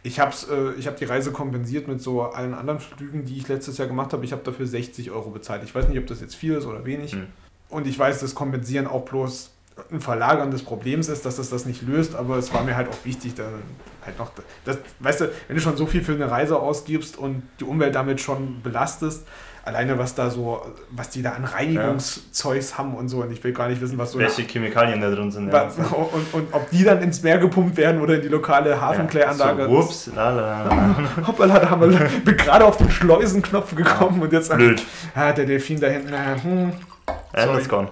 Ich 0.03 0.19
habe 0.19 0.35
äh, 0.51 0.79
ich 0.79 0.87
hab 0.87 0.97
die 0.97 1.05
Reise 1.05 1.31
kompensiert 1.31 1.87
mit 1.87 2.01
so 2.01 2.23
allen 2.23 2.53
anderen 2.53 2.79
Flügen, 2.79 3.25
die 3.25 3.37
ich 3.37 3.47
letztes 3.47 3.77
Jahr 3.77 3.87
gemacht 3.87 4.13
habe. 4.13 4.25
Ich 4.25 4.31
habe 4.31 4.43
dafür 4.43 4.67
60 4.67 5.11
Euro 5.11 5.29
bezahlt. 5.29 5.63
Ich 5.63 5.73
weiß 5.73 5.87
nicht, 5.87 5.97
ob 5.97 6.07
das 6.07 6.21
jetzt 6.21 6.35
viel 6.35 6.53
ist 6.53 6.65
oder 6.65 6.85
wenig. 6.85 7.13
Hm. 7.13 7.27
Und 7.69 7.87
ich 7.87 7.97
weiß, 7.97 8.19
dass 8.19 8.35
Kompensieren 8.35 8.85
auch 8.85 9.05
bloß 9.05 9.51
ein 9.91 10.01
Verlagern 10.01 10.51
des 10.51 10.63
Problems 10.63 11.07
ist, 11.07 11.25
dass 11.25 11.37
das 11.37 11.49
das 11.49 11.65
nicht 11.65 11.81
löst, 11.81 12.15
aber 12.15 12.37
es 12.37 12.53
war 12.53 12.63
mir 12.63 12.75
halt 12.75 12.89
auch 12.89 13.05
wichtig, 13.05 13.33
da 13.35 13.45
halt 14.05 14.19
noch, 14.19 14.31
das, 14.65 14.77
weißt 14.99 15.21
du, 15.21 15.31
wenn 15.47 15.55
du 15.55 15.61
schon 15.61 15.77
so 15.77 15.85
viel 15.87 16.03
für 16.03 16.13
eine 16.13 16.29
Reise 16.29 16.59
ausgibst 16.59 17.17
und 17.17 17.43
die 17.59 17.63
Umwelt 17.63 17.95
damit 17.95 18.21
schon 18.21 18.61
belastest, 18.61 19.25
alleine 19.63 19.97
was 19.97 20.13
da 20.15 20.29
so, 20.29 20.61
was 20.91 21.09
die 21.09 21.21
da 21.21 21.31
an 21.31 21.45
Reinigungszeugs 21.45 22.77
haben 22.77 22.95
und 22.95 23.07
so, 23.09 23.21
und 23.21 23.31
ich 23.31 23.43
will 23.43 23.53
gar 23.53 23.67
nicht 23.69 23.79
wissen, 23.81 23.97
was 23.97 24.11
so 24.11 24.19
Welche 24.19 24.41
Chemikalien 24.43 24.99
da 25.01 25.09
drin 25.09 25.31
sind. 25.31 25.47
Ja. 25.51 25.67
was, 25.67 25.77
und, 25.77 26.33
und 26.33 26.53
ob 26.53 26.69
die 26.69 26.83
dann 26.83 27.01
ins 27.01 27.21
Meer 27.23 27.37
gepumpt 27.37 27.77
werden 27.77 28.01
oder 28.01 28.15
in 28.15 28.21
die 28.21 28.27
lokale 28.27 28.79
Hafenkläranlage. 28.79 29.63
So, 29.65 29.69
ups, 29.79 30.09
la, 30.15 30.29
la, 30.31 30.63
la. 30.65 30.95
Hoppala, 31.27 31.59
da 31.59 31.69
haben 31.69 31.81
wir 31.91 31.99
bin 32.25 32.37
gerade 32.37 32.65
auf 32.65 32.77
den 32.77 32.89
Schleusenknopf 32.91 33.73
gekommen 33.75 34.21
und 34.21 34.33
jetzt 34.33 34.53
Blöd. 34.53 34.81
Ah, 35.15 35.31
der 35.31 35.45
Delfin 35.45 35.79
da 35.79 35.87
hinten. 35.87 36.13
äh, 36.13 36.41
Hm, 36.41 36.73
And 37.33 37.45
Sorry. 37.45 37.63
gone. 37.63 37.87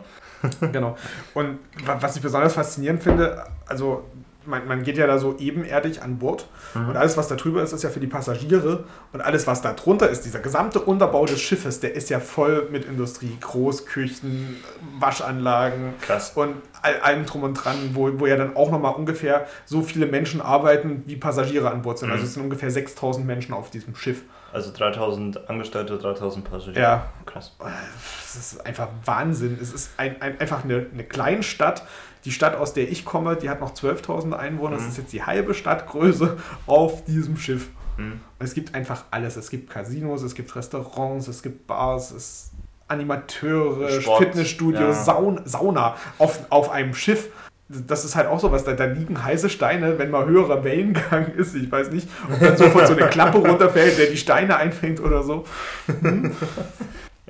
genau. 0.71 0.97
Und 1.33 1.59
wa- 1.85 1.97
was 1.99 2.15
ich 2.15 2.21
besonders 2.21 2.53
faszinierend 2.53 3.01
finde, 3.03 3.43
also 3.67 4.05
man, 4.51 4.67
man 4.67 4.83
geht 4.83 4.97
ja 4.97 5.07
da 5.07 5.17
so 5.17 5.35
ebenerdig 5.39 6.03
an 6.03 6.19
Bord 6.19 6.47
und 6.75 6.95
alles, 6.95 7.17
was 7.17 7.27
da 7.27 7.35
drüber 7.35 7.63
ist, 7.63 7.73
ist 7.73 7.83
ja 7.83 7.89
für 7.89 7.99
die 7.99 8.05
Passagiere 8.07 8.83
und 9.13 9.21
alles, 9.21 9.47
was 9.47 9.63
da 9.63 9.73
drunter 9.73 10.07
ist, 10.09 10.25
dieser 10.25 10.39
gesamte 10.39 10.79
Unterbau 10.79 11.25
des 11.25 11.41
Schiffes, 11.41 11.79
der 11.79 11.95
ist 11.95 12.09
ja 12.11 12.19
voll 12.19 12.67
mit 12.71 12.85
Industrie, 12.85 13.35
Großküchen, 13.41 14.57
Waschanlagen 14.99 15.93
Krass. 16.01 16.33
und 16.35 16.55
all, 16.81 16.99
allem 17.01 17.25
drum 17.25 17.43
und 17.43 17.53
dran, 17.55 17.75
wo, 17.93 18.09
wo 18.19 18.27
ja 18.27 18.37
dann 18.37 18.55
auch 18.55 18.71
nochmal 18.71 18.93
ungefähr 18.95 19.47
so 19.65 19.81
viele 19.81 20.05
Menschen 20.05 20.41
arbeiten, 20.41 21.03
wie 21.07 21.15
Passagiere 21.15 21.71
an 21.71 21.81
Bord 21.81 21.99
sind. 21.99 22.09
Also 22.11 22.21
Mhm. 22.21 22.27
es 22.27 22.33
sind 22.35 22.43
ungefähr 22.43 22.69
6000 22.71 23.25
Menschen 23.25 23.53
auf 23.53 23.69
diesem 23.71 23.95
Schiff. 23.95 24.21
Also 24.53 24.71
3000 24.75 25.49
Angestellte, 25.49 25.97
3000 25.97 26.49
Passagiere. 26.49 26.81
Ja. 26.81 27.05
Krass. 27.25 27.55
Das 27.59 28.35
ist 28.35 28.65
einfach 28.65 28.89
Wahnsinn. 29.05 29.57
Es 29.61 29.71
ist 29.73 29.91
ein, 29.97 30.21
ein, 30.21 30.39
einfach 30.39 30.63
eine, 30.63 30.85
eine 30.93 31.03
Kleinstadt. 31.03 31.83
Die 32.25 32.31
Stadt, 32.31 32.55
aus 32.55 32.73
der 32.73 32.89
ich 32.91 33.03
komme, 33.05 33.35
die 33.35 33.49
hat 33.49 33.59
noch 33.61 33.73
12.000 33.73 34.33
Einwohner. 34.33 34.75
Das 34.75 34.83
Mhm. 34.83 34.89
ist 34.89 34.97
jetzt 34.97 35.13
die 35.13 35.23
halbe 35.23 35.53
Stadtgröße 35.53 36.37
auf 36.67 37.03
diesem 37.05 37.37
Schiff. 37.37 37.67
Hm. 37.97 38.13
Und 38.39 38.45
es 38.45 38.53
gibt 38.53 38.73
einfach 38.75 39.03
alles. 39.11 39.35
Es 39.37 39.49
gibt 39.49 39.69
Casinos, 39.69 40.21
es 40.23 40.35
gibt 40.35 40.55
Restaurants, 40.55 41.27
es 41.27 41.41
gibt 41.43 41.67
Bars, 41.67 42.11
es 42.11 42.51
Animateure, 42.87 44.01
Sport, 44.01 44.19
Fitnessstudios, 44.23 44.81
ja. 44.97 45.03
Saun, 45.03 45.41
Sauna 45.45 45.95
auf, 46.17 46.39
auf 46.49 46.69
einem 46.71 46.93
Schiff. 46.93 47.29
Das 47.69 48.03
ist 48.03 48.17
halt 48.17 48.27
auch 48.27 48.39
so 48.39 48.51
was, 48.51 48.65
da, 48.65 48.73
da 48.73 48.83
liegen 48.83 49.23
heiße 49.23 49.49
Steine, 49.49 49.97
wenn 49.97 50.09
mal 50.11 50.25
höherer 50.25 50.63
Wellengang 50.65 51.27
ist. 51.37 51.55
Ich 51.55 51.71
weiß 51.71 51.91
nicht, 51.91 52.09
ob 52.31 52.39
dann 52.39 52.57
sofort 52.57 52.87
so 52.87 52.93
eine 52.97 53.07
Klappe 53.07 53.37
runterfällt, 53.37 53.97
der 53.97 54.07
die 54.07 54.17
Steine 54.17 54.57
einfängt 54.57 54.99
oder 54.99 55.23
so. 55.23 55.45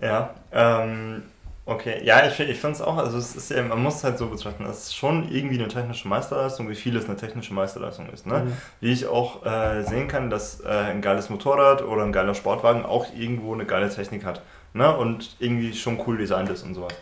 Ja, 0.02 0.34
ähm, 0.52 1.22
okay. 1.66 2.02
Ja, 2.04 2.26
ich, 2.28 2.40
ich 2.40 2.60
finde 2.60 2.76
es 2.76 2.82
auch, 2.82 2.98
also 2.98 3.18
es 3.18 3.36
ist 3.36 3.52
ja, 3.52 3.62
man 3.64 3.82
muss 3.82 3.96
es 3.96 4.04
halt 4.04 4.18
so 4.18 4.28
betrachten, 4.28 4.66
es 4.66 4.84
ist 4.84 4.96
schon 4.96 5.30
irgendwie 5.32 5.60
eine 5.60 5.68
technische 5.68 6.08
Meisterleistung, 6.08 6.70
wie 6.70 6.76
viel 6.76 6.96
es 6.96 7.06
eine 7.06 7.16
technische 7.16 7.54
Meisterleistung 7.54 8.10
ist. 8.10 8.26
Ne? 8.26 8.40
Mhm. 8.46 8.58
Wie 8.80 8.92
ich 8.92 9.06
auch 9.08 9.46
äh, 9.46 9.84
sehen 9.84 10.08
kann, 10.08 10.30
dass 10.30 10.62
äh, 10.62 10.68
ein 10.68 11.02
geiles 11.02 11.30
Motorrad 11.30 11.82
oder 11.82 12.04
ein 12.04 12.12
geiler 12.12 12.36
Sportwagen 12.36 12.86
auch 12.86 13.08
irgendwo 13.16 13.54
eine 13.54 13.66
geile 13.66 13.90
Technik 13.90 14.26
hat. 14.26 14.42
Ne? 14.74 14.96
Und 14.96 15.36
irgendwie 15.40 15.74
schon 15.74 16.00
cool 16.08 16.18
designt 16.18 16.50
ist 16.50 16.64
und 16.64 16.76
sowas. 16.76 16.94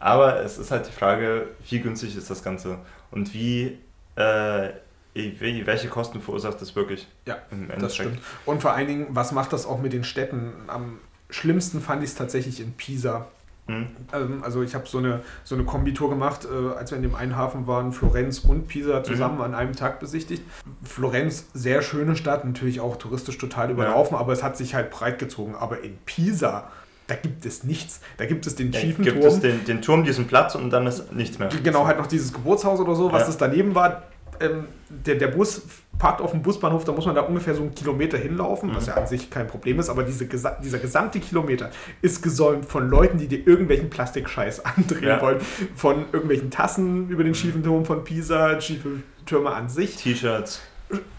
Aber 0.00 0.40
es 0.40 0.58
ist 0.58 0.70
halt 0.70 0.86
die 0.86 0.92
Frage, 0.92 1.48
wie 1.68 1.80
günstig 1.80 2.14
ist 2.14 2.28
das 2.28 2.42
Ganze 2.42 2.78
und 3.10 3.32
wie, 3.32 3.78
äh, 4.16 4.68
welche 5.14 5.88
Kosten 5.88 6.20
verursacht 6.20 6.60
das 6.60 6.76
wirklich? 6.76 7.08
Ja, 7.26 7.38
im 7.50 7.68
Das 7.78 7.94
stimmt. 7.94 8.18
Und 8.44 8.60
vor 8.60 8.72
allen 8.72 8.86
Dingen, 8.86 9.06
was 9.10 9.32
macht 9.32 9.52
das 9.54 9.64
auch 9.64 9.80
mit 9.80 9.92
den 9.92 10.04
Städten? 10.04 10.52
Am 10.66 10.98
schlimmsten 11.30 11.80
fand 11.80 12.02
ich 12.02 12.10
es 12.10 12.16
tatsächlich 12.16 12.60
in 12.60 12.72
Pisa. 12.72 13.28
Hm? 13.66 13.86
Ähm, 14.12 14.42
Also 14.42 14.62
ich 14.62 14.74
habe 14.74 14.86
so 14.86 14.98
eine, 14.98 15.20
so 15.42 15.54
eine 15.54 15.64
Kombitour 15.64 16.10
gemacht, 16.10 16.44
äh, 16.46 16.76
als 16.76 16.90
wir 16.90 16.96
in 16.96 17.02
dem 17.02 17.14
einen 17.14 17.36
Hafen 17.36 17.66
waren, 17.66 17.92
Florenz 17.92 18.40
und 18.40 18.68
Pisa 18.68 19.02
zusammen 19.02 19.40
an 19.40 19.54
einem 19.54 19.74
Tag 19.74 20.00
besichtigt. 20.00 20.42
Florenz, 20.82 21.46
sehr 21.54 21.80
schöne 21.82 22.14
Stadt, 22.16 22.44
natürlich 22.44 22.80
auch 22.80 22.96
touristisch 22.96 23.38
total 23.38 23.70
überlaufen, 23.70 24.16
aber 24.16 24.32
es 24.32 24.42
hat 24.42 24.56
sich 24.56 24.74
halt 24.74 24.90
breit 24.90 25.18
gezogen. 25.18 25.54
Aber 25.58 25.82
in 25.82 25.96
Pisa, 26.04 26.68
da 27.06 27.14
gibt 27.14 27.46
es 27.46 27.64
nichts. 27.64 28.00
Da 28.18 28.26
gibt 28.26 28.46
es 28.46 28.54
den 28.54 28.72
Ja, 28.72 28.80
schiefen 28.80 29.04
gibt 29.04 29.20
Turm. 29.22 29.32
es 29.32 29.40
den, 29.40 29.64
den 29.64 29.80
Turm, 29.82 30.04
diesen 30.04 30.26
Platz 30.26 30.54
und 30.54 30.70
dann 30.70 30.86
ist 30.86 31.12
nichts 31.12 31.38
mehr. 31.38 31.48
Genau, 31.62 31.86
halt 31.86 31.98
noch 31.98 32.06
dieses 32.06 32.32
Geburtshaus 32.32 32.80
oder 32.80 32.94
so, 32.94 33.12
was 33.12 33.22
Ja. 33.22 33.26
das 33.28 33.38
daneben 33.38 33.74
war. 33.74 34.02
Ähm, 34.50 34.64
der, 34.88 35.16
der 35.16 35.28
Bus 35.28 35.62
parkt 35.98 36.20
auf 36.20 36.32
dem 36.32 36.42
Busbahnhof, 36.42 36.84
da 36.84 36.92
muss 36.92 37.06
man 37.06 37.14
da 37.14 37.22
ungefähr 37.22 37.54
so 37.54 37.62
einen 37.62 37.74
Kilometer 37.74 38.18
hinlaufen, 38.18 38.74
was 38.74 38.86
Mhm. 38.86 38.92
ja 38.92 38.96
an 38.96 39.06
sich 39.06 39.30
kein 39.30 39.46
Problem 39.46 39.78
ist, 39.78 39.88
aber 39.88 40.02
diese, 40.02 40.26
dieser 40.26 40.78
gesamte 40.78 41.20
Kilometer 41.20 41.70
ist 42.02 42.22
gesäumt 42.22 42.66
von 42.66 42.88
Leuten, 42.88 43.18
die 43.18 43.28
dir 43.28 43.46
irgendwelchen 43.46 43.90
Plastikscheiß 43.90 44.64
andrehen 44.76 45.04
Ja. 45.08 45.20
wollen. 45.22 45.38
Von 45.76 46.06
irgendwelchen 46.12 46.50
Tassen 46.50 47.08
über 47.08 47.22
den 47.24 47.34
schiefen 47.34 47.62
Turm 47.62 47.84
von 47.84 48.02
Pisa, 48.04 48.60
schiefe 48.60 49.02
Türme 49.26 49.50
an 49.50 49.68
sich, 49.68 49.96
T-Shirts, 49.96 50.60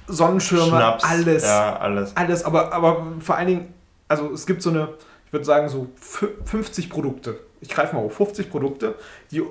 Sonnenschirme, 0.07 0.67
Schnaps, 0.67 1.03
alles. 1.03 1.43
Ja, 1.43 1.77
alles. 1.77 2.15
Alles, 2.15 2.43
aber, 2.45 2.71
aber 2.73 3.07
vor 3.19 3.35
allen 3.38 3.47
Dingen, 3.47 3.73
also 4.07 4.31
es 4.31 4.45
gibt 4.45 4.61
so 4.61 4.69
eine, 4.69 4.89
ich 5.25 5.33
würde 5.33 5.45
sagen, 5.45 5.67
so 5.69 5.88
fü- 6.01 6.29
50 6.45 6.89
Produkte. 6.89 7.39
Ich 7.65 7.71
greife 7.71 7.95
mal 7.95 8.04
auf 8.04 8.15
50 8.15 8.49
Produkte, 8.49 8.95
die, 9.32 9.41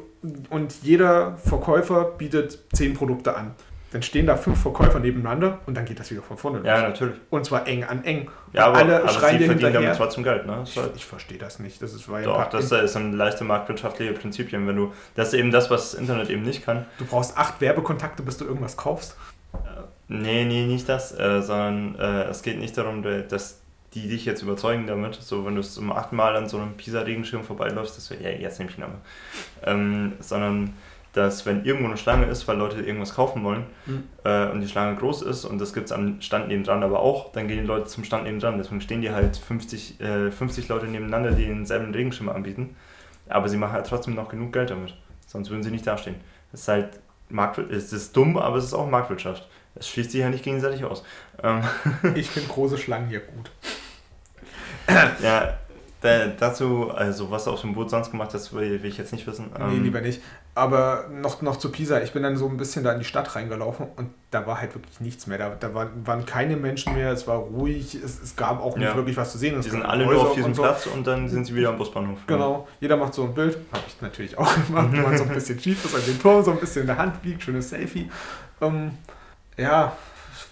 und 0.50 0.74
jeder 0.82 1.36
Verkäufer 1.36 2.04
bietet 2.04 2.58
10 2.72 2.94
Produkte 2.94 3.36
an. 3.36 3.54
Dann 3.92 4.02
stehen 4.02 4.26
da 4.26 4.36
fünf 4.36 4.60
Verkäufer 4.60 4.98
nebeneinander 4.98 5.60
und 5.66 5.76
dann 5.76 5.84
geht 5.84 6.00
das 6.00 6.10
wieder 6.10 6.22
von 6.22 6.36
vorne 6.36 6.58
los. 6.58 6.66
Ja, 6.66 6.82
natürlich. 6.82 7.14
Und 7.30 7.44
zwar 7.44 7.68
eng 7.68 7.84
an 7.84 8.02
eng. 8.02 8.28
Ja, 8.52 8.66
aber, 8.66 8.78
Alle 8.78 9.00
aber 9.00 9.08
schreien 9.08 9.38
sie 9.38 9.46
verdienen 9.46 9.72
damit 9.72 9.96
trotzdem 9.96 10.24
Geld, 10.24 10.46
ne? 10.46 10.64
Halt, 10.76 10.92
Ich 10.96 11.04
verstehe 11.04 11.38
das 11.38 11.60
nicht. 11.60 11.80
Das 11.80 11.94
ist, 11.94 12.10
weil 12.10 12.24
doch, 12.24 12.50
das 12.50 12.72
ist 12.72 12.96
ein 12.96 13.12
leichte 13.12 13.44
marktwirtschaftliche 13.44 14.12
Prinzipien, 14.12 14.66
wenn 14.66 14.74
du, 14.74 14.92
das 15.14 15.28
ist 15.28 15.34
eben 15.34 15.52
das, 15.52 15.70
was 15.70 15.92
das 15.92 16.00
Internet 16.00 16.28
eben 16.28 16.42
nicht 16.42 16.64
kann. 16.64 16.86
du 16.98 17.04
brauchst 17.04 17.38
acht 17.38 17.60
Werbekontakte, 17.60 18.24
bis 18.24 18.36
du 18.36 18.44
irgendwas 18.44 18.76
kaufst. 18.76 19.16
Nee, 20.08 20.44
nee, 20.44 20.66
nicht 20.66 20.88
das, 20.88 21.16
äh, 21.16 21.40
sondern 21.40 21.96
äh, 21.98 22.24
es 22.24 22.42
geht 22.42 22.58
nicht 22.58 22.76
darum, 22.76 23.04
dass 23.28 23.60
die 23.94 24.08
dich 24.08 24.24
jetzt 24.24 24.42
überzeugen 24.42 24.86
damit. 24.86 25.14
So, 25.14 25.44
wenn 25.46 25.54
du 25.54 25.62
zum 25.62 25.92
achten 25.92 26.16
Mal 26.16 26.36
an 26.36 26.48
so 26.48 26.58
einem 26.58 26.74
Pisa-Regenschirm 26.76 27.44
vorbeiläufst, 27.44 27.96
das 27.96 28.10
wäre, 28.10 28.22
ja, 28.22 28.30
jetzt 28.30 28.58
nehme 28.58 28.70
ich 28.70 28.78
ihn 28.78 28.84
aber. 28.84 28.98
Ähm, 29.64 30.12
sondern, 30.20 30.74
dass 31.12 31.46
wenn 31.46 31.64
irgendwo 31.64 31.86
eine 31.86 31.96
Schlange 31.96 32.26
ist, 32.26 32.48
weil 32.48 32.56
Leute 32.56 32.80
irgendwas 32.82 33.14
kaufen 33.14 33.44
wollen 33.44 33.66
Mhm. 33.86 34.02
äh, 34.24 34.46
und 34.50 34.60
die 34.60 34.68
Schlange 34.68 34.96
groß 34.96 35.22
ist 35.22 35.44
und 35.44 35.60
das 35.60 35.72
gibt 35.72 35.86
es 35.86 35.92
am 35.92 36.20
Stand 36.20 36.48
nebendran 36.48 36.82
aber 36.82 36.98
auch, 37.00 37.30
dann 37.30 37.46
gehen 37.46 37.60
die 37.60 37.66
Leute 37.66 37.86
zum 37.86 38.02
Stand 38.02 38.24
nebendran. 38.24 38.58
Deswegen 38.58 38.80
stehen 38.80 39.00
die 39.00 39.10
halt 39.10 39.36
50, 39.36 40.00
äh, 40.00 40.30
50 40.32 40.66
Leute 40.68 40.86
nebeneinander, 40.86 41.30
die 41.30 41.44
denselben 41.46 41.92
Regenschirm 41.94 42.28
anbieten. 42.28 42.74
Aber 43.28 43.48
sie 43.48 43.56
machen 43.56 43.72
halt 43.74 43.86
trotzdem 43.86 44.14
noch 44.16 44.28
genug 44.28 44.52
Geld 44.52 44.70
damit. 44.70 44.94
Sonst 45.26 45.50
würden 45.50 45.62
sie 45.62 45.70
nicht 45.70 45.86
dastehen. 45.86 46.16
Es 46.52 46.62
ist 46.62 46.68
halt 46.68 46.88
Marktwirtschaft. 47.28 47.76
Es 47.78 47.92
ist 47.92 48.16
dumm, 48.16 48.36
aber 48.36 48.56
es 48.56 48.64
ist 48.64 48.74
auch 48.74 48.88
Marktwirtschaft. 48.90 49.48
Es 49.76 49.88
schließt 49.88 50.10
sich 50.10 50.20
ja 50.20 50.28
nicht 50.30 50.44
gegenseitig 50.44 50.84
aus. 50.84 51.04
Ähm, 51.42 51.62
Ich 52.16 52.28
finde 52.28 52.48
große 52.52 52.76
Schlangen 52.78 53.08
hier 53.08 53.20
gut. 53.20 53.50
ja, 55.22 55.54
da, 56.00 56.26
dazu, 56.38 56.90
also 56.94 57.30
was 57.30 57.44
du 57.44 57.50
auf 57.52 57.62
dem 57.62 57.74
Boot 57.74 57.88
sonst 57.88 58.10
gemacht 58.10 58.34
hast, 58.34 58.52
will, 58.52 58.82
will 58.82 58.90
ich 58.90 58.98
jetzt 58.98 59.12
nicht 59.12 59.26
wissen. 59.26 59.50
Nee, 59.56 59.76
Ähm, 59.76 59.82
lieber 59.82 60.00
nicht. 60.02 60.20
Aber 60.54 61.06
noch, 61.10 61.40
noch 61.42 61.56
zu 61.56 61.72
Pisa. 61.72 62.00
Ich 62.02 62.12
bin 62.12 62.22
dann 62.22 62.36
so 62.36 62.46
ein 62.46 62.56
bisschen 62.58 62.84
da 62.84 62.92
in 62.92 62.98
die 62.98 63.04
Stadt 63.06 63.34
reingelaufen 63.34 63.86
und 63.96 64.10
da 64.30 64.46
war 64.46 64.60
halt 64.60 64.74
wirklich 64.74 65.00
nichts 65.00 65.26
mehr. 65.26 65.38
Da, 65.38 65.56
da 65.58 65.72
waren, 65.74 66.06
waren 66.06 66.26
keine 66.26 66.56
Menschen 66.56 66.94
mehr, 66.94 67.10
es 67.10 67.26
war 67.26 67.38
ruhig, 67.38 67.94
es, 67.94 68.22
es 68.22 68.36
gab 68.36 68.60
auch 68.62 68.76
nicht 68.76 68.86
Ja. 68.86 68.94
wirklich 68.94 69.16
was 69.16 69.32
zu 69.32 69.38
sehen. 69.38 69.58
Es 69.58 69.64
Die 69.64 69.70
sind 69.70 69.82
alle 69.82 70.04
nur 70.04 70.14
Häuser 70.14 70.26
auf 70.28 70.34
diesem 70.34 70.50
und 70.50 70.54
so. 70.54 70.62
Platz 70.62 70.86
und 70.86 71.06
dann 71.06 71.28
sind 71.28 71.46
sie 71.46 71.54
wieder 71.56 71.70
am 71.70 71.78
Busbahnhof. 71.78 72.18
Genau, 72.26 72.68
jeder 72.80 72.96
macht 72.98 73.14
so 73.14 73.24
ein 73.24 73.34
Bild. 73.34 73.56
Habe 73.72 73.82
ich 73.88 74.00
natürlich 74.02 74.36
auch 74.38 74.54
gemacht, 74.66 74.88
wenn 74.92 75.02
man 75.02 75.16
so 75.16 75.24
ein 75.24 75.30
bisschen 75.30 75.58
schief 75.58 75.84
ist 75.86 75.94
an 75.94 76.02
den 76.06 76.20
Turm, 76.20 76.44
so 76.44 76.50
ein 76.52 76.58
bisschen 76.60 76.82
in 76.82 76.86
der 76.88 76.98
Hand 76.98 77.24
liegt, 77.24 77.42
schönes 77.42 77.70
Selfie. 77.70 78.10
Ähm, 78.60 78.90
ja, 79.56 79.96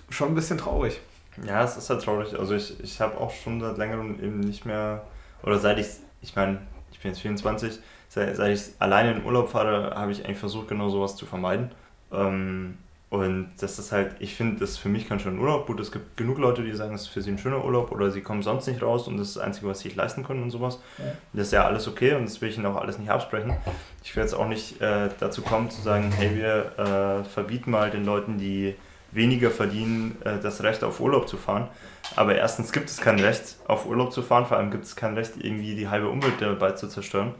schon 0.09 0.29
ein 0.29 0.35
bisschen 0.35 0.57
traurig. 0.59 0.99
Ja, 1.47 1.65
es 1.65 1.77
ist 1.77 1.89
halt 1.91 2.03
traurig. 2.03 2.39
Also 2.39 2.55
ich, 2.55 2.79
ich 2.83 3.01
habe 3.01 3.19
auch 3.19 3.31
schon 3.31 3.61
seit 3.61 3.79
längerem 3.79 4.23
eben 4.23 4.41
nicht 4.41 4.67
mehr, 4.67 5.05
oder 5.43 5.59
seit 5.59 5.79
ich, 5.79 5.87
ich 6.21 6.37
meine, 6.37 6.59
ich 6.93 7.01
bin 7.01 7.11
jetzt 7.13 7.21
24, 7.21 7.79
seit, 8.09 8.37
seit 8.37 8.55
ich 8.55 8.63
alleine 8.79 9.13
in 9.13 9.25
Urlaub 9.25 9.51
fahre, 9.51 9.95
habe 9.95 10.13
ich 10.13 10.25
eigentlich 10.25 10.39
versucht, 10.39 10.69
genau 10.69 10.91
sowas 10.91 11.17
zu 11.17 11.25
vermeiden. 11.27 11.71
Ähm, 12.13 12.77
Und 13.09 13.51
das 13.61 13.79
ist 13.79 13.93
halt, 13.93 14.17
ich 14.21 14.35
finde, 14.35 14.61
das 14.61 14.79
für 14.79 14.89
mich 14.89 15.07
kann 15.09 15.21
schon 15.21 15.37
ein 15.37 15.39
Urlaub. 15.39 15.67
Gut, 15.67 15.81
es 15.81 15.93
gibt 15.93 16.17
genug 16.17 16.39
Leute, 16.39 16.63
die 16.63 16.73
sagen, 16.73 16.95
es 16.95 17.03
ist 17.03 17.09
für 17.09 17.21
sie 17.23 17.31
ein 17.31 17.39
schöner 17.39 17.63
Urlaub 17.65 17.93
oder 17.93 18.11
sie 18.11 18.23
kommen 18.23 18.43
sonst 18.43 18.67
nicht 18.67 18.83
raus 18.83 19.07
und 19.09 19.19
das 19.19 19.29
ist 19.29 19.37
das 19.37 19.43
Einzige, 19.43 19.67
was 19.69 19.81
sie 19.81 19.89
sich 19.89 19.97
leisten 19.97 20.25
können 20.25 20.43
und 20.43 20.51
sowas. 20.51 20.81
Ja. 20.99 21.05
Das 21.35 21.49
ist 21.49 21.53
ja 21.53 21.65
alles 21.67 21.87
okay 21.89 22.15
und 22.15 22.25
das 22.25 22.41
will 22.41 22.49
ich 22.51 22.57
ihnen 22.57 22.67
auch 22.67 22.77
alles 22.77 22.99
nicht 22.99 23.11
absprechen. 23.11 23.55
Ich 24.03 24.15
will 24.17 24.23
jetzt 24.23 24.35
auch 24.35 24.49
nicht 24.49 24.81
äh, 24.81 25.09
dazu 25.21 25.43
kommen 25.43 25.71
zu 25.71 25.83
sagen, 25.83 26.11
hey, 26.17 26.35
wir 26.37 27.23
äh, 27.23 27.25
verbieten 27.25 27.71
mal 27.71 27.91
den 27.91 28.05
Leuten, 28.07 28.39
die 28.39 28.75
weniger 29.13 29.51
verdienen, 29.51 30.17
äh, 30.25 30.39
das 30.43 30.63
Recht 30.63 30.83
auf 30.85 31.01
Urlaub 31.01 31.29
zu 31.29 31.37
fahren. 31.37 31.69
Aber 32.17 32.35
erstens 32.35 32.73
gibt 32.73 32.91
es 32.91 33.01
kein 33.01 33.21
Recht 33.21 33.57
auf 33.69 33.87
Urlaub 33.87 34.13
zu 34.13 34.23
fahren, 34.23 34.47
vor 34.47 34.57
allem 34.57 34.71
gibt 34.71 34.85
es 34.85 34.97
kein 34.97 35.15
Recht, 35.15 35.33
irgendwie 35.39 35.75
die 35.75 35.89
halbe 35.89 36.09
Umwelt 36.09 36.35
dabei 36.41 36.73
zu 36.73 36.89
zerstören. 36.89 37.35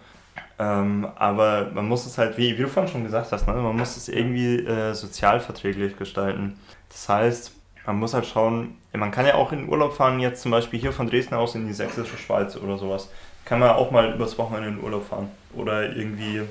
Ähm, 0.59 1.09
aber 1.17 1.71
man 1.75 1.89
muss 1.89 2.07
es 2.07 2.19
halt, 2.19 2.39
wie, 2.39 2.57
wie 2.57 2.63
du 2.63 2.69
vorhin 2.69 2.93
schon 2.93 3.05
gesagt 3.05 3.33
hast, 3.33 3.47
ne, 3.47 3.55
man 3.55 3.77
muss 3.77 3.97
es 3.97 4.09
irgendwie 4.09 4.59
äh, 4.59 4.95
sozialverträglich 4.95 5.97
gestalten. 5.97 6.59
Das 6.89 7.09
heißt, 7.09 7.53
man 7.87 7.97
muss 7.97 8.15
halt 8.15 8.27
schauen, 8.27 8.77
man 8.93 9.11
kann 9.11 9.27
ja 9.27 9.35
auch 9.35 9.53
in 9.53 9.69
Urlaub 9.69 9.95
fahren, 9.95 10.21
jetzt 10.21 10.43
zum 10.43 10.51
Beispiel 10.51 10.79
hier 10.79 10.93
von 10.93 11.09
Dresden 11.09 11.35
aus 11.35 11.55
in 11.55 11.67
die 11.67 11.73
sächsische 11.73 12.17
Schweiz 12.17 12.57
oder 12.57 12.79
sowas. 12.79 13.11
Kann 13.45 13.59
man 13.59 13.71
auch 13.71 13.91
mal 13.91 14.15
übers 14.15 14.39
Wochenende 14.39 14.69
in 14.69 14.81
Urlaub 14.81 15.09
fahren. 15.09 15.31
Oder 15.55 15.97
irgendwie 15.97 16.43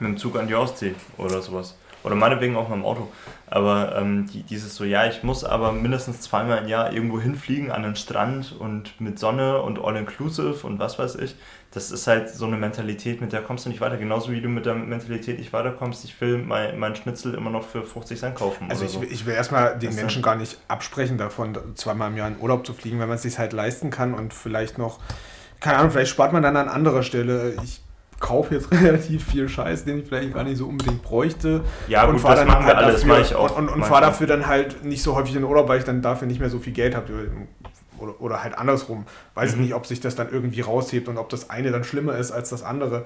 mit 0.00 0.08
dem 0.08 0.16
Zug 0.16 0.38
an 0.38 0.48
die 0.48 0.54
Ostsee 0.54 0.94
oder 1.18 1.42
sowas. 1.42 1.76
Oder 2.08 2.16
meinetwegen 2.16 2.56
auch 2.56 2.70
mit 2.70 2.78
dem 2.78 2.86
Auto. 2.86 3.08
Aber 3.50 3.96
ähm, 3.96 4.26
die, 4.32 4.42
dieses 4.42 4.74
so, 4.74 4.84
ja, 4.84 5.06
ich 5.06 5.22
muss 5.22 5.44
aber 5.44 5.72
mindestens 5.72 6.22
zweimal 6.22 6.58
im 6.58 6.68
Jahr 6.68 6.90
irgendwo 6.90 7.20
hinfliegen 7.20 7.70
an 7.70 7.82
den 7.82 7.96
Strand 7.96 8.54
und 8.58 8.98
mit 8.98 9.18
Sonne 9.18 9.60
und 9.60 9.78
all-inclusive 9.78 10.66
und 10.66 10.78
was 10.78 10.98
weiß 10.98 11.16
ich. 11.16 11.36
Das 11.70 11.90
ist 11.90 12.06
halt 12.06 12.30
so 12.30 12.46
eine 12.46 12.56
Mentalität, 12.56 13.20
mit 13.20 13.34
der 13.34 13.42
kommst 13.42 13.66
du 13.66 13.68
nicht 13.68 13.82
weiter. 13.82 13.98
Genauso 13.98 14.32
wie 14.32 14.40
du 14.40 14.48
mit 14.48 14.64
der 14.64 14.74
Mentalität 14.74 15.38
nicht 15.38 15.52
weiterkommst, 15.52 16.02
ich 16.06 16.18
will 16.22 16.38
mein, 16.38 16.78
mein 16.78 16.96
Schnitzel 16.96 17.34
immer 17.34 17.50
noch 17.50 17.62
für 17.62 17.82
50 17.82 18.18
Cent 18.18 18.34
kaufen. 18.36 18.70
Also 18.70 18.86
ich, 18.86 18.92
so. 18.92 19.02
ich 19.02 19.26
will 19.26 19.34
erstmal 19.34 19.78
den 19.78 19.90
das 19.90 19.96
Menschen 19.96 20.22
gar 20.22 20.36
nicht 20.36 20.58
absprechen 20.66 21.18
davon, 21.18 21.58
zweimal 21.74 22.10
im 22.10 22.16
Jahr 22.16 22.28
in 22.28 22.38
Urlaub 22.40 22.66
zu 22.66 22.72
fliegen, 22.72 23.00
wenn 23.00 23.08
man 23.08 23.16
es 23.16 23.22
sich 23.22 23.38
halt 23.38 23.52
leisten 23.52 23.90
kann 23.90 24.14
und 24.14 24.32
vielleicht 24.32 24.78
noch, 24.78 24.98
keine 25.60 25.76
Ahnung, 25.76 25.90
vielleicht 25.90 26.10
spart 26.10 26.32
man 26.32 26.42
dann 26.42 26.56
an 26.56 26.68
anderer 26.68 27.02
Stelle. 27.02 27.56
Ich 27.62 27.82
kaufe 28.20 28.54
jetzt 28.54 28.70
relativ 28.72 29.24
viel 29.24 29.48
Scheiß, 29.48 29.84
den 29.84 30.00
ich 30.00 30.06
vielleicht 30.06 30.34
gar 30.34 30.44
nicht 30.44 30.58
so 30.58 30.66
unbedingt 30.66 31.02
bräuchte. 31.02 31.62
Ja, 31.86 32.04
und 32.04 32.16
gut, 32.20 32.24
das 32.24 32.44
machen 32.44 32.66
wir 32.66 32.74
halt 32.74 32.84
alles, 32.84 33.04
mache 33.04 33.20
ich 33.20 33.34
auch. 33.34 33.56
Und, 33.56 33.68
und, 33.68 33.74
und 33.76 33.84
fahre 33.84 34.02
dafür 34.02 34.26
dann 34.26 34.46
halt 34.46 34.84
nicht 34.84 35.02
so 35.02 35.14
häufig 35.14 35.34
in 35.36 35.44
Urlaub, 35.44 35.68
weil 35.68 35.78
ich 35.78 35.84
dann 35.84 36.02
dafür 36.02 36.26
nicht 36.26 36.40
mehr 36.40 36.50
so 36.50 36.58
viel 36.58 36.72
Geld 36.72 36.94
habe. 36.94 37.30
Oder, 37.98 38.20
oder 38.20 38.42
halt 38.44 38.56
andersrum. 38.56 39.06
Weiß 39.34 39.56
mhm. 39.56 39.62
nicht, 39.62 39.74
ob 39.74 39.84
sich 39.84 40.00
das 40.00 40.14
dann 40.14 40.30
irgendwie 40.30 40.60
raushebt 40.60 41.08
und 41.08 41.18
ob 41.18 41.28
das 41.30 41.50
eine 41.50 41.72
dann 41.72 41.82
schlimmer 41.82 42.16
ist 42.16 42.30
als 42.30 42.48
das 42.48 42.62
andere. 42.62 43.04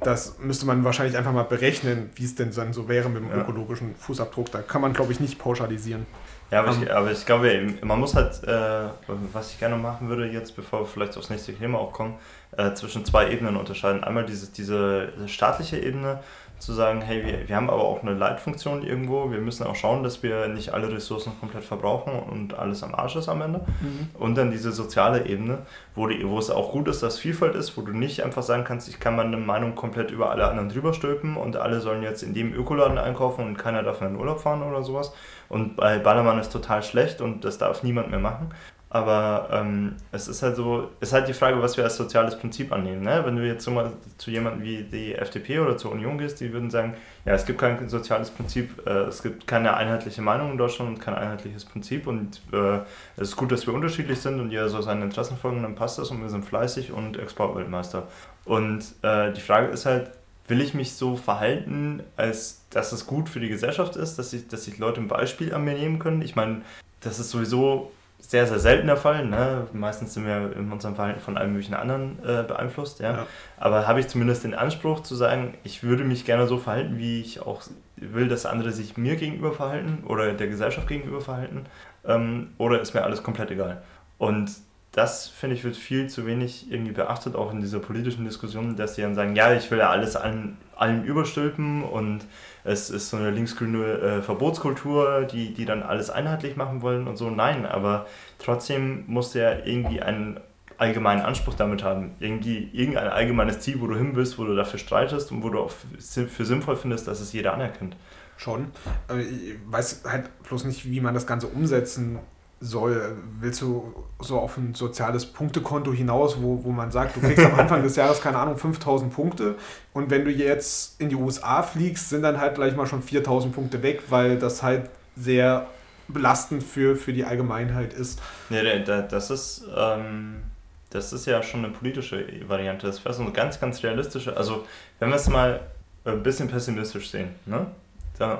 Das 0.00 0.38
müsste 0.40 0.66
man 0.66 0.82
wahrscheinlich 0.82 1.16
einfach 1.16 1.32
mal 1.32 1.44
berechnen, 1.44 2.10
wie 2.16 2.24
es 2.24 2.34
denn 2.34 2.50
dann 2.52 2.72
so 2.72 2.88
wäre 2.88 3.08
mit 3.08 3.22
dem 3.22 3.30
ja. 3.30 3.42
ökologischen 3.42 3.94
Fußabdruck. 3.94 4.50
Da 4.50 4.60
kann 4.60 4.80
man, 4.80 4.94
glaube 4.94 5.12
ich, 5.12 5.20
nicht 5.20 5.38
pauschalisieren. 5.38 6.06
Ja, 6.52 6.60
aber, 6.60 6.72
um, 6.72 6.82
ich, 6.82 6.92
aber 6.92 7.10
ich 7.10 7.24
glaube, 7.24 7.74
man 7.80 7.98
muss 7.98 8.14
halt, 8.14 8.44
äh, 8.44 8.90
was 9.32 9.52
ich 9.52 9.58
gerne 9.58 9.76
machen 9.76 10.10
würde 10.10 10.26
jetzt, 10.26 10.54
bevor 10.54 10.80
wir 10.80 10.86
vielleicht 10.86 11.16
aufs 11.16 11.30
nächste 11.30 11.54
Thema 11.54 11.78
auch 11.78 11.92
kommen, 11.92 12.18
äh, 12.58 12.74
zwischen 12.74 13.06
zwei 13.06 13.30
Ebenen 13.30 13.56
unterscheiden. 13.56 14.04
Einmal 14.04 14.26
dieses, 14.26 14.52
diese 14.52 15.08
staatliche 15.26 15.78
Ebene, 15.78 16.20
zu 16.62 16.72
sagen, 16.72 17.00
hey, 17.00 17.24
wir, 17.24 17.48
wir 17.48 17.56
haben 17.56 17.68
aber 17.68 17.82
auch 17.82 18.02
eine 18.02 18.14
Leitfunktion 18.14 18.82
irgendwo, 18.82 19.30
wir 19.30 19.40
müssen 19.40 19.66
auch 19.66 19.74
schauen, 19.74 20.02
dass 20.02 20.22
wir 20.22 20.48
nicht 20.48 20.72
alle 20.72 20.90
Ressourcen 20.92 21.32
komplett 21.40 21.64
verbrauchen 21.64 22.12
und 22.12 22.54
alles 22.54 22.82
am 22.82 22.94
Arsch 22.94 23.16
ist 23.16 23.28
am 23.28 23.42
Ende. 23.42 23.60
Mhm. 23.80 24.08
Und 24.14 24.36
dann 24.36 24.50
diese 24.50 24.72
soziale 24.72 25.26
Ebene, 25.26 25.58
wo, 25.94 26.06
die, 26.06 26.26
wo 26.28 26.38
es 26.38 26.50
auch 26.50 26.72
gut 26.72 26.88
ist, 26.88 27.02
dass 27.02 27.18
Vielfalt 27.18 27.54
ist, 27.54 27.76
wo 27.76 27.82
du 27.82 27.92
nicht 27.92 28.22
einfach 28.22 28.42
sagen 28.42 28.64
kannst, 28.64 28.88
ich 28.88 29.00
kann 29.00 29.16
meine 29.16 29.36
Meinung 29.36 29.74
komplett 29.74 30.10
über 30.10 30.30
alle 30.30 30.46
anderen 30.46 30.68
drüber 30.68 30.94
stülpen 30.94 31.36
und 31.36 31.56
alle 31.56 31.80
sollen 31.80 32.02
jetzt 32.02 32.22
in 32.22 32.34
dem 32.34 32.54
Ökoladen 32.54 32.98
einkaufen 32.98 33.44
und 33.44 33.58
keiner 33.58 33.82
darf 33.82 34.00
in 34.00 34.08
den 34.08 34.16
Urlaub 34.16 34.40
fahren 34.40 34.62
oder 34.62 34.82
sowas. 34.82 35.12
Und 35.48 35.76
bei 35.76 35.98
Ballermann 35.98 36.38
ist 36.38 36.50
total 36.50 36.82
schlecht 36.82 37.20
und 37.20 37.44
das 37.44 37.58
darf 37.58 37.82
niemand 37.82 38.10
mehr 38.10 38.20
machen. 38.20 38.50
Aber 38.94 39.48
ähm, 39.50 39.96
es 40.10 40.28
ist 40.28 40.42
halt 40.42 40.54
so, 40.54 40.90
ist 41.00 41.14
halt 41.14 41.26
die 41.26 41.32
Frage, 41.32 41.62
was 41.62 41.78
wir 41.78 41.84
als 41.84 41.96
soziales 41.96 42.38
Prinzip 42.38 42.70
annehmen. 42.72 43.00
Ne? 43.00 43.22
Wenn 43.24 43.36
du 43.36 43.46
jetzt 43.46 43.64
so 43.64 43.70
mal 43.70 43.90
zu 44.18 44.30
jemandem 44.30 44.64
wie 44.64 44.82
die 44.82 45.14
FDP 45.14 45.60
oder 45.60 45.78
zur 45.78 45.92
Union 45.92 46.18
gehst, 46.18 46.40
die 46.40 46.52
würden 46.52 46.68
sagen, 46.68 46.92
ja, 47.24 47.32
es 47.32 47.46
gibt 47.46 47.58
kein 47.58 47.88
soziales 47.88 48.28
Prinzip, 48.28 48.86
äh, 48.86 49.04
es 49.04 49.22
gibt 49.22 49.46
keine 49.46 49.78
einheitliche 49.78 50.20
Meinung 50.20 50.50
in 50.50 50.58
Deutschland 50.58 50.90
und 50.90 51.00
kein 51.00 51.14
einheitliches 51.14 51.64
Prinzip 51.64 52.06
und 52.06 52.42
äh, 52.52 52.80
es 53.16 53.30
ist 53.30 53.36
gut, 53.36 53.50
dass 53.50 53.66
wir 53.66 53.72
unterschiedlich 53.72 54.20
sind 54.20 54.38
und 54.40 54.50
jeder 54.50 54.68
so 54.68 54.82
seinen 54.82 55.00
Interessen 55.00 55.38
folgen, 55.38 55.62
dann 55.62 55.74
passt 55.74 55.98
das 55.98 56.10
und 56.10 56.20
wir 56.20 56.28
sind 56.28 56.44
fleißig 56.44 56.92
und 56.92 57.18
Exportweltmeister. 57.18 58.08
Und 58.44 58.84
äh, 59.00 59.32
die 59.32 59.40
Frage 59.40 59.68
ist 59.68 59.86
halt, 59.86 60.10
will 60.48 60.60
ich 60.60 60.74
mich 60.74 60.92
so 60.92 61.16
verhalten, 61.16 62.02
als 62.18 62.60
dass 62.68 62.92
es 62.92 63.06
gut 63.06 63.30
für 63.30 63.40
die 63.40 63.48
Gesellschaft 63.48 63.96
ist, 63.96 64.18
dass 64.18 64.32
sich 64.32 64.48
dass 64.48 64.64
sich 64.64 64.76
Leute 64.76 65.00
ein 65.00 65.08
Beispiel 65.08 65.54
an 65.54 65.64
mir 65.64 65.72
nehmen 65.72 65.98
können? 65.98 66.20
Ich 66.20 66.36
meine, 66.36 66.60
das 67.00 67.18
ist 67.18 67.30
sowieso 67.30 67.90
sehr, 68.32 68.46
sehr 68.46 68.58
selten 68.58 68.86
der 68.86 68.96
Fall. 68.96 69.26
Ne? 69.26 69.66
Meistens 69.74 70.14
sind 70.14 70.24
wir 70.24 70.56
in 70.56 70.72
unserem 70.72 70.94
Verhalten 70.94 71.20
von 71.20 71.36
allen 71.36 71.52
möglichen 71.52 71.74
anderen 71.74 72.18
äh, 72.24 72.42
beeinflusst. 72.42 72.98
Ja? 72.98 73.12
ja. 73.12 73.26
Aber 73.58 73.86
habe 73.86 74.00
ich 74.00 74.08
zumindest 74.08 74.42
den 74.42 74.54
Anspruch 74.54 75.00
zu 75.00 75.14
sagen, 75.14 75.52
ich 75.64 75.82
würde 75.82 76.02
mich 76.02 76.24
gerne 76.24 76.46
so 76.46 76.56
verhalten, 76.56 76.96
wie 76.96 77.20
ich 77.20 77.42
auch 77.42 77.62
will, 77.96 78.28
dass 78.28 78.46
andere 78.46 78.72
sich 78.72 78.96
mir 78.96 79.16
gegenüber 79.16 79.52
verhalten 79.52 80.02
oder 80.06 80.32
der 80.32 80.46
Gesellschaft 80.46 80.88
gegenüber 80.88 81.20
verhalten. 81.20 81.66
Ähm, 82.06 82.54
oder 82.56 82.80
ist 82.80 82.94
mir 82.94 83.04
alles 83.04 83.22
komplett 83.22 83.50
egal. 83.50 83.82
Und 84.16 84.50
das, 84.92 85.28
finde 85.28 85.54
ich, 85.56 85.62
wird 85.62 85.76
viel 85.76 86.08
zu 86.08 86.24
wenig 86.24 86.72
irgendwie 86.72 86.92
beachtet, 86.92 87.36
auch 87.36 87.52
in 87.52 87.60
dieser 87.60 87.80
politischen 87.80 88.24
Diskussion, 88.24 88.76
dass 88.76 88.94
die 88.94 89.02
dann 89.02 89.14
sagen, 89.14 89.36
ja, 89.36 89.52
ich 89.52 89.70
will 89.70 89.78
ja 89.78 89.90
alles 89.90 90.16
allen, 90.16 90.56
allen 90.74 91.04
überstülpen 91.04 91.82
und 91.82 92.24
es 92.64 92.90
ist 92.90 93.10
so 93.10 93.16
eine 93.16 93.30
linksgrüne 93.30 93.84
äh, 93.84 94.22
Verbotskultur, 94.22 95.22
die, 95.24 95.52
die 95.52 95.64
dann 95.64 95.82
alles 95.82 96.10
einheitlich 96.10 96.56
machen 96.56 96.82
wollen 96.82 97.08
und 97.08 97.16
so. 97.16 97.30
Nein, 97.30 97.66
aber 97.66 98.06
trotzdem 98.38 99.04
muss 99.06 99.32
der 99.32 99.66
irgendwie 99.66 100.00
einen 100.00 100.40
allgemeinen 100.78 101.22
Anspruch 101.22 101.54
damit 101.54 101.82
haben. 101.82 102.12
Irgendwie 102.18 102.68
irgendein 102.72 103.08
allgemeines 103.08 103.60
Ziel, 103.60 103.80
wo 103.80 103.86
du 103.86 103.96
hin 103.96 104.14
willst, 104.14 104.38
wo 104.38 104.44
du 104.44 104.54
dafür 104.54 104.78
streitest 104.78 105.30
und 105.32 105.42
wo 105.42 105.48
du 105.48 105.60
auch 105.60 105.70
für 105.70 106.44
sinnvoll 106.44 106.76
findest, 106.76 107.06
dass 107.08 107.20
es 107.20 107.32
jeder 107.32 107.54
anerkennt. 107.54 107.96
Schon. 108.36 108.72
Ich 109.16 109.54
weiß 109.66 110.02
halt 110.08 110.30
bloß 110.42 110.64
nicht, 110.64 110.90
wie 110.90 111.00
man 111.00 111.14
das 111.14 111.26
Ganze 111.26 111.46
umsetzen 111.46 112.18
soll. 112.62 113.16
Willst 113.40 113.60
du 113.60 113.92
so 114.20 114.38
auf 114.38 114.56
ein 114.56 114.74
soziales 114.74 115.26
Punktekonto 115.26 115.92
hinaus, 115.92 116.40
wo, 116.40 116.62
wo 116.64 116.70
man 116.70 116.90
sagt, 116.92 117.16
du 117.16 117.20
kriegst 117.20 117.44
am 117.44 117.58
Anfang 117.58 117.82
des 117.82 117.96
Jahres, 117.96 118.20
keine 118.20 118.38
Ahnung, 118.38 118.56
5000 118.56 119.12
Punkte 119.12 119.56
und 119.92 120.10
wenn 120.10 120.24
du 120.24 120.30
jetzt 120.30 121.00
in 121.00 121.08
die 121.08 121.16
USA 121.16 121.62
fliegst, 121.62 122.08
sind 122.08 122.22
dann 122.22 122.40
halt 122.40 122.54
gleich 122.54 122.76
mal 122.76 122.86
schon 122.86 123.02
4000 123.02 123.54
Punkte 123.54 123.82
weg, 123.82 124.02
weil 124.08 124.38
das 124.38 124.62
halt 124.62 124.88
sehr 125.16 125.66
belastend 126.08 126.62
für, 126.62 126.96
für 126.96 127.12
die 127.12 127.24
Allgemeinheit 127.24 127.92
ist. 127.92 128.20
Nee, 128.48 128.84
das 128.84 129.30
ist, 129.30 129.64
ähm, 129.76 130.42
das 130.90 131.12
ist 131.12 131.26
ja 131.26 131.42
schon 131.42 131.64
eine 131.64 131.74
politische 131.74 132.24
Variante. 132.46 132.86
Das 132.86 133.04
wäre 133.04 133.14
so 133.14 133.22
eine 133.22 133.32
ganz, 133.32 133.60
ganz 133.60 133.82
realistische, 133.82 134.36
also 134.36 134.66
wenn 135.00 135.08
wir 135.08 135.16
es 135.16 135.28
mal 135.28 135.60
ein 136.04 136.22
bisschen 136.22 136.48
pessimistisch 136.48 137.10
sehen, 137.10 137.30
ne? 137.46 137.66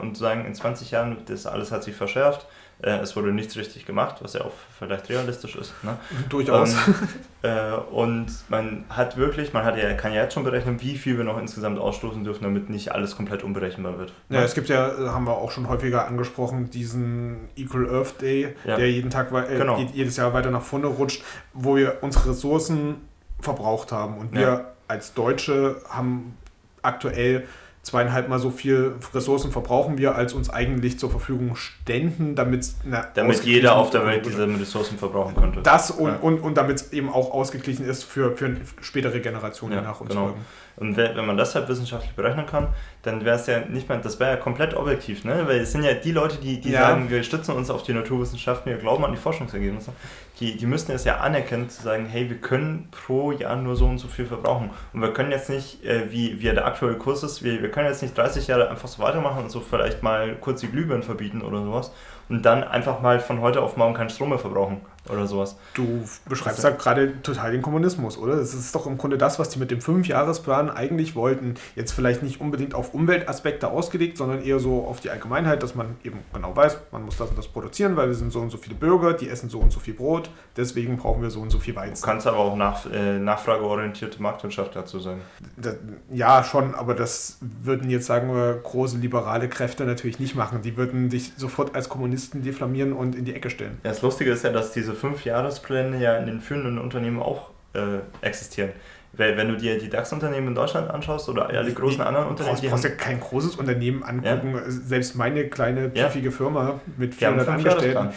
und 0.00 0.16
sagen, 0.16 0.44
in 0.46 0.54
20 0.54 0.92
Jahren, 0.92 1.16
das 1.26 1.46
alles 1.46 1.72
hat 1.72 1.82
sich 1.82 1.96
verschärft, 1.96 2.46
äh, 2.82 2.98
es 2.98 3.14
wurde 3.16 3.32
nichts 3.32 3.56
richtig 3.56 3.86
gemacht, 3.86 4.16
was 4.20 4.34
ja 4.34 4.42
auch 4.42 4.52
vielleicht 4.78 5.08
realistisch 5.08 5.56
ist. 5.56 5.72
Ne? 5.82 5.96
Durchaus. 6.28 6.74
Ähm, 6.74 6.94
äh, 7.42 7.72
und 7.90 8.26
man 8.48 8.84
hat 8.88 9.16
wirklich, 9.16 9.52
man 9.52 9.64
hat 9.64 9.76
ja, 9.78 9.94
kann 9.94 10.12
ja 10.12 10.22
jetzt 10.22 10.34
schon 10.34 10.44
berechnen, 10.44 10.80
wie 10.82 10.96
viel 10.96 11.16
wir 11.16 11.24
noch 11.24 11.38
insgesamt 11.38 11.78
ausstoßen 11.78 12.24
dürfen, 12.24 12.42
damit 12.42 12.70
nicht 12.70 12.92
alles 12.92 13.16
komplett 13.16 13.44
unberechenbar 13.44 13.98
wird. 13.98 14.12
Ja, 14.28 14.42
es 14.42 14.54
gibt 14.54 14.68
ja, 14.68 14.92
haben 15.12 15.24
wir 15.24 15.36
auch 15.36 15.52
schon 15.52 15.68
häufiger 15.68 16.06
angesprochen, 16.06 16.70
diesen 16.70 17.48
Equal 17.56 17.88
Earth 17.88 18.20
Day, 18.20 18.54
ja. 18.64 18.76
der 18.76 18.90
jeden 18.90 19.10
Tag, 19.10 19.32
äh, 19.32 19.56
genau. 19.56 19.78
jedes 19.78 20.16
Jahr 20.16 20.34
weiter 20.34 20.50
nach 20.50 20.62
vorne 20.62 20.86
rutscht, 20.86 21.22
wo 21.52 21.76
wir 21.76 21.98
unsere 22.02 22.30
Ressourcen 22.30 22.96
verbraucht 23.40 23.92
haben. 23.92 24.18
Und 24.18 24.32
wir 24.32 24.72
als 24.88 25.14
Deutsche 25.14 25.76
haben 25.88 26.36
aktuell 26.82 27.46
zweieinhalb 27.82 28.28
Mal 28.28 28.38
so 28.38 28.50
viel 28.50 28.94
Ressourcen 29.12 29.50
verbrauchen 29.50 29.98
wir, 29.98 30.14
als 30.14 30.34
uns 30.34 30.48
eigentlich 30.48 30.98
zur 31.00 31.10
Verfügung 31.10 31.56
ständen, 31.56 32.36
damit 32.36 32.70
damit 33.14 33.44
jeder 33.44 33.76
auf 33.76 33.90
der 33.90 34.06
Welt 34.06 34.24
diese 34.24 34.46
Ressourcen 34.48 34.98
verbrauchen 34.98 35.34
könnte. 35.34 35.62
Das 35.62 35.90
und, 35.90 36.10
ja. 36.10 36.16
und, 36.18 36.40
und 36.40 36.56
damit 36.56 36.76
es 36.76 36.92
eben 36.92 37.10
auch 37.10 37.32
ausgeglichen 37.32 37.84
ist 37.84 38.04
für, 38.04 38.36
für 38.36 38.56
spätere 38.80 39.18
Generationen, 39.18 39.78
die 39.78 39.84
nach 39.84 40.00
uns 40.00 40.10
genau. 40.10 40.26
folgen. 40.26 40.44
Und 40.76 40.96
wenn 40.96 41.26
man 41.26 41.36
das 41.36 41.54
halt 41.54 41.68
wissenschaftlich 41.68 42.12
berechnen 42.12 42.46
kann, 42.46 42.68
dann 43.02 43.24
wäre 43.24 43.36
es 43.36 43.46
ja 43.46 43.60
nicht 43.60 43.88
mehr, 43.88 43.98
das 43.98 44.18
wäre 44.18 44.30
ja 44.32 44.36
komplett 44.36 44.74
objektiv, 44.74 45.24
ne? 45.24 45.46
Weil 45.46 45.60
es 45.60 45.72
sind 45.72 45.84
ja 45.84 45.92
die 45.94 46.12
Leute, 46.12 46.38
die, 46.38 46.60
die 46.60 46.70
ja. 46.70 46.88
sagen, 46.88 47.10
wir 47.10 47.22
stützen 47.22 47.54
uns 47.54 47.70
auf 47.70 47.82
die 47.82 47.92
Naturwissenschaften, 47.92 48.70
wir 48.70 48.78
glauben 48.78 49.04
an 49.04 49.12
die 49.12 49.18
Forschungsergebnisse, 49.18 49.92
die, 50.40 50.56
die 50.56 50.66
müssten 50.66 50.92
es 50.92 51.04
ja 51.04 51.18
anerkennen, 51.18 51.68
zu 51.68 51.82
sagen, 51.82 52.06
hey, 52.06 52.28
wir 52.28 52.38
können 52.38 52.88
pro 52.90 53.32
Jahr 53.32 53.56
nur 53.56 53.76
so 53.76 53.86
und 53.86 53.98
so 53.98 54.08
viel 54.08 54.26
verbrauchen. 54.26 54.70
Und 54.92 55.02
wir 55.02 55.12
können 55.12 55.30
jetzt 55.30 55.50
nicht, 55.50 55.84
äh, 55.84 56.10
wie, 56.10 56.40
wie 56.40 56.44
der 56.44 56.66
aktuelle 56.66 56.96
Kurs 56.96 57.22
ist, 57.22 57.42
wir, 57.42 57.60
wir 57.62 57.70
können 57.70 57.88
jetzt 57.88 58.02
nicht 58.02 58.16
30 58.16 58.46
Jahre 58.46 58.70
einfach 58.70 58.88
so 58.88 59.02
weitermachen 59.02 59.44
und 59.44 59.50
so 59.50 59.60
vielleicht 59.60 60.02
mal 60.02 60.36
kurz 60.40 60.60
die 60.60 60.68
Glühbirnen 60.68 61.02
verbieten 61.02 61.42
oder 61.42 61.62
sowas 61.62 61.92
und 62.28 62.42
dann 62.42 62.64
einfach 62.64 63.00
mal 63.00 63.20
von 63.20 63.40
heute 63.40 63.60
auf 63.60 63.76
morgen 63.76 63.94
keinen 63.94 64.10
Strom 64.10 64.30
mehr 64.30 64.38
verbrauchen. 64.38 64.80
Oder 65.08 65.26
sowas. 65.26 65.56
Du 65.74 66.04
beschreibst 66.28 66.62
halt 66.64 66.78
gerade 66.78 67.20
total 67.22 67.52
den 67.52 67.62
Kommunismus, 67.62 68.16
oder? 68.18 68.36
Das 68.36 68.54
ist 68.54 68.74
doch 68.74 68.86
im 68.86 68.98
Grunde 68.98 69.18
das, 69.18 69.38
was 69.38 69.48
die 69.48 69.58
mit 69.58 69.70
dem 69.70 69.80
Fünfjahresplan 69.80 70.70
eigentlich 70.70 71.16
wollten. 71.16 71.54
Jetzt 71.74 71.92
vielleicht 71.92 72.22
nicht 72.22 72.40
unbedingt 72.40 72.74
auf 72.74 72.94
Umweltaspekte 72.94 73.68
ausgelegt, 73.68 74.16
sondern 74.16 74.42
eher 74.42 74.60
so 74.60 74.84
auf 74.84 75.00
die 75.00 75.10
Allgemeinheit, 75.10 75.62
dass 75.62 75.74
man 75.74 75.96
eben 76.04 76.20
genau 76.32 76.54
weiß, 76.54 76.78
man 76.92 77.04
muss 77.04 77.16
das 77.16 77.30
und 77.30 77.38
das 77.38 77.48
produzieren, 77.48 77.96
weil 77.96 78.08
wir 78.08 78.14
sind 78.14 78.32
so 78.32 78.40
und 78.40 78.50
so 78.50 78.58
viele 78.58 78.76
Bürger, 78.76 79.14
die 79.14 79.28
essen 79.28 79.48
so 79.48 79.58
und 79.58 79.72
so 79.72 79.80
viel 79.80 79.94
Brot, 79.94 80.30
deswegen 80.56 80.96
brauchen 80.96 81.22
wir 81.22 81.30
so 81.30 81.40
und 81.40 81.50
so 81.50 81.58
viel 81.58 81.74
Weizen. 81.74 82.02
Du 82.02 82.06
kannst 82.06 82.26
aber 82.26 82.38
auch 82.38 82.56
nach, 82.56 82.86
äh, 82.90 83.18
nachfrageorientierte 83.18 84.22
Marktwirtschaft 84.22 84.76
dazu 84.76 85.00
sagen. 85.00 85.20
Das, 85.56 85.76
ja, 86.10 86.44
schon, 86.44 86.74
aber 86.74 86.94
das 86.94 87.38
würden 87.40 87.90
jetzt, 87.90 88.06
sagen 88.06 88.32
wir, 88.34 88.60
große 88.62 88.98
liberale 88.98 89.48
Kräfte 89.48 89.84
natürlich 89.84 90.20
nicht 90.20 90.34
machen. 90.34 90.62
Die 90.62 90.76
würden 90.76 91.08
dich 91.08 91.32
sofort 91.36 91.74
als 91.74 91.88
Kommunisten 91.88 92.42
diffamieren 92.42 92.92
und 92.92 93.14
in 93.14 93.24
die 93.24 93.34
Ecke 93.34 93.50
stellen. 93.50 93.78
Ja, 93.84 93.90
das 93.90 94.02
Lustige 94.02 94.30
ist 94.30 94.44
ja, 94.44 94.50
dass 94.50 94.72
diese 94.72 94.91
Fünf-Jahrespläne 94.94 95.98
ja 95.98 96.16
in 96.16 96.26
den 96.26 96.40
führenden 96.40 96.78
Unternehmen 96.78 97.20
auch 97.20 97.50
äh, 97.74 97.98
existieren. 98.20 98.70
Weil 99.14 99.36
wenn 99.36 99.48
du 99.48 99.56
dir 99.58 99.78
die 99.78 99.90
DAX-Unternehmen 99.90 100.48
in 100.48 100.54
Deutschland 100.54 100.90
anschaust 100.90 101.28
oder 101.28 101.46
alle 101.46 101.64
die 101.68 101.74
großen 101.74 102.00
anderen 102.00 102.28
Unternehmen, 102.28 102.58
du 102.62 102.68
brauchst, 102.70 102.84
ja 102.84 102.90
kein 102.90 103.20
großes 103.20 103.56
Unternehmen 103.56 104.02
angucken. 104.02 104.54
Ja. 104.54 104.62
Selbst 104.66 105.16
meine 105.16 105.48
kleine 105.48 105.90
piefige 105.90 106.30
ja. 106.30 106.30
Firma 106.30 106.80
mit 106.96 107.14
400 107.14 107.46
Angestellten, 107.46 108.08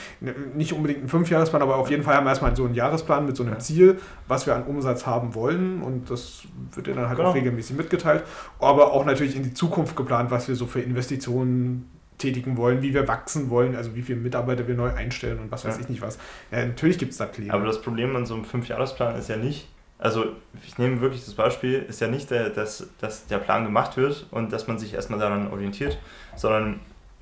nicht 0.55 0.71
unbedingt 0.71 0.99
einen 0.99 1.09
Fünfjahresplan, 1.09 1.61
aber 1.61 1.76
auf 1.76 1.89
jeden 1.89 2.03
Fall 2.03 2.15
haben 2.15 2.23
wir 2.23 2.30
erstmal 2.30 2.55
so 2.55 2.63
einen 2.63 2.76
Jahresplan 2.76 3.26
mit 3.26 3.36
so 3.36 3.43
einem 3.43 3.59
Ziel, 3.59 3.99
was 4.30 4.45
wir 4.45 4.55
an 4.55 4.63
Umsatz 4.63 5.05
haben 5.05 5.36
wollen 5.36 5.82
und 5.82 6.09
das 6.09 6.43
wird 6.73 6.88
dir 6.88 6.95
dann 6.95 7.09
halt 7.09 7.17
genau. 7.17 7.32
auch 7.32 7.36
regelmäßig 7.36 7.76
mitgeteilt. 7.76 8.23
Aber 8.59 8.93
auch 8.93 9.03
natürlich 9.03 9.36
in 9.36 9.43
die 9.43 9.53
Zukunft 9.53 9.97
geplant, 9.97 10.32
was 10.32 10.47
wir 10.47 10.55
so 10.55 10.65
für 10.65 10.80
Investitionen 10.80 11.89
tätigen 12.18 12.57
wollen, 12.57 12.82
wie 12.82 12.93
wir 12.93 13.07
wachsen 13.07 13.49
wollen, 13.49 13.76
also 13.76 13.95
wie 13.95 14.01
viele 14.01 14.20
Mitarbeiter 14.20 14.68
wir 14.68 14.76
neu 14.76 14.93
einstellen 14.93 15.39
und 15.39 15.51
was 15.51 15.66
weiß 15.66 15.80
ich 15.80 15.89
nicht 15.89 16.01
was. 16.01 16.18
Ja, 16.51 16.66
natürlich 16.66 16.97
gibt 16.97 17.11
es 17.11 17.18
da 17.18 17.26
Pläne. 17.26 17.53
Aber 17.53 17.66
das 17.66 17.82
Problem 17.82 18.16
an 18.16 18.26
so 18.26 18.36
einem 18.36 18.45
Fünfjahresplan 18.45 19.16
ist 19.18 19.30
ja 19.30 19.38
nicht, 19.38 19.68
also 19.97 20.26
ich 20.66 20.78
nehme 20.78 21.01
wirklich 21.01 21.24
das 21.24 21.34
Beispiel, 21.34 21.86
ist 21.88 22.01
ja 22.01 22.07
nicht, 22.07 22.30
der, 22.30 22.49
dass, 22.49 22.88
dass 22.99 23.28
der 23.28 23.38
Plan 23.38 23.63
gemacht 23.63 23.97
wird 23.97 24.28
und 24.32 24.51
dass 24.51 24.68
man 24.68 24.78
sich 24.78 24.93
erstmal 24.93 25.20
daran 25.20 25.51
orientiert, 25.51 25.97
sondern 26.36 26.80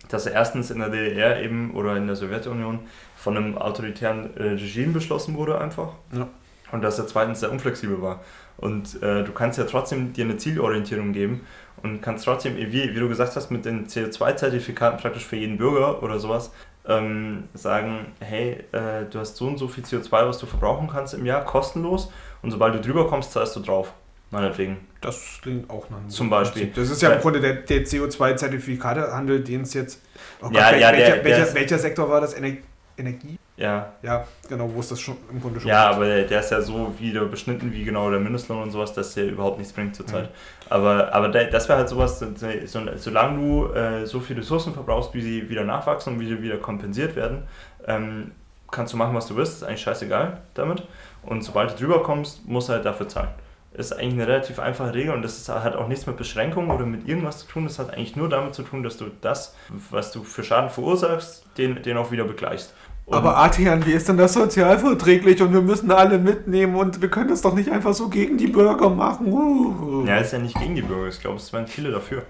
dass 0.10 0.26
er 0.26 0.34
erstens 0.34 0.70
in 0.72 0.80
der 0.80 0.90
DDR 0.90 1.42
eben 1.42 1.74
oder 1.76 1.96
in 1.96 2.08
der 2.08 2.16
Sowjetunion 2.16 2.80
von 3.16 3.38
einem 3.38 3.58
autoritären 3.58 4.36
äh, 4.36 4.44
Regime 4.44 4.94
beschlossen 4.94 5.36
wurde 5.36 5.60
einfach. 5.60 5.94
Ja. 6.12 6.28
Und 6.72 6.82
dass 6.82 6.98
er 6.98 7.06
zweitens 7.06 7.40
sehr 7.40 7.52
unflexibel 7.52 8.02
war. 8.02 8.22
Und 8.58 9.02
äh, 9.04 9.24
du 9.24 9.32
kannst 9.32 9.60
ja 9.60 9.66
trotzdem 9.66 10.14
dir 10.14 10.26
eine 10.26 10.38
Zielorientierung 10.38 11.14
geben 11.14 11.42
und 11.82 12.02
kannst 12.02 12.26
trotzdem, 12.26 12.56
wie, 12.58 12.96
wie 12.96 13.00
du 13.00 13.10
gesagt 13.10 13.36
hast, 13.36 13.52
mit 13.52 13.66
den 13.66 13.88
CO2-Zertifikaten 13.88 15.00
praktisch 15.00 15.26
für 15.26 15.36
jeden 15.36 15.58
Bürger 15.58 16.02
oder 16.04 16.20
sowas 16.20 16.52
ähm, 16.88 17.46
sagen, 17.54 18.14
hey, 18.20 18.64
äh, 18.72 19.06
du 19.10 19.20
hast 19.20 19.38
so 19.38 19.48
und 19.48 19.58
so 19.58 19.68
viel 19.68 19.84
CO2, 19.84 20.28
was 20.28 20.38
du 20.38 20.46
verbrauchen 20.46 20.88
kannst 20.88 21.14
im 21.14 21.26
Jahr, 21.26 21.44
kostenlos 21.46 22.12
und 22.42 22.52
sobald 22.52 22.76
du 22.76 22.82
drüber 22.82 23.08
kommst, 23.08 23.32
zahlst 23.32 23.56
du 23.56 23.62
drauf. 23.62 23.94
Meinetwegen. 24.32 24.78
Das 25.00 25.40
klingt 25.44 25.70
auch 25.70 25.88
nach 25.92 26.08
Zum 26.08 26.28
Beispiel. 26.30 26.72
Das 26.76 26.90
ist 26.90 27.02
ja 27.04 27.12
im 27.12 27.22
Grunde 27.22 27.40
der, 27.40 27.54
der 27.54 27.86
CO2-Zertifikatehandel, 27.86 29.44
den 29.44 29.62
es 29.62 29.76
jetzt. 29.76 30.02
Oh 30.42 30.46
Gott, 30.46 30.56
ja, 30.56 30.72
wel, 30.72 30.82
ja, 30.82 30.92
welcher, 30.92 31.16
der, 31.16 31.24
welcher, 31.24 31.54
welcher 31.54 31.78
Sektor 31.78 32.10
war 32.10 32.20
das? 32.20 32.34
Ener 32.34 32.58
Energie? 32.98 33.38
Ja. 33.58 33.94
Ja, 34.02 34.26
genau, 34.50 34.70
wo 34.74 34.80
ist 34.80 34.92
das 34.92 35.00
schon 35.00 35.18
im 35.32 35.40
Grunde 35.40 35.60
schon. 35.60 35.70
Ja, 35.70 35.92
aber 35.92 36.06
der, 36.06 36.24
der, 36.24 36.40
ist 36.40 36.52
ja 36.52 36.62
so 36.62 36.94
wieder 37.00 37.26
beschnitten 37.26 37.72
wie 37.72 37.84
genau 37.84 38.10
der 38.10 38.20
Mindestlohn 38.20 38.64
und 38.64 38.72
sowas, 38.72 38.94
dass 38.94 39.14
der 39.14 39.26
überhaupt 39.26 39.60
nichts 39.60 39.74
bringt 39.74 39.96
zurzeit. 39.96 40.26
Mhm. 40.26 40.63
Aber, 40.74 41.14
aber 41.14 41.30
das 41.30 41.70
wäre 41.70 41.78
halt 41.78 41.88
sowas, 41.88 42.18
so, 42.18 42.80
solange 42.96 43.38
du 43.38 43.74
äh, 43.74 44.08
so 44.08 44.20
viele 44.20 44.40
Ressourcen 44.40 44.74
verbrauchst, 44.74 45.14
wie 45.14 45.22
sie 45.22 45.48
wieder 45.48 45.64
nachwachsen 45.64 46.14
und 46.14 46.20
wie 46.20 46.26
sie 46.26 46.42
wieder 46.42 46.58
kompensiert 46.58 47.16
werden, 47.16 47.44
ähm, 47.86 48.32
kannst 48.72 48.92
du 48.92 48.98
machen, 48.98 49.14
was 49.14 49.28
du 49.28 49.36
willst, 49.36 49.58
ist 49.58 49.64
eigentlich 49.64 49.82
scheißegal 49.82 50.42
damit. 50.56 50.82
Und 51.22 51.44
sobald 51.44 51.74
du 51.74 51.76
drüber 51.76 52.02
kommst, 52.02 52.48
musst 52.48 52.70
du 52.70 52.74
halt 52.74 52.86
dafür 52.86 53.08
zahlen. 53.08 53.30
Ist 53.74 53.94
eigentlich 53.94 54.14
eine 54.14 54.28
relativ 54.28 54.58
einfache 54.58 54.96
Regel 54.96 55.14
und 55.14 55.22
das 55.22 55.38
ist, 55.38 55.48
hat 55.48 55.76
auch 55.76 55.88
nichts 55.88 56.08
mit 56.08 56.18
Beschränkungen 56.18 56.72
oder 56.72 56.88
mit 56.88 57.08
irgendwas 57.08 57.38
zu 57.38 57.48
tun. 57.48 57.66
Das 57.66 57.78
hat 57.78 57.94
eigentlich 57.94 58.16
nur 58.16 58.28
damit 58.28 58.56
zu 58.56 58.64
tun, 58.64 58.82
dass 58.82 58.98
du 58.98 59.12
das, 59.22 59.56
was 59.92 60.12
du 60.12 60.24
für 60.24 60.44
Schaden 60.44 60.72
verursachst, 60.72 61.46
den, 61.60 61.84
den 61.84 61.98
auch 61.98 62.10
wieder 62.10 62.24
begleichst. 62.24 62.74
Aber 63.14 63.38
Artian, 63.38 63.86
wie 63.86 63.94
ist 63.94 64.10
denn 64.10 64.18
das 64.18 64.34
sozialverträglich 64.34 65.42
und 65.42 65.54
wir 65.54 65.62
müssen 65.62 65.92
alle 65.92 66.18
mitnehmen 66.18 66.76
und 66.76 67.02
wir 67.02 67.10
können 67.10 67.30
das 67.30 67.42
doch 67.42 67.54
nicht 67.54 67.72
einfach 67.72 67.94
so 67.94 68.10
gegen 68.10 68.38
die 68.38 68.48
Bürger 68.48 68.90
machen. 68.90 69.32
Uh. 69.32 70.06
Ja, 70.06 70.18
ist 70.18 70.34
ja 70.34 70.40
nicht 70.40 70.60
gegen 70.60 70.76
die 70.76 70.82
Bürger, 70.82 71.08
ich 71.08 71.20
glaube, 71.20 71.38
es 71.38 71.54
wären 71.54 71.68
viele 71.68 71.92
dafür. 71.92 72.24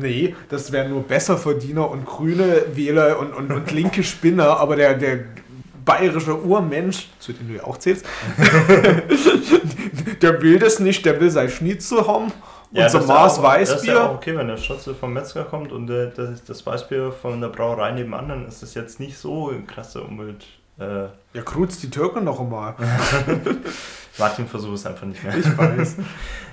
Nee, 0.00 0.34
das 0.48 0.72
wären 0.72 0.90
nur 0.90 1.02
Besserverdiener 1.02 1.88
und 1.90 2.06
grüne 2.06 2.62
Wähler 2.74 3.18
und, 3.18 3.32
und, 3.32 3.52
und 3.52 3.70
linke 3.70 4.02
Spinner, 4.02 4.58
aber 4.58 4.76
der, 4.76 4.94
der 4.94 5.20
bayerische 5.84 6.42
Urmensch, 6.42 7.08
zu 7.18 7.32
dem 7.32 7.48
du 7.48 7.54
ja 7.54 7.64
auch 7.64 7.78
zählst, 7.78 8.06
der 10.22 10.42
will 10.42 10.58
das 10.58 10.80
nicht, 10.80 11.04
der 11.04 11.20
will 11.20 11.30
sein 11.30 11.48
Schnitzel 11.48 12.06
haben. 12.06 12.32
Ja, 12.72 12.84
unser 12.86 13.04
Maß 13.04 13.38
auch, 13.38 13.42
Weißbier. 13.42 13.74
Das 13.74 13.82
ist 13.82 13.88
ja 13.88 14.06
auch 14.06 14.14
okay, 14.14 14.36
wenn 14.36 14.48
der 14.48 14.56
Schnitzel 14.56 14.94
vom 14.94 15.12
Metzger 15.12 15.44
kommt 15.44 15.72
und 15.72 15.86
der, 15.86 16.06
das, 16.06 16.42
das 16.44 16.64
Weißbier 16.66 17.12
von 17.12 17.40
der 17.40 17.48
Brauerei 17.48 17.92
nebenan, 17.92 18.28
dann 18.28 18.48
ist 18.48 18.62
das 18.62 18.74
jetzt 18.74 18.98
nicht 18.98 19.18
so 19.18 19.50
eine 19.50 19.62
krasse 19.62 20.02
Umwelt. 20.02 20.46
Äh 20.78 21.04
ja, 21.34 21.42
kruz 21.44 21.78
die 21.80 21.90
Türken 21.90 22.24
noch 22.24 22.40
einmal. 22.40 22.74
Martin 24.18 24.46
versucht 24.46 24.74
es 24.74 24.86
einfach 24.86 25.06
nicht 25.06 25.22
mehr. 25.24 25.36
Ich 25.36 25.58
weiß. 25.58 25.96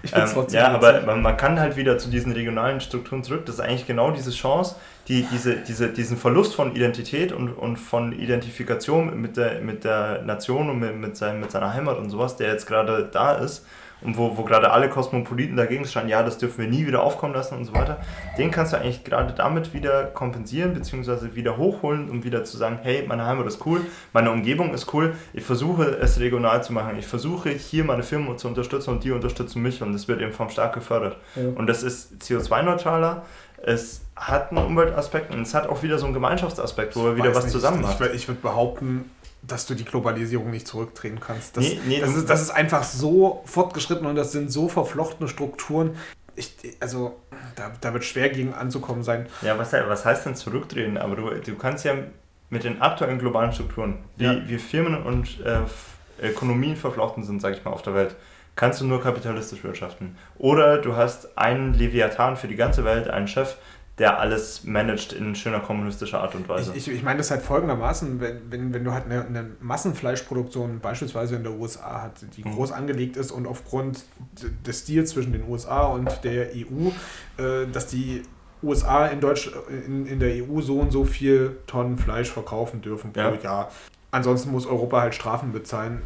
Ich 0.02 0.16
ähm, 0.16 0.46
ja, 0.52 0.70
aber 0.70 1.02
man, 1.02 1.22
man, 1.22 1.36
kann 1.36 1.60
halt 1.60 1.76
wieder 1.76 1.98
zu 1.98 2.10
diesen 2.10 2.32
regionalen 2.32 2.80
Strukturen 2.80 3.24
zurück. 3.24 3.46
Das 3.46 3.56
ist 3.56 3.62
eigentlich 3.62 3.86
genau 3.86 4.12
diese 4.12 4.32
Chance, 4.32 4.76
die, 5.08 5.24
diese, 5.24 5.58
diese, 5.58 5.90
diesen 5.90 6.18
Verlust 6.18 6.56
von 6.56 6.76
Identität 6.76 7.34
und, 7.34 7.50
und 7.50 7.78
von 7.78 8.14
Identifikation 8.14 9.20
mit 9.20 9.36
der, 9.36 9.60
mit 9.60 9.84
der 9.84 10.22
Nation 10.22 10.70
und 10.70 10.80
mit, 10.80 10.96
mit, 10.96 11.18
sein, 11.18 11.42
mit 11.42 11.52
seiner 11.52 11.74
Heimat 11.74 11.98
und 11.98 12.10
sowas, 12.10 12.38
der 12.38 12.50
jetzt 12.50 12.66
gerade 12.66 13.10
da 13.12 13.34
ist, 13.34 13.66
und 14.02 14.18
wo, 14.18 14.38
wo 14.38 14.44
gerade 14.44 14.72
alle 14.72 14.90
Kosmopoliten 14.90 15.58
dagegen 15.58 15.86
stehen, 15.86 16.08
ja, 16.08 16.24
das 16.24 16.38
dürfen 16.38 16.64
wir 16.64 16.70
nie 16.70 16.88
wieder 16.88 17.04
aufkommen 17.04 17.34
lassen 17.34 17.58
und 17.58 17.66
so 17.66 17.74
weiter, 17.74 17.98
den 18.38 18.52
kannst 18.52 18.74
du 18.74 18.78
eigentlich 18.78 19.04
gerade 19.04 19.34
damit 19.34 19.74
wieder 19.74 20.06
kompensieren, 20.06 20.74
beziehungsweise 20.74 21.36
wieder 21.36 21.58
hochholen, 21.58 22.10
um 22.10 22.24
wieder 22.24 22.44
zu 22.44 22.58
sagen, 22.58 22.80
hey, 22.82 23.06
meine 23.08 23.26
Heimat 23.26 23.48
ist 23.48 23.66
cool, 23.66 23.82
meine 24.14 24.32
Umgebung 24.32 24.74
ist 24.74 24.94
cool, 24.94 25.14
ich 25.34 25.44
versuche 25.44 25.84
es 25.84 26.20
regional 26.20 26.64
zu 26.64 26.74
machen, 26.74 26.98
ich 26.98 27.08
versuche 27.08 27.50
hier 27.50 27.84
meine 27.84 28.04
Firma 28.04 28.38
zu 28.38 28.48
unterstützen 28.48 28.92
und 28.92 29.04
die 29.04 29.12
unterstützen 29.12 29.62
mich 29.62 29.82
und 29.82 29.94
das 29.94 30.08
wird 30.08 30.22
eben 30.22 30.34
vom 30.34 30.50
Staat 30.50 30.74
gefördert. 30.74 31.18
Ja. 31.36 31.50
Und 31.56 31.68
das 31.68 31.84
ist 31.84 32.22
CO2-neutraler, 32.22 33.24
es 33.62 34.02
hat 34.16 34.52
einen 34.52 34.66
Umweltaspekt 34.66 35.34
und 35.34 35.42
es 35.42 35.54
hat 35.54 35.68
auch 35.68 35.84
wieder 35.84 35.98
so 35.98 36.06
einen 36.06 36.14
Gemeinschaftsaspekt, 36.14 36.96
wo 36.96 37.06
wir 37.06 37.16
wieder 37.16 37.36
was 37.36 37.46
nicht, 37.46 37.52
zusammen 37.52 37.82
machen. 37.82 38.08
Ich, 38.08 38.16
ich 38.16 38.28
würde 38.28 38.42
behaupten, 38.42 39.10
dass 39.42 39.66
du 39.66 39.76
die 39.76 39.86
Globalisierung 39.86 40.52
nicht 40.52 40.68
zurückdrehen 40.68 41.20
kannst. 41.20 41.58
Das, 41.58 41.64
nee, 41.64 41.80
nee, 41.88 42.00
das, 42.00 42.16
ist, 42.16 42.30
das 42.30 42.42
ist 42.42 42.52
einfach 42.52 42.84
so 42.84 43.42
fortgeschritten 43.46 44.06
und 44.06 44.16
das 44.16 44.32
sind 44.32 44.52
so 44.52 44.68
verflochtene 44.68 45.30
Strukturen. 45.30 45.96
Ich, 46.36 46.54
also, 46.80 47.18
da, 47.56 47.72
da 47.82 47.94
wird 47.94 48.04
schwer 48.04 48.30
gegen 48.30 48.54
anzukommen 48.54 49.04
sein. 49.04 49.28
Ja, 49.42 49.58
was, 49.58 49.74
was 49.74 50.06
heißt 50.06 50.26
denn 50.26 50.36
zurückdrehen? 50.36 50.98
Aber 50.98 51.16
du, 51.16 51.30
du 51.30 51.56
kannst 51.56 51.86
ja 51.86 51.96
mit 52.50 52.64
den 52.64 52.82
aktuellen 52.82 53.20
globalen 53.20 53.54
Strukturen, 53.54 54.00
wie, 54.18 54.24
ja. 54.24 54.42
wie 54.48 54.58
Firmen 54.58 55.04
und 55.04 55.40
äh, 55.42 55.60
Ökonomien 56.22 56.76
verflochten 56.76 57.24
sind, 57.24 57.42
sage 57.42 57.56
ich 57.56 57.64
mal, 57.64 57.72
auf 57.72 57.82
der 57.82 57.94
Welt, 57.94 58.16
kannst 58.56 58.82
du 58.82 58.86
nur 58.86 59.02
kapitalistisch 59.02 59.64
wirtschaften. 59.64 60.18
Oder 60.38 60.80
du 60.80 60.96
hast 60.96 61.38
einen 61.38 61.74
Leviathan 61.74 62.36
für 62.36 62.48
die 62.48 62.56
ganze 62.56 62.84
Welt, 62.84 63.08
einen 63.10 63.28
Chef, 63.28 63.56
der 64.00 64.18
alles 64.18 64.64
managt 64.64 65.12
in 65.12 65.36
schöner 65.36 65.60
kommunistischer 65.60 66.22
Art 66.22 66.34
und 66.34 66.48
Weise. 66.48 66.72
Ich, 66.74 66.88
ich, 66.88 66.96
ich 66.96 67.04
meine 67.04 67.18
das 67.18 67.32
halt 67.32 67.42
folgendermaßen, 67.42 68.22
wenn, 68.22 68.50
wenn, 68.50 68.74
wenn 68.74 68.84
du 68.86 68.94
halt 68.94 69.06
eine, 69.06 69.26
eine, 69.26 69.50
Massenfleischproduktion 69.60 70.80
beispielsweise 70.80 71.36
in 71.36 71.44
der 71.44 71.52
USA 71.52 72.04
hast, 72.04 72.26
die 72.38 72.44
mhm. 72.46 72.56
groß 72.56 72.72
angelegt 72.72 73.18
ist 73.18 73.32
und 73.32 73.46
aufgrund 73.46 74.06
des 74.66 74.86
Deals 74.86 75.12
zwischen 75.12 75.34
den 75.34 75.48
USA 75.48 75.84
und 75.84 76.24
der 76.24 76.48
EU, 76.56 76.90
äh, 77.44 77.68
dass 77.72 77.88
die 77.88 78.24
USA 78.64 79.08
in, 79.08 79.20
Deutsch, 79.20 79.52
in, 79.86 80.06
in 80.06 80.20
der 80.20 80.44
EU 80.44 80.62
so 80.62 80.80
und 80.80 80.92
so 80.92 81.04
viel 81.04 81.58
Tonnen 81.68 81.98
Fleisch 81.98 82.30
verkaufen 82.30 82.82
dürfen 82.82 83.12
pro 83.12 83.20
ja. 83.20 83.36
Jahr. 83.36 83.72
Ansonsten 84.12 84.52
muss 84.52 84.66
Europa 84.66 85.02
halt 85.02 85.14
Strafen 85.16 85.52
bezahlen. 85.52 86.02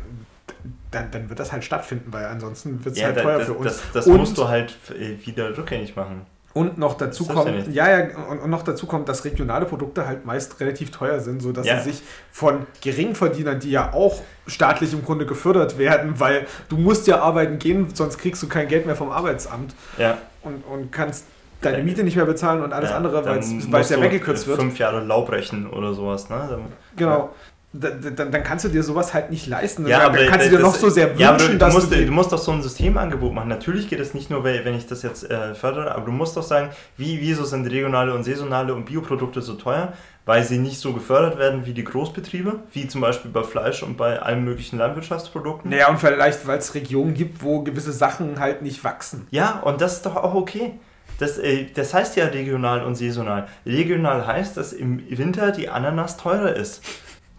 Dann, 0.92 1.10
dann 1.12 1.30
wird 1.30 1.40
das 1.40 1.52
halt 1.52 1.64
stattfinden, 1.64 2.12
weil 2.12 2.26
ansonsten 2.26 2.84
wird 2.84 2.96
es 2.96 3.02
ja, 3.02 3.08
halt 3.08 3.22
teuer 3.22 3.38
das, 3.38 3.48
für 3.48 3.54
uns. 3.54 3.66
Das, 3.66 3.92
das 3.94 4.08
musst 4.08 4.38
du 4.38 4.48
halt 4.48 4.78
wieder 5.26 5.58
rückgängig 5.58 5.96
machen. 5.96 6.26
Und 6.54 6.78
noch 6.78 6.94
dazu 6.94 7.26
kommt, 7.26 7.74
ja, 7.74 7.90
ja, 7.90 8.08
und, 8.30 8.48
noch 8.48 8.62
dazu 8.62 8.86
kommt, 8.86 9.10
dass 9.10 9.26
regionale 9.26 9.66
Produkte 9.66 10.06
halt 10.06 10.24
meist 10.26 10.60
relativ 10.60 10.92
teuer 10.92 11.20
sind, 11.20 11.42
sodass 11.42 11.66
ja. 11.66 11.80
sie 11.80 11.92
sich 11.92 12.04
von 12.32 12.68
Geringverdienern, 12.82 13.60
die 13.60 13.72
ja 13.72 13.92
auch 13.92 14.22
staatlich 14.46 14.94
im 14.94 15.04
Grunde 15.04 15.26
gefördert 15.26 15.80
werden, 15.80 16.20
weil 16.20 16.46
du 16.70 16.78
musst 16.78 17.08
ja 17.08 17.22
arbeiten 17.22 17.58
gehen, 17.58 17.88
sonst 17.94 18.20
kriegst 18.20 18.44
du 18.44 18.48
kein 18.48 18.68
Geld 18.68 18.86
mehr 18.86 18.96
vom 18.96 19.12
Arbeitsamt 19.12 19.74
ja. 19.98 20.20
und, 20.44 20.64
und 20.66 20.92
kannst 20.92 21.26
deine 21.62 21.82
Miete 21.82 22.04
nicht 22.04 22.18
mehr 22.18 22.26
bezahlen 22.26 22.62
und 22.62 22.72
alles 22.72 22.92
ja, 22.92 22.98
andere, 22.98 23.26
weil 23.26 23.40
es 23.82 23.90
ja 23.90 24.00
weggekürzt 24.00 24.46
wird. 24.46 24.60
Fünf 24.60 24.78
Jahre 24.78 25.00
Laub 25.04 25.32
rechnen 25.32 25.68
oder 25.68 25.94
sowas, 25.94 26.30
ne? 26.30 26.46
Dann, 26.50 26.62
genau 26.96 27.32
dann, 27.74 28.32
dann, 28.32 28.44
kannst 28.44 28.66
du 28.66 28.70
dir 28.70 28.84
sowas 28.84 29.14
halt 29.14 29.32
nicht 29.32 29.48
leisten. 29.48 29.88
Ja, 29.88 30.08
dann, 30.08 30.16
dann 30.16 30.28
kannst 30.28 30.46
du 30.46 30.50
dir 30.52 30.60
noch 30.60 30.76
so 30.76 30.90
sehr 30.90 31.10
wünschen, 31.10 31.22
ja, 31.22 31.36
du, 31.38 31.58
dass 31.58 31.74
musst, 31.74 31.92
du, 31.92 32.06
du 32.06 32.12
musst 32.12 32.32
doch 32.32 32.38
so 32.38 32.52
ein 32.52 32.62
Systemangebot 32.62 33.34
machen. 33.34 33.50
Natürlich 33.50 33.90
geht 33.90 34.00
es 34.00 34.14
nicht 34.14 34.30
nur, 34.30 34.44
wenn 34.44 34.76
ich 34.76 34.86
das 34.86 35.02
jetzt 35.02 35.30
äh, 35.30 35.56
fördere, 35.56 35.96
aber 35.96 36.06
du 36.06 36.12
musst 36.12 36.38
doch 36.38 36.44
sagen, 36.44 36.70
wie, 36.98 37.20
wieso 37.20 37.46
sind 37.46 37.66
regionale 37.66 38.14
und 38.14 38.24
saisonale 38.24 38.74
und 38.74 38.86
Bioprodukte 38.86 39.42
so 39.42 39.54
teuer? 39.54 39.94
weil 40.26 40.44
sie 40.44 40.58
nicht 40.58 40.80
so 40.80 40.94
gefördert 40.94 41.38
werden 41.38 41.66
wie 41.66 41.74
die 41.74 41.84
Großbetriebe, 41.84 42.60
wie 42.72 42.88
zum 42.88 43.02
Beispiel 43.02 43.30
bei 43.30 43.44
Fleisch 43.44 43.84
und 43.84 43.98
bei 43.98 44.22
allen 44.22 44.46
möglichen 44.46 44.78
Landwirtschaftsprodukten. 44.78 45.70
Naja, 45.70 45.90
und 45.90 46.00
vielleicht, 46.00 46.48
weil 46.48 46.60
es 46.60 46.74
Regionen 46.76 47.14
gibt, 47.14 47.44
wo 47.44 47.62
gewisse 47.62 47.92
Sachen 47.92 48.40
halt 48.40 48.62
nicht 48.62 48.84
wachsen. 48.84 49.28
Ja, 49.32 49.60
und 49.60 49.82
das 49.82 49.98
ist 49.98 50.06
doch 50.06 50.16
auch 50.16 50.34
okay. 50.34 50.80
Das, 51.20 51.38
äh, 51.38 51.68
das 51.74 51.94
heißt 51.94 52.16
ja 52.16 52.26
regional 52.28 52.84
und 52.84 52.96
saisonal. 52.96 53.48
Regional 53.66 54.26
heißt, 54.26 54.58
dass 54.58 54.74
im 54.74 55.04
Winter 55.10 55.52
die 55.52 55.70
Ananas 55.70 56.18
teurer 56.18 56.56
ist. 56.56 56.82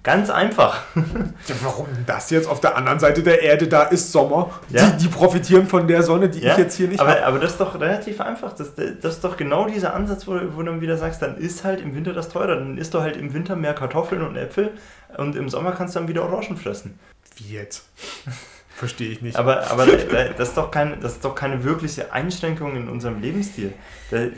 Ganz 0.05 0.31
einfach. 0.31 0.83
Ja, 1.47 1.55
warum 1.63 1.89
das 2.07 2.31
jetzt? 2.31 2.49
Auf 2.49 2.61
der 2.61 2.75
anderen 2.77 2.99
Seite 2.99 3.23
der 3.23 3.43
Erde, 3.43 3.67
da 3.69 3.83
ist 3.83 4.13
Sommer. 4.13 4.51
Ja. 4.71 4.87
Die, 4.87 5.03
die 5.05 5.09
profitieren 5.09 5.67
von 5.67 5.87
der 5.87 6.03
Sonne, 6.03 6.31
die 6.31 6.41
Ja, 6.41 6.53
ich 6.53 6.59
jetzt 6.59 6.77
hier 6.77 6.89
nicht 6.89 7.01
aber, 7.01 7.11
habe. 7.11 7.27
aber 7.27 7.39
das 7.39 7.53
ist 7.53 7.61
doch 7.61 7.79
relativ 7.79 8.21
einfach. 8.23 8.55
Das, 8.55 8.73
das 8.75 9.15
ist 9.15 9.25
doch 9.25 9.37
genau 9.37 9.67
dieser 9.67 9.93
Ansatz, 9.93 10.27
wo, 10.27 10.33
wo 10.55 10.61
du 10.61 10.65
dann 10.71 10.81
wieder 10.81 10.97
sagst, 10.97 11.21
dann 11.21 11.37
ist 11.37 11.65
halt 11.65 11.83
im 11.83 11.95
Winter 11.95 12.13
das 12.15 12.29
teurer. 12.31 12.55
Dann 12.57 12.79
isst 12.79 12.95
du 12.95 13.01
halt 13.01 13.17
im 13.17 13.35
Winter 13.35 13.57
mehr 13.57 13.75
Kartoffeln 13.75 14.23
und 14.23 14.37
Äpfel 14.37 14.71
und 15.19 15.37
im 15.37 15.49
Sommer 15.51 15.73
kannst 15.73 15.95
du 15.97 15.99
dann 15.99 16.09
wieder 16.09 16.23
Orangen 16.23 16.57
fressen. 16.57 16.99
Wie 17.37 17.53
jetzt? 17.55 17.85
Verstehe 18.75 19.09
ich 19.09 19.23
nicht. 19.23 19.37
Aber, 19.37 19.71
aber 19.71 19.87
das, 19.87 20.49
ist 20.49 20.57
doch 20.57 20.73
keine, 20.73 20.97
das 20.97 21.13
ist 21.13 21.25
doch 21.25 21.37
keine 21.37 21.63
wirkliche 21.63 22.13
Einschränkung 22.13 22.75
in 22.75 22.89
unserem 22.89 23.21
Lebensstil. 23.21 23.73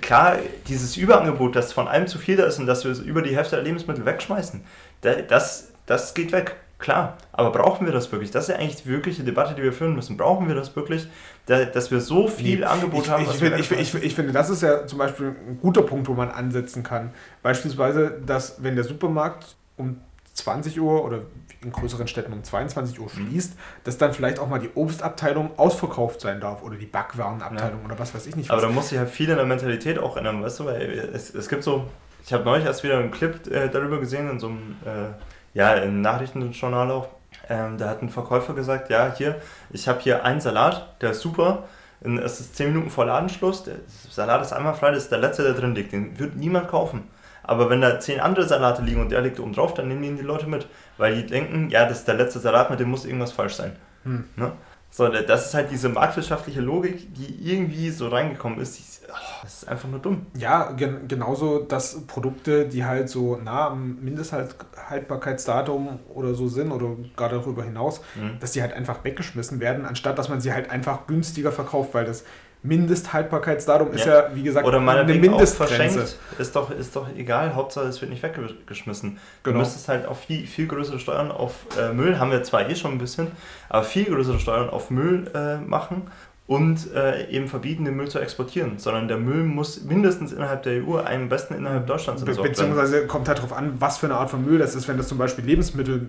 Klar, 0.03 0.37
dieses 0.69 0.99
Überangebot, 0.99 1.57
das 1.57 1.73
von 1.73 1.89
allem 1.89 2.07
zu 2.07 2.19
viel 2.19 2.37
da 2.37 2.45
ist 2.45 2.59
und 2.59 2.67
dass 2.67 2.85
wir 2.85 2.95
über 3.03 3.23
die 3.23 3.35
Hälfte 3.35 3.57
der 3.57 3.65
Lebensmittel 3.65 4.05
wegschmeißen, 4.05 4.63
da, 5.01 5.15
das, 5.15 5.73
das 5.87 6.13
geht 6.13 6.33
weg. 6.33 6.57
Klar, 6.79 7.17
aber 7.33 7.51
brauchen 7.51 7.87
wir 7.87 7.93
das 7.95 8.13
wirklich? 8.13 8.31
Das 8.31 8.45
ist 8.45 8.51
ja 8.51 8.57
eigentlich 8.57 8.83
die 8.83 8.89
wirkliche 8.91 9.25
Debatte, 9.25 9.55
die 9.55 9.63
wir 9.63 9.73
führen 9.73 9.95
müssen. 9.95 10.19
Brauchen 10.19 10.47
wir 10.47 10.55
das 10.55 10.77
wirklich, 10.77 11.09
da, 11.47 11.65
dass 11.65 11.91
wir 11.91 12.03
so 12.03 12.29
viel 12.29 12.65
Angebot 12.65 13.05
ich, 13.05 13.11
haben? 13.11 13.23
Ich, 13.23 13.29
was 13.29 13.41
ich, 13.41 13.73
ich, 13.73 13.95
ich 13.95 14.15
finde, 14.15 14.33
das 14.33 14.51
ist 14.51 14.61
ja 14.63 14.87
zum 14.87 14.99
Beispiel 14.99 15.29
ein 15.29 15.59
guter 15.63 15.81
Punkt, 15.81 16.07
wo 16.09 16.13
man 16.13 16.31
ansetzen 16.31 16.83
kann. 16.83 17.15
Beispielsweise, 17.43 18.21
dass 18.27 18.63
wenn 18.63 18.75
der 18.75 18.85
Supermarkt 18.85 19.57
um 19.79 20.03
20 20.37 20.81
Uhr 20.81 21.05
oder 21.05 21.21
in 21.63 21.73
größeren 21.73 22.07
Städten 22.07 22.33
um 22.33 22.45
22 22.45 23.01
Uhr 23.01 23.07
Mhm. 23.07 23.29
schließt, 23.29 23.55
dass 23.85 23.99
dann 23.99 24.13
vielleicht 24.13 24.39
auch 24.39 24.49
mal 24.49 24.59
die 24.59 24.71
Obstabteilung 24.75 25.59
ausverkauft 25.59 26.21
sein 26.21 26.41
darf 26.41 26.63
oder 26.63 26.77
die 26.77 26.87
Backwarenabteilung 26.87 27.85
oder 27.85 27.99
was 27.99 28.15
weiß 28.15 28.27
ich 28.27 28.37
nicht. 28.37 28.51
Aber 28.51 28.61
was. 28.63 28.69
da 28.69 28.73
muss 28.75 28.89
sich 28.91 28.99
halt 28.99 29.11
viel 29.11 29.29
in 29.31 29.37
der 29.37 29.47
Mentalität 29.47 29.99
auch 29.99 30.17
ändern, 30.17 30.43
weißt 30.43 30.61
du, 30.61 30.67
weil 30.67 31.11
es, 31.15 31.35
es 31.35 31.49
gibt 31.49 31.65
so, 31.65 31.87
ich 32.25 32.33
habe 32.33 32.45
neulich 32.45 32.65
erst 32.67 32.83
wieder 32.85 32.99
einen 32.99 33.11
Clip 33.11 33.47
äh, 33.49 33.69
darüber 33.69 33.99
gesehen, 33.99 34.31
in 34.31 34.39
so 34.39 34.49
einem, 34.49 34.77
äh, 34.85 35.59
ja, 35.59 35.75
im 35.75 36.03
Nachrichtenjournal 36.03 36.91
auch, 36.91 37.09
ähm, 37.49 37.79
da 37.79 37.89
hat 37.89 38.03
ein 38.03 38.11
Verkäufer 38.11 38.53
gesagt, 38.55 38.91
ja, 38.91 39.13
hier, 39.17 39.41
ich 39.71 39.89
habe 39.89 40.01
hier 40.01 40.25
einen 40.25 40.41
Salat, 40.41 41.01
der 41.01 41.13
ist 41.13 41.21
super, 41.21 41.65
es 42.01 42.41
ist 42.41 42.57
10 42.57 42.69
Minuten 42.73 42.91
vor 42.91 43.07
Ladenschluss, 43.07 43.65
der 43.65 43.77
Salat 44.11 44.43
ist 44.43 44.53
einmal 44.53 44.75
frei, 44.75 44.91
das 44.91 45.05
ist 45.05 45.13
der 45.13 45.19
letzte, 45.19 45.43
der 45.45 45.55
drin 45.55 45.75
liegt, 45.75 45.93
den 45.93 46.19
wird 46.19 46.37
niemand 46.37 46.69
kaufen. 46.69 47.05
Aber 47.47 47.71
wenn 47.71 47.81
da 47.81 47.99
10 48.01 48.21
andere 48.21 48.47
Salate 48.47 48.83
liegen 48.83 49.01
und 49.01 49.11
der 49.11 49.21
liegt 49.21 49.39
oben 49.41 49.53
drauf, 49.53 49.75
dann 49.75 49.89
nehmen 49.89 50.03
ihn 50.05 50.17
die 50.17 50.23
Leute 50.23 50.47
mit, 50.47 50.67
weil 50.99 51.15
die 51.15 51.27
denken, 51.27 51.71
ja, 51.71 51.87
das 51.89 52.01
ist 52.01 52.09
der 52.09 52.15
letzte 52.17 52.39
Salat, 52.41 52.71
mit 52.71 52.81
dem 52.81 52.91
muss 52.91 53.05
irgendwas 53.05 53.33
falsch 53.33 53.55
sein. 53.55 53.73
Hm. 54.05 54.25
Ne? 54.37 54.53
So, 54.91 55.09
das 55.09 55.47
ist 55.47 55.55
halt 55.55 55.71
diese 55.71 55.89
marktwirtschaftliche 55.91 56.61
Logik, 56.61 57.13
die 57.15 57.51
irgendwie 57.53 57.91
so 57.91 58.09
reingekommen 58.09 58.59
ist. 58.61 58.79
Die, 58.79 58.83
oh, 59.11 59.15
das 59.43 59.63
ist 59.63 59.69
einfach 59.69 59.89
nur 59.91 59.99
dumm. 59.99 60.25
Ja, 60.39 60.73
gen 60.73 61.07
genauso, 61.07 61.59
dass 61.59 62.07
Produkte, 62.07 62.67
die 62.67 62.85
halt 62.85 63.11
so 63.11 63.37
nah 63.37 63.69
am 63.69 63.99
Mindesthaltbarkeitsdatum 64.01 65.99
oder 66.15 66.35
so 66.35 66.49
sind 66.49 66.73
oder 66.73 66.97
gar 67.17 67.29
darüber 67.29 67.63
hinaus, 67.63 68.01
Mhm. 68.15 68.39
dass 68.41 68.53
die 68.53 68.63
halt 68.63 68.73
einfach 68.73 69.05
weggeschmissen 69.05 69.61
werden, 69.61 69.85
anstatt 69.85 70.19
dass 70.19 70.29
man 70.29 70.41
sie 70.41 70.53
halt 70.53 70.71
einfach 70.71 71.07
günstiger 71.07 71.53
verkauft, 71.53 71.93
weil 71.93 72.05
das 72.07 72.25
Mindesthaltbarkeitsdatum 72.67 73.93
ist 73.93 74.07
Ja. 74.07 74.29
ja, 74.29 74.35
wie 74.35 74.43
gesagt, 74.43 74.67
Oder 74.67 74.79
eine 74.79 75.15
Mindestgrenze. 75.15 75.77
verschenkt. 75.77 76.17
Ist 76.39 76.57
doch, 76.57 76.71
ist 76.71 76.95
doch 76.97 77.09
egal, 77.17 77.55
Hauptsache 77.55 77.87
es 77.87 78.01
wird 78.01 78.11
nicht 78.11 78.23
weggeschmissen. 78.23 79.19
Du 79.43 79.51
Genau. 79.51 79.61
müsstest 79.63 79.89
halt 79.89 80.07
auch 80.07 80.17
viel, 80.17 80.47
viel 80.47 80.67
größere 80.67 80.99
Steuern 80.99 81.31
auf 81.31 81.55
äh, 81.79 81.93
Müll, 81.93 82.19
haben 82.19 82.31
wir 82.31 82.43
zwar 82.43 82.69
eh 82.69 82.75
schon 82.75 82.93
ein 82.93 82.99
bisschen, 82.99 83.29
aber 83.69 83.85
viel 83.85 84.05
größere 84.05 84.39
Steuern 84.39 84.69
auf 84.71 84.91
Müll 84.91 85.31
äh, 85.35 85.57
machen 85.59 86.03
und 86.47 86.93
äh, 86.95 87.29
eben 87.29 87.49
verbieten, 87.49 87.85
den 87.85 87.97
Müll 87.97 88.09
zu 88.09 88.21
exportieren, 88.21 88.79
sondern 88.79 89.09
der 89.09 89.17
Müll 89.17 89.43
muss 89.43 89.83
mindestens 89.83 90.33
innerhalb 90.33 90.63
der 90.63 90.85
EU, 90.87 90.99
am 90.99 91.29
besten 91.29 91.55
innerhalb 91.55 91.87
Deutschlands 91.89 92.25
Be 92.25 92.35
beziehungsweise 92.35 93.07
kommt 93.09 93.27
halt 93.29 93.39
darauf 93.39 93.53
an, 93.53 93.75
was 93.81 93.99
für 93.99 94.07
eine 94.07 94.15
Art 94.17 94.31
von 94.31 94.45
Müll 94.45 94.59
das 94.59 94.75
ist. 94.77 94.87
Wenn 94.87 94.97
das 94.97 95.09
zum 95.09 95.19
Beispiel 95.19 95.45
Lebensmittel, 95.45 96.09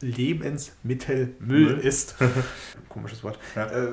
Lebensmittelmüll 0.00 1.34
Müll. 1.40 1.78
ist, 1.78 2.16
komisches 2.88 3.22
Wort, 3.22 3.38
Ja. 3.56 3.66
äh, 3.66 3.92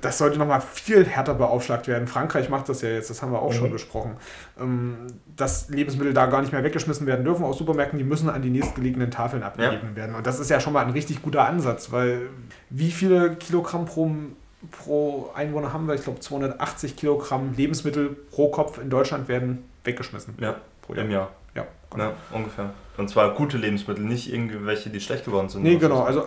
das 0.00 0.18
sollte 0.18 0.38
nochmal 0.38 0.60
viel 0.60 1.04
härter 1.06 1.34
beaufschlagt 1.34 1.88
werden. 1.88 2.06
Frankreich 2.06 2.48
macht 2.48 2.68
das 2.68 2.82
ja 2.82 2.90
jetzt, 2.90 3.10
das 3.10 3.22
haben 3.22 3.32
wir 3.32 3.40
auch 3.40 3.52
schon 3.52 3.68
Mhm. 3.68 3.72
besprochen, 3.72 4.16
ähm, 4.60 4.96
dass 5.36 5.68
Lebensmittel 5.70 6.12
da 6.14 6.26
gar 6.26 6.40
nicht 6.40 6.52
mehr 6.52 6.62
weggeschmissen 6.64 7.06
werden 7.06 7.24
dürfen 7.24 7.44
aus 7.44 7.58
Supermärkten, 7.58 7.98
die 7.98 8.04
müssen 8.04 8.28
an 8.28 8.42
die 8.42 8.50
nächstgelegenen 8.50 9.10
Tafeln 9.10 9.42
abgegeben 9.42 9.96
werden. 9.96 10.14
Und 10.14 10.26
das 10.26 10.38
ist 10.38 10.50
ja 10.50 10.60
schon 10.60 10.72
mal 10.72 10.84
ein 10.84 10.92
richtig 10.92 11.22
guter 11.22 11.46
Ansatz, 11.46 11.90
weil 11.92 12.28
wie 12.70 12.90
viele 12.90 13.36
Kilogramm 13.36 13.86
pro, 13.86 14.10
pro 14.72 15.30
Einwohner 15.34 15.72
haben 15.72 15.86
wir? 15.86 15.94
Ich 15.94 16.02
glaube 16.04 16.20
280 16.20 16.96
Kilogramm 16.96 17.54
Lebensmittel 17.56 18.08
pro 18.30 18.50
Kopf 18.50 18.78
in 18.78 18.90
Deutschland 18.90 19.28
werden 19.28 19.64
weggeschmissen. 19.84 20.34
Ja, 20.40 20.56
Pro 20.82 20.94
im 20.94 21.10
Jahr. 21.10 21.30
Ja, 21.92 21.96
genau. 21.96 22.04
Ja, 22.10 22.12
ungefähr. 22.36 22.70
Und 22.96 23.08
zwar 23.08 23.32
gute 23.34 23.56
Lebensmittel, 23.58 24.04
nicht 24.04 24.32
irgendwelche, 24.32 24.90
die 24.90 25.00
schlecht 25.00 25.24
geworden 25.24 25.48
sind. 25.48 25.62
Nee, 25.62 25.76
genau. 25.76 25.96
so. 25.98 26.02
Also, 26.02 26.24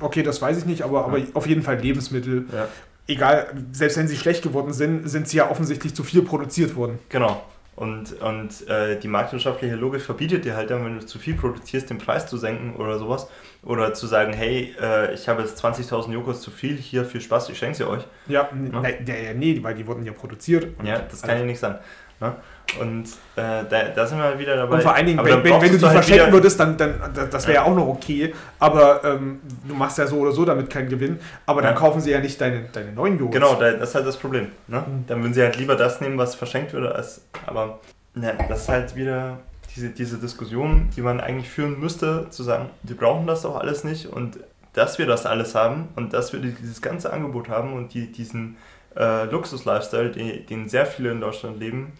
okay, 0.00 0.22
das 0.22 0.40
weiß 0.40 0.58
ich 0.58 0.64
nicht, 0.64 0.82
aber, 0.82 1.04
aber 1.04 1.18
Ja. 1.18 1.26
auf 1.34 1.46
jeden 1.46 1.62
Fall 1.62 1.78
Lebensmittel. 1.78 2.46
Ja, 2.52 2.68
Egal, 3.08 3.48
selbst 3.72 3.96
wenn 3.98 4.06
sie 4.06 4.16
schlecht 4.16 4.44
geworden 4.44 4.72
sind, 4.72 5.08
sind 5.10 5.26
sie 5.26 5.38
ja 5.38 5.50
offensichtlich 5.50 5.92
zu 5.94 6.04
viel 6.04 6.22
produziert 6.22 6.76
worden. 6.76 6.98
genau. 7.08 7.42
Und, 7.74 8.20
und 8.20 8.68
äh, 8.68 9.00
die 9.00 9.08
marktwirtschaftliche 9.08 9.74
Logik 9.76 10.02
verbietet 10.02 10.44
dir 10.44 10.54
halt 10.54 10.70
dann, 10.70 10.84
wenn 10.84 10.98
du 11.00 11.06
zu 11.06 11.18
viel 11.18 11.34
produzierst, 11.34 11.88
den 11.88 11.96
Preis 11.98 12.26
zu 12.26 12.36
senken 12.36 12.76
oder 12.76 12.98
sowas. 12.98 13.28
Oder 13.64 13.94
zu 13.94 14.06
sagen, 14.08 14.32
hey, 14.32 14.74
äh, 14.80 15.14
ich 15.14 15.28
habe 15.28 15.42
jetzt 15.42 15.62
20.000 15.64 16.12
Joghurts 16.12 16.40
zu 16.40 16.50
viel, 16.50 16.76
hier 16.76 17.04
viel 17.04 17.20
Spaß, 17.20 17.48
ich 17.48 17.58
schenke 17.58 17.76
sie 17.76 17.84
euch. 17.88 18.02
Ja, 18.26 18.48
n- 18.52 18.72
Ja. 18.72 18.80
nein, 18.80 18.94
ja, 19.06 19.14
ja, 19.14 19.34
nee, 19.34 19.58
weil 19.62 19.74
die 19.74 19.86
wurden 19.86 20.04
ja 20.04 20.12
produziert. 20.12 20.66
Ja, 20.82 20.98
das 20.98 21.22
kann 21.22 21.38
ja 21.38 21.44
nicht 21.44 21.60
sein. 21.60 21.78
Ne? 22.20 22.34
Und 22.80 23.04
äh, 23.36 23.64
da, 23.68 23.82
da 23.94 24.06
sind 24.06 24.18
wir 24.18 24.24
halt 24.24 24.38
wieder 24.38 24.56
dabei. 24.56 24.76
Und 24.76 24.82
vor 24.82 24.94
allen 24.94 25.06
Dingen, 25.06 25.18
wenn, 25.24 25.44
wenn, 25.44 25.60
wenn 25.60 25.72
du 25.72 25.78
die 25.78 25.84
halt 25.84 25.92
verschenken 26.04 26.32
würdest, 26.32 26.58
dann, 26.58 26.76
dann 26.76 26.94
da- 27.14 27.26
das 27.26 27.46
wäre 27.46 27.56
ja. 27.56 27.64
auch 27.64 27.74
noch 27.74 27.86
okay. 27.86 28.34
Aber 28.58 29.04
ähm, 29.04 29.40
du 29.68 29.74
machst 29.74 29.98
ja 29.98 30.06
so 30.08 30.16
oder 30.18 30.32
so 30.32 30.44
damit 30.44 30.68
keinen 30.70 30.88
Gewinn. 30.88 31.18
Aber 31.46 31.62
dann 31.62 31.74
Ja. 31.74 31.78
kaufen 31.78 32.00
sie 32.00 32.10
ja 32.10 32.18
nicht 32.20 32.40
deine, 32.40 32.62
deine 32.72 32.92
neuen 32.92 33.16
Joghurts. 33.18 33.34
Genau, 33.34 33.54
da, 33.54 33.72
das 33.72 33.90
ist 33.90 33.94
halt 33.94 34.06
das 34.06 34.16
Problem. 34.16 34.48
Ne? 34.68 34.78
Mhm. 34.86 35.04
Dann 35.06 35.20
würden 35.22 35.34
sie 35.34 35.42
halt 35.42 35.56
lieber 35.56 35.76
das 35.76 36.00
nehmen, 36.00 36.16
was 36.18 36.34
verschenkt 36.34 36.72
würde, 36.72 36.94
als. 36.94 37.24
Aber 37.46 37.78
ne, 38.14 38.34
das 38.48 38.62
ist 38.62 38.68
halt 38.68 38.96
wieder 38.96 39.38
diese, 39.74 39.90
diese 39.90 40.18
Diskussion, 40.18 40.90
die 40.96 41.02
man 41.02 41.20
eigentlich 41.20 41.48
führen 41.48 41.78
müsste, 41.80 42.28
zu 42.30 42.42
sagen, 42.42 42.70
wir 42.82 42.96
brauchen 42.96 43.26
das 43.26 43.42
doch 43.42 43.56
alles 43.56 43.84
nicht 43.84 44.06
und 44.06 44.38
dass 44.72 44.98
wir 44.98 45.06
das 45.06 45.26
alles 45.26 45.54
haben 45.54 45.88
und 45.96 46.12
dass 46.12 46.32
wir 46.32 46.40
dieses 46.40 46.80
ganze 46.80 47.12
Angebot 47.12 47.48
haben 47.48 47.74
und 47.74 47.92
die, 47.94 48.10
diesen 48.10 48.56
äh, 48.96 49.24
Luxus-Lifestyle, 49.24 50.10
den, 50.10 50.46
den 50.46 50.68
sehr 50.68 50.86
viele 50.86 51.10
in 51.10 51.20
Deutschland 51.20 51.58
leben, 51.58 51.92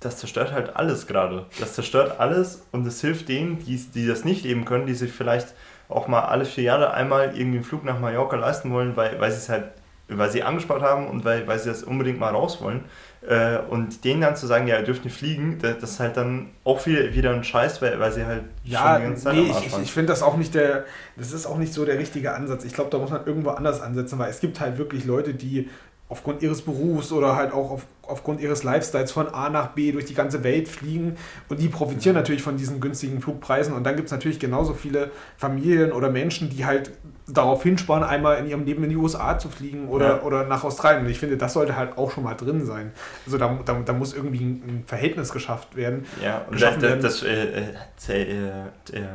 das 0.00 0.18
zerstört 0.18 0.52
halt 0.52 0.76
alles 0.76 1.06
gerade. 1.06 1.46
Das 1.58 1.74
zerstört 1.74 2.20
alles 2.20 2.66
und 2.72 2.86
es 2.86 3.00
hilft 3.00 3.28
denen, 3.28 3.58
die, 3.64 3.76
die 3.76 4.06
das 4.06 4.24
nicht 4.24 4.44
leben 4.44 4.64
können, 4.64 4.86
die 4.86 4.94
sich 4.94 5.12
vielleicht 5.12 5.54
auch 5.88 6.08
mal 6.08 6.22
alle 6.22 6.44
vier 6.44 6.64
Jahre 6.64 6.92
einmal 6.92 7.36
irgendwie 7.36 7.58
einen 7.58 7.64
Flug 7.64 7.84
nach 7.84 7.98
Mallorca 7.98 8.36
leisten 8.36 8.70
wollen, 8.70 8.96
weil, 8.96 9.20
weil 9.20 9.30
sie 9.30 9.38
es 9.38 9.48
halt, 9.48 9.64
weil 10.08 10.30
sie 10.30 10.42
angespart 10.42 10.82
haben 10.82 11.08
und 11.08 11.24
weil, 11.24 11.46
weil 11.46 11.58
sie 11.58 11.68
das 11.68 11.82
unbedingt 11.82 12.20
mal 12.20 12.32
raus 12.32 12.60
wollen. 12.60 12.84
Äh, 13.26 13.58
und 13.70 14.04
denen 14.04 14.20
dann 14.20 14.36
zu 14.36 14.46
sagen, 14.46 14.66
ja, 14.66 14.78
ihr 14.78 14.84
dürft 14.84 15.04
nicht 15.04 15.16
fliegen, 15.16 15.58
das, 15.62 15.82
ist 15.82 16.00
halt 16.00 16.16
dann 16.18 16.50
auch 16.62 16.84
wieder, 16.84 17.14
wieder 17.14 17.30
ein 17.30 17.42
Scheiß, 17.42 17.80
weil, 17.80 17.98
weil 17.98 18.12
sie 18.12 18.26
halt 18.26 18.42
Ja, 18.64 18.80
schon 18.80 18.96
die 18.96 19.08
ganze 19.08 19.22
Zeit 19.24 19.34
nee, 19.34 19.48
am 19.48 19.56
Arsch 19.56 19.66
ich, 19.66 19.78
ich 19.78 19.92
finde 19.92 20.12
das 20.12 20.22
auch 20.22 20.36
nicht 20.36 20.54
der, 20.54 20.84
das 21.16 21.32
ist 21.32 21.46
auch 21.46 21.56
nicht 21.56 21.72
so 21.72 21.86
der 21.86 21.98
richtige 21.98 22.34
Ansatz. 22.34 22.64
Ich 22.64 22.74
glaube, 22.74 22.90
da 22.90 22.98
muss 22.98 23.10
man 23.10 23.24
irgendwo 23.24 23.50
anders 23.50 23.80
ansetzen, 23.80 24.18
weil 24.18 24.28
es 24.28 24.40
gibt 24.40 24.60
halt 24.60 24.76
wirklich 24.76 25.06
Leute, 25.06 25.32
die 25.32 25.70
aufgrund 26.14 26.42
ihres 26.42 26.62
Berufs 26.62 27.10
oder 27.10 27.34
halt 27.34 27.52
auch 27.52 27.72
auf, 27.72 27.86
aufgrund 28.02 28.40
ihres 28.40 28.62
Lifestyles 28.62 29.10
von 29.10 29.26
A 29.34 29.50
nach 29.50 29.70
B 29.72 29.90
durch 29.90 30.04
die 30.04 30.14
ganze 30.14 30.44
Welt 30.44 30.68
fliegen 30.68 31.16
und 31.48 31.58
die 31.60 31.66
profitieren 31.66 32.14
natürlich 32.14 32.40
von 32.40 32.56
diesen 32.56 32.78
günstigen 32.78 33.20
Flugpreisen 33.20 33.74
und 33.74 33.82
dann 33.82 33.96
gibt 33.96 34.06
es 34.06 34.12
natürlich 34.12 34.38
genauso 34.38 34.74
viele 34.74 35.10
Familien 35.36 35.90
oder 35.90 36.10
Menschen, 36.10 36.50
die 36.50 36.64
halt 36.64 36.92
darauf 37.26 37.64
hinsparen, 37.64 38.04
einmal 38.04 38.38
in 38.38 38.46
ihrem 38.46 38.64
Leben 38.64 38.84
in 38.84 38.90
die 38.90 38.96
USA 38.96 39.36
zu 39.40 39.48
fliegen 39.48 39.88
oder, 39.88 40.18
Ja. 40.18 40.22
oder 40.22 40.44
nach 40.44 40.62
Australien. 40.62 41.04
Und 41.04 41.10
ich 41.10 41.18
finde, 41.18 41.36
das 41.36 41.54
sollte 41.54 41.74
halt 41.76 41.98
auch 41.98 42.12
schon 42.12 42.22
mal 42.22 42.34
drin 42.34 42.64
sein. 42.64 42.92
Also 43.26 43.38
da, 43.38 43.58
da, 43.64 43.80
da 43.84 43.92
muss 43.92 44.14
irgendwie 44.14 44.44
ein, 44.44 44.84
Verhältnis 44.86 45.32
geschafft 45.32 45.74
werden. 45.74 46.04
Ja, 46.22 46.44
und 46.48 46.62
das, 46.62 46.78
das, 46.78 47.00
das, 47.00 47.22
äh, 47.24 47.72
äh, 48.08 48.22
äh, 48.22 48.68
äh, 48.92 49.06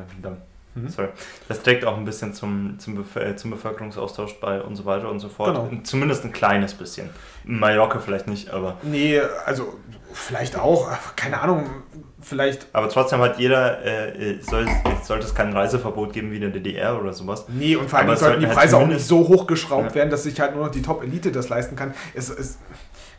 Mhm. 0.83 0.89
sorry. 0.89 1.09
das 1.47 1.61
trägt 1.63 1.85
auch 1.85 1.97
ein 1.97 2.05
bisschen 2.05 2.33
zum, 2.33 2.77
zum, 2.79 2.95
Bef 2.95 3.15
äh, 3.15 3.35
zum 3.35 3.51
Bevölkerungsaustausch 3.51 4.39
bei 4.39 4.61
und 4.61 4.75
so 4.75 4.85
weiter 4.85 5.09
und 5.09 5.19
so 5.19 5.29
fort. 5.29 5.55
Genau. 5.69 5.81
Zumindest 5.83 6.23
ein 6.25 6.31
kleines 6.31 6.73
bisschen. 6.73 7.09
Mallorca 7.43 7.99
vielleicht 7.99 8.27
nicht, 8.27 8.49
aber, 8.51 8.77
Nee, 8.83 9.19
also 9.45 9.73
vielleicht 10.13 10.57
auch, 10.57 10.89
keine 11.15 11.39
Ahnung, 11.41 11.65
vielleicht. 12.21 12.67
aber 12.73 12.89
trotzdem 12.89 13.19
hat 13.21 13.39
jeder, 13.39 13.81
äh, 13.83 14.31
äh, 14.33 14.41
soll, 14.41 14.67
sollte 15.03 15.25
es 15.25 15.33
kein 15.35 15.53
Reiseverbot 15.53 16.13
geben 16.13 16.31
wie 16.31 16.35
in 16.35 16.41
der 16.41 16.49
DDR 16.51 16.99
oder 16.99 17.13
sowas. 17.13 17.45
Nee, 17.47 17.75
und 17.75 17.89
vor 17.89 17.99
allem 17.99 18.15
sollten 18.15 18.39
die 18.41 18.47
halt 18.47 18.55
Preise 18.57 18.75
auch 18.77 18.81
zumindest- 18.81 19.09
nicht 19.11 19.19
so 19.21 19.27
hochgeschraubt 19.27 19.89
Ja. 19.89 19.95
werden, 19.95 20.09
dass 20.09 20.23
sich 20.23 20.39
halt 20.39 20.55
nur 20.55 20.65
noch 20.65 20.71
die 20.71 20.81
Top-Elite 20.81 21.31
das 21.31 21.49
leisten 21.49 21.75
kann. 21.75 21.93
Es 22.13 22.29
ist, 22.29 22.59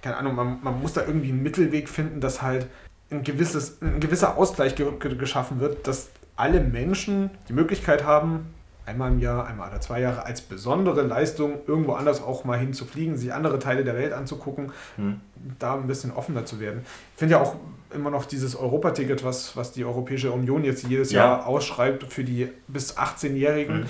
keine 0.02 0.16
Ahnung, 0.16 0.34
man, 0.34 0.58
man 0.62 0.80
muss 0.80 0.92
da 0.92 1.02
irgendwie 1.06 1.30
einen 1.30 1.42
Mittelweg 1.42 1.88
finden, 1.88 2.20
dass 2.20 2.42
halt 2.42 2.66
ein, 3.10 3.24
gewisses, 3.24 3.80
ein 3.82 3.98
gewisser 4.00 4.36
Ausgleich 4.36 4.74
ge 4.76 4.86
geschaffen 5.18 5.58
wird, 5.60 5.86
dass 5.88 6.10
alle 6.40 6.60
Menschen 6.60 7.30
die 7.48 7.52
Möglichkeit 7.52 8.04
haben, 8.04 8.46
einmal 8.86 9.12
im 9.12 9.20
Jahr, 9.20 9.46
einmal 9.46 9.70
alle 9.70 9.80
zwei 9.80 10.00
Jahre 10.00 10.24
als 10.24 10.40
besondere 10.40 11.02
Leistung 11.02 11.60
irgendwo 11.66 11.92
anders 11.92 12.22
auch 12.22 12.44
mal 12.44 12.58
hinzufliegen, 12.58 13.16
sich 13.16 13.32
andere 13.32 13.58
Teile 13.58 13.84
der 13.84 13.94
Welt 13.94 14.12
anzugucken, 14.12 14.72
hm. 14.96 15.20
da 15.58 15.74
ein 15.74 15.86
bisschen 15.86 16.12
offener 16.12 16.44
zu 16.44 16.58
werden. 16.58 16.80
Ich 17.12 17.18
finde 17.18 17.32
ja 17.32 17.40
auch 17.40 17.56
immer 17.92 18.10
noch 18.10 18.24
dieses 18.24 18.56
Europaticket, 18.56 19.24
was, 19.24 19.56
was 19.56 19.72
die 19.72 19.84
Europäische 19.84 20.30
Union 20.30 20.64
jetzt 20.64 20.86
jedes 20.88 21.12
ja. 21.12 21.24
Jahr 21.24 21.46
ausschreibt 21.46 22.04
für 22.04 22.24
die 22.24 22.48
bis 22.68 22.96
18-Jährigen, 22.96 23.80
mhm. 23.80 23.86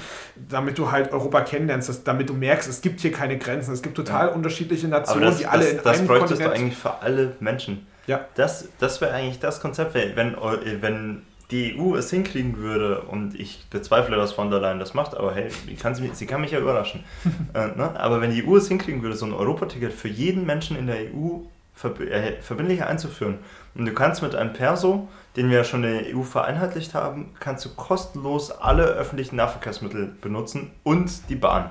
damit 0.48 0.78
du 0.78 0.90
halt 0.90 1.12
Europa 1.12 1.42
kennenlernst, 1.42 2.00
damit 2.04 2.30
du 2.30 2.34
merkst, 2.34 2.68
es 2.68 2.80
gibt 2.80 3.00
hier 3.00 3.12
keine 3.12 3.36
Grenzen, 3.36 3.74
es 3.74 3.82
gibt 3.82 3.96
total 3.96 4.28
ja. 4.28 4.32
unterschiedliche 4.32 4.88
Nationen, 4.88 5.24
das, 5.24 5.38
die 5.38 5.46
alle 5.46 5.64
das, 5.64 5.72
in 5.72 5.80
das 5.84 5.98
einem 5.98 6.06
bräuchtest 6.06 6.40
du 6.40 6.50
eigentlich 6.50 6.78
für 6.78 7.02
alle 7.02 7.36
Menschen. 7.40 7.86
Ja. 8.06 8.24
Das, 8.34 8.68
das 8.78 9.00
wäre 9.02 9.12
eigentlich 9.12 9.38
das 9.38 9.60
Konzept, 9.60 9.94
wenn, 9.94 10.34
wenn 10.80 11.22
die 11.50 11.78
EU 11.78 11.96
es 11.96 12.10
hinkriegen 12.10 12.56
würde, 12.56 13.02
und 13.02 13.38
ich 13.38 13.66
bezweifle, 13.70 14.16
dass 14.16 14.32
von 14.32 14.50
der 14.50 14.60
Leyen 14.60 14.78
das 14.78 14.94
macht, 14.94 15.16
aber 15.16 15.34
hey, 15.34 15.50
kann 15.80 15.94
sie, 15.94 16.10
sie, 16.12 16.26
kann 16.26 16.40
mich 16.40 16.52
ja 16.52 16.60
überraschen. 16.60 17.04
äh, 17.54 17.68
ne? 17.68 17.98
Aber 17.98 18.20
wenn 18.20 18.30
die 18.30 18.46
EU 18.46 18.56
es 18.56 18.68
hinkriegen 18.68 19.02
würde, 19.02 19.16
so 19.16 19.26
ein 19.26 19.32
Europaticket 19.32 19.92
für 19.92 20.08
jeden 20.08 20.46
Menschen 20.46 20.76
in 20.76 20.86
der 20.86 20.96
EU 21.14 21.40
verb 21.80 22.00
äh, 22.00 22.40
verbindlich 22.40 22.84
einzuführen, 22.84 23.38
und 23.74 23.86
du 23.86 23.92
kannst 23.92 24.22
mit 24.22 24.34
einem 24.34 24.52
Perso, 24.52 25.08
den 25.36 25.48
wir 25.48 25.58
ja 25.58 25.64
schon 25.64 25.84
in 25.84 26.04
der 26.04 26.16
EU 26.16 26.22
vereinheitlicht 26.22 26.94
haben, 26.94 27.34
kannst 27.38 27.64
du 27.64 27.70
kostenlos 27.70 28.50
alle 28.50 28.84
öffentlichen 28.84 29.36
Nahverkehrsmittel 29.36 30.14
benutzen 30.20 30.72
und 30.82 31.28
die 31.28 31.36
Bahn. 31.36 31.70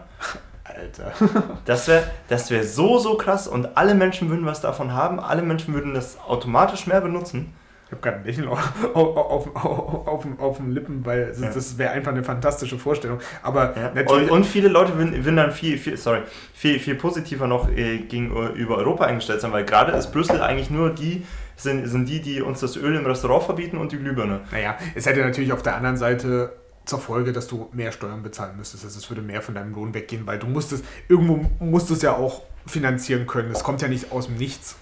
Alter. 0.63 1.11
Das 1.65 1.87
wäre 1.87 2.03
das 2.27 2.49
wär 2.51 2.63
so, 2.63 2.99
so 2.99 3.15
krass 3.17 3.47
und 3.47 3.77
alle 3.77 3.95
Menschen 3.95 4.29
würden 4.29 4.45
was 4.45 4.61
davon 4.61 4.93
haben, 4.93 5.19
alle 5.19 5.41
Menschen 5.41 5.73
würden 5.73 5.93
das 5.93 6.19
automatisch 6.19 6.87
mehr 6.87 7.01
benutzen. 7.01 7.53
Ich 7.89 7.93
habe 7.93 8.01
gerade 8.03 8.17
ein 8.17 8.23
Lächeln 8.23 8.47
auf, 8.47 8.71
auf, 8.93 9.55
auf, 9.55 10.07
auf, 10.07 10.25
auf 10.37 10.57
den 10.57 10.71
Lippen, 10.71 11.03
weil 11.03 11.25
das, 11.25 11.39
ja. 11.39 11.51
das 11.51 11.75
wäre 11.79 11.89
einfach 11.89 12.11
eine 12.11 12.23
fantastische 12.23 12.77
Vorstellung. 12.77 13.17
Aber 13.41 13.75
ja. 13.75 13.91
natürlich. 13.95 14.29
Und, 14.29 14.41
und, 14.41 14.45
viele 14.45 14.69
Leute 14.69 14.95
würden, 14.95 15.35
dann 15.35 15.51
viel, 15.51 15.75
viel, 15.75 15.97
sorry, 15.97 16.21
viel, 16.53 16.79
viel 16.79 16.93
positiver 16.93 17.47
noch 17.47 17.67
äh, 17.67 17.97
gegenüber 17.97 18.77
Europa 18.77 19.05
eingestellt 19.05 19.41
sein, 19.41 19.51
weil 19.53 19.65
gerade 19.65 19.93
ist 19.93 20.11
Brüssel 20.11 20.39
eigentlich 20.39 20.69
nur 20.69 20.91
die, 20.91 21.25
sind, 21.55 21.87
sind 21.87 22.07
die, 22.07 22.21
die 22.21 22.41
uns 22.43 22.59
das 22.59 22.77
Öl 22.77 22.95
im 22.95 23.07
Restaurant 23.07 23.43
verbieten 23.43 23.77
und 23.77 23.91
die 23.91 23.97
Glühbirne. 23.97 24.41
Naja, 24.51 24.77
es 24.93 25.07
hätte 25.07 25.21
natürlich 25.21 25.51
auf 25.51 25.63
der 25.63 25.75
anderen 25.75 25.97
Seite 25.97 26.53
zur 26.85 26.99
Folge, 26.99 27.33
dass 27.33 27.47
du 27.47 27.69
mehr 27.73 27.91
Steuern 27.91 28.21
bezahlen 28.21 28.55
müsstest. 28.55 28.85
Also 28.85 28.99
es 28.99 29.09
würde 29.09 29.23
mehr 29.23 29.41
von 29.41 29.55
deinem 29.55 29.73
Lohn 29.73 29.95
weggehen, 29.95 30.27
weil 30.27 30.37
du 30.37 30.45
musstest, 30.45 30.85
irgendwo 31.07 31.43
musst 31.59 31.89
du 31.89 31.95
es 31.95 32.03
ja 32.03 32.13
auch 32.13 32.43
finanzieren 32.67 33.25
können. 33.25 33.49
Es 33.51 33.63
kommt 33.63 33.81
ja 33.81 33.87
nicht 33.87 34.11
aus 34.11 34.27
dem 34.27 34.35
Nichts. 34.35 34.77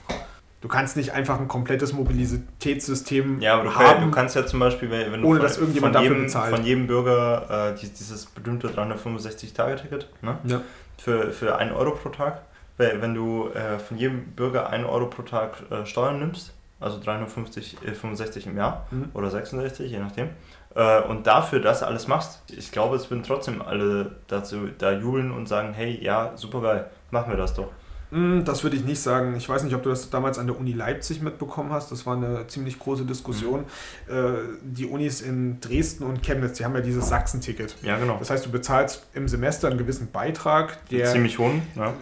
Du 0.60 0.68
kannst 0.68 0.98
nicht 0.98 1.14
einfach 1.14 1.40
ein 1.40 1.48
komplettes 1.48 1.94
Mobilitätssystem 1.94 3.42
ja, 3.42 3.54
aber 3.54 3.66
du, 3.66 3.76
haben, 3.76 4.06
du 4.06 4.12
kannst 4.12 4.36
ja 4.36 4.46
zum 4.46 4.60
Beispiel, 4.60 4.90
wenn 4.90 5.22
du 5.22 5.28
ohne 5.28 5.40
von, 5.40 5.48
dass 5.48 5.58
irgendjemand 5.60 5.96
von 5.96 6.04
jedem, 6.04 6.24
bezahlt. 6.24 6.56
von 6.56 6.66
jedem 6.66 6.88
Bürger 6.88 7.74
äh, 7.74 7.76
dieses 7.76 8.26
berühmte 8.26 8.70
365-Tage-Ticket 8.70 10.10
ne? 10.24 10.40
ja. 10.46 10.62
für, 10.98 11.32
für 11.32 11.58
1 11.58 11.74
Euro 11.74 11.92
pro 11.92 12.10
Tag, 12.10 12.42
wenn 12.78 13.14
du 13.14 13.50
äh, 13.50 13.78
von 13.78 13.98
jedem 13.98 14.32
Bürger 14.32 14.70
1 14.72 14.88
Euro 14.88 15.06
pro 15.06 15.22
Tag 15.22 15.58
äh, 15.70 15.86
Steuern 15.86 16.20
nimmst, 16.20 16.54
also 16.80 17.00
350, 17.00 17.78
äh, 17.86 17.94
65 17.94 18.48
im 18.48 18.58
Jahr 18.58 18.88
mhm. 18.90 19.10
oder 19.14 19.30
66, 19.30 19.92
je 19.92 20.00
nachdem, 20.00 20.30
äh, 20.76 21.02
und 21.02 21.28
dafür 21.28 21.60
das 21.60 21.84
alles 21.84 22.08
machst, 22.08 22.42
ich 22.56 22.72
glaube, 22.72 22.96
es 22.96 23.10
würden 23.12 23.24
trotzdem 23.24 23.62
alle 23.62 24.16
dazu 24.28 24.70
da 24.78 24.92
jubeln 24.92 25.32
und 25.32 25.48
sagen, 25.48 25.74
hey, 25.74 26.00
ja, 26.04 26.32
super 26.36 26.62
geil, 26.62 26.90
machen 27.12 27.30
wir 27.30 27.38
das 27.38 27.54
doch. 27.54 27.70
Hm, 28.12 28.46
das 28.46 28.64
würde 28.64 28.78
ich 28.78 28.86
nicht 28.86 29.02
sagen. 29.02 29.36
Ich 29.36 29.50
weiß 29.50 29.64
nicht, 29.64 29.76
ob 29.76 29.84
du 29.84 29.90
das 29.90 30.10
damals 30.10 30.40
an 30.40 30.48
der 30.48 30.58
Uni 30.58 30.72
Leipzig 30.72 31.22
mitbekommen 31.22 31.72
hast. 31.72 31.92
Das 31.92 32.06
war 32.06 32.16
eine 32.16 32.48
ziemlich 32.48 32.80
große 32.80 33.06
Diskussion. 33.06 33.66
Mhm. 34.08 34.14
Äh, 34.14 34.34
die 34.64 34.86
Unis 34.86 35.22
in 35.22 35.60
Dresden 35.60 36.04
und 36.04 36.24
Chemnitz, 36.24 36.58
die 36.58 36.66
haben 36.66 36.76
ja 36.76 36.82
dieses 36.82 37.10
Sachsen-Ticket. 37.10 37.76
Ja, 37.82 37.98
genau. 37.98 38.18
Das 38.20 38.30
heißt, 38.30 38.46
du 38.46 38.52
bezahlst 38.52 39.08
im 39.14 39.28
Semester 39.28 39.68
einen 39.68 39.78
gewissen 39.78 40.10
Beitrag, 40.12 40.86
der. 40.90 41.12
Ziemlich 41.12 41.38
hohen, 41.38 41.62
ja. 41.76 41.94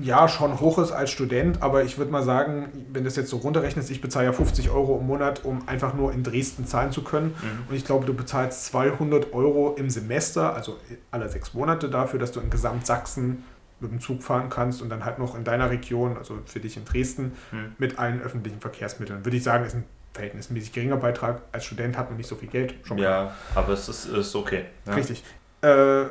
Ja, 0.00 0.28
schon 0.28 0.60
hoch 0.60 0.78
ist 0.78 0.92
als 0.92 1.10
Student, 1.10 1.62
aber 1.62 1.84
ich 1.84 1.98
würde 1.98 2.10
mal 2.10 2.22
sagen, 2.22 2.68
wenn 2.90 3.02
du 3.02 3.08
das 3.08 3.16
jetzt 3.16 3.28
so 3.28 3.36
runterrechnest, 3.36 3.90
ich 3.90 4.00
bezahle 4.00 4.26
ja 4.26 4.32
50 4.32 4.70
Euro 4.70 4.98
im 4.98 5.06
Monat, 5.06 5.44
um 5.44 5.68
einfach 5.68 5.92
nur 5.92 6.12
in 6.12 6.22
Dresden 6.22 6.66
zahlen 6.66 6.90
zu 6.90 7.02
können. 7.02 7.28
Mhm. 7.28 7.68
Und 7.68 7.76
ich 7.76 7.84
glaube, 7.84 8.06
du 8.06 8.14
bezahlst 8.14 8.64
200 8.66 9.34
Euro 9.34 9.74
im 9.76 9.90
Semester, 9.90 10.54
also 10.54 10.78
alle 11.10 11.28
sechs 11.28 11.52
Monate 11.52 11.90
dafür, 11.90 12.18
dass 12.18 12.32
du 12.32 12.40
in 12.40 12.48
Gesamtsachsen 12.48 13.44
mit 13.80 13.90
dem 13.90 14.00
Zug 14.00 14.22
fahren 14.22 14.48
kannst 14.50 14.82
und 14.82 14.88
dann 14.88 15.04
halt 15.04 15.18
noch 15.18 15.36
in 15.36 15.44
deiner 15.44 15.70
Region, 15.70 16.16
also 16.16 16.38
für 16.46 16.60
dich 16.60 16.76
in 16.76 16.84
Dresden, 16.84 17.32
hm. 17.50 17.72
mit 17.78 17.98
allen 17.98 18.20
öffentlichen 18.20 18.60
Verkehrsmitteln. 18.60 19.24
Würde 19.24 19.36
ich 19.36 19.42
sagen, 19.42 19.64
ist 19.64 19.74
ein 19.74 19.84
verhältnismäßig 20.14 20.72
geringer 20.72 20.96
Beitrag. 20.96 21.42
Als 21.52 21.64
Student 21.64 21.96
hat 21.96 22.08
man 22.08 22.16
nicht 22.16 22.28
so 22.28 22.36
viel 22.36 22.48
Geld. 22.48 22.74
Schon 22.84 22.98
ja, 22.98 23.34
aber 23.54 23.72
es 23.72 23.88
ist, 23.88 24.06
ist 24.06 24.34
okay. 24.34 24.64
Ja. 24.86 24.94
Richtig. 24.94 25.22
Äh, 25.62 26.04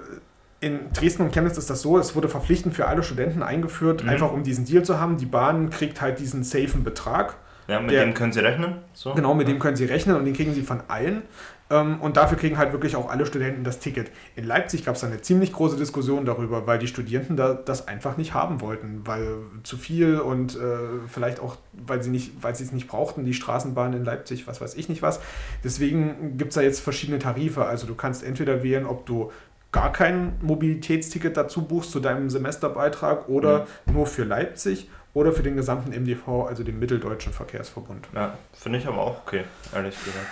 in 0.59 0.91
Dresden 0.91 1.23
und 1.23 1.31
Chemnitz 1.31 1.57
ist 1.57 1.69
das 1.69 1.81
so, 1.81 1.99
es 1.99 2.15
wurde 2.15 2.29
verpflichtend 2.29 2.73
für 2.73 2.87
alle 2.87 3.03
Studenten 3.03 3.43
eingeführt, 3.43 4.03
mhm. 4.03 4.09
einfach 4.09 4.31
um 4.31 4.43
diesen 4.43 4.65
Deal 4.65 4.83
zu 4.83 4.99
haben. 4.99 5.17
Die 5.17 5.25
Bahn 5.25 5.69
kriegt 5.69 6.01
halt 6.01 6.19
diesen 6.19 6.43
safen 6.43 6.83
Betrag. 6.83 7.35
Ja, 7.67 7.81
mit 7.81 7.91
der, 7.91 8.05
dem 8.05 8.13
können 8.13 8.31
sie 8.31 8.39
rechnen. 8.39 8.75
So. 8.93 9.13
Genau, 9.13 9.33
mit 9.33 9.47
ja. 9.47 9.53
dem 9.53 9.59
können 9.59 9.75
sie 9.75 9.85
rechnen 9.85 10.15
und 10.15 10.25
den 10.25 10.33
kriegen 10.33 10.53
sie 10.53 10.63
von 10.63 10.81
allen. 10.87 11.23
Ähm, 11.69 11.99
und 12.01 12.17
dafür 12.17 12.37
kriegen 12.37 12.57
halt 12.57 12.71
wirklich 12.71 12.95
auch 12.95 13.09
alle 13.09 13.25
Studenten 13.25 13.63
das 13.63 13.79
Ticket. 13.79 14.11
In 14.35 14.45
Leipzig 14.45 14.85
gab 14.85 14.95
es 14.95 15.03
eine 15.03 15.21
ziemlich 15.21 15.51
große 15.53 15.77
Diskussion 15.77 16.25
darüber, 16.25 16.67
weil 16.67 16.79
die 16.79 16.87
Studierenden 16.87 17.37
da 17.37 17.53
das 17.53 17.87
einfach 17.87 18.17
nicht 18.17 18.33
haben 18.33 18.61
wollten, 18.61 19.01
weil 19.05 19.37
zu 19.63 19.77
viel 19.77 20.19
und 20.19 20.55
äh, 20.55 20.77
vielleicht 21.07 21.39
auch, 21.39 21.57
weil 21.73 22.01
sie 22.01 22.09
nicht, 22.09 22.31
weil 22.41 22.55
sie 22.55 22.63
es 22.63 22.71
nicht 22.71 22.87
brauchten, 22.87 23.25
die 23.25 23.33
Straßenbahn 23.33 23.93
in 23.93 24.05
Leipzig, 24.05 24.47
was 24.47 24.61
weiß 24.61 24.75
ich 24.75 24.89
nicht 24.89 25.01
was. 25.01 25.19
Deswegen 25.63 26.37
gibt 26.37 26.49
es 26.49 26.55
da 26.55 26.61
jetzt 26.61 26.79
verschiedene 26.79 27.19
Tarife. 27.19 27.65
Also 27.65 27.87
du 27.87 27.95
kannst 27.95 28.23
entweder 28.23 28.63
wählen, 28.63 28.85
ob 28.85 29.05
du 29.05 29.31
gar 29.71 29.91
kein 29.91 30.33
Mobilitätsticket 30.41 31.35
dazu 31.35 31.63
buchst 31.63 31.91
zu 31.91 31.99
deinem 31.99 32.29
Semesterbeitrag 32.29 33.27
oder 33.27 33.67
mhm. 33.85 33.93
nur 33.93 34.07
für 34.07 34.23
Leipzig 34.23 34.89
oder 35.13 35.33
für 35.33 35.43
den 35.43 35.57
gesamten 35.57 35.91
MDV, 35.91 36.45
also 36.47 36.63
den 36.63 36.79
Mitteldeutschen 36.79 37.33
Verkehrsverbund. 37.33 38.07
Ja, 38.13 38.37
finde 38.53 38.79
ich 38.79 38.87
aber 38.87 38.99
auch 38.99 39.21
okay, 39.25 39.43
ehrlich 39.73 39.95
gesagt. 40.03 40.27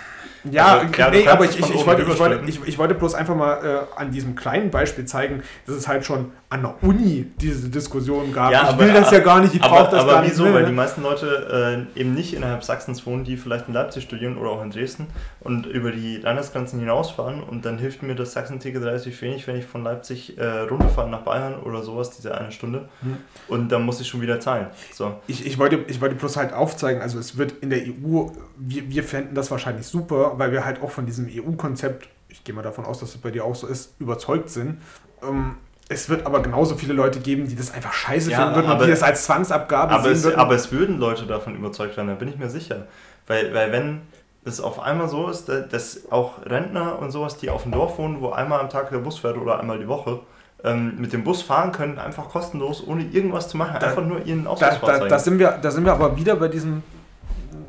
Ja, 0.52 0.78
also, 0.78 0.92
klar, 0.92 1.10
nee, 1.10 1.26
aber 1.26 1.44
ich, 1.44 1.58
ich, 1.58 1.74
ich, 1.74 1.86
wollte, 1.86 2.02
ich, 2.02 2.18
wollte, 2.18 2.40
ich, 2.66 2.78
wollte 2.78 2.94
bloß 2.94 3.14
einfach 3.14 3.34
mal 3.34 3.86
äh, 3.96 4.00
an 4.00 4.10
diesem 4.10 4.34
kleinen 4.36 4.70
Beispiel 4.70 5.04
zeigen, 5.04 5.42
dass 5.66 5.76
es 5.76 5.88
halt 5.88 6.04
schon 6.04 6.32
an 6.48 6.62
der 6.62 6.82
Uni 6.82 7.26
diese 7.40 7.68
Diskussion 7.68 8.32
gab. 8.32 8.52
Ja, 8.52 8.62
ich 8.62 8.68
aber, 8.68 8.84
will 8.84 8.92
das 8.92 9.10
ja 9.10 9.18
gar 9.18 9.40
nicht, 9.40 9.54
ich 9.54 9.60
brauche 9.60 9.90
das 9.90 10.02
aber 10.02 10.12
gar 10.12 10.22
nicht. 10.22 10.34
Aber 10.34 10.44
wieso? 10.44 10.54
Weil 10.54 10.66
die 10.66 10.72
meisten 10.72 11.02
Leute 11.02 11.86
äh, 11.96 12.00
eben 12.00 12.14
nicht 12.14 12.34
innerhalb 12.34 12.62
Sachsens 12.62 13.04
wohnen, 13.04 13.24
die 13.24 13.36
vielleicht 13.36 13.66
in 13.66 13.74
Leipzig 13.74 14.04
studieren 14.04 14.38
oder 14.38 14.50
auch 14.50 14.62
in 14.62 14.70
Dresden 14.70 15.08
und 15.40 15.66
über 15.66 15.90
die 15.90 16.18
Landesgrenzen 16.18 16.78
hinausfahren 16.78 17.42
und 17.42 17.64
dann 17.64 17.78
hilft 17.78 18.04
mir 18.04 18.14
das 18.14 18.32
Sachsen-Ticket 18.32 18.80
relativ 18.80 19.20
wenig, 19.22 19.46
wenn 19.48 19.56
ich 19.56 19.64
von 19.64 19.82
Leipzig 19.82 20.38
äh, 20.38 20.60
runterfahre 20.60 21.10
nach 21.10 21.22
Bayern 21.22 21.54
oder 21.60 21.82
sowas, 21.82 22.10
diese 22.10 22.36
eine 22.36 22.52
Stunde 22.52 22.88
hm. 23.00 23.16
und 23.48 23.72
dann 23.72 23.82
muss 23.82 24.00
ich 24.00 24.06
schon 24.06 24.20
wieder 24.20 24.38
zahlen. 24.38 24.68
So. 24.92 25.16
Ich, 25.26 25.44
ich, 25.44 25.58
wollte, 25.58 25.84
ich 25.88 26.00
wollte 26.00 26.14
bloß 26.14 26.36
halt 26.36 26.52
aufzeigen, 26.52 27.02
also 27.02 27.18
es 27.18 27.36
wird 27.36 27.52
in 27.60 27.70
der 27.70 27.80
EU, 27.80 28.28
wir, 28.56 28.88
wir 28.88 29.02
fänden 29.02 29.34
das 29.34 29.50
wahrscheinlich 29.50 29.86
super, 29.86 30.34
weil 30.36 30.52
wir 30.52 30.64
halt 30.64 30.80
auch 30.80 30.92
von 30.92 31.06
diesem 31.06 31.28
EU-Konzept, 31.28 32.08
ich 32.28 32.44
gehe 32.44 32.54
mal 32.54 32.62
davon 32.62 32.84
aus, 32.84 33.00
dass 33.00 33.08
es 33.10 33.18
bei 33.18 33.32
dir 33.32 33.44
auch 33.44 33.56
so 33.56 33.66
ist, 33.66 33.94
überzeugt 33.98 34.50
sind. 34.50 34.78
Ähm, 35.22 35.56
es 35.88 36.08
wird 36.08 36.26
aber 36.26 36.42
genauso 36.42 36.74
viele 36.74 36.94
Leute 36.94 37.20
geben, 37.20 37.46
die 37.46 37.54
das 37.54 37.72
einfach 37.72 37.92
scheiße 37.92 38.30
ja, 38.30 38.38
finden 38.38 38.54
würden 38.56 38.70
und 38.72 38.82
die 38.82 38.90
das 38.90 39.02
als 39.02 39.24
Zwangsabgabe 39.24 39.92
aber 39.92 40.02
sehen 40.02 40.12
es, 40.12 40.24
würden. 40.24 40.40
Aber 40.40 40.54
es 40.54 40.72
würden 40.72 40.98
Leute 40.98 41.26
davon 41.26 41.54
überzeugt 41.54 41.96
werden, 41.96 42.08
da 42.08 42.14
bin 42.14 42.28
ich 42.28 42.36
mir 42.36 42.50
sicher. 42.50 42.86
Weil, 43.26 43.54
weil 43.54 43.72
wenn 43.72 44.02
es 44.44 44.60
auf 44.60 44.80
einmal 44.80 45.08
so 45.08 45.28
ist, 45.28 45.48
dass 45.48 46.10
auch 46.10 46.44
Rentner 46.44 46.98
und 46.98 47.10
sowas, 47.10 47.36
die 47.36 47.50
auf 47.50 47.62
dem 47.62 47.72
Dorf 47.72 47.98
wohnen, 47.98 48.20
wo 48.20 48.30
einmal 48.30 48.60
am 48.60 48.68
Tag 48.68 48.90
der 48.90 48.98
Bus 48.98 49.18
fährt 49.18 49.36
oder 49.36 49.60
einmal 49.60 49.78
die 49.78 49.88
Woche, 49.88 50.20
ähm, 50.64 50.94
mit 50.98 51.12
dem 51.12 51.22
Bus 51.22 51.42
fahren 51.42 51.72
können, 51.72 51.98
einfach 51.98 52.28
kostenlos, 52.28 52.82
ohne 52.86 53.04
irgendwas 53.04 53.48
zu 53.48 53.56
machen, 53.56 53.76
da, 53.78 53.88
einfach 53.88 54.04
nur 54.04 54.24
ihren 54.24 54.46
Ausweis 54.46 54.80
da, 54.80 54.98
da, 54.98 55.06
da, 55.06 55.18
sind 55.18 55.38
wir, 55.38 55.58
da 55.60 55.70
sind 55.70 55.84
wir 55.84 55.92
aber 55.92 56.16
wieder 56.16 56.36
bei 56.36 56.48
diesem 56.48 56.82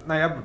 naja, 0.07 0.37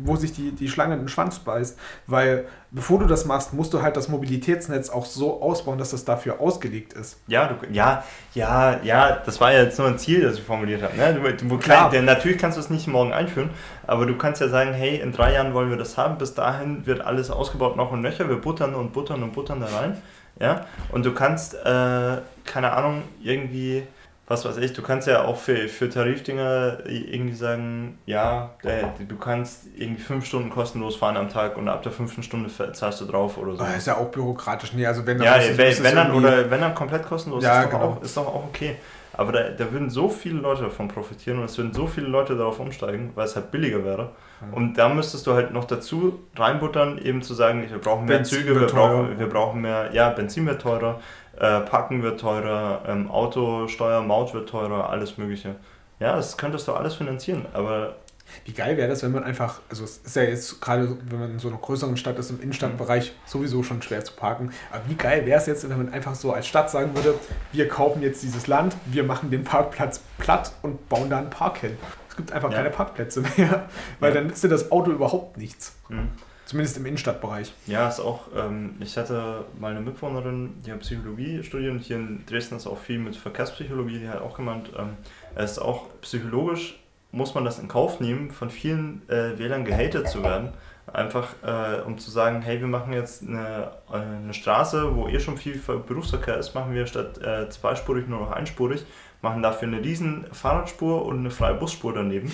wo 0.00 0.16
sich 0.16 0.32
die, 0.32 0.52
die 0.52 0.68
Schlange 0.68 0.94
in 0.94 1.00
den 1.00 1.08
Schwanz 1.08 1.38
beißt. 1.38 1.78
Weil 2.06 2.46
bevor 2.70 2.98
du 2.98 3.06
das 3.06 3.24
machst, 3.24 3.54
musst 3.54 3.72
du 3.74 3.82
halt 3.82 3.96
das 3.96 4.08
Mobilitätsnetz 4.08 4.90
auch 4.90 5.06
so 5.06 5.42
ausbauen, 5.42 5.78
dass 5.78 5.90
das 5.90 6.04
dafür 6.04 6.40
ausgelegt 6.40 6.92
ist. 6.92 7.20
Ja, 7.26 7.48
du, 7.48 7.54
ja, 7.72 8.04
ja, 8.34 8.80
ja, 8.82 9.16
das 9.24 9.40
war 9.40 9.52
ja 9.52 9.62
jetzt 9.62 9.78
nur 9.78 9.88
ein 9.88 9.98
Ziel, 9.98 10.20
das 10.20 10.34
ich 10.34 10.42
formuliert 10.42 10.82
habe. 10.82 10.96
Ne? 10.96 11.14
Du, 11.14 11.48
du, 11.48 11.58
Klar. 11.58 11.90
Kann, 11.90 12.04
natürlich 12.04 12.38
kannst 12.38 12.56
du 12.56 12.60
es 12.60 12.70
nicht 12.70 12.86
morgen 12.86 13.12
einführen, 13.12 13.50
aber 13.86 14.06
du 14.06 14.16
kannst 14.16 14.40
ja 14.40 14.48
sagen, 14.48 14.72
hey, 14.72 14.96
in 14.96 15.12
drei 15.12 15.32
Jahren 15.34 15.54
wollen 15.54 15.70
wir 15.70 15.76
das 15.78 15.96
haben, 15.96 16.18
bis 16.18 16.34
dahin 16.34 16.86
wird 16.86 17.00
alles 17.00 17.30
ausgebaut, 17.30 17.76
noch 17.76 17.90
und 17.90 18.02
nöcher, 18.02 18.28
wir 18.28 18.40
buttern 18.40 18.74
und 18.74 18.92
buttern 18.92 19.22
und 19.22 19.32
buttern 19.32 19.60
da 19.60 19.66
rein. 19.66 19.96
Ja? 20.40 20.66
Und 20.92 21.04
du 21.04 21.12
kannst, 21.12 21.54
äh, 21.54 22.18
keine 22.44 22.72
Ahnung, 22.72 23.02
irgendwie 23.22 23.84
was 24.28 24.44
weiß 24.44 24.58
ich, 24.58 24.74
du 24.74 24.82
kannst 24.82 25.08
ja 25.08 25.24
auch 25.24 25.38
für, 25.38 25.68
für 25.68 25.88
Tarifdinger 25.88 26.80
irgendwie 26.86 27.34
sagen, 27.34 27.98
ja, 28.04 28.50
der, 28.62 28.92
du 29.08 29.16
kannst 29.16 29.66
irgendwie 29.74 30.02
fünf 30.02 30.26
Stunden 30.26 30.50
kostenlos 30.50 30.96
fahren 30.96 31.16
am 31.16 31.30
Tag 31.30 31.56
und 31.56 31.68
ab 31.68 31.82
der 31.82 31.92
fünften 31.92 32.22
Stunde 32.22 32.50
zahlst 32.72 33.00
du 33.00 33.06
drauf 33.06 33.38
oder 33.38 33.52
so. 33.52 33.58
Das 33.58 33.78
ist 33.78 33.86
ja 33.86 33.96
auch 33.96 34.10
byrokratisch. 34.10 34.74
Nee, 34.74 34.86
also 34.86 35.06
wenn 35.06 35.18
dann 35.18 35.26
ja, 35.26 35.56
wenn, 35.56 35.82
wenn 35.82 35.94
dann, 35.94 36.12
oder 36.12 36.50
wenn 36.50 36.60
dann 36.60 36.74
komplett 36.74 37.04
kostenlos, 37.04 37.42
ja, 37.42 37.62
ist, 37.62 37.66
doch 37.66 37.70
genau. 37.70 37.92
auch, 37.92 38.02
ist 38.02 38.16
doch 38.16 38.26
auch 38.26 38.44
okay. 38.44 38.76
Aber 39.14 39.32
da, 39.32 39.48
da 39.48 39.72
würden 39.72 39.90
so 39.90 40.08
viele 40.08 40.38
Leute 40.38 40.62
davon 40.62 40.86
profitieren 40.86 41.40
und 41.40 41.46
es 41.46 41.58
würden 41.58 41.72
so 41.72 41.88
viele 41.88 42.06
Leute 42.06 42.36
darauf 42.36 42.60
umsteigen, 42.60 43.10
weil 43.16 43.24
es 43.24 43.34
halt 43.34 43.50
billiger 43.50 43.84
wäre. 43.84 44.12
Mhm. 44.40 44.54
Und 44.54 44.78
da 44.78 44.88
müsstest 44.88 45.26
du 45.26 45.32
halt 45.32 45.52
noch 45.52 45.64
dazu 45.64 46.20
reinbuttern, 46.36 46.98
eben 46.98 47.22
zu 47.22 47.34
sagen, 47.34 47.66
wir 47.68 47.78
brauchen 47.78 48.04
mehr 48.04 48.18
Benzin 48.18 48.38
Züge, 48.38 48.60
wir 48.60 48.68
brauchen, 48.68 49.18
wir 49.18 49.28
brauchen 49.28 49.60
mehr, 49.60 49.90
ja, 49.92 50.10
Benzin 50.10 50.46
wird 50.46 50.62
teurer, 50.62 51.00
äh, 51.38 51.60
Parken 51.60 52.02
wird 52.02 52.20
teurer, 52.20 52.82
ähm, 52.86 53.10
Autosteuer, 53.10 54.02
Maut 54.02 54.34
wird 54.34 54.48
teurer, 54.48 54.90
alles 54.90 55.18
Mögliche. 55.18 55.56
Ja, 56.00 56.16
das 56.16 56.36
könntest 56.36 56.68
du 56.68 56.72
alles 56.72 56.94
finanzieren, 56.94 57.46
aber 57.52 57.96
wie 58.44 58.52
geil 58.52 58.76
wäre 58.76 58.88
das, 58.88 59.02
wenn 59.02 59.12
man 59.12 59.24
einfach, 59.24 59.60
also 59.68 59.84
es 59.84 59.98
ist 59.98 60.16
ja 60.16 60.22
jetzt 60.22 60.60
gerade, 60.60 60.96
wenn 61.04 61.18
man 61.18 61.30
in 61.32 61.38
so 61.38 61.48
einer 61.48 61.58
größeren 61.58 61.96
Stadt 61.96 62.18
ist, 62.18 62.30
im 62.30 62.40
Innenstadtbereich 62.40 63.12
sowieso 63.26 63.62
schon 63.62 63.82
schwer 63.82 64.04
zu 64.04 64.12
parken. 64.14 64.52
Aber 64.70 64.82
wie 64.86 64.94
geil 64.94 65.26
wäre 65.26 65.40
es 65.40 65.46
jetzt, 65.46 65.68
wenn 65.68 65.76
man 65.76 65.92
einfach 65.92 66.14
so 66.14 66.32
als 66.32 66.46
Stadt 66.46 66.70
sagen 66.70 66.94
würde, 66.94 67.14
wir 67.52 67.68
kaufen 67.68 68.02
jetzt 68.02 68.22
dieses 68.22 68.46
Land, 68.46 68.76
wir 68.86 69.04
machen 69.04 69.30
den 69.30 69.44
Parkplatz 69.44 70.00
platt 70.18 70.52
und 70.62 70.88
bauen 70.88 71.10
da 71.10 71.18
einen 71.18 71.30
Park 71.30 71.58
hin. 71.58 71.76
Es 72.10 72.16
gibt 72.16 72.32
einfach 72.32 72.50
ja. 72.50 72.58
keine 72.58 72.70
Parkplätze 72.70 73.22
mehr, 73.36 73.68
weil 74.00 74.14
ja. 74.14 74.20
dann 74.20 74.30
ist 74.30 74.42
ja 74.42 74.48
das 74.48 74.70
Auto 74.70 74.90
überhaupt 74.90 75.36
nichts. 75.36 75.74
Mhm. 75.88 76.10
Zumindest 76.48 76.78
im 76.78 76.86
Innenstadtbereich. 76.86 77.52
Ja, 77.66 77.88
ist 77.88 78.00
auch, 78.00 78.28
ähm, 78.34 78.76
ich 78.80 78.96
hatte 78.96 79.44
mal 79.60 79.70
eine 79.70 79.82
Mitbewohnerin, 79.82 80.54
die 80.64 80.72
hat 80.72 80.80
Psychologie 80.80 81.42
studiert 81.42 81.72
und 81.72 81.80
hier 81.80 81.96
in 81.96 82.24
Dresden 82.24 82.56
ist 82.56 82.66
auch 82.66 82.78
viel 82.78 82.98
mit 82.98 83.16
Verkehrspsychologie, 83.16 83.98
die 83.98 84.08
hat 84.08 84.22
auch 84.22 84.34
gemeint, 84.34 84.70
ähm, 84.78 84.96
es 85.34 85.52
ist 85.52 85.58
auch 85.58 85.86
psychologisch 86.00 86.78
muss 87.10 87.34
man 87.34 87.44
das 87.44 87.58
in 87.58 87.68
Kauf 87.68 88.00
nehmen, 88.00 88.30
von 88.30 88.50
vielen 88.50 89.02
äh, 89.08 89.38
Wählern 89.38 89.64
gehatet 89.64 90.08
zu 90.08 90.22
werden. 90.22 90.50
Einfach 90.92 91.34
äh, 91.42 91.82
um 91.82 91.98
zu 91.98 92.10
sagen, 92.10 92.40
hey, 92.40 92.60
wir 92.60 92.66
machen 92.66 92.92
jetzt 92.92 93.22
eine, 93.22 93.72
äh, 93.92 93.96
eine 93.96 94.32
Straße, 94.32 94.96
wo 94.96 95.06
eh 95.08 95.20
schon 95.20 95.36
viel 95.36 95.58
Berufsverkehr 95.58 96.38
ist, 96.38 96.54
machen 96.54 96.74
wir 96.74 96.86
statt 96.86 97.18
äh, 97.18 97.48
zweispurig 97.50 98.08
nur 98.08 98.20
noch 98.20 98.30
einspurig, 98.30 98.84
machen 99.20 99.42
dafür 99.42 99.68
eine 99.68 99.82
riesen 99.82 100.26
Fahrradspur 100.32 101.04
und 101.04 101.18
eine 101.18 101.30
freie 101.30 101.54
Busspur 101.54 101.92
daneben. 101.92 102.32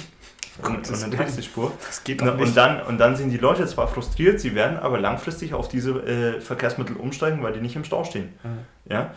Und, 0.63 0.89
und 0.89 1.03
eine 1.03 1.17
Taxispur. 1.17 1.73
Das 1.85 2.05
geht 2.05 2.21
doch 2.21 2.37
nicht. 2.37 2.49
Und 2.49 2.57
dann, 2.57 2.83
und 2.83 2.99
dann 2.99 3.17
sind 3.17 3.31
die 3.31 3.39
Leute 3.39 3.67
zwar 3.67 3.89
frustriert, 3.89 4.41
sie 4.41 4.55
werden 4.55 4.77
aber 4.77 5.01
langfristig 5.01 5.53
auf 5.55 5.69
diese 5.69 5.93
äh, 6.01 6.41
Verkehrsmittel 6.41 6.97
umsteigen, 6.97 7.43
weil 7.43 7.53
die 7.53 7.61
nicht 7.61 7.77
im 7.77 7.85
Stau 7.85 8.05
stehen. 8.05 8.33
Mhm. 8.43 8.93
Ja? 8.93 9.15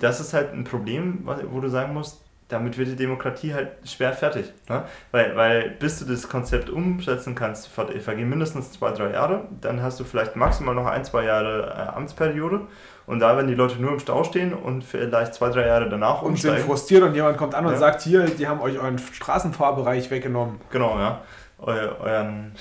Das 0.00 0.20
ist 0.20 0.34
halt 0.34 0.52
ein 0.52 0.64
Problem, 0.64 1.26
wo 1.50 1.60
du 1.60 1.68
sagen 1.68 1.94
musst, 1.94 2.20
damit 2.52 2.76
wird 2.76 2.88
die 2.88 2.96
Demokratie 2.96 3.54
halt 3.54 3.70
schwer 3.84 4.12
fertig. 4.12 4.52
Ne? 4.68 4.84
Weil, 5.10 5.36
weil 5.36 5.70
bis 5.70 5.98
du 5.98 6.04
das 6.04 6.28
Konzept 6.28 6.68
umsetzen 6.68 7.34
kannst, 7.34 7.68
vergehen 7.68 8.28
mindestens 8.28 8.72
zwei, 8.72 8.92
drei 8.92 9.12
Jahre, 9.12 9.48
dann 9.60 9.82
hast 9.82 9.98
du 9.98 10.04
vielleicht 10.04 10.36
maximal 10.36 10.74
noch 10.74 10.86
ein, 10.86 11.04
zwei 11.04 11.24
Jahre 11.24 11.74
äh, 11.76 11.96
Amtsperiode. 11.96 12.62
Und 13.06 13.20
da, 13.20 13.36
wenn 13.36 13.48
die 13.48 13.54
Leute 13.54 13.80
nur 13.80 13.92
im 13.92 13.98
Stau 13.98 14.22
stehen 14.22 14.52
und 14.52 14.84
vielleicht 14.84 15.34
zwei, 15.34 15.48
drei 15.48 15.66
Jahre 15.66 15.88
danach 15.88 16.22
und 16.22 16.38
sind 16.38 16.58
frustriert 16.60 17.02
und 17.02 17.14
jemand 17.14 17.36
kommt 17.36 17.54
an 17.54 17.66
und 17.66 17.72
ja. 17.72 17.78
sagt, 17.78 18.02
hier, 18.02 18.24
die 18.26 18.46
haben 18.46 18.60
euch 18.60 18.78
euren 18.78 18.98
Straßenfahrbereich 18.98 20.10
weggenommen. 20.10 20.60
Genau, 20.70 20.98
ja. 20.98 21.20
Eu, 21.58 21.72
euren 22.00 22.52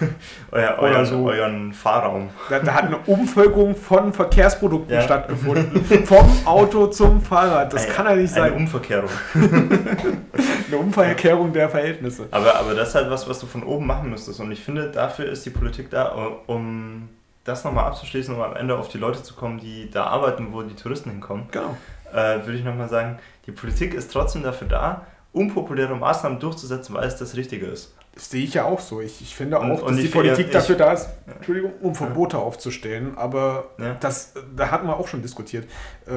Euer, 0.50 0.76
euren, 0.78 1.06
so. 1.06 1.28
euren 1.28 1.72
Fahrraum. 1.72 2.30
Da, 2.50 2.58
da, 2.58 2.74
hat 2.74 2.84
eine 2.84 2.98
Umvölkerung 2.98 3.74
von 3.74 4.12
Verkehrsprodukten 4.12 4.94
ja. 4.94 5.02
stattgefunden. 5.02 5.84
Vom 6.04 6.28
Auto 6.44 6.88
zum 6.88 7.22
Fahrrad. 7.22 7.72
Das 7.72 7.84
eine, 7.84 7.92
kann 7.92 8.06
ja 8.06 8.14
nicht 8.16 8.34
sein. 8.34 8.42
Eine 8.44 8.54
Umverkehrung. 8.56 9.10
eine 9.34 10.76
Umverkehrung 10.76 11.52
der 11.52 11.70
Verhältnisse. 11.70 12.28
Aber, 12.30 12.54
aber 12.56 12.74
das 12.74 12.90
ist 12.90 12.94
halt 12.94 13.10
was, 13.10 13.28
was 13.28 13.38
du 13.38 13.46
von 13.46 13.62
oben 13.62 13.86
machen 13.86 14.10
müsstest. 14.10 14.40
Und 14.40 14.52
ich 14.52 14.62
finde, 14.62 14.90
dafür 14.90 15.26
ist 15.26 15.46
die 15.46 15.50
Politik 15.50 15.90
da, 15.90 16.12
um 16.46 17.08
das 17.44 17.64
nochmal 17.64 17.86
abzuschließen, 17.86 18.34
um 18.34 18.42
am 18.42 18.54
Ende 18.54 18.76
auf 18.76 18.88
die 18.88 18.98
Leute 18.98 19.22
zu 19.22 19.34
kommen, 19.34 19.58
die 19.58 19.90
da 19.90 20.04
arbeiten, 20.04 20.48
wo 20.52 20.62
die 20.62 20.74
Touristen 20.74 21.10
hinkommen. 21.10 21.48
Genau. 21.50 21.76
Äh, 22.12 22.44
würde 22.44 22.58
ich 22.58 22.64
nochmal 22.64 22.88
sagen, 22.88 23.18
die 23.46 23.52
Politik 23.52 23.94
ist 23.94 24.12
trotzdem 24.12 24.42
dafür 24.42 24.68
da, 24.68 25.06
unpopuläre 25.32 25.96
Maßnahmen 25.96 26.38
durchzusetzen, 26.38 26.94
weil 26.94 27.06
es 27.06 27.16
das 27.16 27.36
Richtige 27.36 27.66
ist. 27.66 27.94
Das 28.14 28.30
sehe 28.30 28.44
ich 28.44 28.54
ja 28.54 28.64
auch 28.64 28.80
so. 28.80 29.00
Ich, 29.00 29.22
ich 29.22 29.34
finde 29.34 29.58
auch, 29.58 29.62
und, 29.62 29.70
dass 29.70 29.82
und 29.82 29.96
die 29.96 30.08
Politik 30.08 30.46
ich, 30.46 30.52
dafür 30.52 30.76
da 30.76 30.92
ist, 30.92 31.08
Entschuldigung, 31.26 31.72
um 31.80 31.94
Verbote 31.94 32.36
ja. 32.36 32.42
aufzustellen. 32.42 33.16
Aber 33.16 33.70
ja. 33.78 33.96
das, 34.00 34.34
da 34.54 34.70
hatten 34.70 34.86
wir 34.86 34.98
auch 34.98 35.08
schon 35.08 35.22
diskutiert. 35.22 35.64
Äh, 36.06 36.10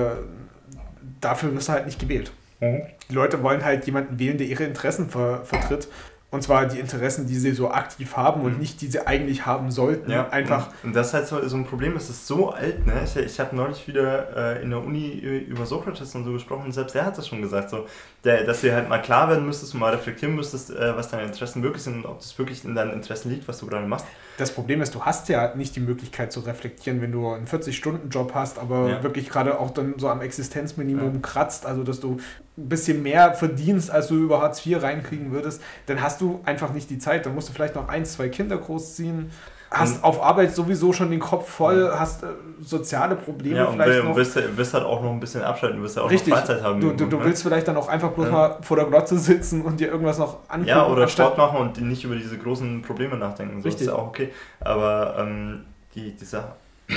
dafür 1.21 1.55
wirst 1.55 1.69
du 1.69 1.73
halt 1.73 1.85
nicht 1.85 1.99
gewählt. 1.99 2.31
Mhm. 2.59 2.81
Die 3.09 3.13
Leute 3.13 3.41
wollen 3.43 3.63
halt 3.63 3.85
jemanden 3.85 4.19
wählen, 4.19 4.37
der 4.37 4.47
ihre 4.47 4.65
Interessen 4.65 5.09
ver 5.09 5.45
vertritt. 5.45 5.87
Und 6.35 6.41
zwar 6.41 6.65
die 6.65 6.79
Interessen, 6.79 7.27
die 7.27 7.35
sie 7.35 7.51
so 7.51 7.71
aktiv 7.71 8.15
haben 8.17 8.41
und 8.41 8.53
mhm. 8.53 8.59
nicht 8.59 8.81
die 8.81 8.87
sie 8.87 9.05
eigentlich 9.07 9.45
haben 9.45 9.71
sollten. 9.71 10.11
Ja, 10.11 10.29
einfach. 10.29 10.67
Und, 10.83 10.89
und 10.89 10.95
das 10.95 11.07
ist 11.07 11.13
halt 11.13 11.27
so, 11.27 11.47
so 11.47 11.55
ein 11.55 11.65
Problem, 11.65 11.95
es 11.95 12.09
ist 12.09 12.27
so 12.27 12.51
alt, 12.51 12.85
ne? 12.85 12.93
Ich, 13.03 13.15
ich 13.15 13.39
habe 13.39 13.55
neulich 13.55 13.87
wieder 13.87 14.55
äh, 14.57 14.61
in 14.61 14.69
der 14.69 14.83
Uni 14.83 15.09
über 15.09 15.65
Sokrates 15.65 16.13
und 16.13 16.25
so 16.25 16.33
gesprochen 16.33 16.65
und 16.65 16.73
selbst 16.73 16.93
der 16.93 17.05
hat 17.05 17.17
das 17.17 17.27
schon 17.27 17.41
gesagt, 17.41 17.69
so, 17.69 17.87
der, 18.23 18.43
dass 18.43 18.61
dir 18.61 18.73
halt 18.73 18.89
mal 18.89 19.01
klar 19.01 19.29
werden 19.29 19.45
müsstest 19.45 19.73
und 19.73 19.79
mal 19.79 19.93
reflektieren 19.93 20.35
müsstest, 20.35 20.71
äh, 20.71 20.95
was 20.95 21.09
deine 21.09 21.23
Interessen 21.23 21.63
wirklich 21.63 21.83
sind 21.83 21.95
und 21.95 22.05
ob 22.05 22.19
das 22.19 22.37
wirklich 22.37 22.65
in 22.65 22.75
deinen 22.75 22.91
Interessen 22.91 23.29
liegt, 23.31 23.47
was 23.47 23.59
du 23.59 23.67
gerade 23.67 23.87
machst. 23.87 24.05
Das 24.37 24.51
Problem 24.51 24.81
ist, 24.81 24.93
du 24.93 25.01
hast 25.01 25.29
ja 25.29 25.55
nicht 25.55 25.75
die 25.75 25.79
Möglichkeit 25.79 26.33
zu 26.33 26.41
reflektieren, 26.41 27.01
wenn 27.01 27.11
du 27.11 27.29
einen 27.29 27.47
40-Stunden-Job 27.47 28.33
hast, 28.33 28.59
aber 28.59 28.89
ja. 28.89 29.03
wirklich 29.03 29.29
gerade 29.29 29.59
auch 29.59 29.71
dann 29.71 29.93
so 29.97 30.09
am 30.09 30.21
Existenzminimum 30.21 31.13
ja. 31.13 31.19
kratzt, 31.21 31.65
also 31.65 31.83
dass 31.83 32.01
du 32.01 32.17
ein 32.57 32.69
bisschen 32.69 33.03
mehr 33.03 33.33
verdienst, 33.33 33.91
als 33.91 34.07
du 34.07 34.15
über 34.15 34.41
Hartz 34.41 34.65
IV 34.65 34.81
reinkriegen 34.81 35.31
würdest, 35.31 35.61
dann 35.87 36.01
hast 36.01 36.21
du 36.21 36.41
einfach 36.45 36.73
nicht 36.73 36.89
die 36.89 36.99
Zeit. 36.99 37.25
Dann 37.25 37.35
musst 37.35 37.49
du 37.49 37.53
vielleicht 37.53 37.75
noch 37.75 37.89
ein, 37.89 38.05
zwei 38.05 38.29
Kinder 38.29 38.57
großziehen 38.57 39.31
hast 39.71 40.03
auf 40.03 40.21
Arbeit 40.21 40.55
sowieso 40.55 40.93
schon 40.93 41.11
den 41.11 41.19
Kopf 41.19 41.49
voll, 41.49 41.91
hast 41.93 42.23
äh, 42.23 42.27
soziale 42.61 43.15
Probleme 43.15 43.57
ja, 43.57 43.65
und 43.65 43.73
vielleicht 43.73 43.89
will, 43.89 44.03
noch. 44.03 44.15
Willst, 44.15 44.57
willst 44.57 44.73
halt 44.73 44.85
auch 44.85 45.01
noch 45.01 45.11
ein 45.11 45.19
bisschen 45.19 45.41
abschalten, 45.43 45.81
willst 45.81 45.97
ja 45.97 46.03
auch 46.03 46.09
Richtig. 46.09 46.33
noch 46.33 46.39
Freizeit 46.39 46.63
haben. 46.63 46.79
Du, 46.79 46.91
du, 46.91 47.05
du 47.05 47.17
ne? 47.17 47.25
willst 47.25 47.43
vielleicht 47.43 47.67
dann 47.67 47.77
auch 47.77 47.87
einfach 47.87 48.11
bloß 48.11 48.27
ja. 48.27 48.31
mal 48.31 48.57
vor 48.61 48.77
der 48.77 48.85
Glotze 48.85 49.17
sitzen 49.17 49.61
und 49.61 49.79
dir 49.79 49.89
irgendwas 49.89 50.17
noch 50.17 50.39
angucken. 50.47 50.67
Ja, 50.69 50.87
oder 50.87 51.07
Sport 51.07 51.37
machen 51.37 51.57
und 51.57 51.81
nicht 51.81 52.03
über 52.03 52.15
diese 52.15 52.37
großen 52.37 52.81
Probleme 52.81 53.17
nachdenken. 53.17 53.61
So 53.61 53.67
Richtig. 53.67 53.87
ist 53.87 53.93
ja 53.93 53.99
auch 53.99 54.07
okay. 54.07 54.29
Aber 54.59 55.15
ähm, 55.19 55.65
die, 55.93 56.15
die 56.15 56.25
Sache... 56.25 56.53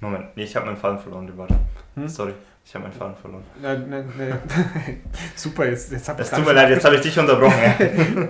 Moment, 0.00 0.36
nee, 0.36 0.44
ich 0.44 0.54
habe 0.54 0.66
meinen 0.66 0.76
Faden 0.76 0.98
verloren, 0.98 1.26
die 1.26 1.36
Warte. 1.38 1.54
Hm? 1.94 2.06
Sorry. 2.06 2.34
Ich 2.66 2.74
habe 2.74 2.82
meinen 2.82 2.94
Faden 2.94 3.14
verloren. 3.14 3.44
Nein, 3.62 3.86
nein, 3.88 4.12
nein. 4.18 4.40
Super, 5.36 5.68
jetzt, 5.68 5.92
jetzt 5.92 6.08
habe 6.08 6.20
ich. 6.20 6.28
Es 6.28 6.34
tut 6.34 6.44
mir 6.44 6.52
leid, 6.52 6.68
jetzt 6.68 6.84
habe 6.84 6.96
ich 6.96 7.00
dich 7.00 7.16
unterbrochen. 7.16 7.54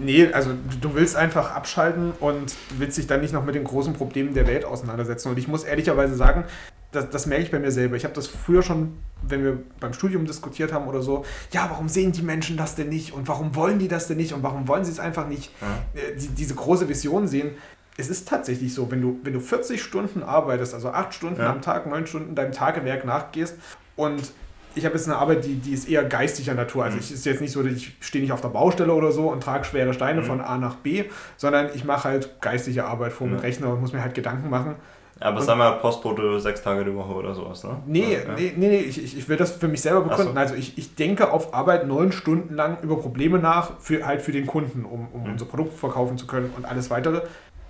nee, 0.00 0.26
also 0.32 0.50
du 0.80 0.92
willst 0.94 1.14
einfach 1.14 1.54
abschalten 1.54 2.10
und 2.18 2.56
willst 2.78 2.98
dich 2.98 3.06
dann 3.06 3.20
nicht 3.20 3.32
noch 3.32 3.44
mit 3.44 3.54
den 3.54 3.62
großen 3.62 3.92
Problemen 3.92 4.34
der 4.34 4.48
Welt 4.48 4.64
auseinandersetzen. 4.64 5.28
Und 5.28 5.38
ich 5.38 5.46
muss 5.46 5.62
ehrlicherweise 5.62 6.16
sagen, 6.16 6.46
das, 6.90 7.10
das 7.10 7.26
merke 7.26 7.44
ich 7.44 7.52
bei 7.52 7.60
mir 7.60 7.70
selber. 7.70 7.94
Ich 7.94 8.02
habe 8.02 8.12
das 8.12 8.26
früher 8.26 8.64
schon, 8.64 8.98
wenn 9.22 9.44
wir 9.44 9.60
beim 9.78 9.92
Studium 9.92 10.26
diskutiert 10.26 10.72
haben 10.72 10.88
oder 10.88 11.00
so, 11.00 11.24
ja, 11.52 11.68
warum 11.70 11.88
sehen 11.88 12.10
die 12.10 12.22
Menschen 12.22 12.56
das 12.56 12.74
denn 12.74 12.88
nicht 12.88 13.12
und 13.12 13.28
warum 13.28 13.54
wollen 13.54 13.78
die 13.78 13.86
das 13.86 14.08
denn 14.08 14.16
nicht 14.16 14.32
und 14.32 14.42
warum 14.42 14.66
wollen 14.66 14.84
sie 14.84 14.90
es 14.90 14.98
einfach 14.98 15.28
nicht, 15.28 15.52
ja. 15.60 15.78
Äh, 15.94 16.16
die, 16.16 16.26
diese 16.30 16.56
große 16.56 16.88
Vision 16.88 17.28
sehen 17.28 17.52
es 17.96 18.08
ist 18.08 18.28
tatsächlich 18.28 18.72
so, 18.72 18.90
wenn 18.90 19.02
du, 19.02 19.20
wenn 19.22 19.32
du 19.32 19.40
40 19.40 19.82
Stunden 19.82 20.22
arbeitest, 20.22 20.74
also 20.74 20.90
8 20.90 21.12
Stunden 21.12 21.40
ja. 21.40 21.50
am 21.50 21.60
Tag, 21.60 21.86
9 21.86 22.06
Stunden 22.06 22.34
deinem 22.34 22.52
Tagewerk 22.52 23.04
nachgehst 23.04 23.56
und 23.96 24.32
ich 24.74 24.84
habe 24.84 24.94
jetzt 24.94 25.08
eine 25.08 25.18
Arbeit, 25.18 25.44
die, 25.44 25.56
die 25.56 25.72
ist 25.72 25.88
eher 25.88 26.04
geistiger 26.04 26.54
Natur. 26.54 26.84
Also 26.84 26.96
mhm. 26.96 27.02
es 27.02 27.10
ist 27.10 27.26
jetzt 27.26 27.40
nicht 27.40 27.52
so, 27.52 27.62
dass 27.62 27.72
ich 27.72 27.96
stehe 28.00 28.22
nicht 28.22 28.32
auf 28.32 28.40
der 28.40 28.48
Baustelle 28.48 28.92
oder 28.92 29.10
so 29.10 29.28
und 29.30 29.42
trage 29.42 29.64
schwere 29.64 29.92
Steine 29.92 30.20
mhm. 30.20 30.26
von 30.26 30.40
A 30.40 30.58
nach 30.58 30.76
B, 30.76 31.04
sondern 31.36 31.70
ich 31.74 31.84
mache 31.84 32.04
halt 32.04 32.40
geistige 32.40 32.84
Arbeit 32.84 33.12
vor 33.12 33.26
dem 33.26 33.34
mhm. 33.34 33.40
Rechner 33.40 33.72
und 33.72 33.80
muss 33.80 33.92
mir 33.92 34.02
halt 34.02 34.14
Gedanken 34.14 34.48
machen. 34.48 34.76
Aber 35.22 35.42
sagen 35.42 35.58
wir 35.58 35.72
Postbote 35.72 36.40
sechs 36.40 36.62
Tage 36.62 36.82
die 36.82 36.94
Woche 36.94 37.12
oder 37.12 37.34
sowas, 37.34 37.62
ne? 37.62 37.76
Nee, 37.86 38.14
ja. 38.14 38.34
nee, 38.36 38.54
nee, 38.56 38.68
nee, 38.68 38.78
ich, 38.78 39.18
ich 39.18 39.28
will 39.28 39.36
das 39.36 39.52
für 39.52 39.68
mich 39.68 39.82
selber 39.82 40.00
begründen. 40.00 40.32
So. 40.32 40.40
Also 40.40 40.54
ich, 40.54 40.78
ich 40.78 40.94
denke 40.94 41.30
auf 41.30 41.52
Arbeit 41.52 41.86
neun 41.86 42.10
Stunden 42.10 42.54
lang 42.54 42.78
über 42.80 42.96
Probleme 42.96 43.38
nach, 43.38 43.78
für, 43.80 44.06
halt 44.06 44.22
für 44.22 44.32
den 44.32 44.46
Kunden, 44.46 44.86
um, 44.86 45.08
um 45.12 45.24
mhm. 45.24 45.32
unser 45.32 45.44
Produkt 45.44 45.78
verkaufen 45.78 46.16
zu 46.16 46.26
können 46.26 46.50
und 46.56 46.64
alles 46.64 46.88
weitere 46.88 47.20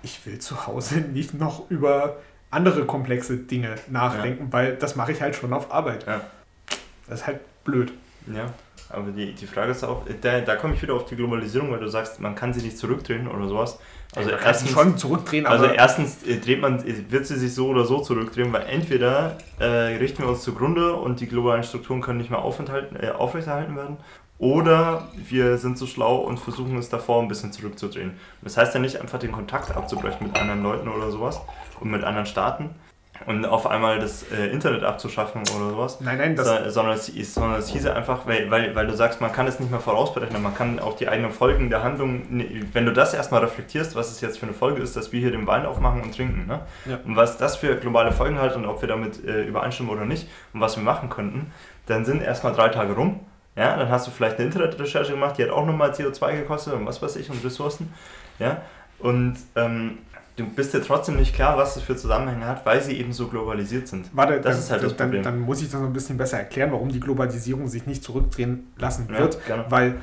ich 0.03 0.25
will 0.25 0.39
zu 0.39 0.67
Hause 0.67 0.99
nicht 1.13 1.33
noch 1.33 1.69
über 1.69 2.17
andere 2.49 2.85
komplexe 2.85 3.37
Dinge 3.37 3.75
nachdenken, 3.89 4.45
ja. 4.45 4.53
weil 4.53 4.75
das 4.75 4.95
mache 4.95 5.13
ich 5.13 5.21
halt 5.21 5.35
schon 5.35 5.53
auf 5.53 5.71
Arbeit. 5.71 6.05
Ja. 6.05 6.21
Das 7.07 7.21
ist 7.21 7.27
halt 7.27 7.39
blöd. 7.63 7.91
Ja, 8.27 8.53
aber 8.89 9.11
die, 9.11 9.33
die 9.33 9.47
Frage 9.47 9.71
ist 9.71 9.83
auch, 9.83 10.03
da, 10.21 10.41
da 10.41 10.55
komme 10.55 10.75
ich 10.75 10.81
wieder 10.81 10.93
auf 10.93 11.05
die 11.05 11.15
Globalisierung, 11.15 11.71
weil 11.71 11.79
du 11.79 11.87
sagst, 11.87 12.19
man 12.19 12.35
kann 12.35 12.53
sie 12.53 12.61
nicht 12.61 12.77
zurückdrehen 12.77 13.27
oder 13.27 13.47
sowas. 13.47 13.79
Also 14.13 14.29
ja, 14.29 14.37
erstens 14.37 14.71
schon 14.71 14.97
zurückdrehen, 14.97 15.45
also 15.45 15.65
erstens 15.65 16.23
äh, 16.23 16.37
dreht 16.37 16.59
man, 16.61 16.83
wird 17.09 17.25
sie 17.25 17.37
sich 17.37 17.53
so 17.53 17.67
oder 17.67 17.85
so 17.85 18.01
zurückdrehen, 18.01 18.51
weil 18.51 18.63
entweder 18.63 19.37
äh, 19.57 19.65
richten 19.65 20.23
wir 20.23 20.29
uns 20.29 20.41
zugrunde 20.41 20.93
und 20.93 21.21
die 21.21 21.27
globalen 21.27 21.63
Strukturen 21.63 22.01
können 22.01 22.17
nicht 22.17 22.29
mehr 22.29 22.39
äh, 22.39 23.09
aufrechterhalten 23.11 23.75
werden, 23.77 23.97
oder 24.41 25.07
wir 25.15 25.57
sind 25.57 25.77
so 25.77 25.85
schlau 25.85 26.17
und 26.17 26.39
versuchen 26.39 26.75
es 26.77 26.89
davor 26.89 27.21
ein 27.21 27.29
bisschen 27.29 27.53
zurückzudrehen. 27.53 28.13
Das 28.41 28.57
heißt 28.57 28.73
ja 28.73 28.81
nicht 28.81 28.99
einfach 28.99 29.19
den 29.19 29.31
Kontakt 29.31 29.73
abzubrechen 29.75 30.27
mit 30.27 30.37
anderen 30.37 30.63
Leuten 30.63 30.89
oder 30.89 31.11
sowas 31.11 31.39
und 31.79 31.91
mit 31.91 32.03
anderen 32.03 32.25
Staaten, 32.25 32.71
und 33.25 33.45
auf 33.45 33.67
einmal 33.67 33.99
das 33.99 34.23
äh, 34.31 34.47
Internet 34.47 34.83
abzuschaffen 34.83 35.41
oder 35.41 35.69
sowas. 35.69 36.01
Nein, 36.01 36.17
nein, 36.17 36.35
das 36.35 36.47
so, 36.47 36.69
sondern, 36.69 36.95
es, 36.95 37.33
sondern 37.33 37.59
es 37.59 37.69
hieße 37.69 37.93
einfach, 37.95 38.25
weil, 38.25 38.49
weil, 38.49 38.75
weil 38.75 38.87
du 38.87 38.95
sagst, 38.95 39.21
man 39.21 39.31
kann 39.31 39.47
es 39.47 39.59
nicht 39.59 39.69
mehr 39.69 39.79
vorausberechnen, 39.79 40.41
man 40.41 40.55
kann 40.55 40.79
auch 40.79 40.95
die 40.95 41.07
eigenen 41.07 41.31
Folgen 41.31 41.69
der 41.69 41.83
Handlung, 41.83 42.23
wenn 42.73 42.85
du 42.85 42.93
das 42.93 43.13
erstmal 43.13 43.41
reflektierst, 43.41 43.95
was 43.95 44.11
es 44.11 44.21
jetzt 44.21 44.39
für 44.39 44.45
eine 44.45 44.53
Folge 44.55 44.81
ist, 44.81 44.95
dass 44.95 45.11
wir 45.11 45.19
hier 45.19 45.31
den 45.31 45.45
Wein 45.47 45.65
aufmachen 45.65 46.01
und 46.01 46.15
trinken, 46.15 46.47
ne? 46.47 46.61
Ja. 46.85 46.99
und 47.05 47.15
was 47.15 47.37
das 47.37 47.57
für 47.57 47.75
globale 47.75 48.11
Folgen 48.11 48.39
hat 48.39 48.55
und 48.55 48.65
ob 48.65 48.81
wir 48.81 48.87
damit 48.87 49.23
äh, 49.25 49.43
übereinstimmen 49.43 49.91
oder 49.91 50.05
nicht 50.05 50.27
und 50.53 50.61
was 50.61 50.77
wir 50.77 50.83
machen 50.83 51.09
könnten, 51.09 51.51
dann 51.85 52.05
sind 52.05 52.21
erstmal 52.21 52.53
drei 52.53 52.69
Tage 52.69 52.93
rum. 52.93 53.19
Ja, 53.55 53.75
dann 53.75 53.89
hast 53.89 54.07
du 54.07 54.11
vielleicht 54.11 54.37
eine 54.37 54.45
Internetrecherche 54.45 55.11
gemacht, 55.11 55.37
die 55.37 55.43
hat 55.43 55.49
auch 55.49 55.65
nochmal 55.65 55.91
CO2 55.91 56.37
gekostet 56.37 56.73
und 56.73 56.85
was 56.85 57.01
weiß 57.01 57.17
ich 57.17 57.29
und 57.29 57.43
Ressourcen. 57.43 57.93
Ja, 58.39 58.61
und 58.99 59.35
ähm, 59.55 59.97
du 60.37 60.45
bist 60.45 60.73
dir 60.73 60.81
trotzdem 60.81 61.17
nicht 61.17 61.35
klar, 61.35 61.57
was 61.57 61.73
das 61.73 61.83
für 61.83 61.95
Zusammenhänge 61.95 62.45
hat, 62.45 62.65
weil 62.65 62.81
sie 62.81 62.97
eben 62.97 63.11
so 63.13 63.27
globalisiert 63.27 63.87
sind. 63.87 64.09
Warte, 64.13 64.35
das 64.39 64.43
dann, 64.43 64.59
ist 64.59 64.71
halt 64.71 64.83
das 64.83 64.95
dann, 64.95 65.07
Problem. 65.07 65.23
Dann 65.23 65.39
muss 65.39 65.61
ich 65.61 65.69
das 65.69 65.79
noch 65.81 65.87
ein 65.87 65.93
bisschen 65.93 66.17
besser 66.17 66.37
erklären, 66.37 66.71
warum 66.71 66.89
die 66.89 66.99
Globalisierung 66.99 67.67
sich 67.67 67.85
nicht 67.85 68.03
zurückdrehen 68.03 68.71
lassen 68.77 69.09
Ja, 69.11 69.19
wird. 69.19 69.45
gerne. 69.45 69.65
Weil 69.69 69.95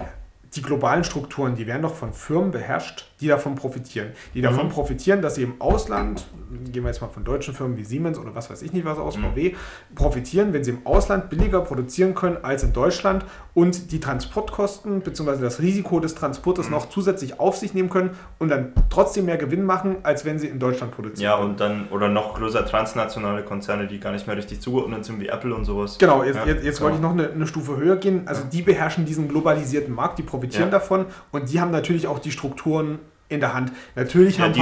die 0.54 0.62
globalen 0.62 1.04
Strukturen, 1.04 1.54
die 1.56 1.66
werden 1.66 1.82
doch 1.82 1.94
von 1.94 2.12
Firmen 2.12 2.50
beherrscht, 2.50 3.10
die 3.20 3.26
davon 3.28 3.54
profitieren. 3.56 4.10
Die 4.34 4.40
davon 4.42 4.66
Mhm. 4.66 4.70
profitieren, 4.70 5.22
dass 5.22 5.34
sie 5.34 5.42
im 5.42 5.60
Ausland, 5.60 6.26
gehen 6.72 6.84
wir 6.84 6.90
jetzt 6.90 7.00
mal 7.00 7.08
von 7.08 7.24
deutschen 7.24 7.52
Firmen 7.54 7.76
wie 7.76 7.84
Siemens 7.84 8.18
oder 8.18 8.34
was 8.34 8.48
weiß 8.50 8.62
ich 8.62 8.72
nicht 8.72 8.84
was 8.84 8.98
aus, 8.98 9.16
Mhm. 9.16 9.22
VW, 9.34 9.54
profitieren, 9.94 10.52
wenn 10.52 10.62
sie 10.64 10.70
im 10.70 10.86
Ausland 10.86 11.28
billiger 11.30 11.60
produzieren 11.62 12.14
können 12.14 12.38
als 12.42 12.62
in 12.62 12.72
Deutschland 12.72 13.24
und 13.54 13.90
die 13.90 13.98
Transportkosten 14.00 15.00
bzw. 15.00 15.40
das 15.40 15.60
Risiko 15.60 16.00
des 16.00 16.14
Transportes 16.14 16.66
Mhm. 16.66 16.72
noch 16.72 16.88
zusätzlich 16.90 17.40
auf 17.40 17.56
sich 17.56 17.74
nehmen 17.74 17.90
können 17.90 18.10
und 18.38 18.48
dann 18.50 18.72
trotzdem 18.90 19.24
mehr 19.24 19.36
Gewinn 19.36 19.64
machen, 19.64 19.96
als 20.04 20.24
wenn 20.24 20.38
sie 20.38 20.46
in 20.46 20.58
Deutschland 20.58 20.92
produzieren. 20.94 21.24
Ja, 21.24 21.36
und 21.36 21.58
dann, 21.60 21.88
oder 21.90 22.08
noch 22.08 22.34
größer 22.38 22.64
transnationale 22.66 23.42
Konzerne, 23.42 23.86
die 23.86 23.98
gar 23.98 24.12
nicht 24.12 24.26
mehr 24.26 24.36
richtig 24.36 24.60
zugeordnet 24.60 25.04
sind, 25.04 25.20
wie 25.20 25.28
Apple 25.28 25.54
und 25.54 25.64
sowas. 25.64 25.98
Genau, 25.98 26.22
jetzt, 26.22 26.36
Ja, 26.36 26.46
jetzt, 26.46 26.64
jetzt 26.64 26.76
genau. 26.78 26.84
wollte 26.90 26.96
ich 26.96 27.02
noch 27.02 27.12
eine, 27.12 27.30
eine 27.32 27.46
Stufe 27.46 27.76
höher 27.76 27.96
gehen. 27.96 28.22
Also 28.26 28.42
die 28.44 28.62
beherrschen 28.62 29.04
diesen 29.04 29.28
globalisierten 29.28 29.94
Markt, 29.94 30.18
die 30.18 30.22
profitieren 30.22 30.66
Ja. 30.68 30.70
davon 30.78 31.06
und 31.32 31.50
die 31.52 31.60
haben 31.60 31.70
natürlich 31.70 32.06
auch 32.06 32.18
die 32.18 32.30
Strukturen 32.30 32.98
in 33.28 33.40
der 33.40 33.54
Hand. 33.54 33.72
Natürlich 33.94 34.38
Ja, 34.38 34.44
haben 34.44 34.54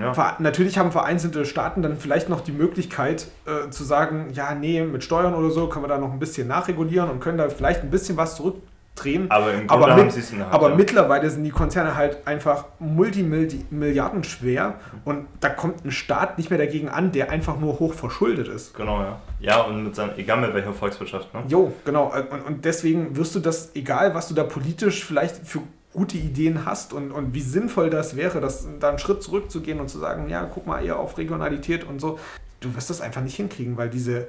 ja. 0.00 0.36
Natürlich 0.38 0.78
haben 0.78 0.92
vereinzelte 0.92 1.44
Staaten 1.44 1.82
dann 1.82 1.98
vielleicht 1.98 2.28
noch 2.28 2.40
die 2.40 2.52
Möglichkeit 2.52 3.28
äh, 3.44 3.70
zu 3.70 3.84
sagen, 3.84 4.28
ja, 4.32 4.54
nee, 4.54 4.82
mit 4.82 5.04
Steuern 5.04 5.34
oder 5.34 5.50
so 5.50 5.68
können 5.68 5.84
wir 5.84 5.88
da 5.88 5.98
noch 5.98 6.12
ein 6.12 6.18
bisschen 6.18 6.48
nachregulieren 6.48 7.10
und 7.10 7.20
können 7.20 7.38
da 7.38 7.48
vielleicht 7.50 7.82
ein 7.82 7.90
bisschen 7.90 8.16
was 8.16 8.36
zurückdrehen. 8.36 9.30
Aber 9.30 9.52
im 9.52 9.66
Grunde 9.66 9.84
Aber, 9.84 9.92
haben 9.92 10.06
mit, 10.06 10.14
Hand. 10.14 10.54
aber 10.54 10.70
ja. 10.70 10.74
mittlerweile 10.74 11.28
sind 11.28 11.44
die 11.44 11.50
Konzerne 11.50 11.96
halt 11.96 12.26
einfach 12.26 12.64
multimilliarden 12.78 14.24
schwer 14.24 14.80
und 15.04 15.26
da 15.40 15.50
kommt 15.50 15.84
ein 15.84 15.90
Staat 15.90 16.38
nicht 16.38 16.48
mehr 16.48 16.58
dagegen 16.58 16.88
an, 16.88 17.12
der 17.12 17.30
einfach 17.30 17.60
nur 17.60 17.78
hoch 17.78 17.92
verschuldet 17.92 18.48
ist. 18.48 18.72
Genau, 18.74 19.00
ja. 19.00 19.18
Ja, 19.38 19.60
und 19.60 19.84
mit 19.84 19.94
seinem, 19.94 20.16
egal 20.16 20.40
mit 20.40 20.54
welcher 20.54 20.72
Volkswirtschaft, 20.72 21.34
ne? 21.34 21.42
Jo, 21.46 21.74
genau. 21.84 22.10
Und, 22.30 22.46
und 22.46 22.64
deswegen 22.64 23.16
wirst 23.16 23.34
du 23.34 23.40
das, 23.40 23.72
egal 23.74 24.14
was 24.14 24.28
du 24.28 24.34
da 24.34 24.44
politisch 24.44 25.04
vielleicht 25.04 25.46
für 25.46 25.60
gute 25.96 26.18
Ideen 26.18 26.66
hast 26.66 26.92
und, 26.92 27.10
und 27.10 27.32
wie 27.32 27.40
sinnvoll 27.40 27.88
das 27.88 28.16
wäre, 28.16 28.40
das, 28.40 28.68
da 28.78 28.90
einen 28.90 28.98
Schritt 28.98 29.22
zurückzugehen 29.22 29.80
und 29.80 29.88
zu 29.88 29.98
sagen, 29.98 30.28
ja, 30.28 30.44
guck 30.44 30.66
mal 30.66 30.84
eher 30.84 30.98
auf 30.98 31.16
Regionalität 31.16 31.84
und 31.84 32.00
so, 32.00 32.18
du 32.60 32.74
wirst 32.76 32.90
das 32.90 33.00
einfach 33.00 33.22
nicht 33.22 33.34
hinkriegen, 33.36 33.78
weil 33.78 33.88
diese 33.88 34.28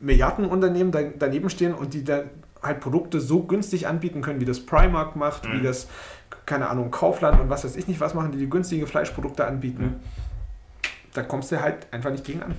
Milliardenunternehmen 0.00 0.92
da, 0.92 1.02
daneben 1.02 1.50
stehen 1.50 1.74
und 1.74 1.92
die 1.92 2.04
da 2.04 2.22
halt 2.62 2.80
Produkte 2.80 3.20
so 3.20 3.42
günstig 3.42 3.86
anbieten 3.86 4.22
können, 4.22 4.40
wie 4.40 4.46
das 4.46 4.60
Primark 4.64 5.14
macht, 5.14 5.44
wie 5.44 5.58
Mhm. 5.58 5.62
das, 5.64 5.88
keine 6.46 6.70
Ahnung, 6.70 6.90
Kaufland 6.90 7.38
und 7.38 7.50
was 7.50 7.64
weiß 7.64 7.76
ich 7.76 7.86
nicht 7.86 8.00
was 8.00 8.14
machen, 8.14 8.32
die 8.32 8.38
die 8.38 8.48
günstige 8.48 8.86
Fleischprodukte 8.86 9.46
anbieten. 9.46 9.82
Mhm. 9.84 9.94
Da 11.12 11.22
kommst 11.22 11.52
du 11.52 11.60
halt 11.60 11.86
einfach 11.90 12.10
nicht 12.10 12.24
gegen 12.24 12.42
an. 12.42 12.54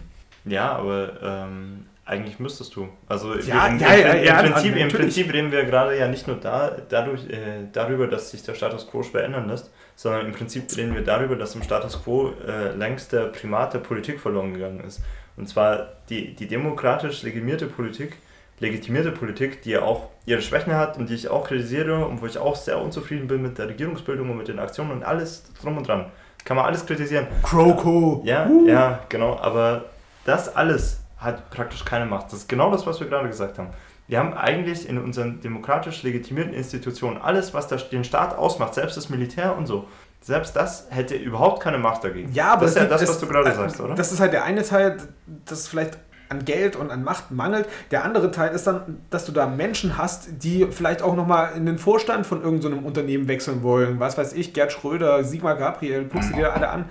Ja, 0.45 0.73
aber 0.73 1.19
ähm, 1.23 1.87
eigentlich 2.05 2.39
müsstest 2.39 2.75
du. 2.75 2.87
Also 3.07 3.35
Ja, 3.35 3.67
im, 3.67 3.79
ja, 3.79 3.93
im, 3.93 4.23
ja, 4.23 4.39
im, 4.39 4.51
Prinzip, 4.53 4.75
im. 4.75 4.87
Prinzip 4.89 5.33
reden 5.33 5.51
wir 5.51 5.65
gerade 5.65 5.97
ja 5.97 6.07
nicht 6.07 6.27
nur 6.27 6.37
da, 6.37 6.77
dadurch, 6.87 7.27
äh, 7.29 7.67
darüber, 7.73 8.07
dass 8.07 8.29
sich 8.29 8.43
der 8.43 8.53
Status 8.53 8.87
quo 8.87 9.01
schwer 9.01 9.23
ändern 9.23 9.47
lässt, 9.47 9.71
sondern 9.95 10.27
im 10.27 10.31
Prinzip 10.31 10.65
reden 10.77 10.93
wir 10.93 11.03
darüber, 11.03 11.35
dass 11.35 11.55
im 11.55 11.63
Status 11.63 12.03
quo 12.03 12.31
äh, 12.47 12.75
längst 12.75 13.11
der 13.11 13.25
Primat 13.27 13.73
der 13.73 13.79
Politik 13.79 14.19
verloren 14.19 14.53
gegangen 14.53 14.81
ist. 14.81 15.01
Und 15.35 15.49
zwar 15.49 15.93
die, 16.09 16.35
die 16.35 16.47
demokratisch 16.47 17.23
legitimierte 17.23 17.65
Politik, 17.65 18.17
legitimierte 18.59 19.11
Politik, 19.11 19.63
die 19.63 19.71
ja 19.71 19.81
auch 19.81 20.09
ihre 20.27 20.41
Schwächen 20.41 20.75
hat 20.75 20.97
und 20.97 21.09
die 21.09 21.15
ich 21.15 21.27
auch 21.27 21.47
kritisiere 21.47 22.05
und 22.05 22.21
wo 22.21 22.27
ich 22.27 22.37
auch 22.37 22.55
sehr 22.55 22.79
unzufrieden 22.79 23.27
bin 23.27 23.41
mit 23.41 23.57
der 23.57 23.67
Regierungsbildung 23.67 24.29
und 24.29 24.37
mit 24.37 24.47
den 24.47 24.59
Aktionen 24.59 24.91
und 24.91 25.03
alles 25.03 25.51
drum 25.59 25.77
und 25.77 25.87
dran. 25.87 26.05
Kann 26.45 26.55
man 26.55 26.67
alles 26.67 26.85
kritisieren. 26.85 27.25
Kroko! 27.41 28.21
Ja, 28.23 28.47
ja, 28.67 28.99
genau. 29.09 29.37
Aber 29.39 29.85
das 30.23 30.55
alles 30.55 31.01
hat 31.25 31.49
praktisch 31.49 31.83
keine 31.83 32.05
Macht. 32.05 32.27
Das 32.27 32.39
ist 32.39 32.49
genau 32.49 32.71
das, 32.71 32.85
was 32.85 32.99
wir 32.99 33.07
gerade 33.07 33.27
gesagt 33.27 33.57
haben. 33.57 33.69
Wir 34.07 34.19
haben 34.19 34.33
eigentlich 34.33 34.87
in 34.87 34.99
unseren 34.99 35.41
demokratisch 35.41 36.03
legitimierten 36.03 36.53
Institutionen 36.53 37.17
alles, 37.17 37.53
was 37.53 37.67
den 37.67 38.03
Staat 38.03 38.37
ausmacht, 38.37 38.75
selbst 38.75 38.97
das 38.97 39.09
Militär 39.09 39.57
und 39.57 39.65
so. 39.65 39.87
Selbst 40.21 40.55
das 40.55 40.87
hätte 40.89 41.15
überhaupt 41.15 41.61
keine 41.61 41.77
Macht 41.77 42.03
dagegen. 42.03 42.31
Ja, 42.31 42.53
aber 42.53 42.61
das 42.61 42.71
ist 42.71 42.77
ja 42.77 42.85
das, 42.85 43.07
was 43.07 43.19
du 43.19 43.27
gerade 43.27 43.49
äh, 43.49 43.55
sagst, 43.55 43.79
oder? 43.79 43.95
Das 43.95 44.11
ist 44.11 44.19
halt 44.19 44.33
der 44.33 44.43
eine 44.43 44.63
Teil, 44.63 44.97
das 45.45 45.67
vielleicht 45.67 45.97
an 46.29 46.45
Geld 46.45 46.75
und 46.75 46.91
an 46.91 47.03
Macht 47.03 47.31
mangelt. 47.31 47.67
Der 47.91 48.03
andere 48.03 48.31
Teil 48.31 48.53
ist 48.53 48.65
dann, 48.65 49.01
dass 49.09 49.25
du 49.25 49.31
da 49.31 49.47
Menschen 49.47 49.97
hast, 49.97 50.43
die 50.43 50.67
vielleicht 50.71 51.01
auch 51.01 51.15
nochmal 51.15 51.51
in 51.55 51.65
den 51.65 51.77
Vorstand 51.77 52.25
von 52.25 52.41
irgendeinem 52.41 52.85
Unternehmen 52.85 53.27
wechseln 53.27 53.61
wollen. 53.63 53.99
Was 53.99 54.17
weiß 54.17 54.33
ich, 54.33 54.53
Gerd 54.53 54.71
Schröder, 54.71 55.23
Sigmar 55.23 55.55
Gabriel, 55.55 56.05
guckst 56.05 56.31
du 56.31 56.35
dir 56.35 56.53
alle 56.53 56.69
an. 56.69 56.85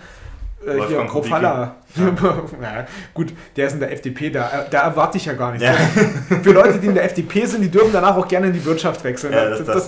Äh, 0.67 0.73
hier, 0.73 0.79
Wolfgang 0.81 1.11
Profalla. 1.11 1.75
Ja. 1.97 2.87
gut, 3.13 3.33
der 3.57 3.69
ist 3.69 3.75
in 3.75 3.81
der 3.81 3.93
FDP, 3.93 4.31
da, 4.31 4.67
da 4.69 4.81
erwarte 4.83 5.17
ich 5.17 5.27
ja 5.27 5.35
gar 5.35 5.53
nichts. 5.53 5.65
Ja. 5.65 5.75
Für 6.43 6.51
Leute, 6.53 6.79
die 6.81 6.89
in 6.89 6.95
der 6.95 7.05
FDP 7.05 7.47
sind, 7.47 7.63
die 7.63 7.71
dürfen 7.71 7.93
danach 7.93 8.17
auch 8.17 8.27
gerne 8.27 8.49
in 8.49 8.53
die 8.53 8.65
Wirtschaft 8.65 9.05
wechseln. 9.05 9.33
Ja, 9.33 9.49
das- 9.51 9.87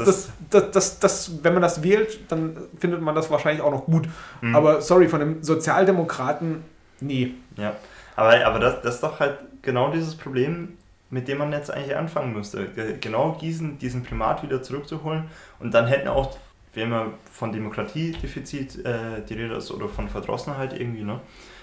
das, 0.50 0.70
das 0.70 0.98
das, 1.00 1.30
wenn 1.42 1.52
man 1.54 1.62
das 1.62 1.82
wählt, 1.82 2.30
dann 2.30 2.56
findet 2.78 3.00
man 3.02 3.14
das 3.16 3.28
wahrscheinlich 3.30 3.60
auch 3.62 3.72
noch 3.72 3.86
gut. 3.86 4.08
Mhm. 4.40 4.54
Aber 4.54 4.80
sorry, 4.80 5.08
von 5.08 5.20
einem 5.20 5.42
Sozialdemokraten, 5.42 6.62
nee. 7.00 7.34
Ja, 7.56 7.72
aber, 8.14 8.44
aber 8.46 8.58
das, 8.60 8.82
das 8.82 8.94
ist 8.96 9.02
doch 9.02 9.18
halt 9.20 9.38
genau 9.62 9.90
dieses 9.90 10.14
Problem, 10.14 10.74
mit 11.10 11.26
dem 11.28 11.38
man 11.38 11.52
jetzt 11.52 11.70
eigentlich 11.72 11.96
anfangen 11.96 12.32
müsste. 12.32 12.66
Ge- 12.66 12.96
Genau 13.00 13.36
diesen, 13.40 13.78
diesen 13.78 14.02
Primat 14.04 14.42
wieder 14.42 14.62
zurückzuholen 14.62 15.24
und 15.58 15.74
dann 15.74 15.86
hätten 15.86 16.08
auch, 16.08 16.36
wenn 16.76 16.90
man 16.90 17.14
von 17.32 17.50
Demokratiedefizit 17.52 18.84
äh, 18.84 19.22
die 19.28 19.34
Rede 19.34 19.54
ist 19.54 19.70
oder 19.70 19.88
von 19.88 20.08
Verdrossenheit 20.08 20.78
irgendwie, 20.78 21.02
ne, 21.04 21.20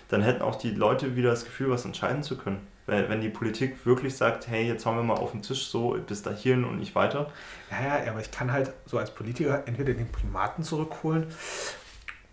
dann 0.09 0.21
hätten 0.21 0.41
auch 0.41 0.55
die 0.55 0.71
Leute 0.71 1.15
wieder 1.15 1.29
das 1.29 1.45
Gefühl, 1.45 1.69
was 1.69 1.85
entscheiden 1.85 2.23
zu 2.23 2.37
können. 2.37 2.67
Weil 2.85 3.07
wenn 3.07 3.21
die 3.21 3.29
Politik 3.29 3.85
wirklich 3.85 4.17
sagt, 4.17 4.47
hey, 4.49 4.67
jetzt 4.67 4.85
haben 4.85 4.97
wir 4.97 5.03
mal 5.03 5.13
auf 5.13 5.31
den 5.31 5.41
Tisch 5.41 5.67
so 5.67 5.95
bis 6.05 6.21
dahin 6.21 6.65
und 6.65 6.79
nicht 6.79 6.95
weiter. 6.95 7.31
Ja, 7.71 8.03
ja, 8.03 8.11
aber 8.11 8.19
ich 8.19 8.29
kann 8.29 8.51
halt 8.51 8.73
so 8.85 8.97
als 8.97 9.11
Politiker 9.11 9.63
entweder 9.65 9.93
den 9.93 10.11
Primaten 10.11 10.63
zurückholen 10.65 11.27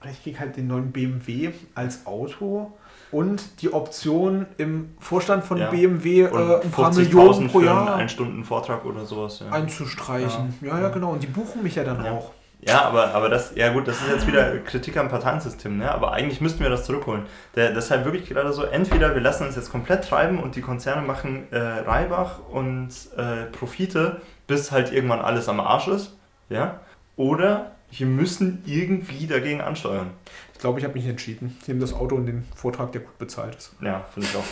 oder 0.01 0.11
ich 0.11 0.23
kriege 0.23 0.41
halt 0.41 0.57
den 0.57 0.67
neuen 0.67 0.91
BMW 0.91 1.51
als 1.77 2.05
Auto 2.07 2.73
und 3.13 3.63
die 3.63 3.73
Option 3.73 4.47
im 4.57 4.91
Vorstand 4.99 5.45
von 5.45 5.59
Ja. 5.59 5.71
BMW 5.71 6.23
äh, 6.23 6.27
ein 6.63 6.71
paar 6.71 6.91
50.000 6.91 6.99
Millionen 6.99 7.49
pro 7.49 7.61
für 7.61 7.71
einen 7.71 7.87
Jahr 7.87 7.97
Ein-Stunden-Vortrag 7.97 8.85
oder 8.85 9.05
sowas. 9.07 9.41
Ja. 9.41 9.51
einzustreichen. 9.53 10.55
Ja. 10.63 10.81
ja, 10.81 10.89
genau. 10.89 11.13
Und 11.13 11.23
die 11.23 11.27
buchen 11.29 11.63
mich 11.63 11.77
ja 11.77 11.85
dann 11.85 12.05
Ja. 12.05 12.13
auch. 12.13 12.33
Ja, 12.63 12.83
aber, 12.83 13.15
aber 13.15 13.31
das, 13.31 13.55
ja 13.55 13.73
gut, 13.73 13.89
das 13.89 14.03
ist 14.03 14.09
jetzt 14.11 14.27
wieder 14.27 14.59
Kritik 14.59 14.99
am 14.99 15.09
Parteiensystem, 15.09 15.79
ne? 15.79 15.91
aber 15.91 16.13
eigentlich 16.13 16.43
müssten 16.43 16.61
wir 16.61 16.69
das 16.69 16.85
zurückholen. 16.85 17.25
Der, 17.57 17.73
das 17.73 17.87
ist 17.87 17.91
halt 17.91 18.05
wirklich 18.05 18.29
gerade 18.29 18.53
so, 18.53 18.65
entweder 18.65 19.15
wir 19.15 19.23
lassen 19.23 19.47
uns 19.47 19.57
jetzt 19.57 19.71
komplett 19.71 20.07
treiben 20.07 20.39
und 20.39 20.57
die 20.57 20.61
Konzerne 20.61 21.01
machen 21.01 21.51
äh, 21.53 21.59
Reibach 21.59 22.41
und 22.51 22.91
äh, 23.17 23.47
Profite, 23.51 24.21
bis 24.47 24.73
halt 24.73 24.93
irgendwann 24.93 25.21
alles 25.21 25.49
am 25.49 25.59
Arsch 25.59 25.89
ist, 25.89 26.19
ja, 26.51 26.81
oder 27.17 27.73
wir 27.93 28.07
müssen 28.07 28.63
irgendwie 28.67 29.27
dagegen 29.27 29.61
ansteuern. 29.61 30.11
Ich 30.53 30.61
glaube, 30.61 30.79
ich 30.79 30.85
habe 30.85 30.95
mich 30.95 31.07
entschieden. 31.07 31.57
Ich 31.61 31.69
nehme 31.69 31.81
das 31.81 31.95
Auto 31.95 32.17
und 32.17 32.27
den 32.27 32.45
Vortrag, 32.55 32.93
der 32.93 33.01
gut 33.01 33.19
bezahlt 33.19 33.57
ist. 33.57 33.73
Ja, 33.81 34.05
finde 34.13 34.29
ich 34.29 34.37
auch. 34.37 34.45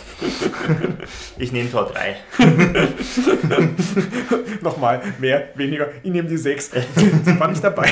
ich 1.37 1.51
nehme 1.51 1.69
Tor 1.69 1.91
3. 1.93 2.17
Nochmal, 4.61 5.01
mehr, 5.19 5.49
weniger. 5.55 5.89
Ich 6.01 6.11
nehme 6.11 6.27
die 6.27 6.37
sechs. 6.37 6.71
Sie 6.95 7.39
war 7.39 7.47
nicht 7.47 7.63
dabei. 7.63 7.91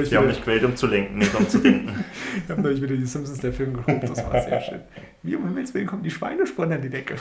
ich 0.00 0.08
Die 0.08 0.16
haben 0.16 0.26
mich 0.26 0.40
gewählt, 0.40 0.64
um 0.64 0.74
zu 0.74 0.86
lenken, 0.86 1.18
nicht 1.18 1.34
um 1.34 1.48
zu 1.48 1.58
denken. 1.58 2.04
habe 2.48 2.62
neulich 2.62 2.80
wieder 2.80 2.96
die 2.96 3.06
Simpsons 3.06 3.40
der 3.40 3.52
Film 3.52 3.74
geguckt, 3.74 4.08
das 4.08 4.24
war 4.24 4.42
sehr 4.42 4.60
schön. 4.60 4.80
Wie 5.22 5.36
um 5.36 5.44
Himmels 5.44 5.74
Willen 5.74 5.86
kommen 5.86 6.02
die 6.02 6.10
Schweinesponnen 6.10 6.72
an 6.72 6.82
die 6.82 6.90
Decke. 6.90 7.14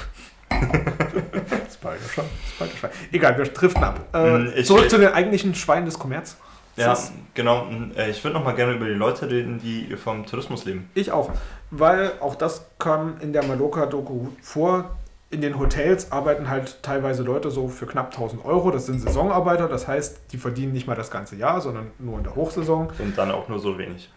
Spider-Schwein, 1.74 2.26
Spider-Schwein. 2.56 2.92
Egal, 3.12 3.38
wir 3.38 3.46
driften 3.46 3.84
ab. 3.84 4.00
Äh, 4.14 4.38
Mm, 4.38 4.64
zurück 4.64 4.90
zu 4.90 4.98
den 4.98 5.10
eigentlichen 5.10 5.56
Schweinen 5.56 5.86
des 5.86 5.98
Kommerz. 5.98 6.38
Ja, 6.78 6.88
Das- 6.90 7.12
genau. 7.34 7.64
und, 7.68 7.96
äh, 7.98 8.10
Ich 8.10 8.24
würde 8.24 8.38
noch 8.38 8.46
mal 8.46 8.54
gerne 8.56 8.74
über 8.74 8.86
die 8.86 8.94
Leute 8.94 9.30
reden, 9.30 9.60
die 9.62 9.96
vom 9.98 10.26
Tourismus 10.26 10.66
leben. 10.66 10.90
Ich 10.94 11.12
auch. 11.12 11.30
Weil 11.70 12.14
auch 12.22 12.36
das 12.36 12.66
kam 12.80 13.16
in 13.22 13.34
der 13.34 13.44
Maloka-Doku 13.44 14.28
vor. 14.42 14.96
In 15.32 15.40
den 15.40 15.58
Hotels 15.58 16.12
arbeiten 16.12 16.50
halt 16.50 16.84
teilweise 16.84 17.24
Leute 17.24 17.52
so 17.52 17.70
für 17.70 17.86
knapp 17.88 18.08
1000 18.08 18.44
Euro. 18.44 18.70
Das 18.70 18.86
sind 18.86 19.00
Saisonarbeiter, 19.00 19.70
das 19.70 19.88
heißt, 19.88 20.20
die 20.34 20.38
verdienen 20.38 20.74
nicht 20.74 20.88
mal 20.88 20.96
das 20.96 21.10
ganze 21.10 21.38
Jahr, 21.38 21.62
sondern 21.62 21.92
nur 22.00 22.18
in 22.18 22.24
der 22.26 22.36
Hochsaison. 22.36 22.92
Und 23.00 23.18
dann 23.18 23.32
auch 23.32 23.48
nur 23.48 23.58
so 23.58 23.78
wenig. 23.78 24.10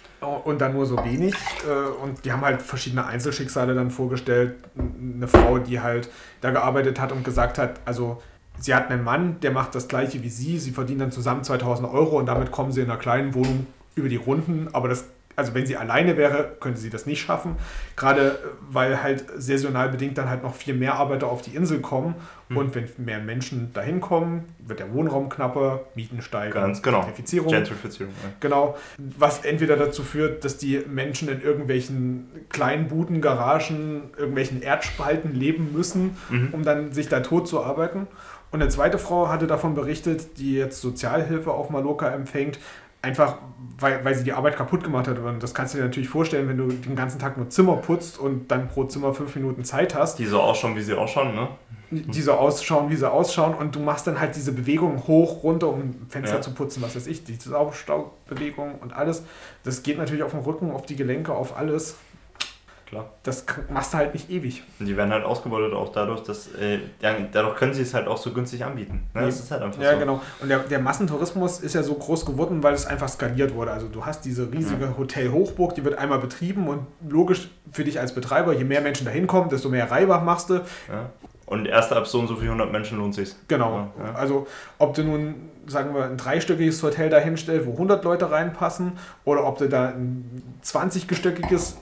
Und 0.44 0.60
dann 0.60 0.72
nur 0.72 0.86
so 0.86 0.96
wenig. 1.04 1.34
Äh, 1.68 2.02
und 2.02 2.24
die 2.24 2.32
haben 2.32 2.40
halt 2.40 2.60
verschiedene 2.60 3.06
Einzelschicksale 3.06 3.74
dann 3.74 3.90
vorgestellt. 3.92 4.56
Eine 4.76 5.28
Frau, 5.28 5.58
die 5.58 5.80
halt 5.80 6.10
da 6.40 6.50
gearbeitet 6.50 6.98
hat 6.98 7.12
und 7.12 7.22
gesagt 7.24 7.58
hat, 7.58 7.80
also 7.84 8.20
sie 8.58 8.74
hat 8.74 8.90
einen 8.90 9.04
Mann, 9.04 9.38
der 9.40 9.52
macht 9.52 9.76
das 9.76 9.86
gleiche 9.86 10.22
wie 10.24 10.28
sie. 10.28 10.58
Sie 10.58 10.72
verdienen 10.72 10.98
dann 10.98 11.12
zusammen 11.12 11.44
2000 11.44 11.88
Euro 11.88 12.18
und 12.18 12.26
damit 12.26 12.50
kommen 12.50 12.72
sie 12.72 12.80
in 12.80 12.90
einer 12.90 12.98
kleinen 12.98 13.34
Wohnung 13.34 13.68
über 13.94 14.08
die 14.08 14.16
Runden. 14.16 14.68
Aber 14.72 14.88
das 14.88 15.04
also 15.36 15.54
wenn 15.54 15.66
sie 15.66 15.76
alleine 15.76 16.16
wäre, 16.16 16.56
könnte 16.60 16.80
sie 16.80 16.90
das 16.90 17.06
nicht 17.06 17.20
schaffen. 17.20 17.56
Gerade 17.96 18.28
äh, 18.28 18.34
weil 18.70 19.02
halt 19.02 19.24
saisonal 19.36 19.88
bedingt 19.88 20.18
dann 20.18 20.28
halt 20.28 20.42
noch 20.42 20.54
viel 20.54 20.74
mehr 20.74 20.94
Arbeiter 20.94 21.28
auf 21.28 21.42
die 21.42 21.54
Insel 21.54 21.80
kommen. 21.80 22.14
Mhm. 22.48 22.56
Und 22.56 22.74
wenn 22.74 22.88
mehr 22.98 23.18
Menschen 23.18 23.72
dahin 23.72 24.00
kommen, 24.00 24.44
wird 24.58 24.80
der 24.80 24.92
Wohnraum 24.92 25.28
knapper, 25.28 25.84
Mieten 25.94 26.22
steigen, 26.22 26.52
Ganz 26.52 26.82
genau. 26.82 27.00
Gentrifizierung. 27.00 27.52
Gentrifizierung 27.52 28.12
ja. 28.22 28.30
Genau. 28.40 28.76
Was 28.98 29.44
entweder 29.44 29.76
dazu 29.76 30.02
führt, 30.02 30.44
dass 30.44 30.56
die 30.56 30.82
Menschen 30.86 31.28
in 31.28 31.42
irgendwelchen 31.42 32.28
kleinen 32.50 32.88
Buden, 32.88 33.20
Garagen, 33.20 34.10
irgendwelchen 34.16 34.62
Erdspalten 34.62 35.34
leben 35.34 35.72
müssen, 35.72 36.16
mhm. 36.28 36.48
um 36.52 36.62
dann 36.62 36.92
sich 36.92 37.08
da 37.08 37.20
tot 37.20 37.48
zu 37.48 37.62
arbeiten. 37.62 38.06
Und 38.54 38.62
eine 38.62 38.70
zweite 38.70 38.98
Frau 38.98 39.28
hatte 39.28 39.48
davon 39.48 39.74
berichtet, 39.74 40.38
die 40.38 40.54
jetzt 40.54 40.80
Sozialhilfe 40.80 41.50
auf 41.50 41.70
Mallorca 41.70 42.08
empfängt, 42.10 42.60
einfach 43.04 43.36
weil, 43.78 44.04
weil 44.04 44.14
sie 44.14 44.24
die 44.24 44.32
Arbeit 44.32 44.56
kaputt 44.56 44.84
gemacht 44.84 45.08
hat. 45.08 45.18
Und 45.18 45.42
das 45.42 45.54
kannst 45.54 45.74
du 45.74 45.78
dir 45.78 45.84
natürlich 45.84 46.08
vorstellen, 46.08 46.48
wenn 46.48 46.56
du 46.56 46.68
den 46.68 46.96
ganzen 46.96 47.18
Tag 47.18 47.36
nur 47.36 47.48
Zimmer 47.50 47.76
putzt 47.76 48.18
und 48.18 48.50
dann 48.50 48.68
pro 48.68 48.84
Zimmer 48.84 49.14
fünf 49.14 49.34
Minuten 49.34 49.64
Zeit 49.64 49.94
hast. 49.94 50.18
Die 50.18 50.26
so 50.26 50.40
ausschauen, 50.40 50.76
wie 50.76 50.82
sie 50.82 50.94
ausschauen, 50.94 51.34
ne? 51.34 51.48
Die 51.90 52.22
so 52.22 52.32
ausschauen, 52.32 52.90
wie 52.90 52.96
sie 52.96 53.10
ausschauen. 53.10 53.54
Und 53.54 53.74
du 53.74 53.80
machst 53.80 54.06
dann 54.06 54.18
halt 54.20 54.34
diese 54.36 54.52
Bewegung 54.52 55.06
hoch, 55.06 55.42
runter, 55.42 55.68
um 55.68 56.06
Fenster 56.08 56.36
ja. 56.36 56.40
zu 56.40 56.52
putzen, 56.52 56.82
was 56.82 56.96
weiß 56.96 57.06
ich, 57.06 57.24
die 57.24 57.34
Saugstaubbewegung 57.34 58.76
und 58.80 58.94
alles. 58.94 59.24
Das 59.64 59.82
geht 59.82 59.98
natürlich 59.98 60.22
auf 60.22 60.32
den 60.32 60.40
Rücken, 60.40 60.70
auf 60.72 60.86
die 60.86 60.96
Gelenke, 60.96 61.32
auf 61.32 61.56
alles 61.56 61.96
klar. 62.86 63.10
Das 63.22 63.44
machst 63.70 63.92
du 63.92 63.98
halt 63.98 64.14
nicht 64.14 64.30
ewig. 64.30 64.62
Und 64.78 64.86
die 64.86 64.96
werden 64.96 65.12
halt 65.12 65.24
ausgebeutet 65.24 65.72
auch 65.72 65.90
dadurch, 65.92 66.22
dass 66.22 66.54
äh, 66.54 66.78
dadurch 67.00 67.56
können 67.56 67.74
sie 67.74 67.82
es 67.82 67.94
halt 67.94 68.06
auch 68.06 68.16
so 68.16 68.32
günstig 68.32 68.64
anbieten. 68.64 69.06
Ne? 69.14 69.22
Das 69.22 69.40
ist 69.40 69.50
halt 69.50 69.62
einfach 69.62 69.80
ja, 69.80 69.92
so. 69.92 69.98
genau. 69.98 70.20
Und 70.40 70.48
der, 70.48 70.60
der 70.60 70.78
Massentourismus 70.78 71.60
ist 71.60 71.74
ja 71.74 71.82
so 71.82 71.94
groß 71.94 72.26
geworden, 72.26 72.62
weil 72.62 72.74
es 72.74 72.86
einfach 72.86 73.08
skaliert 73.08 73.54
wurde. 73.54 73.72
Also 73.72 73.88
du 73.88 74.04
hast 74.04 74.24
diese 74.24 74.50
riesige 74.52 74.84
ja. 74.84 74.94
Hotel-Hochburg, 74.96 75.74
die 75.74 75.84
wird 75.84 75.98
einmal 75.98 76.18
betrieben 76.18 76.68
und 76.68 76.86
logisch 77.08 77.50
für 77.72 77.84
dich 77.84 78.00
als 78.00 78.14
Betreiber, 78.14 78.52
je 78.52 78.64
mehr 78.64 78.80
Menschen 78.80 79.04
da 79.04 79.10
hinkommen, 79.10 79.48
desto 79.48 79.68
mehr 79.68 79.90
Reibach 79.90 80.22
machst 80.22 80.50
du. 80.50 80.54
Ja. 80.88 81.10
Und 81.46 81.66
erst 81.66 81.92
ab 81.92 82.06
so 82.06 82.20
und 82.20 82.26
so 82.26 82.36
viel 82.36 82.46
100 82.46 82.72
Menschen 82.72 82.98
lohnt 82.98 83.14
sich. 83.14 83.34
Genau. 83.48 83.90
Ja. 83.98 84.14
Also 84.14 84.46
ob 84.78 84.94
du 84.94 85.04
nun, 85.04 85.50
sagen 85.66 85.94
wir, 85.94 86.04
ein 86.04 86.16
dreistöckiges 86.16 86.82
Hotel 86.82 87.10
da 87.10 87.18
hinstellst, 87.18 87.66
wo 87.66 87.72
100 87.72 88.02
Leute 88.04 88.30
reinpassen, 88.30 88.92
oder 89.24 89.46
ob 89.46 89.58
du 89.58 89.68
da 89.68 89.88
ein 89.88 90.42
20-gestöckiges 90.64 91.74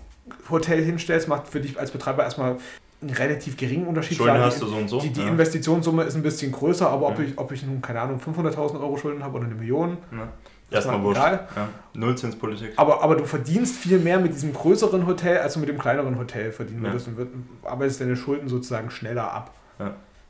Hotel 0.51 0.85
hinstellst, 0.85 1.29
macht 1.29 1.49
für 1.49 1.61
dich 1.61 1.79
als 1.79 1.91
Betreiber 1.91 2.25
erstmal 2.25 2.57
einen 3.01 3.11
relativ 3.11 3.57
geringen 3.57 3.87
Unterschied. 3.87 4.17
Schulden 4.17 4.35
Klar, 4.35 4.47
hast 4.47 4.63
du 4.63 4.67
so 4.67 4.77
und 4.77 4.89
so. 4.89 5.01
Die, 5.01 5.11
die 5.11 5.21
ja. 5.21 5.29
Investitionssumme 5.29 6.05
ist 6.05 6.15
ein 6.15 6.23
bisschen 6.23 6.53
größer, 6.53 6.89
aber 6.89 7.09
ob, 7.09 7.19
ja. 7.19 7.25
ich, 7.25 7.39
ob 7.39 7.53
ich 7.53 7.65
nun, 7.65 7.83
keine 7.83 8.01
Ahnung, 8.01 8.21
500.000 8.21 8.81
Euro 8.81 8.97
Schulden 8.97 9.23
habe 9.23 9.39
oder 9.39 9.47
eine 9.47 9.55
Million, 9.55 9.99
ja. 10.13 10.29
Erstmal 10.71 11.03
wurscht. 11.03 11.21
Egal. 11.21 11.49
Ja. 11.55 11.69
Nullzinspolitik. 11.95 12.73
Aber, 12.77 13.03
aber 13.03 13.17
du 13.17 13.25
verdienst 13.25 13.77
viel 13.77 13.99
mehr 13.99 14.19
mit 14.19 14.35
diesem 14.35 14.55
größeren 14.55 15.07
Hotel, 15.07 15.39
als 15.39 15.55
du 15.55 15.61
mit 15.61 15.69
dem 15.69 15.79
kleineren 15.79 16.19
Hotel 16.19 16.51
verdienen 16.51 16.83
würdest 16.83 17.09
und 17.09 17.17
wird, 17.19 17.29
arbeitest 17.63 18.01
deine 18.01 18.17
Schulden 18.17 18.49
sozusagen 18.49 18.91
schneller 18.91 19.31
ab, 19.31 19.55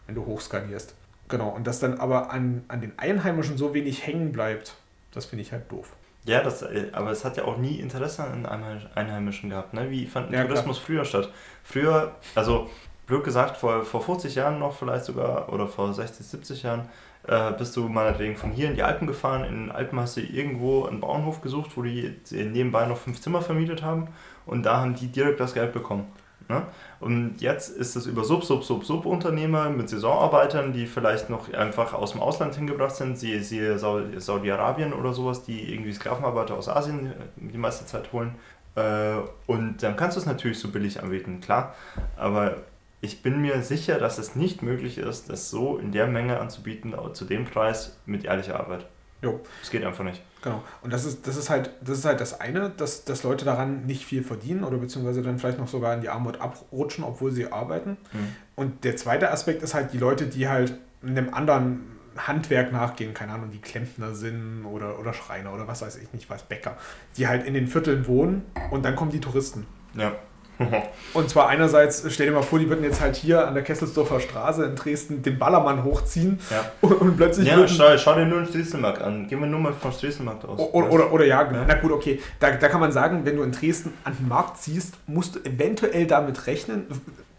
wenn 0.06 0.14
du 0.14 0.26
hochskalierst. 0.26 0.94
Genau, 1.28 1.48
und 1.50 1.66
dass 1.66 1.78
dann 1.78 1.98
aber 1.98 2.32
an, 2.32 2.64
an 2.68 2.80
den 2.80 2.92
Einheimischen 2.98 3.56
so 3.56 3.72
wenig 3.72 4.06
hängen 4.06 4.32
bleibt, 4.32 4.74
das 5.12 5.26
finde 5.26 5.42
ich 5.42 5.52
halt 5.52 5.70
doof. 5.70 5.94
Ja, 6.24 6.42
das, 6.42 6.62
äh, 6.62 6.88
aber 6.92 7.10
es 7.10 7.24
hat 7.24 7.36
ja 7.36 7.44
auch 7.44 7.56
nie 7.56 7.76
Interesse 7.76 8.22
an 8.24 8.46
Einheimischen 8.94 9.50
gehabt. 9.50 9.74
Ne? 9.74 9.90
Wie 9.90 10.06
fand 10.06 10.30
ja, 10.30 10.44
Tourismus 10.44 10.76
klar. 10.76 10.86
früher 10.86 11.04
statt? 11.04 11.30
Früher, 11.64 12.12
also 12.34 12.70
blöd 13.06 13.24
gesagt, 13.24 13.56
vor, 13.56 13.84
vor 13.84 14.02
50 14.02 14.34
Jahren 14.34 14.58
noch 14.58 14.74
vielleicht 14.74 15.04
sogar 15.04 15.52
oder 15.52 15.66
vor 15.66 15.92
60, 15.92 16.24
70 16.24 16.62
Jahren, 16.62 16.88
äh, 17.26 17.52
bist 17.52 17.76
du 17.76 17.88
meinetwegen 17.88 18.36
von 18.36 18.50
hier 18.50 18.68
in 18.68 18.76
die 18.76 18.82
Alpen 18.82 19.06
gefahren. 19.06 19.44
In 19.44 19.54
den 19.54 19.72
Alpen 19.72 19.98
hast 19.98 20.16
du 20.16 20.20
irgendwo 20.20 20.84
einen 20.86 21.00
Bauernhof 21.00 21.40
gesucht, 21.40 21.76
wo 21.76 21.82
die 21.82 22.14
nebenbei 22.30 22.86
noch 22.86 22.98
fünf 22.98 23.20
Zimmer 23.20 23.42
vermietet 23.42 23.82
haben 23.82 24.08
und 24.46 24.64
da 24.64 24.78
haben 24.78 24.94
die 24.94 25.08
direkt 25.08 25.40
das 25.40 25.54
Geld 25.54 25.72
bekommen. 25.72 26.06
Ne? 26.52 26.66
Und 27.00 27.40
jetzt 27.40 27.70
ist 27.70 27.96
es 27.96 28.04
über 28.04 28.24
Sub, 28.24 28.44
Sub, 28.44 28.62
Sub, 28.62 28.84
Sub-Unternehmer 28.84 29.70
mit 29.70 29.88
Saisonarbeitern, 29.88 30.74
die 30.74 30.86
vielleicht 30.86 31.30
noch 31.30 31.52
einfach 31.52 31.94
aus 31.94 32.12
dem 32.12 32.20
Ausland 32.20 32.54
hingebracht 32.54 32.94
sind, 32.94 33.18
siehe, 33.18 33.42
siehe 33.42 33.78
Saudi-Arabien 33.78 34.92
oder 34.92 35.14
sowas, 35.14 35.44
die 35.44 35.72
irgendwie 35.72 35.92
Sklavenarbeiter 35.92 36.54
aus 36.54 36.68
Asien 36.68 37.06
äh, 37.06 37.12
die 37.36 37.58
meiste 37.58 37.86
Zeit 37.86 38.12
holen. 38.12 38.34
Äh, 38.74 39.14
und 39.46 39.82
dann 39.82 39.96
kannst 39.96 40.16
du 40.16 40.20
es 40.20 40.26
natürlich 40.26 40.58
so 40.58 40.68
billig 40.68 41.02
anbieten, 41.02 41.40
klar. 41.40 41.74
Aber 42.16 42.56
ich 43.00 43.22
bin 43.22 43.40
mir 43.40 43.62
sicher, 43.62 43.98
dass 43.98 44.18
es 44.18 44.36
nicht 44.36 44.62
möglich 44.62 44.98
ist, 44.98 45.30
das 45.30 45.50
so 45.50 45.78
in 45.78 45.90
der 45.90 46.06
Menge 46.06 46.38
anzubieten, 46.38 46.94
zu 47.14 47.24
dem 47.24 47.46
Preis 47.46 47.98
mit 48.04 48.26
ehrlicher 48.26 48.60
Arbeit. 48.60 48.86
Jo. 49.22 49.40
Es 49.62 49.70
geht 49.70 49.84
einfach 49.84 50.04
nicht. 50.04 50.22
Genau. 50.42 50.62
Und 50.82 50.92
das 50.92 51.04
ist, 51.04 51.26
das 51.26 51.36
ist 51.36 51.50
halt, 51.50 51.70
das 51.80 51.98
ist 51.98 52.04
halt 52.04 52.20
das 52.20 52.40
eine, 52.40 52.70
dass, 52.70 53.04
dass 53.04 53.22
Leute 53.22 53.44
daran 53.44 53.86
nicht 53.86 54.04
viel 54.04 54.22
verdienen 54.22 54.64
oder 54.64 54.76
beziehungsweise 54.76 55.22
dann 55.22 55.38
vielleicht 55.38 55.58
noch 55.58 55.68
sogar 55.68 55.94
in 55.94 56.00
die 56.00 56.08
Armut 56.08 56.40
abrutschen, 56.40 57.04
obwohl 57.04 57.30
sie 57.30 57.50
arbeiten. 57.50 57.96
Mhm. 58.12 58.36
Und 58.56 58.84
der 58.84 58.96
zweite 58.96 59.30
Aspekt 59.30 59.62
ist 59.62 59.74
halt 59.74 59.92
die 59.92 59.98
Leute, 59.98 60.26
die 60.26 60.48
halt 60.48 60.74
einem 61.04 61.32
anderen 61.32 61.92
Handwerk 62.16 62.72
nachgehen, 62.72 63.14
keine 63.14 63.32
Ahnung, 63.32 63.50
die 63.50 63.60
Klempner 63.60 64.14
sind 64.14 64.64
oder, 64.64 64.98
oder 64.98 65.14
Schreiner 65.14 65.54
oder 65.54 65.66
was 65.66 65.82
weiß 65.82 65.96
ich 65.96 66.12
nicht 66.12 66.28
was, 66.28 66.42
Bäcker, 66.42 66.76
die 67.16 67.26
halt 67.26 67.46
in 67.46 67.54
den 67.54 67.66
Vierteln 67.66 68.06
wohnen 68.06 68.42
und 68.70 68.84
dann 68.84 68.96
kommen 68.96 69.10
die 69.10 69.20
Touristen. 69.20 69.66
Ja. 69.94 70.12
Und 71.14 71.28
zwar 71.28 71.48
einerseits, 71.48 72.04
stell 72.12 72.26
dir 72.26 72.32
mal 72.32 72.42
vor, 72.42 72.58
die 72.58 72.68
würden 72.68 72.84
jetzt 72.84 73.00
halt 73.00 73.16
hier 73.16 73.46
an 73.46 73.54
der 73.54 73.62
Kesselsdorfer 73.62 74.20
Straße 74.20 74.64
in 74.64 74.76
Dresden 74.76 75.22
den 75.22 75.38
Ballermann 75.38 75.84
hochziehen 75.84 76.38
ja. 76.50 76.70
und, 76.80 77.00
und, 77.00 77.16
plötzlich. 77.16 77.48
Ja, 77.48 77.66
schau, 77.66 77.96
schau, 77.96 78.14
dir 78.14 78.26
nur 78.26 78.40
den 78.40 78.48
Strieselmarkt 78.48 79.02
an. 79.02 79.28
Gehen 79.28 79.40
wir 79.40 79.46
nur 79.46 79.60
mal 79.60 79.72
vom 79.72 79.92
Strieselmarkt 79.92 80.44
aus. 80.44 80.60
Oder, 80.60 80.90
oder, 80.90 81.12
oder 81.12 81.24
ja, 81.24 81.42
ja, 81.42 81.64
na 81.66 81.74
gut, 81.74 81.92
okay. 81.92 82.20
Da, 82.40 82.50
da 82.52 82.68
kann 82.68 82.80
man 82.80 82.92
sagen, 82.92 83.24
wenn 83.24 83.36
du 83.36 83.42
in 83.42 83.52
Dresden 83.52 83.92
an 84.04 84.16
den 84.18 84.28
Markt 84.28 84.58
ziehst, 84.58 84.94
musst 85.06 85.36
du 85.36 85.40
eventuell 85.40 86.06
damit 86.06 86.46
rechnen. 86.46 86.86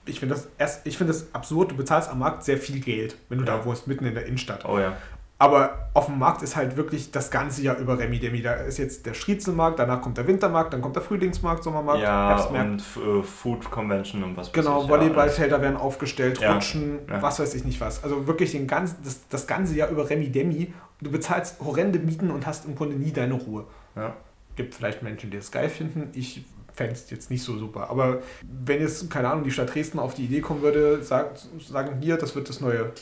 Ich 0.06 0.20
finde 0.20 0.36
das, 0.58 0.82
find 0.84 1.10
das 1.10 1.34
absurd, 1.34 1.72
du 1.72 1.78
bezahlst 1.78 2.10
am 2.10 2.20
Markt 2.20 2.44
sehr 2.44 2.58
viel 2.58 2.82
Geld, 2.82 3.16
wenn 3.30 3.38
du 3.38 3.46
ja. 3.46 3.58
da 3.58 3.66
wohnst, 3.66 3.88
mitten 3.88 4.06
in 4.06 4.14
der 4.14 4.26
Innenstadt. 4.26 4.66
Oh 4.66 4.78
ja. 4.78 4.98
Aber 5.44 5.90
auf 5.94 6.06
dem 6.06 6.20
Markt 6.20 6.42
ist 6.42 6.56
halt 6.56 6.78
wirklich 6.78 7.12
das 7.12 7.30
ganze 7.30 7.62
Jahr 7.64 7.78
über 7.78 8.00
Remi 8.00 8.18
Demi. 8.18 8.42
Da 8.42 8.54
ist 8.54 8.78
jetzt 8.78 9.06
der 9.06 9.14
Striezelmarkt, 9.14 9.78
danach 9.78 10.02
kommt 10.02 10.18
der 10.18 10.26
Wintermarkt, 10.26 10.72
dann 10.72 10.82
kommt 10.82 10.96
der 10.96 11.04
Frühlingsmarkt, 11.04 11.66
Sommermarkt, 11.66 12.02
ja, 12.02 12.30
Herbstmarkt. 12.30 12.70
und 12.70 13.20
äh, 13.20 13.24
Food 13.24 13.70
Convention 13.70 14.24
und 14.24 14.38
was 14.38 14.54
Genau, 14.54 14.88
Volleyballfelder 14.88 15.62
werden 15.62 15.76
aufgestellt, 15.76 16.40
ja, 16.40 16.54
Rutschen, 16.54 17.00
ja. 17.10 17.22
was 17.22 17.42
weiß 17.42 17.56
ich 17.56 17.66
nicht 17.66 17.82
was. 17.82 18.06
Also 18.06 18.26
wirklich 18.26 18.54
den 18.54 18.68
ganzen, 18.68 19.04
das, 19.04 19.28
das 19.28 19.46
ganze 19.46 19.76
Jahr 19.76 19.90
über 19.90 20.10
Remi 20.10 20.30
Demi. 20.30 20.74
Du 21.02 21.12
bezahlst 21.12 21.60
horrende 21.60 22.00
Mieten 22.00 22.32
und 22.32 22.48
hast 22.48 22.66
im 22.66 22.76
Grunde 22.76 22.96
nie 22.96 23.12
deine 23.12 23.34
Ruhe. 23.34 23.66
Ja. 23.98 24.16
Gibt 24.56 24.76
vielleicht 24.76 25.04
Menschen, 25.04 25.30
die 25.30 25.38
es 25.38 25.52
geil 25.52 25.68
finden. 25.68 26.10
Ich 26.14 26.46
fände 26.74 26.94
es 26.94 27.10
jetzt 27.10 27.30
nicht 27.30 27.44
so 27.44 27.58
super. 27.58 27.90
Aber 27.90 28.22
wenn 28.42 28.80
jetzt, 28.80 29.10
keine 29.10 29.30
Ahnung, 29.30 29.44
die 29.44 29.52
Stadt 29.52 29.76
Dresden 29.76 30.00
auf 30.00 30.14
die 30.14 30.24
Idee 30.24 30.40
kommen 30.40 30.62
würde, 30.62 31.04
sagt, 31.04 31.50
sagen 31.60 31.98
hier, 32.02 32.16
das 32.16 32.34
wird 32.34 32.48
das 32.48 32.62
neue 32.62 32.94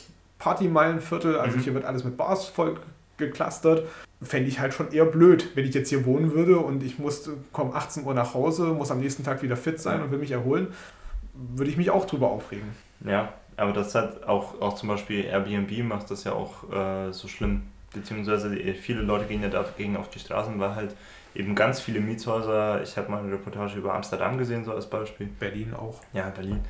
Partymeilenviertel, 0.42 1.38
also 1.38 1.56
mhm. 1.56 1.62
hier 1.62 1.74
wird 1.74 1.84
alles 1.84 2.02
mit 2.02 2.16
Bars 2.16 2.48
voll 2.48 2.76
geklustert. 3.16 3.86
Fände 4.20 4.48
ich 4.48 4.58
halt 4.58 4.74
schon 4.74 4.90
eher 4.90 5.04
blöd, 5.04 5.50
wenn 5.54 5.64
ich 5.64 5.72
jetzt 5.72 5.88
hier 5.88 6.04
wohnen 6.04 6.32
würde 6.32 6.58
und 6.58 6.82
ich 6.82 6.98
muss, 6.98 7.30
komme 7.52 7.74
18 7.74 8.04
Uhr 8.04 8.12
nach 8.12 8.34
Hause, 8.34 8.66
muss 8.66 8.90
am 8.90 8.98
nächsten 8.98 9.22
Tag 9.22 9.40
wieder 9.42 9.56
fit 9.56 9.80
sein 9.80 10.02
und 10.02 10.10
will 10.10 10.18
mich 10.18 10.32
erholen, 10.32 10.66
würde 11.32 11.70
ich 11.70 11.76
mich 11.76 11.90
auch 11.90 12.06
drüber 12.06 12.28
aufregen. 12.28 12.68
Ja, 13.04 13.32
aber 13.56 13.72
das 13.72 13.94
hat 13.94 14.24
auch, 14.24 14.60
auch 14.60 14.74
zum 14.74 14.88
Beispiel 14.88 15.24
Airbnb 15.26 15.84
macht 15.84 16.10
das 16.10 16.24
ja 16.24 16.32
auch 16.32 16.68
äh, 16.72 17.12
so 17.12 17.28
schlimm. 17.28 17.62
Beziehungsweise 17.94 18.58
äh, 18.58 18.74
viele 18.74 19.02
Leute 19.02 19.26
gehen 19.26 19.42
ja 19.42 19.48
dagegen 19.48 19.96
auf 19.96 20.10
die 20.10 20.18
Straßen, 20.18 20.58
weil 20.58 20.74
halt 20.74 20.96
eben 21.36 21.54
ganz 21.54 21.80
viele 21.80 22.00
Mietshäuser, 22.00 22.82
ich 22.82 22.96
habe 22.96 23.12
mal 23.12 23.22
eine 23.22 23.30
Reportage 23.30 23.78
über 23.78 23.94
Amsterdam 23.94 24.38
gesehen, 24.38 24.64
so 24.64 24.72
als 24.72 24.90
Beispiel. 24.90 25.28
Berlin 25.38 25.72
auch. 25.74 26.00
Ja, 26.12 26.30
Berlin 26.30 26.62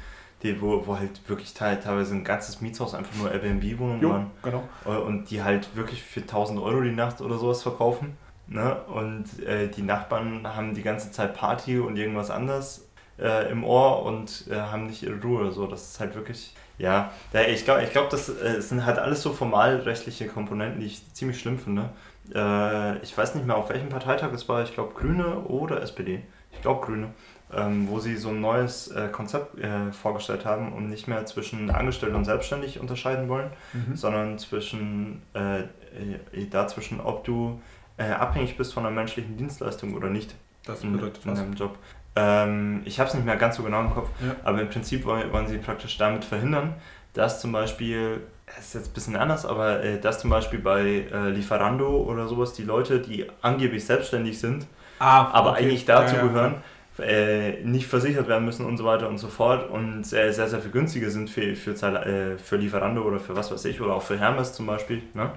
die, 0.42 0.60
wo, 0.60 0.86
wo 0.86 0.98
halt 0.98 1.28
wirklich 1.28 1.54
teilweise 1.54 2.14
ein 2.14 2.24
ganzes 2.24 2.60
Mietshaus 2.60 2.94
einfach 2.94 3.14
nur 3.16 3.30
Airbnb-Wohnungen 3.30 4.08
waren. 4.08 4.30
Genau. 4.42 4.68
Äh, 4.84 4.96
und 4.98 5.30
die 5.30 5.42
halt 5.42 5.74
wirklich 5.76 6.02
für 6.02 6.20
1000 6.20 6.60
Euro 6.60 6.80
die 6.80 6.92
Nacht 6.92 7.20
oder 7.20 7.38
sowas 7.38 7.62
verkaufen. 7.62 8.16
Ne? 8.48 8.76
Und 8.86 9.24
äh, 9.46 9.68
die 9.68 9.82
Nachbarn 9.82 10.46
haben 10.56 10.74
die 10.74 10.82
ganze 10.82 11.10
Zeit 11.10 11.34
Party 11.34 11.78
und 11.78 11.96
irgendwas 11.96 12.30
anderes 12.30 12.88
äh, 13.18 13.50
im 13.50 13.64
Ohr 13.64 14.02
und 14.02 14.46
äh, 14.50 14.56
haben 14.56 14.86
nicht 14.86 15.02
ihre 15.02 15.20
Ruhe. 15.20 15.52
So, 15.52 15.66
das 15.66 15.92
ist 15.92 16.00
halt 16.00 16.14
wirklich, 16.14 16.54
ja, 16.78 17.12
ich 17.48 17.64
glaube, 17.64 17.82
ich 17.84 17.90
glaub, 17.90 18.10
das 18.10 18.28
äh, 18.28 18.60
sind 18.60 18.84
halt 18.84 18.98
alles 18.98 19.22
so 19.22 19.32
formalrechtliche 19.32 20.26
Komponenten, 20.26 20.80
die 20.80 20.86
ich 20.86 21.12
ziemlich 21.14 21.38
schlimm 21.38 21.58
finde. 21.58 21.90
Äh, 22.34 22.98
ich 22.98 23.16
weiß 23.16 23.34
nicht 23.36 23.46
mehr, 23.46 23.56
auf 23.56 23.70
welchem 23.70 23.88
Parteitag 23.88 24.32
es 24.32 24.48
war, 24.48 24.62
ich 24.62 24.74
glaube 24.74 24.94
Grüne 24.94 25.38
oder 25.40 25.80
SPD. 25.82 26.22
Ich 26.50 26.60
glaube 26.60 26.84
Grüne 26.84 27.10
ähm, 27.54 27.88
wo 27.88 27.98
sie 27.98 28.16
so 28.16 28.30
ein 28.30 28.40
neues 28.40 28.88
äh, 28.88 29.08
Konzept 29.08 29.58
äh, 29.58 29.92
vorgestellt 29.92 30.44
haben 30.44 30.72
und 30.72 30.88
nicht 30.88 31.08
mehr 31.08 31.24
zwischen 31.26 31.70
angestellt 31.70 32.14
und 32.14 32.24
selbstständig 32.24 32.80
unterscheiden 32.80 33.28
wollen, 33.28 33.50
mhm. 33.72 33.94
sondern 33.94 34.38
zwischen 34.38 35.22
äh, 35.34 35.60
äh, 35.60 36.46
dazwischen, 36.50 37.00
ob 37.00 37.24
du 37.24 37.60
äh, 37.98 38.04
abhängig 38.04 38.56
bist 38.56 38.72
von 38.72 38.86
einer 38.86 38.94
menschlichen 38.94 39.36
Dienstleistung 39.36 39.94
oder 39.94 40.08
nicht. 40.08 40.34
Das 40.64 40.80
bedeutet 40.80 41.24
in, 41.24 41.30
in 41.30 41.36
deinem 41.36 41.54
Job. 41.54 41.78
Ähm, 42.14 42.82
ich 42.84 42.98
habe 43.00 43.08
es 43.08 43.14
nicht 43.14 43.24
mehr 43.24 43.36
ganz 43.36 43.56
so 43.56 43.62
genau 43.62 43.80
im 43.80 43.90
Kopf, 43.90 44.08
ja. 44.20 44.36
aber 44.44 44.60
im 44.60 44.68
Prinzip 44.68 45.04
wollen, 45.04 45.32
wollen 45.32 45.48
sie 45.48 45.58
praktisch 45.58 45.98
damit 45.98 46.24
verhindern, 46.24 46.74
dass 47.14 47.40
zum 47.40 47.52
Beispiel, 47.52 48.20
es 48.46 48.66
ist 48.66 48.74
jetzt 48.74 48.90
ein 48.90 48.94
bisschen 48.94 49.16
anders, 49.16 49.44
aber 49.44 49.82
äh, 49.82 50.00
dass 50.00 50.20
zum 50.20 50.30
Beispiel 50.30 50.60
bei 50.60 51.06
Lieferando 51.34 52.02
oder 52.02 52.28
sowas 52.28 52.52
die 52.54 52.62
Leute, 52.62 53.00
die 53.00 53.26
angeblich 53.42 53.84
selbstständig 53.84 54.38
sind, 54.38 54.66
ah, 54.98 55.30
aber 55.32 55.52
okay. 55.52 55.64
eigentlich 55.64 55.84
dazu 55.84 56.16
ja, 56.16 56.22
ja, 56.22 56.28
gehören, 56.28 56.54
äh, 57.02 57.62
nicht 57.64 57.86
versichert 57.86 58.28
werden 58.28 58.44
müssen 58.44 58.66
und 58.66 58.76
so 58.76 58.84
weiter 58.84 59.08
und 59.08 59.18
so 59.18 59.28
fort 59.28 59.70
und 59.70 60.04
sehr, 60.04 60.32
sehr, 60.32 60.48
sehr 60.48 60.60
viel 60.60 60.70
günstiger 60.70 61.10
sind 61.10 61.30
für, 61.30 61.54
für, 61.54 61.72
äh, 61.72 62.38
für 62.38 62.56
Lieferando 62.56 63.02
oder 63.02 63.20
für 63.20 63.36
was 63.36 63.50
weiß 63.50 63.64
ich 63.66 63.80
oder 63.80 63.94
auch 63.94 64.02
für 64.02 64.18
Hermes 64.18 64.52
zum 64.52 64.66
Beispiel. 64.66 65.02
Ne? 65.14 65.30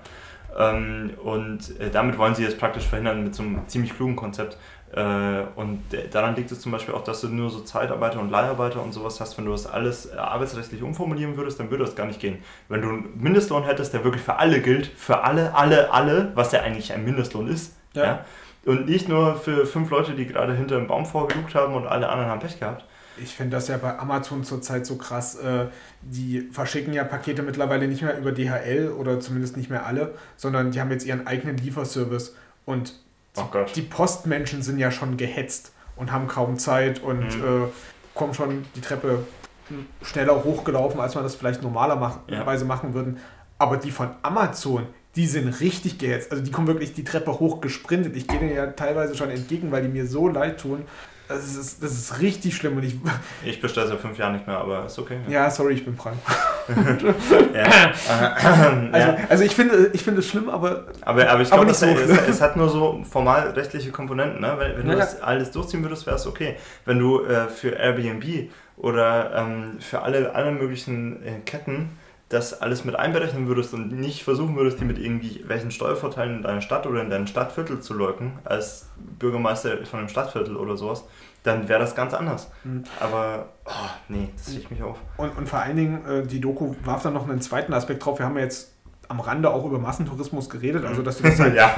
Ähm, 0.58 1.12
und 1.24 1.80
äh, 1.80 1.90
damit 1.92 2.18
wollen 2.18 2.36
sie 2.36 2.46
es 2.46 2.58
praktisch 2.58 2.86
verhindern 2.86 3.24
mit 3.24 3.36
so 3.36 3.44
einem 3.44 3.68
ziemlich 3.68 3.94
klugen 3.94 4.16
Konzept. 4.16 4.58
Äh, 4.94 5.44
und 5.56 5.84
daran 6.12 6.36
liegt 6.36 6.52
es 6.52 6.62
zum 6.62 6.72
Beispiel 6.72 6.94
auch, 6.94 7.04
dass 7.04 7.22
du 7.22 7.28
nur 7.28 7.50
so 7.50 7.60
Zeitarbeiter 7.60 8.20
und 8.20 8.30
Leiharbeiter 8.30 8.82
und 8.82 8.94
sowas 8.94 9.20
hast. 9.20 9.38
Wenn 9.38 9.46
du 9.46 9.52
das 9.52 9.68
alles 9.68 10.06
äh, 10.06 10.18
arbeitsrechtlich 10.18 10.82
umformulieren 10.84 11.36
würdest, 11.36 11.60
dann 11.60 11.70
würde 11.70 11.84
das 11.84 11.96
gar 11.96 12.06
nicht 12.06 12.22
gehen. 12.22 12.38
Wenn 12.70 12.82
du 12.82 12.90
einen 12.90 13.14
Mindestlohn 13.18 13.64
hättest, 13.64 13.94
der 13.94 14.04
wirklich 14.04 14.24
für 14.24 14.38
alle 14.38 14.62
gilt, 14.62 14.88
für 14.88 15.24
alle, 15.24 15.54
alle, 15.54 15.92
alle, 15.92 16.32
was 16.36 16.52
ja 16.54 16.62
eigentlich 16.62 16.94
ein 16.94 17.04
Mindestlohn 17.04 17.48
ist, 17.48 17.76
ja. 17.94 18.04
ja 18.04 18.26
und 18.66 18.88
nicht 18.88 19.08
nur 19.08 19.36
für 19.36 19.66
fünf 19.66 19.90
Leute, 19.90 20.14
die 20.14 20.26
gerade 20.26 20.54
hinter 20.54 20.78
einem 20.78 20.88
Baum 20.88 21.06
vorgelugt 21.06 21.54
haben 21.56 21.74
und 21.74 21.86
alle 21.88 22.10
anderen 22.10 22.30
haben 22.30 22.40
Pech 22.40 22.60
gehabt. 22.60 22.86
Ich 23.18 23.34
finde 23.34 23.56
das 23.56 23.70
ja 23.70 23.78
bei 23.78 23.98
Amazon 23.98 24.44
zurzeit 24.44 24.86
so 24.86 24.98
krass. 24.98 25.36
Äh, 25.36 25.68
die 26.02 26.42
verschicken 26.52 26.94
ja 26.94 27.04
Pakete 27.04 27.44
mittlerweile 27.44 27.88
nicht 27.88 28.02
mehr 28.02 28.18
über 28.18 28.32
DHL 28.32 28.90
oder 28.90 29.20
zumindest 29.20 29.56
nicht 29.56 29.70
mehr 29.70 29.86
alle, 29.86 30.16
sondern 30.36 30.72
die 30.72 30.82
haben 30.82 30.92
jetzt 30.92 31.06
ihren 31.06 31.26
eigenen 31.26 31.58
Lieferservice. 31.58 32.36
Und 32.66 32.94
oh 33.38 33.46
die 33.74 33.82
Postmenschen 33.84 34.64
sind 34.64 34.80
ja 34.80 34.92
schon 34.92 35.16
gehetzt 35.16 35.72
und 35.96 36.12
haben 36.12 36.28
kaum 36.28 36.58
Zeit 36.58 37.02
und 37.02 37.38
mhm. 37.38 37.44
äh, 37.44 37.68
kommen 38.14 38.34
schon 38.34 38.66
die 38.76 38.82
Treppe 38.82 39.20
schneller 40.02 40.44
hochgelaufen, 40.44 41.00
als 41.00 41.16
man 41.16 41.24
das 41.24 41.36
vielleicht 41.36 41.62
normalerweise 41.62 42.62
ja. 42.62 42.68
machen 42.68 42.94
würden. 42.94 43.18
Aber 43.58 43.78
die 43.78 43.92
von 43.92 44.10
Amazon, 44.22 44.88
die 45.16 45.28
sind 45.28 45.60
richtig 45.62 45.98
gehetzt. 45.98 46.32
Also 46.32 46.44
die 46.44 46.52
kommen 46.52 46.68
wirklich 46.68 46.94
die 46.94 47.04
Treppe 47.04 47.40
hoch 47.40 47.62
gesprintet. 47.62 48.16
Ich 48.16 48.28
gehe 48.28 48.40
denen 48.40 48.56
ja 48.56 48.68
teilweise 48.68 49.16
schon 49.16 49.30
entgegen, 49.30 49.72
weil 49.72 49.84
die 49.84 49.90
mir 49.90 50.08
so 50.08 50.28
leid 50.28 50.60
tun. 50.60 50.84
Das 51.28 51.56
ist, 51.56 51.82
das 51.82 51.94
ist 51.94 52.22
richtig 52.22 52.56
schlimm. 52.56 52.78
Und 52.78 52.84
ich 52.84 52.98
ich 53.46 53.60
bestelle 53.60 53.88
seit 53.88 54.00
fünf 54.00 54.18
Jahren 54.18 54.34
nicht 54.34 54.46
mehr, 54.46 54.58
aber 54.58 54.86
ist 54.86 55.00
okay. 55.00 55.18
Ja, 55.28 55.46
ja 55.46 55.50
sorry, 55.50 55.74
ich 55.74 55.86
bin 55.86 55.98
krank. 55.98 56.18
ja. 57.54 57.92
also, 58.92 59.18
also 59.30 59.44
ich 59.44 59.56
finde 59.56 59.90
ich 59.94 60.04
finde 60.04 60.20
es 60.20 60.28
schlimm, 60.28 60.50
aber. 60.50 60.88
Aber, 61.02 61.28
aber 61.28 61.42
ich 61.42 61.50
glaube, 61.50 61.74
so 61.74 61.86
es, 61.88 62.10
es, 62.28 62.42
hat 62.42 62.58
nur 62.58 62.70
so 62.70 63.04
formal 63.10 63.50
rechtliche 63.52 63.92
Komponenten. 63.92 64.42
Ne? 64.42 64.56
Wenn, 64.58 64.78
wenn 64.78 64.88
ja. 64.88 64.94
du 64.94 65.00
das 65.00 65.22
alles 65.22 65.52
durchziehen 65.52 65.82
würdest, 65.84 66.06
wäre 66.06 66.18
es 66.18 66.28
okay. 66.28 66.58
Wenn 66.86 67.00
du 67.00 67.24
äh, 67.24 67.48
für 67.48 67.70
Airbnb 67.70 68.52
oder 68.78 69.34
ähm, 69.36 69.78
für 69.80 70.02
alle, 70.02 70.36
alle 70.36 70.52
möglichen 70.52 71.24
äh, 71.24 71.40
Ketten 71.46 71.98
das 72.36 72.62
alles 72.62 72.84
mit 72.84 72.96
einberechnen 72.96 73.48
würdest 73.48 73.74
und 73.74 73.92
nicht 73.92 74.24
versuchen 74.24 74.56
würdest, 74.56 74.80
die 74.80 74.86
mit 74.86 75.00
irgendwie 75.00 75.44
welchen 75.48 75.72
Steuervorteilen 75.72 76.38
in 76.38 76.42
deiner 76.44 76.62
Stadt 76.62 76.86
oder 76.86 77.02
in 77.02 77.10
deinem 77.10 77.28
Stadtviertel 77.28 77.80
zu 77.80 77.94
locken, 77.94 78.34
als 78.44 78.90
Bürgermeister 79.20 79.86
von 79.86 80.00
einem 80.00 80.10
Stadtviertel 80.10 80.58
oder 80.58 80.76
sowas, 80.76 81.06
dann 81.44 81.70
wäre 81.70 81.80
das 81.80 81.96
ganz 81.96 82.14
anders. 82.14 82.52
Mhm. 82.64 82.84
Aber, 83.00 83.50
oh, 83.66 83.72
nee, 84.10 84.30
das 84.38 84.54
riecht 84.54 84.70
mich 84.70 84.84
auf. 84.84 85.00
Und, 85.18 85.38
und 85.38 85.48
vor 85.48 85.60
allen 85.60 85.78
Dingen, 85.78 86.06
äh, 86.06 86.28
die 86.28 86.42
Doku 86.42 86.76
warf 86.84 87.04
dann 87.04 87.14
noch 87.14 87.28
einen 87.28 87.42
zweiten 87.42 87.74
Aspekt 87.74 88.06
drauf. 88.06 88.20
Wir 88.20 88.26
haben 88.26 88.36
ja 88.36 88.44
jetzt 88.44 88.75
am 89.08 89.20
Rande 89.20 89.50
auch 89.50 89.66
über 89.66 89.80
Massentourismus 89.80 90.50
geredet, 90.50 90.86
also 90.86 91.02
dass 91.02 91.18
du 91.18 91.24
das 91.30 91.40
halt, 91.40 91.56
ja. 91.56 91.76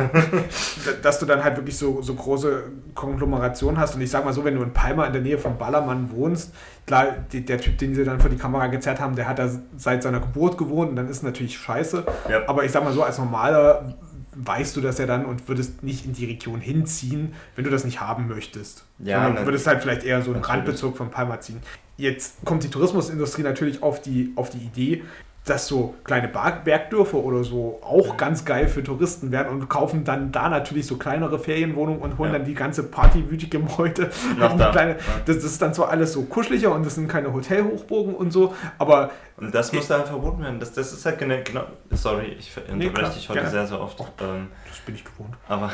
dass 1.02 1.20
du 1.20 1.26
dann 1.26 1.44
halt 1.44 1.58
wirklich 1.58 1.78
so, 1.78 2.02
so 2.02 2.14
große 2.14 2.64
Konglomerationen 2.96 3.80
hast. 3.80 3.96
Und 3.96 4.02
ich 4.02 4.10
sag 4.10 4.26
mal 4.26 4.34
so, 4.34 4.44
wenn 4.44 4.56
du 4.56 4.64
in 4.64 4.74
Palma 4.74 5.06
in 5.06 5.14
der 5.14 5.22
Nähe 5.22 5.38
von 5.38 5.58
Ballermann 5.58 6.12
wohnst, 6.12 6.54
klar, 6.86 7.08
die, 7.32 7.46
der 7.46 7.60
Typ, 7.60 7.78
den 7.78 7.96
sie 7.96 8.04
dann 8.04 8.20
vor 8.20 8.30
die 8.30 8.38
Kamera 8.38 8.68
gezerrt 8.68 9.00
haben, 9.00 9.16
der 9.16 9.28
hat 9.28 9.40
da 9.40 9.50
seit 9.76 10.04
seiner 10.04 10.20
Geburt 10.20 10.58
gewohnt 10.58 10.90
und 10.92 10.96
dann 10.96 11.10
ist 11.10 11.24
natürlich 11.24 11.58
scheiße. 11.58 12.06
Ja. 12.30 12.48
Aber 12.48 12.64
ich 12.64 12.72
sag 12.72 12.84
mal 12.84 12.94
so, 12.94 13.04
als 13.04 13.18
normaler 13.18 13.96
weißt 14.38 14.76
du 14.76 14.82
das 14.82 15.00
ja 15.00 15.06
dann 15.06 15.26
und 15.26 15.48
würdest 15.48 15.84
nicht 15.84 16.06
in 16.06 16.14
die 16.14 16.26
Region 16.26 16.62
hinziehen, 16.62 17.34
wenn 17.56 17.64
du 17.64 17.72
das 17.72 17.84
nicht 17.84 18.02
haben 18.02 18.28
möchtest. 18.28 18.86
Ja, 19.00 19.30
du 19.30 19.46
würdest 19.46 19.66
halt 19.66 19.82
vielleicht 19.82 20.04
eher 20.04 20.22
so 20.22 20.32
einen 20.32 20.44
Randbezug 20.44 20.96
von 20.96 21.10
Palma 21.10 21.40
ziehen. 21.40 21.60
Jetzt 21.98 22.46
kommt 22.46 22.64
die 22.64 22.70
Tourismusindustrie 22.70 23.42
natürlich 23.42 23.82
auf 23.82 24.02
die, 24.02 24.34
auf 24.36 24.52
die 24.52 24.60
Idee, 24.60 25.04
dass 25.50 25.68
so 25.68 25.96
kleine 26.04 26.28
Bergdörfer 26.28 27.18
oder 27.18 27.44
so 27.44 27.80
auch 27.82 28.18
ganz 28.18 28.46
geil 28.46 28.68
für 28.68 28.84
Touristen 28.84 29.32
werden 29.32 29.50
und 29.50 29.70
kaufen 29.70 30.04
dann 30.04 30.32
da 30.32 30.50
natürlich 30.50 30.86
so 30.88 30.98
kleinere 30.98 31.40
Ferienwohnungen 31.40 32.02
und 32.02 32.18
holen 32.18 32.32
ja. 32.32 32.38
dann 32.38 32.48
die 32.48 32.54
ganze 32.54 32.84
partywütige 32.84 33.60
Meute. 33.60 34.10
Da. 34.38 34.72
Kleine, 34.72 34.92
ja. 34.92 34.98
das, 35.26 35.38
das, 35.38 35.46
ist 35.46 35.62
dann 35.62 35.74
zwar 35.74 35.90
alles 35.90 36.14
so 36.14 36.24
kuscheliger 36.24 36.74
und 36.74 36.86
das 36.86 36.96
sind 36.96 37.08
keine 37.08 37.34
Hotelhochburgen 37.34 38.16
und 38.16 38.32
so, 38.32 38.54
aber. 38.78 39.12
Und 39.38 39.54
das 39.54 39.72
muss 39.74 39.88
da 39.88 40.04
verboten 40.04 40.42
werden. 40.42 40.60
Das, 40.60 40.74
das 40.74 40.94
ist 40.94 41.06
halt 41.06 41.20
genau. 41.20 41.64
sorry, 41.92 42.36
ich 42.40 42.52
unterbreche 42.58 43.08
nee, 43.10 43.14
dich 43.16 43.30
heute 43.30 43.40
gerne. 43.40 43.52
sehr, 43.52 43.68
sehr 43.68 43.82
oft. 43.82 44.00
Oh, 44.00 44.08
ähm, 44.22 44.48
das 44.68 44.80
bin 44.80 44.96
ich 44.96 45.04
gewohnt. 45.04 45.36
Aber, 45.48 45.72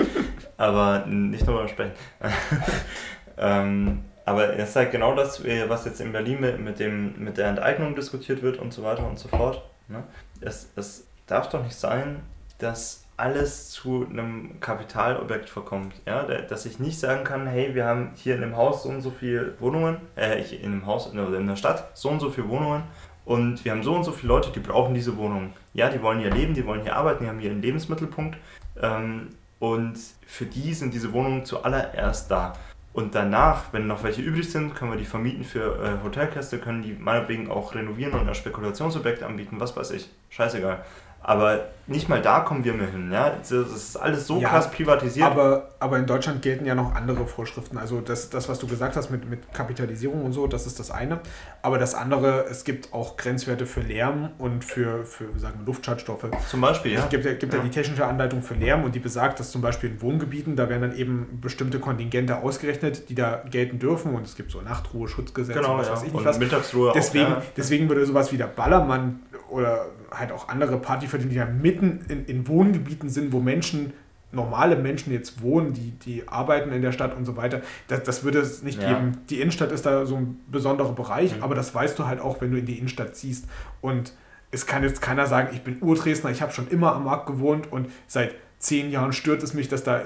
aber 0.56 1.06
nicht 1.06 1.46
nur 1.46 1.66
sprechen. 1.68 1.92
ähm, 3.38 4.04
aber 4.24 4.56
es 4.58 4.70
ist 4.70 4.76
halt 4.76 4.92
genau 4.92 5.14
das, 5.14 5.42
was 5.44 5.84
jetzt 5.84 6.00
in 6.00 6.12
Berlin 6.12 6.40
mit, 6.40 6.60
mit, 6.60 6.78
dem, 6.78 7.22
mit 7.22 7.38
der 7.38 7.48
Enteignung 7.48 7.94
diskutiert 7.94 8.42
wird 8.42 8.58
und 8.58 8.72
so 8.72 8.82
weiter 8.82 9.06
und 9.06 9.18
so 9.18 9.28
fort. 9.28 9.62
Ne? 9.88 10.02
Es, 10.40 10.68
es 10.76 11.06
darf 11.26 11.48
doch 11.48 11.62
nicht 11.62 11.76
sein, 11.76 12.22
dass 12.58 13.04
alles 13.16 13.70
zu 13.70 14.06
einem 14.08 14.60
Kapitalobjekt 14.60 15.50
verkommt. 15.50 15.94
Ja? 16.06 16.22
Dass 16.22 16.64
ich 16.64 16.78
nicht 16.78 16.98
sagen 16.98 17.24
kann, 17.24 17.46
hey, 17.46 17.74
wir 17.74 17.84
haben 17.84 18.12
hier 18.14 18.34
in 18.34 18.40
dem 18.40 18.56
Haus 18.56 18.82
so 18.82 18.88
und 18.88 19.02
so 19.02 19.10
viele 19.10 19.60
Wohnungen, 19.60 19.98
äh, 20.16 20.42
in 20.54 20.72
dem 20.72 20.86
Haus, 20.86 21.10
in 21.10 21.16
der, 21.16 21.32
in 21.34 21.46
der 21.46 21.56
Stadt 21.56 21.90
so 21.94 22.08
und 22.08 22.20
so 22.20 22.30
viele 22.30 22.48
Wohnungen 22.48 22.84
und 23.24 23.64
wir 23.64 23.72
haben 23.72 23.82
so 23.82 23.94
und 23.94 24.04
so 24.04 24.12
viele 24.12 24.28
Leute, 24.28 24.50
die 24.50 24.60
brauchen 24.60 24.94
diese 24.94 25.16
Wohnungen. 25.16 25.52
Ja, 25.74 25.90
die 25.90 26.02
wollen 26.02 26.20
hier 26.20 26.30
leben, 26.30 26.54
die 26.54 26.66
wollen 26.66 26.82
hier 26.82 26.96
arbeiten, 26.96 27.24
die 27.24 27.28
haben 27.28 27.38
hier 27.38 27.50
einen 27.50 27.62
Lebensmittelpunkt 27.62 28.38
ähm, 28.82 29.28
und 29.58 29.98
für 30.26 30.46
die 30.46 30.72
sind 30.74 30.94
diese 30.94 31.12
Wohnungen 31.12 31.44
zuallererst 31.44 32.30
da. 32.30 32.54
Und 32.92 33.14
danach, 33.14 33.72
wenn 33.72 33.86
noch 33.86 34.02
welche 34.02 34.20
übrig 34.20 34.50
sind, 34.50 34.74
können 34.74 34.90
wir 34.90 34.98
die 34.98 35.04
vermieten 35.04 35.44
für 35.44 35.76
äh, 35.82 36.04
Hotelgäste, 36.04 36.58
können 36.58 36.82
die 36.82 36.92
meinetwegen 36.92 37.50
auch 37.50 37.74
renovieren 37.74 38.14
und 38.14 38.28
als 38.28 38.38
Spekulationsobjekt 38.38 39.22
anbieten, 39.22 39.60
was 39.60 39.76
weiß 39.76 39.92
ich. 39.92 40.10
Scheißegal. 40.30 40.84
Aber 41.22 41.68
nicht 41.90 42.08
mal 42.08 42.22
da 42.22 42.40
kommen 42.40 42.64
wir 42.64 42.72
mehr 42.72 42.86
hin. 42.86 43.10
Ja? 43.12 43.30
Das 43.30 43.50
ist 43.50 43.96
alles 43.96 44.26
so 44.26 44.40
ja, 44.40 44.48
krass 44.48 44.70
privatisiert. 44.70 45.26
Aber, 45.26 45.70
aber 45.80 45.98
in 45.98 46.06
Deutschland 46.06 46.40
gelten 46.40 46.64
ja 46.64 46.76
noch 46.76 46.94
andere 46.94 47.26
Vorschriften. 47.26 47.78
Also 47.78 48.00
das, 48.00 48.30
das, 48.30 48.48
was 48.48 48.60
du 48.60 48.68
gesagt 48.68 48.94
hast 48.94 49.10
mit, 49.10 49.28
mit 49.28 49.52
Kapitalisierung 49.52 50.24
und 50.24 50.32
so, 50.32 50.46
das 50.46 50.66
ist 50.66 50.78
das 50.78 50.92
eine. 50.92 51.20
Aber 51.62 51.78
das 51.78 51.94
andere, 51.94 52.46
es 52.48 52.62
gibt 52.62 52.92
auch 52.92 53.16
Grenzwerte 53.16 53.66
für 53.66 53.80
Lärm 53.80 54.30
und 54.38 54.64
für, 54.64 55.04
für 55.04 55.36
sagen 55.36 55.60
wir, 55.60 55.66
Luftschadstoffe. 55.66 56.26
Zum 56.48 56.60
Beispiel, 56.60 56.92
ja. 56.92 57.00
Es 57.00 57.08
gibt, 57.08 57.24
gibt 57.24 57.52
ja. 57.52 57.58
ja 57.58 57.64
die 57.64 57.70
technische 57.70 58.06
Anleitung 58.06 58.42
für 58.42 58.54
Lärm 58.54 58.84
und 58.84 58.94
die 58.94 59.00
besagt, 59.00 59.40
dass 59.40 59.50
zum 59.50 59.60
Beispiel 59.60 59.90
in 59.90 60.00
Wohngebieten, 60.00 60.54
da 60.54 60.68
werden 60.68 60.82
dann 60.82 60.96
eben 60.96 61.40
bestimmte 61.40 61.80
Kontingente 61.80 62.36
ausgerechnet, 62.36 63.08
die 63.08 63.16
da 63.16 63.42
gelten 63.50 63.80
dürfen. 63.80 64.14
Und 64.14 64.24
es 64.26 64.36
gibt 64.36 64.52
so 64.52 64.60
Nachtruhe, 64.60 65.08
Schutzgesetze 65.08 65.58
genau, 65.58 65.72
und 65.72 65.80
was 65.80 65.88
ja. 65.88 65.94
weiß 65.94 66.02
ich 66.02 66.12
nicht 66.12 66.18
und 66.18 66.24
was. 66.24 66.38
Mittagsruhe 66.38 66.92
deswegen, 66.94 67.26
auch, 67.26 67.38
ja. 67.38 67.42
deswegen 67.56 67.88
würde 67.88 68.06
sowas 68.06 68.30
wie 68.30 68.36
der 68.36 68.46
Ballermann 68.46 69.20
oder 69.50 69.86
halt 70.10 70.32
auch 70.32 70.48
andere 70.48 70.76
Partyviertel, 70.78 71.28
die 71.28 71.40
mitten 71.60 71.79
in, 71.80 72.24
in 72.26 72.48
Wohngebieten 72.48 73.08
sind, 73.08 73.32
wo 73.32 73.40
Menschen 73.40 73.92
normale 74.32 74.76
Menschen 74.76 75.12
jetzt 75.12 75.42
wohnen, 75.42 75.72
die, 75.72 75.90
die 75.90 76.28
arbeiten 76.28 76.70
in 76.72 76.82
der 76.82 76.92
Stadt 76.92 77.16
und 77.16 77.24
so 77.24 77.36
weiter, 77.36 77.62
das, 77.88 78.04
das 78.04 78.24
würde 78.24 78.38
es 78.38 78.62
nicht 78.62 78.80
ja. 78.80 78.94
geben. 78.94 79.18
Die 79.28 79.40
Innenstadt 79.40 79.72
ist 79.72 79.86
da 79.86 80.06
so 80.06 80.16
ein 80.16 80.38
besonderer 80.48 80.92
Bereich, 80.92 81.36
mhm. 81.36 81.42
aber 81.42 81.54
das 81.54 81.74
weißt 81.74 81.98
du 81.98 82.06
halt 82.06 82.20
auch, 82.20 82.40
wenn 82.40 82.52
du 82.52 82.58
in 82.58 82.66
die 82.66 82.78
Innenstadt 82.78 83.16
ziehst. 83.16 83.46
Und 83.80 84.12
es 84.50 84.66
kann 84.66 84.82
jetzt 84.82 85.02
keiner 85.02 85.26
sagen, 85.26 85.48
ich 85.52 85.62
bin 85.62 85.78
Urdresdner, 85.80 86.30
ich 86.30 86.42
habe 86.42 86.52
schon 86.52 86.68
immer 86.68 86.94
am 86.94 87.04
Markt 87.04 87.26
gewohnt 87.26 87.72
und 87.72 87.88
seit 88.06 88.34
zehn 88.58 88.90
Jahren 88.90 89.12
stört 89.12 89.42
es 89.42 89.54
mich, 89.54 89.68
dass 89.68 89.82
da 89.84 90.02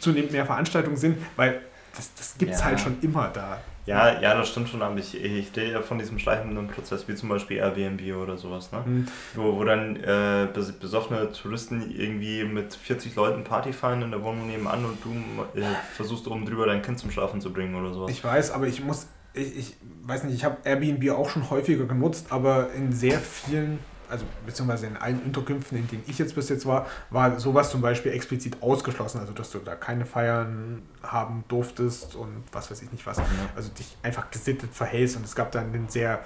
zunehmend 0.00 0.32
mehr 0.32 0.44
Veranstaltungen 0.44 0.96
sind, 0.96 1.18
weil 1.36 1.60
das, 1.96 2.12
das 2.14 2.36
gibt 2.36 2.52
es 2.52 2.60
ja. 2.60 2.66
halt 2.66 2.80
schon 2.80 2.96
immer 3.00 3.30
da. 3.32 3.58
Ja, 3.86 4.20
ja, 4.20 4.34
das 4.34 4.48
stimmt 4.48 4.68
schon, 4.68 4.82
aber 4.82 4.96
ich, 4.98 5.20
ich 5.20 5.48
stehe 5.48 5.72
ja 5.72 5.82
von 5.82 5.98
diesem 5.98 6.18
schleichenden 6.18 6.68
Prozess, 6.68 7.08
wie 7.08 7.14
zum 7.14 7.28
Beispiel 7.28 7.56
Airbnb 7.56 8.16
oder 8.16 8.36
sowas, 8.36 8.70
ne? 8.70 8.82
Mhm. 8.84 9.08
Wo, 9.34 9.56
wo 9.56 9.64
dann 9.64 9.96
äh, 9.96 10.46
besoffene 10.80 11.32
Touristen 11.32 11.90
irgendwie 11.90 12.44
mit 12.44 12.74
40 12.74 13.14
Leuten 13.16 13.42
Party 13.44 13.72
feiern 13.72 14.02
in 14.02 14.10
der 14.12 14.22
Wohnung 14.22 14.46
nebenan 14.46 14.84
und 14.84 14.98
du 15.04 15.60
äh, 15.60 15.64
versuchst 15.94 16.28
oben 16.28 16.46
drüber 16.46 16.66
dein 16.66 16.82
Kind 16.82 16.98
zum 16.98 17.10
Schlafen 17.10 17.40
zu 17.40 17.52
bringen 17.52 17.74
oder 17.74 17.92
sowas. 17.92 18.10
Ich 18.12 18.22
weiß, 18.22 18.52
aber 18.52 18.68
ich 18.68 18.84
muss, 18.84 19.08
ich, 19.34 19.58
ich 19.58 19.76
weiß 20.04 20.24
nicht, 20.24 20.34
ich 20.34 20.44
habe 20.44 20.58
Airbnb 20.64 21.10
auch 21.10 21.28
schon 21.28 21.50
häufiger 21.50 21.86
genutzt, 21.86 22.26
aber 22.30 22.72
in 22.72 22.92
sehr 22.92 23.18
vielen 23.18 23.80
also 24.12 24.26
beziehungsweise 24.46 24.86
in 24.86 24.96
allen 24.96 25.20
Unterkünften, 25.22 25.78
in 25.78 25.88
denen 25.88 26.04
ich 26.06 26.18
jetzt 26.18 26.34
bis 26.34 26.48
jetzt 26.50 26.66
war, 26.66 26.86
war 27.10 27.40
sowas 27.40 27.70
zum 27.70 27.80
Beispiel 27.80 28.12
explizit 28.12 28.62
ausgeschlossen. 28.62 29.18
Also 29.18 29.32
dass 29.32 29.50
du 29.50 29.58
da 29.58 29.74
keine 29.74 30.04
Feiern 30.04 30.82
haben 31.02 31.44
durftest 31.48 32.14
und 32.14 32.44
was 32.52 32.70
weiß 32.70 32.82
ich 32.82 32.92
nicht 32.92 33.06
was. 33.06 33.20
Also 33.56 33.70
dich 33.70 33.96
einfach 34.02 34.30
gesittet 34.30 34.74
verhältst 34.74 35.16
und 35.16 35.24
es 35.24 35.34
gab 35.34 35.50
dann 35.50 35.72
einen 35.72 35.88
sehr 35.88 36.20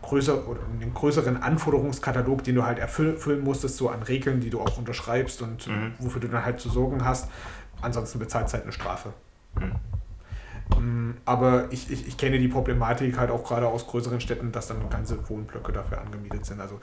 größer 0.00 0.48
oder 0.48 0.60
einen 0.80 0.92
größeren 0.92 1.42
Anforderungskatalog, 1.42 2.42
den 2.42 2.56
du 2.56 2.64
halt 2.64 2.78
erfüllen 2.78 3.44
musstest, 3.44 3.76
so 3.76 3.88
an 3.90 4.02
Regeln, 4.02 4.40
die 4.40 4.50
du 4.50 4.60
auch 4.60 4.78
unterschreibst 4.78 5.42
und 5.42 5.68
mhm. 5.68 5.92
wofür 5.98 6.20
du 6.20 6.28
dann 6.28 6.44
halt 6.44 6.60
zu 6.60 6.70
sorgen 6.70 7.04
hast. 7.04 7.30
Ansonsten 7.82 8.18
bezahlst 8.18 8.54
halt 8.54 8.64
eine 8.64 8.72
Strafe. 8.72 9.12
Mhm. 9.54 9.72
Mm, 10.78 11.12
aber 11.24 11.66
ich, 11.70 11.90
ich, 11.90 12.06
ich 12.08 12.16
kenne 12.16 12.38
die 12.38 12.48
Problematik 12.48 13.18
halt 13.18 13.30
auch 13.30 13.44
gerade 13.44 13.66
aus 13.66 13.86
größeren 13.86 14.20
Städten, 14.20 14.52
dass 14.52 14.68
dann 14.68 14.88
ganze 14.90 15.28
Wohnblöcke 15.28 15.72
dafür 15.72 16.00
angemietet 16.00 16.44
sind. 16.44 16.60
Also 16.60 16.80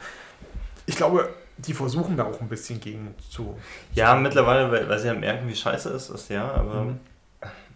ich 0.85 0.95
glaube, 0.95 1.29
die 1.57 1.73
versuchen 1.73 2.17
da 2.17 2.25
auch 2.25 2.41
ein 2.41 2.49
bisschen 2.49 2.79
gegen 2.79 3.13
zu. 3.29 3.57
Ja, 3.93 4.15
mittlerweile, 4.15 4.71
weil, 4.71 4.89
weil 4.89 4.99
sie 4.99 5.07
ja 5.07 5.13
merken, 5.13 5.47
wie 5.47 5.55
scheiße 5.55 5.89
es 5.89 6.09
ist, 6.09 6.29
ja, 6.29 6.51
aber. 6.51 6.85
Mhm. 6.85 6.99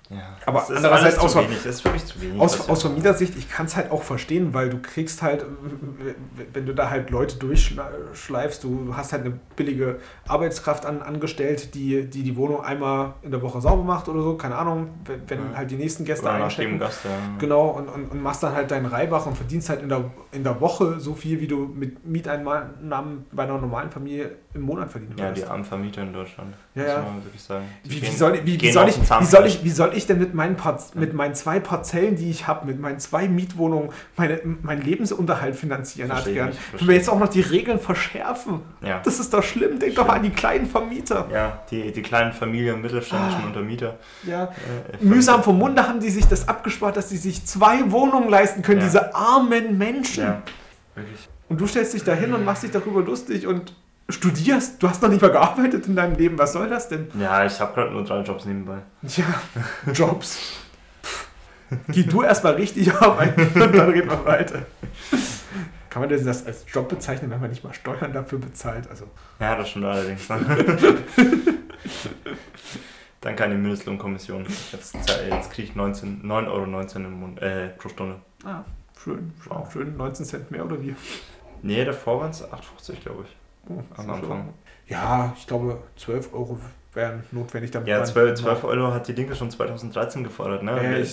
Ja, 0.10 0.18
aber 0.46 0.60
das 0.60 0.70
ist 0.70 0.78
andererseits 0.78 1.18
aus, 1.18 1.36
wenig, 1.36 1.58
das 1.64 1.76
ist 1.76 1.86
wirklich 1.86 2.06
zu 2.06 2.22
wenig. 2.22 2.40
Aus, 2.40 2.70
aus 2.70 2.82
Vermietersicht, 2.82 3.36
ich 3.38 3.50
kann 3.50 3.66
es 3.68 3.76
halt 3.76 3.90
auch 3.90 4.04
verstehen, 4.04 4.54
weil 4.54 4.70
du 4.70 4.80
kriegst 4.80 5.22
halt, 5.22 5.46
wenn 6.54 6.66
du 6.66 6.74
da 6.74 6.90
halt 6.90 7.10
Leute 7.10 7.38
durchschleifst, 7.38 8.64
du 8.64 8.94
hast 8.96 9.14
halt 9.14 9.26
eine 9.26 9.40
billige 9.56 10.00
Arbeitskraft 10.28 10.86
an, 10.86 11.02
angestellt, 11.02 11.74
die, 11.74 12.06
die 12.10 12.24
die 12.24 12.36
Wohnung 12.36 12.64
einmal 12.64 13.14
in 13.22 13.32
der 13.32 13.42
Woche 13.42 13.62
sauber 13.62 13.84
macht 13.84 14.10
oder 14.10 14.22
so, 14.22 14.36
keine 14.36 14.56
Ahnung, 14.56 14.90
wenn, 15.06 15.22
wenn 15.30 15.52
ja. 15.52 15.58
halt 15.58 15.72
die 15.72 15.78
nächsten 15.78 16.04
Gäste 16.04 16.30
einchecken. 16.30 16.80
Gast, 16.80 17.06
ja. 17.06 17.12
Genau, 17.40 17.68
und, 17.70 17.88
und, 17.88 18.12
und 18.12 18.22
machst 18.22 18.44
dann 18.44 18.54
halt 18.54 18.72
deinen 18.72 18.88
Reibach 18.88 19.26
und 19.26 19.38
verdienst 19.38 19.70
halt 19.70 19.82
in 19.82 19.90
der, 19.90 20.12
in 20.32 20.44
der 20.44 20.60
Woche 20.60 21.00
so 21.00 21.14
viel, 21.14 21.40
wie 21.40 21.48
du 21.48 21.72
mit 21.74 22.06
Mieteinnahmen 22.06 23.26
bei 23.32 23.44
einer 23.44 23.58
normalen 23.58 23.90
Familie 23.90 24.32
im 24.54 24.62
Monat 24.62 24.92
verdienen 24.92 25.18
würdest. 25.18 25.38
Ja, 25.38 25.46
die 25.46 25.52
armen 25.52 25.66
Vermieter 25.66 26.02
in 26.04 26.14
Deutschland, 26.14 26.54
ja, 26.76 26.98
muss 26.98 27.06
man 27.06 27.24
wirklich 27.24 27.42
sagen. 27.42 27.66
Wie, 27.84 28.02
wie, 28.02 28.08
soll, 28.08 28.40
wie, 28.44 28.62
wie, 28.62 28.72
soll 28.72 28.90
ich, 28.90 29.00
wie, 29.00 29.26
soll 29.26 29.46
ich, 29.46 29.64
wie 29.64 29.70
soll 29.70 29.93
ich 29.96 30.08
denn 30.08 30.20
mit 30.20 30.34
meinen, 30.34 30.56
Parz 30.56 30.94
mit 30.96 31.14
meinen 31.14 31.36
zwei 31.36 31.60
Parzellen, 31.60 32.16
die 32.16 32.30
ich 32.30 32.48
habe, 32.48 32.66
mit 32.66 32.80
meinen 32.80 33.00
zwei 33.00 33.28
Mietwohnungen, 33.28 33.90
meine, 34.16 34.40
meinen 34.62 34.82
Lebensunterhalt 34.82 35.56
finanzieren, 35.56 36.12
Adrian? 36.12 36.52
Wenn 36.78 36.88
wir 36.88 36.96
jetzt 36.96 37.10
auch 37.10 37.20
noch 37.20 37.30
die 37.30 37.42
Regeln 37.42 37.80
verschärfen, 37.80 38.62
ja. 38.82 39.02
das 39.04 39.20
ist 39.20 39.34
doch 39.34 39.44
schlimm. 39.44 39.80
Denk 39.80 39.94
schlimm. 39.94 40.08
doch 40.08 40.14
an 40.14 40.24
die 40.24 40.30
kleinen 40.30 40.66
Vermieter. 40.66 41.28
Ja, 41.32 41.64
die, 41.72 41.92
die 41.92 42.02
kleinen 42.02 42.34
Familien, 42.34 42.82
mittelständischen 42.82 43.42
ah, 43.44 43.48
Untermieter. 43.48 43.98
Ja. 44.24 44.46
Äh, 44.46 45.04
Mühsam 45.04 45.44
vom 45.44 45.58
Munde 45.58 45.88
haben 45.88 46.00
die 46.00 46.10
sich 46.10 46.26
das 46.28 46.48
abgespart, 46.48 46.98
dass 46.98 47.10
sie 47.10 47.18
sich 47.18 47.46
zwei 47.46 47.92
Wohnungen 47.92 48.30
leisten 48.30 48.62
können, 48.62 48.80
ja. 48.80 48.86
diese 48.86 49.16
armen 49.16 49.78
Menschen. 49.78 50.24
Ja, 50.24 50.42
wirklich. 50.96 51.30
Und 51.50 51.62
du 51.62 51.68
stellst 51.68 51.94
dich 51.94 52.04
da 52.04 52.14
hin 52.14 52.34
und 52.34 52.46
machst 52.46 52.64
dich 52.64 52.72
darüber 52.72 53.02
lustig 53.02 53.46
und 53.48 53.76
studierst, 54.14 54.82
du 54.82 54.90
hast 54.90 55.02
noch 55.02 55.10
nicht 55.10 55.22
mal 55.22 55.32
gearbeitet 55.32 55.88
in 55.88 55.96
deinem 55.96 56.16
Leben, 56.16 56.38
was 56.38 56.54
soll 56.54 56.70
das 56.70 56.88
denn? 56.90 57.10
Ja, 57.20 57.46
ich 57.46 57.60
habe 57.60 57.74
gerade 57.74 57.92
nur 57.92 58.04
drei 58.04 58.22
Jobs 58.22 58.46
nebenbei. 58.46 58.80
Ja, 59.04 59.26
Jobs. 59.94 60.40
Geh 61.88 62.04
du 62.04 62.22
erstmal 62.22 62.54
richtig 62.54 62.94
arbeiten 62.94 63.42
und 63.62 63.76
dann 63.76 63.90
reden 63.90 64.10
wir 64.10 64.26
weiter. 64.26 64.66
Kann 65.90 66.02
man 66.02 66.10
das 66.10 66.46
als 66.46 66.66
Job 66.72 66.90
bezeichnen, 66.90 67.30
wenn 67.32 67.40
man 67.40 67.50
nicht 67.50 67.64
mal 67.64 67.74
Steuern 67.74 68.14
dafür 68.14 68.40
bezahlt? 68.40 68.90
Also. 68.90 69.06
Ja, 69.40 69.56
das 69.56 69.70
stimmt 69.70 69.86
allerdings. 69.86 70.28
Danke 73.22 73.44
an 73.44 73.52
die 73.52 73.58
Mindestlohnkommission. 73.58 74.46
Jetzt, 74.72 74.96
jetzt 75.30 75.52
kriege 75.52 75.70
ich 75.70 75.78
9,19 75.78 76.48
Euro 76.50 76.66
im 76.96 77.20
Mund, 77.20 77.42
äh, 77.42 77.70
pro 77.70 77.90
Stunde. 77.90 78.16
Ah, 78.44 78.64
schön. 79.02 79.34
Wow. 79.46 79.72
Schön, 79.72 79.96
19 79.96 80.26
Cent 80.26 80.52
mehr 80.52 80.66
oder 80.66 80.82
wie? 80.82 80.96
Nee, 81.62 81.86
davor 81.86 82.22
waren 82.22 82.32
es 82.32 82.44
8,50 82.44 83.02
glaube 83.02 83.24
ich. 83.24 83.43
Oh, 83.70 83.82
am 83.98 84.10
Anfang. 84.10 84.54
Ja, 84.88 85.34
ich 85.38 85.48
glaube 85.48 85.82
12 85.96 86.34
Euro 86.34 86.60
wären 86.94 87.24
notwendig. 87.32 87.72
Damit 87.72 87.88
ja, 87.88 88.04
12, 88.04 88.42
12 88.42 88.64
Euro 88.66 88.94
hat 88.94 89.08
die 89.08 89.14
Linke 89.14 89.36
schon 89.36 89.50
2013 89.50 90.24
gefordert. 90.24 90.64
Ne? 90.64 91.00
Äh, 91.00 91.06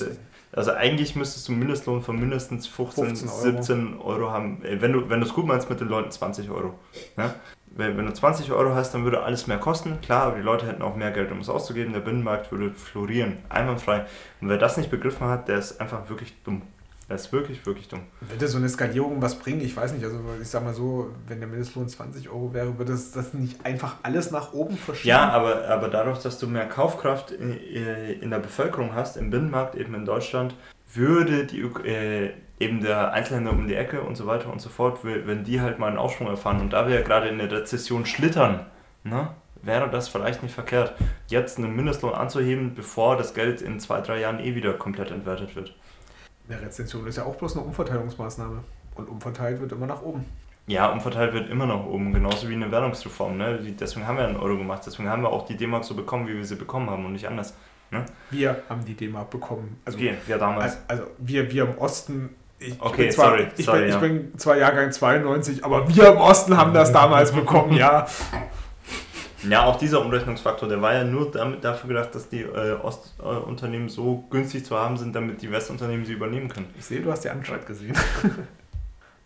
also 0.52 0.72
eigentlich 0.72 1.14
müsstest 1.14 1.46
du 1.48 1.52
Mindestlohn 1.52 2.02
von 2.02 2.18
mindestens 2.18 2.66
15, 2.66 3.16
15 3.16 3.28
Euro. 3.28 3.40
17 3.40 4.00
Euro 4.00 4.30
haben. 4.30 4.62
Wenn 4.62 4.92
du 4.92 5.08
wenn 5.08 5.22
es 5.22 5.32
gut 5.32 5.46
meinst 5.46 5.70
mit 5.70 5.80
den 5.80 5.88
Leuten, 5.88 6.10
20 6.10 6.50
Euro. 6.50 6.74
Ne? 7.16 7.32
Wenn, 7.66 7.96
wenn 7.96 8.06
du 8.06 8.12
20 8.12 8.50
Euro 8.50 8.74
hast, 8.74 8.92
dann 8.92 9.04
würde 9.04 9.22
alles 9.22 9.46
mehr 9.46 9.58
kosten. 9.58 10.00
Klar, 10.00 10.24
aber 10.24 10.36
die 10.36 10.42
Leute 10.42 10.66
hätten 10.66 10.82
auch 10.82 10.96
mehr 10.96 11.12
Geld, 11.12 11.30
um 11.30 11.38
es 11.38 11.48
auszugeben. 11.48 11.92
Der 11.92 12.00
Binnenmarkt 12.00 12.50
würde 12.50 12.74
florieren, 12.74 13.38
einwandfrei. 13.48 14.06
Und 14.40 14.48
wer 14.48 14.58
das 14.58 14.76
nicht 14.76 14.90
begriffen 14.90 15.28
hat, 15.28 15.46
der 15.46 15.58
ist 15.58 15.80
einfach 15.80 16.08
wirklich 16.08 16.34
dumm. 16.42 16.62
Das 17.10 17.22
ist 17.22 17.32
wirklich, 17.32 17.66
wirklich 17.66 17.88
dumm. 17.88 18.02
Würde 18.20 18.46
so 18.46 18.56
eine 18.56 18.68
Skalierung 18.68 19.20
was 19.20 19.36
bringen? 19.36 19.60
Ich 19.62 19.76
weiß 19.76 19.94
nicht. 19.94 20.04
Also 20.04 20.20
ich 20.40 20.46
sag 20.46 20.62
mal 20.62 20.72
so, 20.72 21.10
wenn 21.26 21.40
der 21.40 21.48
Mindestlohn 21.48 21.88
20 21.88 22.28
Euro 22.30 22.54
wäre, 22.54 22.78
würde 22.78 22.92
das, 22.92 23.10
das 23.10 23.34
nicht 23.34 23.66
einfach 23.66 23.96
alles 24.04 24.30
nach 24.30 24.52
oben 24.52 24.76
verschieben? 24.76 25.08
Ja, 25.08 25.28
aber, 25.30 25.66
aber 25.66 25.88
dadurch, 25.88 26.20
dass 26.20 26.38
du 26.38 26.46
mehr 26.46 26.68
Kaufkraft 26.68 27.32
in, 27.32 27.52
in 27.52 28.30
der 28.30 28.38
Bevölkerung 28.38 28.94
hast, 28.94 29.16
im 29.16 29.30
Binnenmarkt, 29.30 29.74
eben 29.74 29.92
in 29.94 30.04
Deutschland, 30.04 30.54
würde 30.94 31.46
die 31.46 31.62
äh, 31.84 32.30
eben 32.60 32.80
der 32.80 33.12
Einzelhändler 33.12 33.54
um 33.54 33.66
die 33.66 33.74
Ecke 33.74 34.02
und 34.02 34.14
so 34.14 34.28
weiter 34.28 34.52
und 34.52 34.60
so 34.60 34.68
fort, 34.68 35.00
wenn 35.02 35.42
die 35.42 35.60
halt 35.60 35.80
mal 35.80 35.88
einen 35.88 35.98
Aufschwung 35.98 36.28
erfahren 36.28 36.60
und 36.60 36.72
da 36.72 36.86
wir 36.86 36.94
ja 36.94 37.02
gerade 37.02 37.28
in 37.28 37.38
der 37.38 37.50
Rezession 37.50 38.06
schlittern, 38.06 38.66
ne, 39.02 39.30
wäre 39.62 39.90
das 39.90 40.08
vielleicht 40.08 40.44
nicht 40.44 40.54
verkehrt, 40.54 40.94
jetzt 41.26 41.58
einen 41.58 41.74
Mindestlohn 41.74 42.14
anzuheben, 42.14 42.76
bevor 42.76 43.16
das 43.16 43.34
Geld 43.34 43.62
in 43.62 43.80
zwei, 43.80 44.00
drei 44.00 44.20
Jahren 44.20 44.38
eh 44.38 44.54
wieder 44.54 44.74
komplett 44.74 45.10
entwertet 45.10 45.56
wird. 45.56 45.74
Eine 46.50 46.62
Rezension 46.62 47.06
ist 47.06 47.16
ja 47.16 47.24
auch 47.24 47.36
bloß 47.36 47.56
eine 47.56 47.64
Umverteilungsmaßnahme. 47.64 48.64
Und 48.96 49.08
umverteilt 49.08 49.60
wird 49.60 49.70
immer 49.72 49.86
nach 49.86 50.02
oben. 50.02 50.26
Ja, 50.66 50.90
umverteilt 50.90 51.32
wird 51.32 51.48
immer 51.48 51.66
nach 51.66 51.84
oben, 51.84 52.12
genauso 52.12 52.48
wie 52.48 52.54
eine 52.54 52.70
Währungsreform. 52.70 53.36
Ne? 53.36 53.58
Deswegen 53.78 54.06
haben 54.06 54.16
wir 54.18 54.26
einen 54.26 54.36
Euro 54.36 54.56
gemacht, 54.56 54.82
deswegen 54.84 55.08
haben 55.08 55.22
wir 55.22 55.30
auch 55.30 55.46
die 55.46 55.56
D-Mark 55.56 55.84
so 55.84 55.94
bekommen, 55.94 56.26
wie 56.28 56.34
wir 56.34 56.44
sie 56.44 56.56
bekommen 56.56 56.90
haben 56.90 57.06
und 57.06 57.12
nicht 57.12 57.26
anders. 57.26 57.54
Ne? 57.90 58.04
Wir 58.30 58.62
haben 58.68 58.84
die 58.84 58.94
D-Mark 58.94 59.30
bekommen. 59.30 59.80
Also, 59.84 59.98
wir, 59.98 60.16
wir 60.26 60.38
damals. 60.38 60.78
Also, 60.88 61.04
wir, 61.18 61.50
wir 61.50 61.64
im 61.64 61.78
Osten. 61.78 62.30
Ich, 62.58 62.80
okay, 62.80 63.06
ich 63.08 63.14
zwar, 63.14 63.30
sorry. 63.30 63.48
Ich, 63.56 63.64
sorry, 63.64 63.80
bin, 63.80 63.88
ja. 63.88 63.94
ich 63.94 64.00
bin 64.00 64.38
zwar 64.38 64.56
Jahrgang 64.56 64.92
92, 64.92 65.64
aber 65.64 65.88
wir 65.88 66.08
im 66.08 66.18
Osten 66.18 66.56
haben 66.56 66.74
das 66.74 66.92
damals 66.92 67.32
bekommen, 67.32 67.74
ja. 67.74 68.06
Ja, 69.48 69.64
auch 69.64 69.76
dieser 69.76 70.04
Umrechnungsfaktor, 70.04 70.68
der 70.68 70.82
war 70.82 70.94
ja 70.94 71.04
nur 71.04 71.30
damit, 71.30 71.64
dafür 71.64 71.88
gedacht, 71.88 72.14
dass 72.14 72.28
die 72.28 72.42
äh, 72.42 72.72
Ostunternehmen 72.82 73.88
so 73.88 74.24
günstig 74.30 74.64
zu 74.64 74.76
haben 74.76 74.96
sind, 74.96 75.14
damit 75.14 75.42
die 75.42 75.50
Westunternehmen 75.50 76.04
sie 76.04 76.12
übernehmen 76.12 76.48
können. 76.48 76.66
Ich 76.78 76.84
sehe, 76.84 77.00
du 77.00 77.10
hast 77.10 77.24
die 77.24 77.30
Anstalt 77.30 77.66
gesehen. 77.66 77.96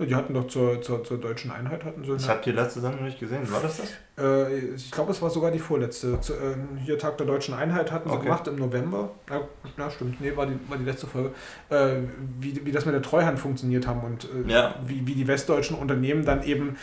Die 0.00 0.12
hatten 0.12 0.34
doch 0.34 0.48
zur, 0.48 0.82
zur, 0.82 1.04
zur 1.04 1.18
deutschen 1.18 1.52
Einheit 1.52 1.84
hatten 1.84 2.02
sie. 2.02 2.16
Ich 2.16 2.28
habe 2.28 2.40
die 2.44 2.50
letzte 2.50 2.80
Sendung 2.80 3.04
nicht 3.04 3.20
gesehen. 3.20 3.48
War 3.52 3.60
das 3.60 3.76
das? 3.76 3.92
Äh, 4.18 4.74
ich 4.74 4.90
glaube, 4.90 5.12
es 5.12 5.22
war 5.22 5.30
sogar 5.30 5.52
die 5.52 5.60
vorletzte. 5.60 6.20
Zu, 6.20 6.32
äh, 6.32 6.56
hier 6.84 6.98
Tag 6.98 7.16
der 7.18 7.28
deutschen 7.28 7.54
Einheit 7.54 7.92
hatten 7.92 8.08
sie 8.08 8.14
okay. 8.14 8.24
gemacht 8.24 8.48
im 8.48 8.56
November. 8.56 9.12
Ja, 9.30 9.42
ja, 9.78 9.90
stimmt. 9.90 10.20
Nee, 10.20 10.36
war 10.36 10.46
die, 10.46 10.58
war 10.68 10.78
die 10.78 10.84
letzte 10.84 11.06
Folge. 11.06 11.30
Äh, 11.70 11.98
wie, 12.40 12.66
wie 12.66 12.72
das 12.72 12.86
mit 12.86 12.94
der 12.94 13.02
Treuhand 13.02 13.38
funktioniert 13.38 13.86
haben 13.86 14.00
und 14.00 14.24
äh, 14.24 14.50
ja. 14.50 14.74
wie, 14.84 15.06
wie 15.06 15.14
die 15.14 15.28
westdeutschen 15.28 15.78
Unternehmen 15.78 16.24
dann 16.24 16.42
eben 16.42 16.76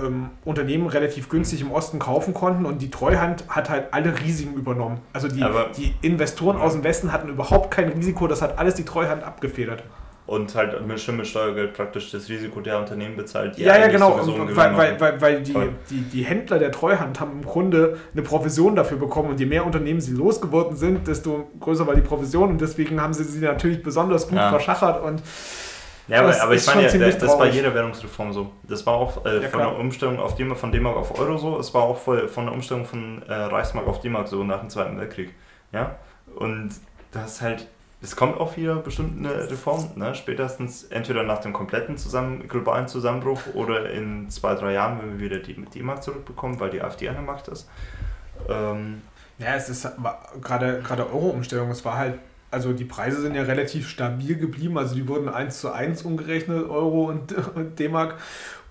ähm, 0.00 0.30
Unternehmen 0.44 0.86
relativ 0.86 1.28
günstig 1.28 1.60
im 1.60 1.70
Osten 1.70 1.98
kaufen 1.98 2.34
konnten 2.34 2.66
und 2.66 2.82
die 2.82 2.90
Treuhand 2.90 3.44
hat 3.48 3.70
halt 3.70 3.92
alle 3.92 4.20
Risiken 4.20 4.54
übernommen. 4.54 5.00
Also 5.12 5.28
die, 5.28 5.44
die 5.76 5.94
Investoren 6.02 6.56
aus 6.58 6.72
dem 6.72 6.84
Westen 6.84 7.12
hatten 7.12 7.28
überhaupt 7.28 7.70
kein 7.70 7.88
Risiko, 7.88 8.26
das 8.26 8.42
hat 8.42 8.58
alles 8.58 8.74
die 8.74 8.84
Treuhand 8.84 9.22
abgefedert 9.22 9.84
und 10.26 10.54
halt 10.56 10.84
mit 10.86 11.00
schön 11.00 11.24
Steuergeld 11.24 11.74
praktisch 11.74 12.10
das 12.10 12.28
Risiko 12.28 12.60
der 12.60 12.78
Unternehmen 12.78 13.16
bezahlt. 13.16 13.56
ja, 13.58 13.78
ja, 13.78 13.86
genau, 13.86 14.18
weil, 14.54 14.76
weil, 14.76 15.00
weil, 15.00 15.20
weil 15.20 15.42
die, 15.42 15.54
die, 15.88 16.00
die 16.00 16.24
Händler 16.24 16.58
der 16.58 16.72
Treuhand 16.72 17.20
haben 17.20 17.32
im 17.32 17.44
Grunde 17.44 17.98
eine 18.12 18.22
Provision 18.22 18.74
dafür 18.74 18.98
bekommen 18.98 19.30
und 19.30 19.40
je 19.40 19.46
mehr 19.46 19.64
Unternehmen 19.64 20.00
sie 20.00 20.14
losgeworden 20.14 20.76
sind, 20.76 21.06
desto 21.06 21.48
größer 21.60 21.86
war 21.86 21.94
die 21.94 22.00
Provision 22.00 22.50
und 22.50 22.60
deswegen 22.60 23.00
haben 23.00 23.14
sie 23.14 23.22
sie 23.22 23.40
natürlich 23.40 23.82
besonders 23.82 24.28
gut 24.28 24.38
ja. 24.38 24.50
verschachert 24.50 25.02
und 25.02 25.22
ja, 26.08 26.20
aber, 26.20 26.40
aber 26.40 26.54
ich 26.54 26.66
meine, 26.66 26.82
ja, 26.82 26.98
das 26.98 27.18
traurig. 27.18 27.38
war 27.38 27.46
jeder 27.48 27.74
Währungsreform 27.74 28.32
so. 28.32 28.52
Das 28.62 28.86
war 28.86 28.94
auch 28.94 29.24
äh, 29.24 29.42
ja, 29.42 29.48
von 29.48 29.60
der 29.60 29.76
Umstellung 29.76 30.18
auf 30.18 30.34
D 30.34 30.44
von 30.54 30.72
D-Mark 30.72 30.96
auf 30.96 31.18
Euro 31.18 31.36
so. 31.36 31.58
Es 31.58 31.72
war 31.74 31.82
auch 31.82 31.98
von 31.98 32.16
der 32.18 32.52
Umstellung 32.52 32.84
von 32.84 33.22
äh, 33.22 33.32
Reichsmark 33.32 33.86
auf 33.86 34.00
D-Mark 34.00 34.28
so 34.28 34.44
nach 34.44 34.60
dem 34.60 34.70
Zweiten 34.70 34.98
Weltkrieg. 34.98 35.34
Ja? 35.72 35.96
Und 36.36 36.70
das 37.12 37.40
halt 37.40 37.66
es 38.02 38.14
kommt 38.14 38.38
auch 38.38 38.56
wieder 38.56 38.76
bestimmt 38.76 39.18
eine 39.18 39.50
Reform, 39.50 39.88
ne? 39.96 40.14
spätestens 40.14 40.84
entweder 40.84 41.22
nach 41.22 41.38
dem 41.38 41.52
kompletten 41.52 41.96
zusammen, 41.96 42.46
globalen 42.46 42.88
Zusammenbruch 42.88 43.40
oder 43.54 43.90
in 43.90 44.28
zwei, 44.28 44.54
drei 44.54 44.74
Jahren, 44.74 45.00
wenn 45.00 45.18
wir 45.18 45.30
wieder 45.30 45.38
die 45.38 45.54
mit 45.54 45.74
D-Mark 45.74 46.02
zurückbekommen, 46.02 46.60
weil 46.60 46.70
die 46.70 46.82
AfD 46.82 47.08
an 47.08 47.14
der 47.14 47.24
Macht 47.24 47.48
ist. 47.48 47.68
Ähm, 48.48 49.02
ja, 49.38 49.54
es 49.54 49.68
ist 49.68 49.88
gerade 50.42 50.80
gerade 50.82 51.06
Euro-Umstellung, 51.06 51.70
es 51.70 51.84
war 51.84 51.96
halt, 51.96 52.18
also 52.50 52.72
die 52.72 52.84
Preise 52.84 53.20
sind 53.20 53.34
ja 53.34 53.42
relativ 53.42 53.88
stabil 53.88 54.36
geblieben, 54.36 54.78
also 54.78 54.94
die 54.94 55.06
wurden 55.08 55.28
1 55.28 55.60
zu 55.60 55.72
1 55.72 56.02
umgerechnet, 56.02 56.68
Euro 56.68 57.04
und, 57.06 57.32
und 57.54 57.78
D-Mark. 57.78 58.16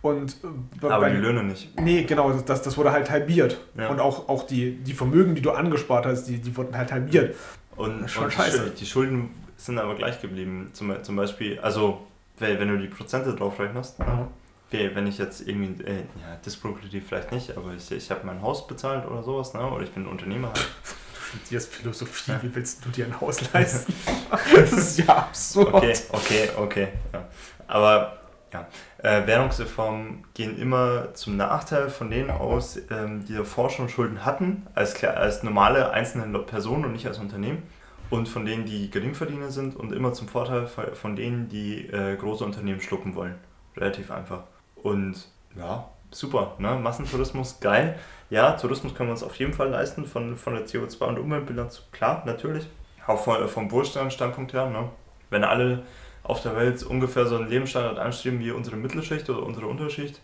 Und 0.01 0.37
äh, 0.43 0.85
Aber 0.85 0.99
bei, 0.99 1.09
die 1.09 1.17
Löhne 1.17 1.43
nicht. 1.43 1.79
Nee, 1.79 2.03
genau, 2.03 2.31
das, 2.31 2.61
das 2.61 2.77
wurde 2.77 2.91
halt 2.91 3.09
halbiert. 3.09 3.59
Ja. 3.75 3.89
Und 3.89 3.99
auch, 3.99 4.29
auch 4.29 4.43
die, 4.43 4.75
die 4.75 4.93
Vermögen, 4.93 5.33
die 5.33 5.41
du 5.41 5.51
angespart 5.51 6.05
hast, 6.05 6.25
die, 6.25 6.37
die 6.37 6.55
wurden 6.55 6.77
halt 6.77 6.91
halbiert. 6.91 7.35
Und, 7.75 8.09
schon 8.09 8.25
und 8.25 8.33
scheiße. 8.33 8.71
Die, 8.79 8.85
Schulden 8.85 9.31
sind 9.57 9.79
aber 9.79 9.95
gleich 9.95 10.21
geblieben. 10.21 10.69
Zum, 10.73 11.03
zum 11.03 11.15
Beispiel, 11.15 11.59
also 11.59 12.05
wenn 12.37 12.67
du 12.67 12.77
die 12.77 12.87
Prozente 12.87 13.33
drauf 13.33 13.59
rechnest, 13.59 13.99
ne? 13.99 14.27
wenn 14.71 15.07
ich 15.07 15.17
jetzt 15.17 15.47
irgendwie, 15.47 15.83
äh, 15.83 15.95
ja, 15.95 16.35
disproportiv 16.45 17.07
vielleicht 17.07 17.31
nicht, 17.31 17.55
aber 17.55 17.73
ich, 17.73 17.89
ich 17.91 18.11
habe 18.11 18.25
mein 18.25 18.41
Haus 18.41 18.67
bezahlt 18.67 19.07
oder 19.07 19.23
sowas, 19.23 19.53
ne? 19.53 19.65
oder 19.71 19.83
ich 19.83 19.91
bin 19.91 20.05
Unternehmer. 20.05 20.49
Halt. 20.49 20.67
Studierst 21.35 21.73
Philosophie, 21.73 22.33
wie 22.41 22.55
willst 22.55 22.85
du 22.85 22.89
dir 22.89 23.05
ein 23.05 23.19
Haus 23.19 23.41
leisten? 23.53 23.93
das 24.29 24.71
ist 24.71 24.99
ja 24.99 25.07
absurd. 25.07 25.73
Okay, 25.73 25.95
okay, 26.09 26.49
okay. 26.57 26.87
Ja. 27.13 27.27
Aber 27.67 28.19
ja, 28.53 28.67
äh, 28.99 29.27
Währungsreformen 29.27 30.23
gehen 30.33 30.57
immer 30.57 31.13
zum 31.13 31.35
Nachteil 31.37 31.89
von 31.89 32.09
denen 32.09 32.31
aus, 32.31 32.79
ähm, 32.89 33.25
die 33.25 33.33
davor 33.33 33.69
schon 33.69 33.89
Schulden 33.89 34.23
hatten, 34.23 34.65
als, 34.75 35.03
als 35.03 35.43
normale 35.43 35.91
einzelne 35.91 36.39
Personen 36.39 36.85
und 36.85 36.93
nicht 36.93 37.07
als 37.07 37.19
Unternehmen. 37.19 37.63
Und 38.09 38.29
von 38.29 38.45
denen, 38.45 38.65
die 38.65 38.91
Geringverdiener 38.91 39.49
sind 39.49 39.75
und 39.75 39.91
immer 39.91 40.13
zum 40.13 40.27
Vorteil 40.27 40.67
von 40.67 41.15
denen, 41.15 41.49
die 41.49 41.87
äh, 41.87 42.15
große 42.15 42.45
Unternehmen 42.45 42.79
schlucken 42.79 43.15
wollen. 43.15 43.35
Relativ 43.75 44.11
einfach. 44.11 44.43
Und 44.75 45.27
ja, 45.57 45.89
super, 46.15 46.55
ne? 46.59 46.75
Massentourismus, 46.75 47.59
geil. 47.59 47.97
Ja, 48.29 48.53
Tourismus 48.53 48.95
können 48.95 49.09
wir 49.09 49.13
uns 49.13 49.23
auf 49.23 49.35
jeden 49.35 49.53
Fall 49.53 49.69
leisten, 49.69 50.05
von, 50.05 50.35
von 50.35 50.55
der 50.55 50.65
CO2- 50.65 51.03
und 51.03 51.19
Umweltbilanz, 51.19 51.83
klar, 51.91 52.23
natürlich. 52.25 52.67
Auch 53.05 53.23
vom, 53.23 53.47
vom 53.47 53.71
Wohlstandsstandpunkt 53.71 54.53
her, 54.53 54.69
ne? 54.69 54.89
Wenn 55.29 55.43
alle 55.43 55.83
auf 56.23 56.41
der 56.41 56.55
Welt 56.55 56.81
ungefähr 56.83 57.27
so 57.27 57.35
einen 57.35 57.49
Lebensstandard 57.49 57.99
anstreben 57.99 58.39
wie 58.39 58.51
unsere 58.51 58.77
Mittelschicht 58.77 59.29
oder 59.29 59.43
unsere 59.43 59.67
Unterschicht, 59.67 60.21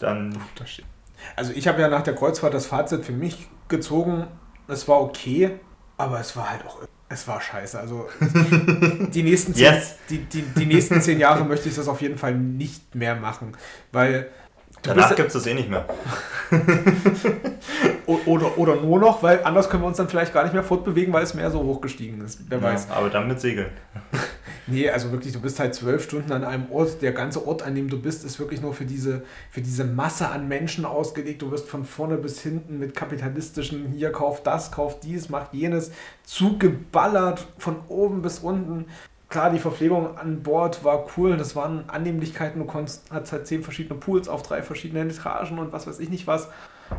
dann. 0.00 0.36
Also 1.36 1.52
ich 1.52 1.68
habe 1.68 1.80
ja 1.80 1.88
nach 1.88 2.02
der 2.02 2.14
Kreuzfahrt 2.14 2.54
das 2.54 2.66
Fazit 2.66 3.04
für 3.04 3.12
mich 3.12 3.48
gezogen, 3.68 4.26
es 4.66 4.88
war 4.88 5.00
okay, 5.00 5.60
aber 5.96 6.18
es 6.18 6.36
war 6.36 6.50
halt 6.50 6.66
auch 6.66 6.80
es 7.08 7.28
war 7.28 7.40
scheiße. 7.40 7.78
Also 7.78 8.08
die 9.14 9.22
nächsten, 9.22 9.54
zehn, 9.54 9.64
yes. 9.64 9.98
die, 10.10 10.18
die, 10.18 10.42
die 10.42 10.66
nächsten 10.66 11.00
zehn 11.00 11.20
Jahre 11.20 11.44
möchte 11.44 11.68
ich 11.68 11.74
das 11.74 11.88
auf 11.88 12.00
jeden 12.00 12.18
Fall 12.18 12.34
nicht 12.34 12.94
mehr 12.94 13.14
machen. 13.14 13.56
Weil. 13.92 14.30
Danach 14.84 15.14
gibt 15.16 15.28
es 15.28 15.34
das 15.34 15.46
eh 15.46 15.54
nicht 15.54 15.70
mehr. 15.70 15.86
oder, 18.06 18.58
oder 18.58 18.76
nur 18.76 18.98
noch, 18.98 19.22
weil 19.22 19.42
anders 19.42 19.70
können 19.70 19.82
wir 19.82 19.86
uns 19.86 19.96
dann 19.96 20.08
vielleicht 20.08 20.32
gar 20.32 20.44
nicht 20.44 20.52
mehr 20.52 20.62
fortbewegen, 20.62 21.12
weil 21.12 21.22
es 21.22 21.34
mehr 21.34 21.50
so 21.50 21.62
hochgestiegen 21.62 22.22
ist. 22.24 22.40
Wer 22.48 22.58
ja, 22.58 22.64
weiß. 22.64 22.90
Aber 22.90 23.08
dann 23.10 23.26
mit 23.26 23.40
Segeln. 23.40 23.70
Nee, 24.66 24.88
also 24.88 25.12
wirklich, 25.12 25.34
du 25.34 25.42
bist 25.42 25.60
halt 25.60 25.74
zwölf 25.74 26.04
Stunden 26.04 26.32
an 26.32 26.42
einem 26.42 26.70
Ort. 26.72 27.02
Der 27.02 27.12
ganze 27.12 27.46
Ort, 27.46 27.62
an 27.62 27.74
dem 27.74 27.90
du 27.90 28.00
bist, 28.00 28.24
ist 28.24 28.38
wirklich 28.38 28.62
nur 28.62 28.72
für 28.72 28.86
diese, 28.86 29.22
für 29.50 29.60
diese 29.60 29.84
Masse 29.84 30.28
an 30.28 30.48
Menschen 30.48 30.86
ausgelegt. 30.86 31.42
Du 31.42 31.50
wirst 31.50 31.68
von 31.68 31.84
vorne 31.84 32.16
bis 32.16 32.40
hinten 32.40 32.78
mit 32.78 32.96
kapitalistischen, 32.96 33.88
hier 33.88 34.10
kauf 34.10 34.42
das, 34.42 34.72
kauf 34.72 35.00
dies, 35.00 35.28
mach 35.28 35.52
jenes, 35.52 35.92
zugeballert 36.22 37.46
von 37.58 37.76
oben 37.88 38.22
bis 38.22 38.38
unten. 38.38 38.86
Klar, 39.34 39.50
die 39.50 39.58
Verpflegung 39.58 40.16
an 40.16 40.44
Bord 40.44 40.84
war 40.84 41.06
cool. 41.16 41.36
Das 41.36 41.56
waren 41.56 41.90
Annehmlichkeiten. 41.90 42.60
Du 42.60 42.66
konntest, 42.66 43.10
hast 43.10 43.32
halt 43.32 43.48
zehn 43.48 43.64
verschiedene 43.64 43.98
Pools 43.98 44.28
auf 44.28 44.44
drei 44.44 44.62
verschiedenen 44.62 45.10
Etagen 45.10 45.58
und 45.58 45.72
was 45.72 45.88
weiß 45.88 45.98
ich 45.98 46.08
nicht 46.08 46.28
was. 46.28 46.48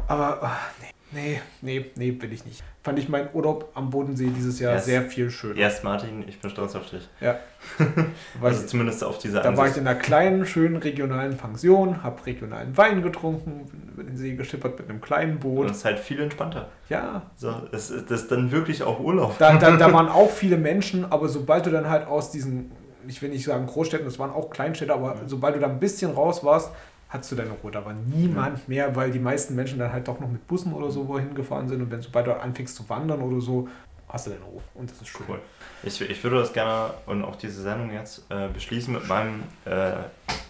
Aber 0.09 0.39
ach, 0.41 0.59
nee. 0.81 0.94
Nee, 1.11 1.39
nee, 1.61 1.85
nee, 1.95 2.17
will 2.19 2.33
ich 2.33 2.45
nicht. 2.45 2.63
Fand 2.83 2.99
ich 2.99 3.09
meinen 3.09 3.29
Urlaub 3.33 3.71
am 3.73 3.89
Bodensee 3.89 4.29
dieses 4.35 4.59
Jahr 4.59 4.75
yes. 4.75 4.85
sehr 4.85 5.03
viel 5.03 5.29
schöner. 5.29 5.55
Yes, 5.55 5.83
Martin, 5.83 6.25
ich 6.27 6.39
bin 6.39 6.49
stolz 6.49 6.75
auf 6.75 6.89
dich. 6.89 7.07
Ja. 7.21 7.37
also 8.41 8.61
ich, 8.61 8.67
zumindest 8.67 9.03
auf 9.03 9.17
diese 9.19 9.35
Da 9.35 9.41
Ansicht. 9.41 9.57
war 9.57 9.67
ich 9.67 9.77
in 9.77 9.87
einer 9.87 9.97
kleinen, 9.97 10.45
schönen 10.45 10.77
regionalen 10.77 11.37
Pension, 11.37 12.03
habe 12.03 12.25
regionalen 12.25 12.75
Wein 12.75 13.01
getrunken, 13.01 13.65
bin 13.67 13.93
über 13.93 14.03
den 14.03 14.17
See 14.17 14.35
geschippert 14.35 14.79
mit 14.79 14.89
einem 14.89 14.99
kleinen 14.99 15.39
Boot. 15.39 15.61
Und 15.61 15.69
das 15.69 15.77
ist 15.77 15.85
halt 15.85 15.99
viel 15.99 16.19
entspannter. 16.19 16.69
Ja. 16.89 17.23
So, 17.35 17.51
das, 17.71 17.93
das 18.07 18.23
ist 18.23 18.31
dann 18.31 18.51
wirklich 18.51 18.83
auch 18.83 18.99
Urlaub. 18.99 19.37
Da, 19.37 19.57
da, 19.57 19.77
da 19.77 19.93
waren 19.93 20.09
auch 20.09 20.31
viele 20.31 20.57
Menschen, 20.57 21.05
aber 21.05 21.29
sobald 21.29 21.65
du 21.65 21.69
dann 21.69 21.89
halt 21.89 22.07
aus 22.07 22.31
diesen, 22.31 22.71
ich 23.07 23.21
will 23.21 23.29
nicht 23.29 23.45
sagen 23.45 23.67
Großstädten, 23.67 24.05
das 24.05 24.19
waren 24.19 24.31
auch 24.31 24.49
Kleinstädte, 24.49 24.93
aber 24.93 25.17
sobald 25.27 25.55
du 25.55 25.59
da 25.59 25.67
ein 25.67 25.79
bisschen 25.79 26.11
raus 26.11 26.43
warst, 26.43 26.71
hattest 27.15 27.31
du 27.31 27.35
deine 27.35 27.51
Ruhe. 27.51 27.71
Da 27.71 27.83
war 27.83 27.93
niemand 27.93 28.59
ja. 28.59 28.63
mehr, 28.67 28.95
weil 28.95 29.11
die 29.11 29.19
meisten 29.19 29.55
Menschen 29.55 29.79
dann 29.79 29.91
halt 29.91 30.07
doch 30.07 30.19
noch 30.19 30.29
mit 30.29 30.45
Bussen 30.47 30.73
oder 30.73 30.91
so 30.91 31.07
wohin 31.07 31.33
gefahren 31.33 31.67
sind. 31.67 31.81
Und 31.81 31.91
wenn 31.91 32.01
sobald 32.01 32.27
du 32.27 32.39
anfängst 32.39 32.75
zu 32.75 32.87
wandern 32.87 33.21
oder 33.21 33.41
so, 33.41 33.67
hast 34.09 34.27
du 34.27 34.31
deine 34.31 34.43
Ruhe. 34.43 34.61
Und 34.75 34.91
das 34.91 35.01
ist 35.01 35.07
schön. 35.07 35.25
Cool. 35.27 35.39
Ich, 35.83 35.99
ich 36.01 36.23
würde 36.23 36.39
das 36.39 36.53
gerne 36.53 36.91
und 37.05 37.23
auch 37.23 37.35
diese 37.35 37.61
Sendung 37.61 37.91
jetzt 37.91 38.23
äh, 38.29 38.47
beschließen 38.49 38.93
mit 38.93 39.07
meinem 39.07 39.43
äh, 39.65 39.93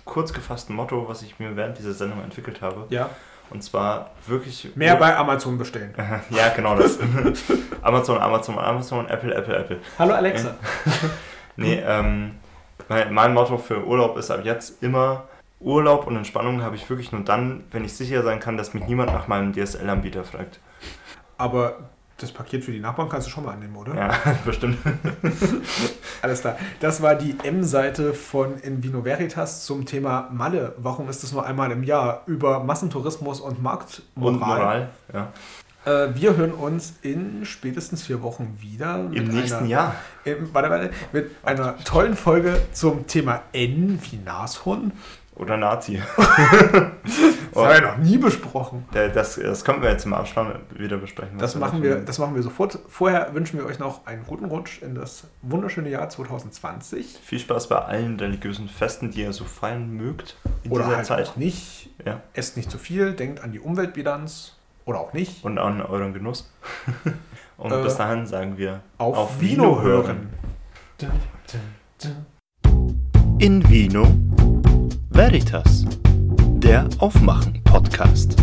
kurz 0.03 0.33
gefassten 0.33 0.75
Motto, 0.75 1.07
was 1.07 1.21
ich 1.21 1.39
mir 1.39 1.55
während 1.55 1.77
dieser 1.77 1.93
Sendung 1.93 2.21
entwickelt 2.21 2.61
habe. 2.61 2.85
Ja. 2.89 3.09
Und 3.51 3.63
zwar 3.63 4.11
wirklich. 4.25 4.75
Mehr 4.75 4.95
bei 4.95 5.15
Amazon 5.15 5.57
bestellen. 5.57 5.93
ja, 6.31 6.49
genau 6.49 6.75
das. 6.75 6.97
Amazon, 7.83 8.17
Amazon, 8.19 8.57
Amazon, 8.57 9.07
Apple, 9.07 9.33
Apple, 9.33 9.55
Apple. 9.55 9.79
Hallo 9.99 10.15
Alexa. 10.15 10.55
nee, 11.55 11.79
ähm, 11.85 12.31
mein, 12.89 13.13
mein 13.13 13.33
Motto 13.33 13.57
für 13.59 13.85
Urlaub 13.85 14.17
ist 14.17 14.31
ab 14.31 14.41
jetzt 14.43 14.81
immer 14.81 15.25
Urlaub 15.60 16.06
und 16.07 16.15
Entspannung 16.15 16.61
habe 16.61 16.76
ich 16.76 16.90
wirklich 16.90 17.11
nur 17.11 17.22
dann, 17.22 17.64
wenn 17.72 17.86
ich 17.86 17.94
sicher 17.94 18.23
sein 18.23 18.40
kann, 18.40 18.57
dass 18.57 18.73
mich 18.73 18.86
niemand 18.86 19.14
nach 19.14 19.27
meinem 19.27 19.53
DSL-Anbieter 19.53 20.23
fragt. 20.23 20.60
Aber 21.38 21.90
das 22.18 22.32
Paket 22.32 22.64
für 22.64 22.72
die 22.72 22.80
Nachbarn 22.80 23.10
kannst 23.10 23.27
du 23.27 23.32
schon 23.32 23.44
mal 23.44 23.53
annehmen, 23.53 23.76
oder? 23.76 23.94
Ja, 23.94 24.18
bestimmt. 24.45 24.77
Alles 26.22 26.41
klar. 26.41 26.57
Das 26.80 27.02
war 27.02 27.15
die 27.15 27.36
M-Seite 27.44 28.14
von 28.14 28.57
Invino 28.60 29.03
Veritas 29.03 29.65
zum 29.65 29.86
Thema 29.86 30.30
Malle. 30.32 30.76
Warum 30.77 31.10
ist 31.10 31.23
das 31.23 31.34
nur 31.34 31.45
einmal 31.45 31.72
im 31.72 31.84
Jahr? 31.84 32.23
Über 32.26 32.64
Massentourismus 32.64 33.41
und 33.41 33.61
Marktmoral. 33.61 34.34
Und 34.34 34.40
Moral, 34.40 34.90
ja. 35.14 35.34
Äh, 35.86 36.15
wir 36.15 36.36
hören 36.36 36.52
uns 36.52 36.95
in 37.02 37.45
spätestens 37.45 38.03
vier 38.03 38.22
Wochen 38.22 38.57
wieder. 38.60 39.10
Im 39.11 39.27
nächsten 39.27 39.57
einer, 39.57 39.68
Jahr. 39.68 39.95
Im, 40.23 40.53
warte, 40.53 40.69
warte, 40.69 40.90
mit 41.11 41.32
einer 41.44 41.77
tollen 41.84 42.15
Folge 42.15 42.60
zum 42.72 43.07
Thema 43.07 43.44
N 43.53 43.99
wie 44.10 44.18
Nashorn. 44.18 44.94
Oder 45.35 45.57
Nazi. 45.57 46.01
das 46.17 46.25
haben 47.55 47.73
wir 47.73 47.81
noch 47.81 47.97
nie 47.97 48.17
besprochen. 48.17 48.85
Das, 48.93 49.35
das 49.35 49.65
können 49.65 49.81
wir 49.81 49.89
jetzt 49.89 50.05
im 50.05 50.13
Abspann 50.13 50.59
wieder 50.69 50.97
besprechen. 50.97 51.37
Das 51.37 51.55
machen, 51.55 51.83
wir, 51.83 51.97
das 51.97 52.19
machen 52.19 52.35
wir 52.35 52.41
sofort. 52.41 52.79
Vorher 52.87 53.33
wünschen 53.33 53.59
wir 53.59 53.65
euch 53.65 53.77
noch 53.77 54.05
einen 54.05 54.25
guten 54.25 54.45
Rutsch 54.45 54.81
in 54.81 54.95
das 54.95 55.25
wunderschöne 55.41 55.89
Jahr 55.89 56.07
2020. 56.07 57.19
Viel 57.21 57.39
Spaß 57.39 57.67
bei 57.67 57.79
allen 57.79 58.17
religiösen 58.17 58.69
Festen, 58.69 59.11
die 59.11 59.21
ihr 59.21 59.33
so 59.33 59.43
feiern 59.43 59.91
mögt 59.91 60.37
in 60.63 60.71
Oder 60.71 60.85
dieser 60.85 60.97
halt 60.97 61.05
Zeit. 61.05 61.29
Auch 61.29 61.35
nicht. 61.35 61.89
Ja. 62.05 62.21
Esst 62.33 62.55
nicht 62.55 62.71
zu 62.71 62.77
viel, 62.77 63.11
denkt 63.13 63.43
an 63.43 63.51
die 63.51 63.59
Umweltbilanz. 63.59 64.55
Oder 64.85 64.99
auch 64.99 65.13
nicht. 65.13 65.43
Und 65.43 65.57
an 65.57 65.81
euren 65.81 66.13
Genuss. 66.13 66.49
Und 67.57 67.71
äh, 67.71 67.81
bis 67.81 67.95
dahin 67.95 68.25
sagen 68.25 68.57
wir 68.57 68.81
auf, 68.97 69.17
auf 69.17 69.41
Vino, 69.41 69.63
Vino 69.63 69.81
hören. 69.81 70.29
hören. 70.99 72.25
In 73.39 73.67
Vino 73.69 74.05
Veritas, 75.15 75.85
der 76.57 76.89
Aufmachen-Podcast. 76.99 78.35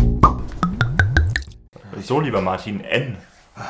So, 2.01 2.19
lieber 2.19 2.41
Martin, 2.41 2.83
N. 2.83 3.15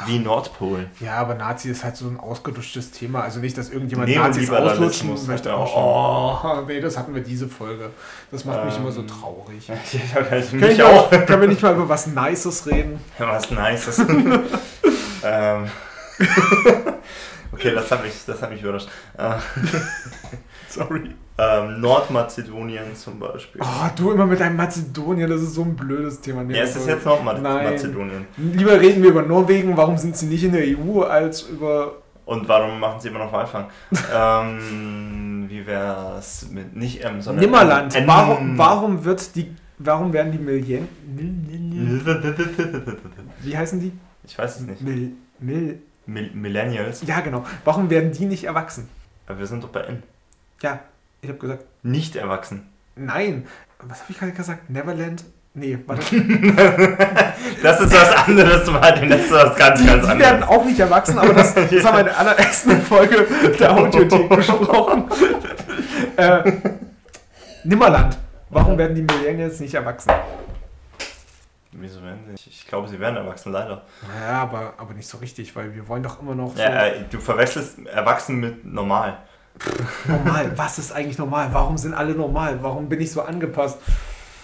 Wie 0.06 0.20
Nordpol. 0.20 0.88
Ja, 1.02 1.16
aber 1.16 1.36
Nazi 1.36 1.70
ist 1.70 1.84
halt 1.84 1.98
so 1.98 2.08
ein 2.08 2.18
ausgeduschtes 2.18 2.92
Thema. 2.92 3.20
Also 3.20 3.42
nicht, 3.42 3.58
dass 3.58 3.72
irgendjemand 3.72 4.16
Nazis 4.16 4.50
auslutschen 4.50 5.14
möchte. 5.28 5.54
Oh, 5.54 6.40
oh, 6.42 6.62
nee, 6.66 6.80
das 6.80 6.98
hatten 6.98 7.14
wir 7.14 7.22
diese 7.22 7.50
Folge. 7.50 7.90
Das 8.32 8.46
macht 8.46 8.60
ähm, 8.60 8.68
mich 8.68 8.78
immer 8.78 8.94
so 8.94 9.02
traurig. 9.02 9.68
Ja, 10.16 10.22
können, 10.22 10.72
ich 10.72 10.82
auch, 10.82 11.10
können 11.10 11.42
wir 11.42 11.50
nicht 11.50 11.62
mal 11.62 11.74
über 11.74 11.90
was 11.90 12.08
Nices 12.08 12.66
reden? 12.68 13.02
Was 13.18 13.52
Nices. 13.52 14.00
ähm. 15.26 15.68
okay, 17.52 17.74
das 17.76 17.92
hat 17.92 18.02
mich, 18.02 18.14
das 18.26 18.42
hat 18.42 18.50
mich 18.50 18.62
überrascht. 18.62 18.88
Äh. 19.18 19.34
Sorry. 20.70 21.14
Ähm, 21.36 21.82
Nordmazedonien 21.82 22.96
zum 22.96 23.18
Beispiel. 23.20 23.60
Oh, 23.64 23.88
du 23.96 24.12
immer 24.12 24.28
mit 24.28 24.40
deinem 24.40 24.56
Mazedonien, 24.56 25.28
das 25.28 25.42
ist 25.42 25.56
so 25.56 25.64
ein 25.64 25.76
blödes 25.76 26.22
Thema. 26.22 26.44
Nee, 26.44 26.58
ja, 26.58 26.64
es 26.64 26.76
ist 26.76 26.88
jetzt 26.88 27.06
Nordmazedonien. 27.06 28.28
Lieber 28.38 28.80
reden 28.80 29.02
wir 29.02 29.10
über 29.10 29.24
Norwegen, 29.24 29.76
warum 29.76 29.98
sind 29.98 30.16
sie 30.16 30.28
nicht 30.28 30.44
in 30.44 30.52
der 30.52 30.64
EU, 30.78 31.02
als 31.02 31.42
über. 31.44 31.94
Und 32.26 32.48
warum 32.48 32.80
machen 32.80 33.00
sie 33.00 33.08
immer 33.08 33.18
noch 33.20 33.34
Walfang? 33.34 33.66
ähm, 34.16 35.46
wie 35.50 35.66
wäre 35.66 36.18
es 36.20 36.50
mit 36.52 36.76
nicht 36.76 37.04
M, 37.04 37.20
sondern. 37.20 37.44
Nimmerland. 37.44 37.96
M. 37.96 38.08
Warum, 38.08 38.58
warum 38.58 39.04
wird 39.04 39.36
die. 39.36 39.56
Warum 39.80 40.14
werden 40.14 40.32
die 40.32 40.38
Millionen. 40.38 40.88
Wie 43.42 43.58
heißen 43.58 43.80
die? 43.80 43.92
Ich 44.24 44.38
weiß 44.38 44.60
es 44.60 44.62
nicht. 44.62 44.82
Mil, 44.82 45.14
Mil, 45.40 45.80
Millennials? 46.06 47.02
Ja, 47.06 47.22
genau. 47.22 47.44
Warum 47.66 47.90
werden 47.90 48.12
die 48.12 48.26
nicht 48.26 48.44
erwachsen? 48.44 48.88
Aber 49.26 49.40
wir 49.40 49.48
sind 49.48 49.64
doch 49.64 49.70
bei 49.70 49.82
N. 49.82 50.04
Ja, 50.62 50.80
ich 51.24 51.30
habe 51.30 51.40
gesagt. 51.40 51.66
Nicht 51.84 52.16
erwachsen. 52.16 52.70
Nein. 52.96 53.48
Was 53.80 54.02
habe 54.02 54.12
ich 54.12 54.20
gerade 54.20 54.34
gesagt? 54.34 54.70
Neverland? 54.70 55.24
Nee, 55.56 55.78
warte. 55.86 56.04
das 57.64 57.80
ist 57.80 57.94
was 57.94 58.28
anderes, 58.28 58.70
Martin. 58.70 59.10
Das 59.10 59.22
ist 59.22 59.32
was 59.32 59.56
ganz, 59.56 59.80
die, 59.80 59.86
ganz 59.86 60.04
anderes. 60.04 60.14
Die 60.14 60.20
werden 60.20 60.44
auch 60.44 60.66
nicht 60.66 60.80
erwachsen, 60.80 61.18
aber 61.18 61.34
das, 61.34 61.54
das 61.56 61.86
haben 61.86 61.96
wir 61.96 62.00
in 62.00 62.06
der 62.06 62.20
allerersten 62.20 62.82
Folge 62.82 63.28
der 63.60 63.72
Audiothek 63.72 64.30
besprochen. 64.36 65.06
äh, 66.18 66.52
Nimmerland. 67.64 68.18
Warum 68.50 68.78
werden 68.78 68.96
die 68.96 69.02
Millennials 69.02 69.60
nicht 69.60 69.74
erwachsen? 69.74 70.12
Wieso 71.72 72.04
werden 72.04 72.20
sie 72.26 72.32
nicht? 72.32 72.48
Ich 72.48 72.68
glaube, 72.68 72.88
sie 72.88 73.00
werden 73.00 73.16
erwachsen, 73.16 73.52
leider. 73.52 73.84
Ja, 74.22 74.42
aber, 74.42 74.74
aber 74.78 74.94
nicht 74.94 75.08
so 75.08 75.20
richtig, 75.20 75.56
weil 75.56 75.74
wir 75.74 75.88
wollen 75.88 76.04
doch 76.04 76.22
immer 76.22 76.36
noch. 76.36 76.56
So 76.56 76.62
ja, 76.62 76.88
äh, 76.88 77.04
du 77.10 77.20
verwechselst 77.20 77.86
erwachsen 77.86 78.40
mit 78.40 78.66
normal 78.66 79.18
normal, 80.08 80.52
was 80.56 80.80
ist 80.80 80.92
eigentlich 80.92 81.18
normal? 81.18 81.50
Warum 81.52 81.78
sind 81.78 81.94
alle 81.94 82.14
normal? 82.14 82.60
Warum 82.62 82.90
bin 82.90 83.02
ich 83.02 83.12
so 83.12 83.22
angepasst? 83.22 83.78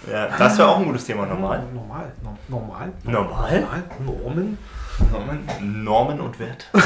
Ja, 0.10 0.28
das 0.38 0.58
wäre 0.58 0.70
auch 0.70 0.78
ein 0.80 0.86
gutes 0.86 1.06
Thema, 1.06 1.26
normal. 1.26 1.64
Normal. 1.74 2.12
No- 2.24 2.38
Normal. 2.48 2.92
Normal? 3.04 3.64
Normen. 4.06 4.58
Normen, 5.12 5.84
Normen 5.84 6.20
und 6.22 6.40
Werte. 6.40 6.66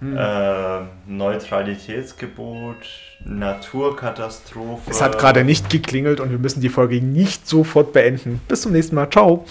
äh, 0.00 1.10
Neutralitätsgebot, 1.10 2.76
Naturkatastrophe. 3.24 4.90
Es 4.90 5.02
hat 5.02 5.18
gerade 5.18 5.44
nicht 5.44 5.70
geklingelt 5.70 6.20
und 6.20 6.30
wir 6.30 6.38
müssen 6.38 6.60
die 6.60 6.68
Folge 6.68 7.00
nicht 7.02 7.48
sofort 7.48 7.92
beenden. 7.92 8.40
Bis 8.48 8.62
zum 8.62 8.72
nächsten 8.72 8.94
Mal. 8.94 9.10
Ciao. 9.10 9.44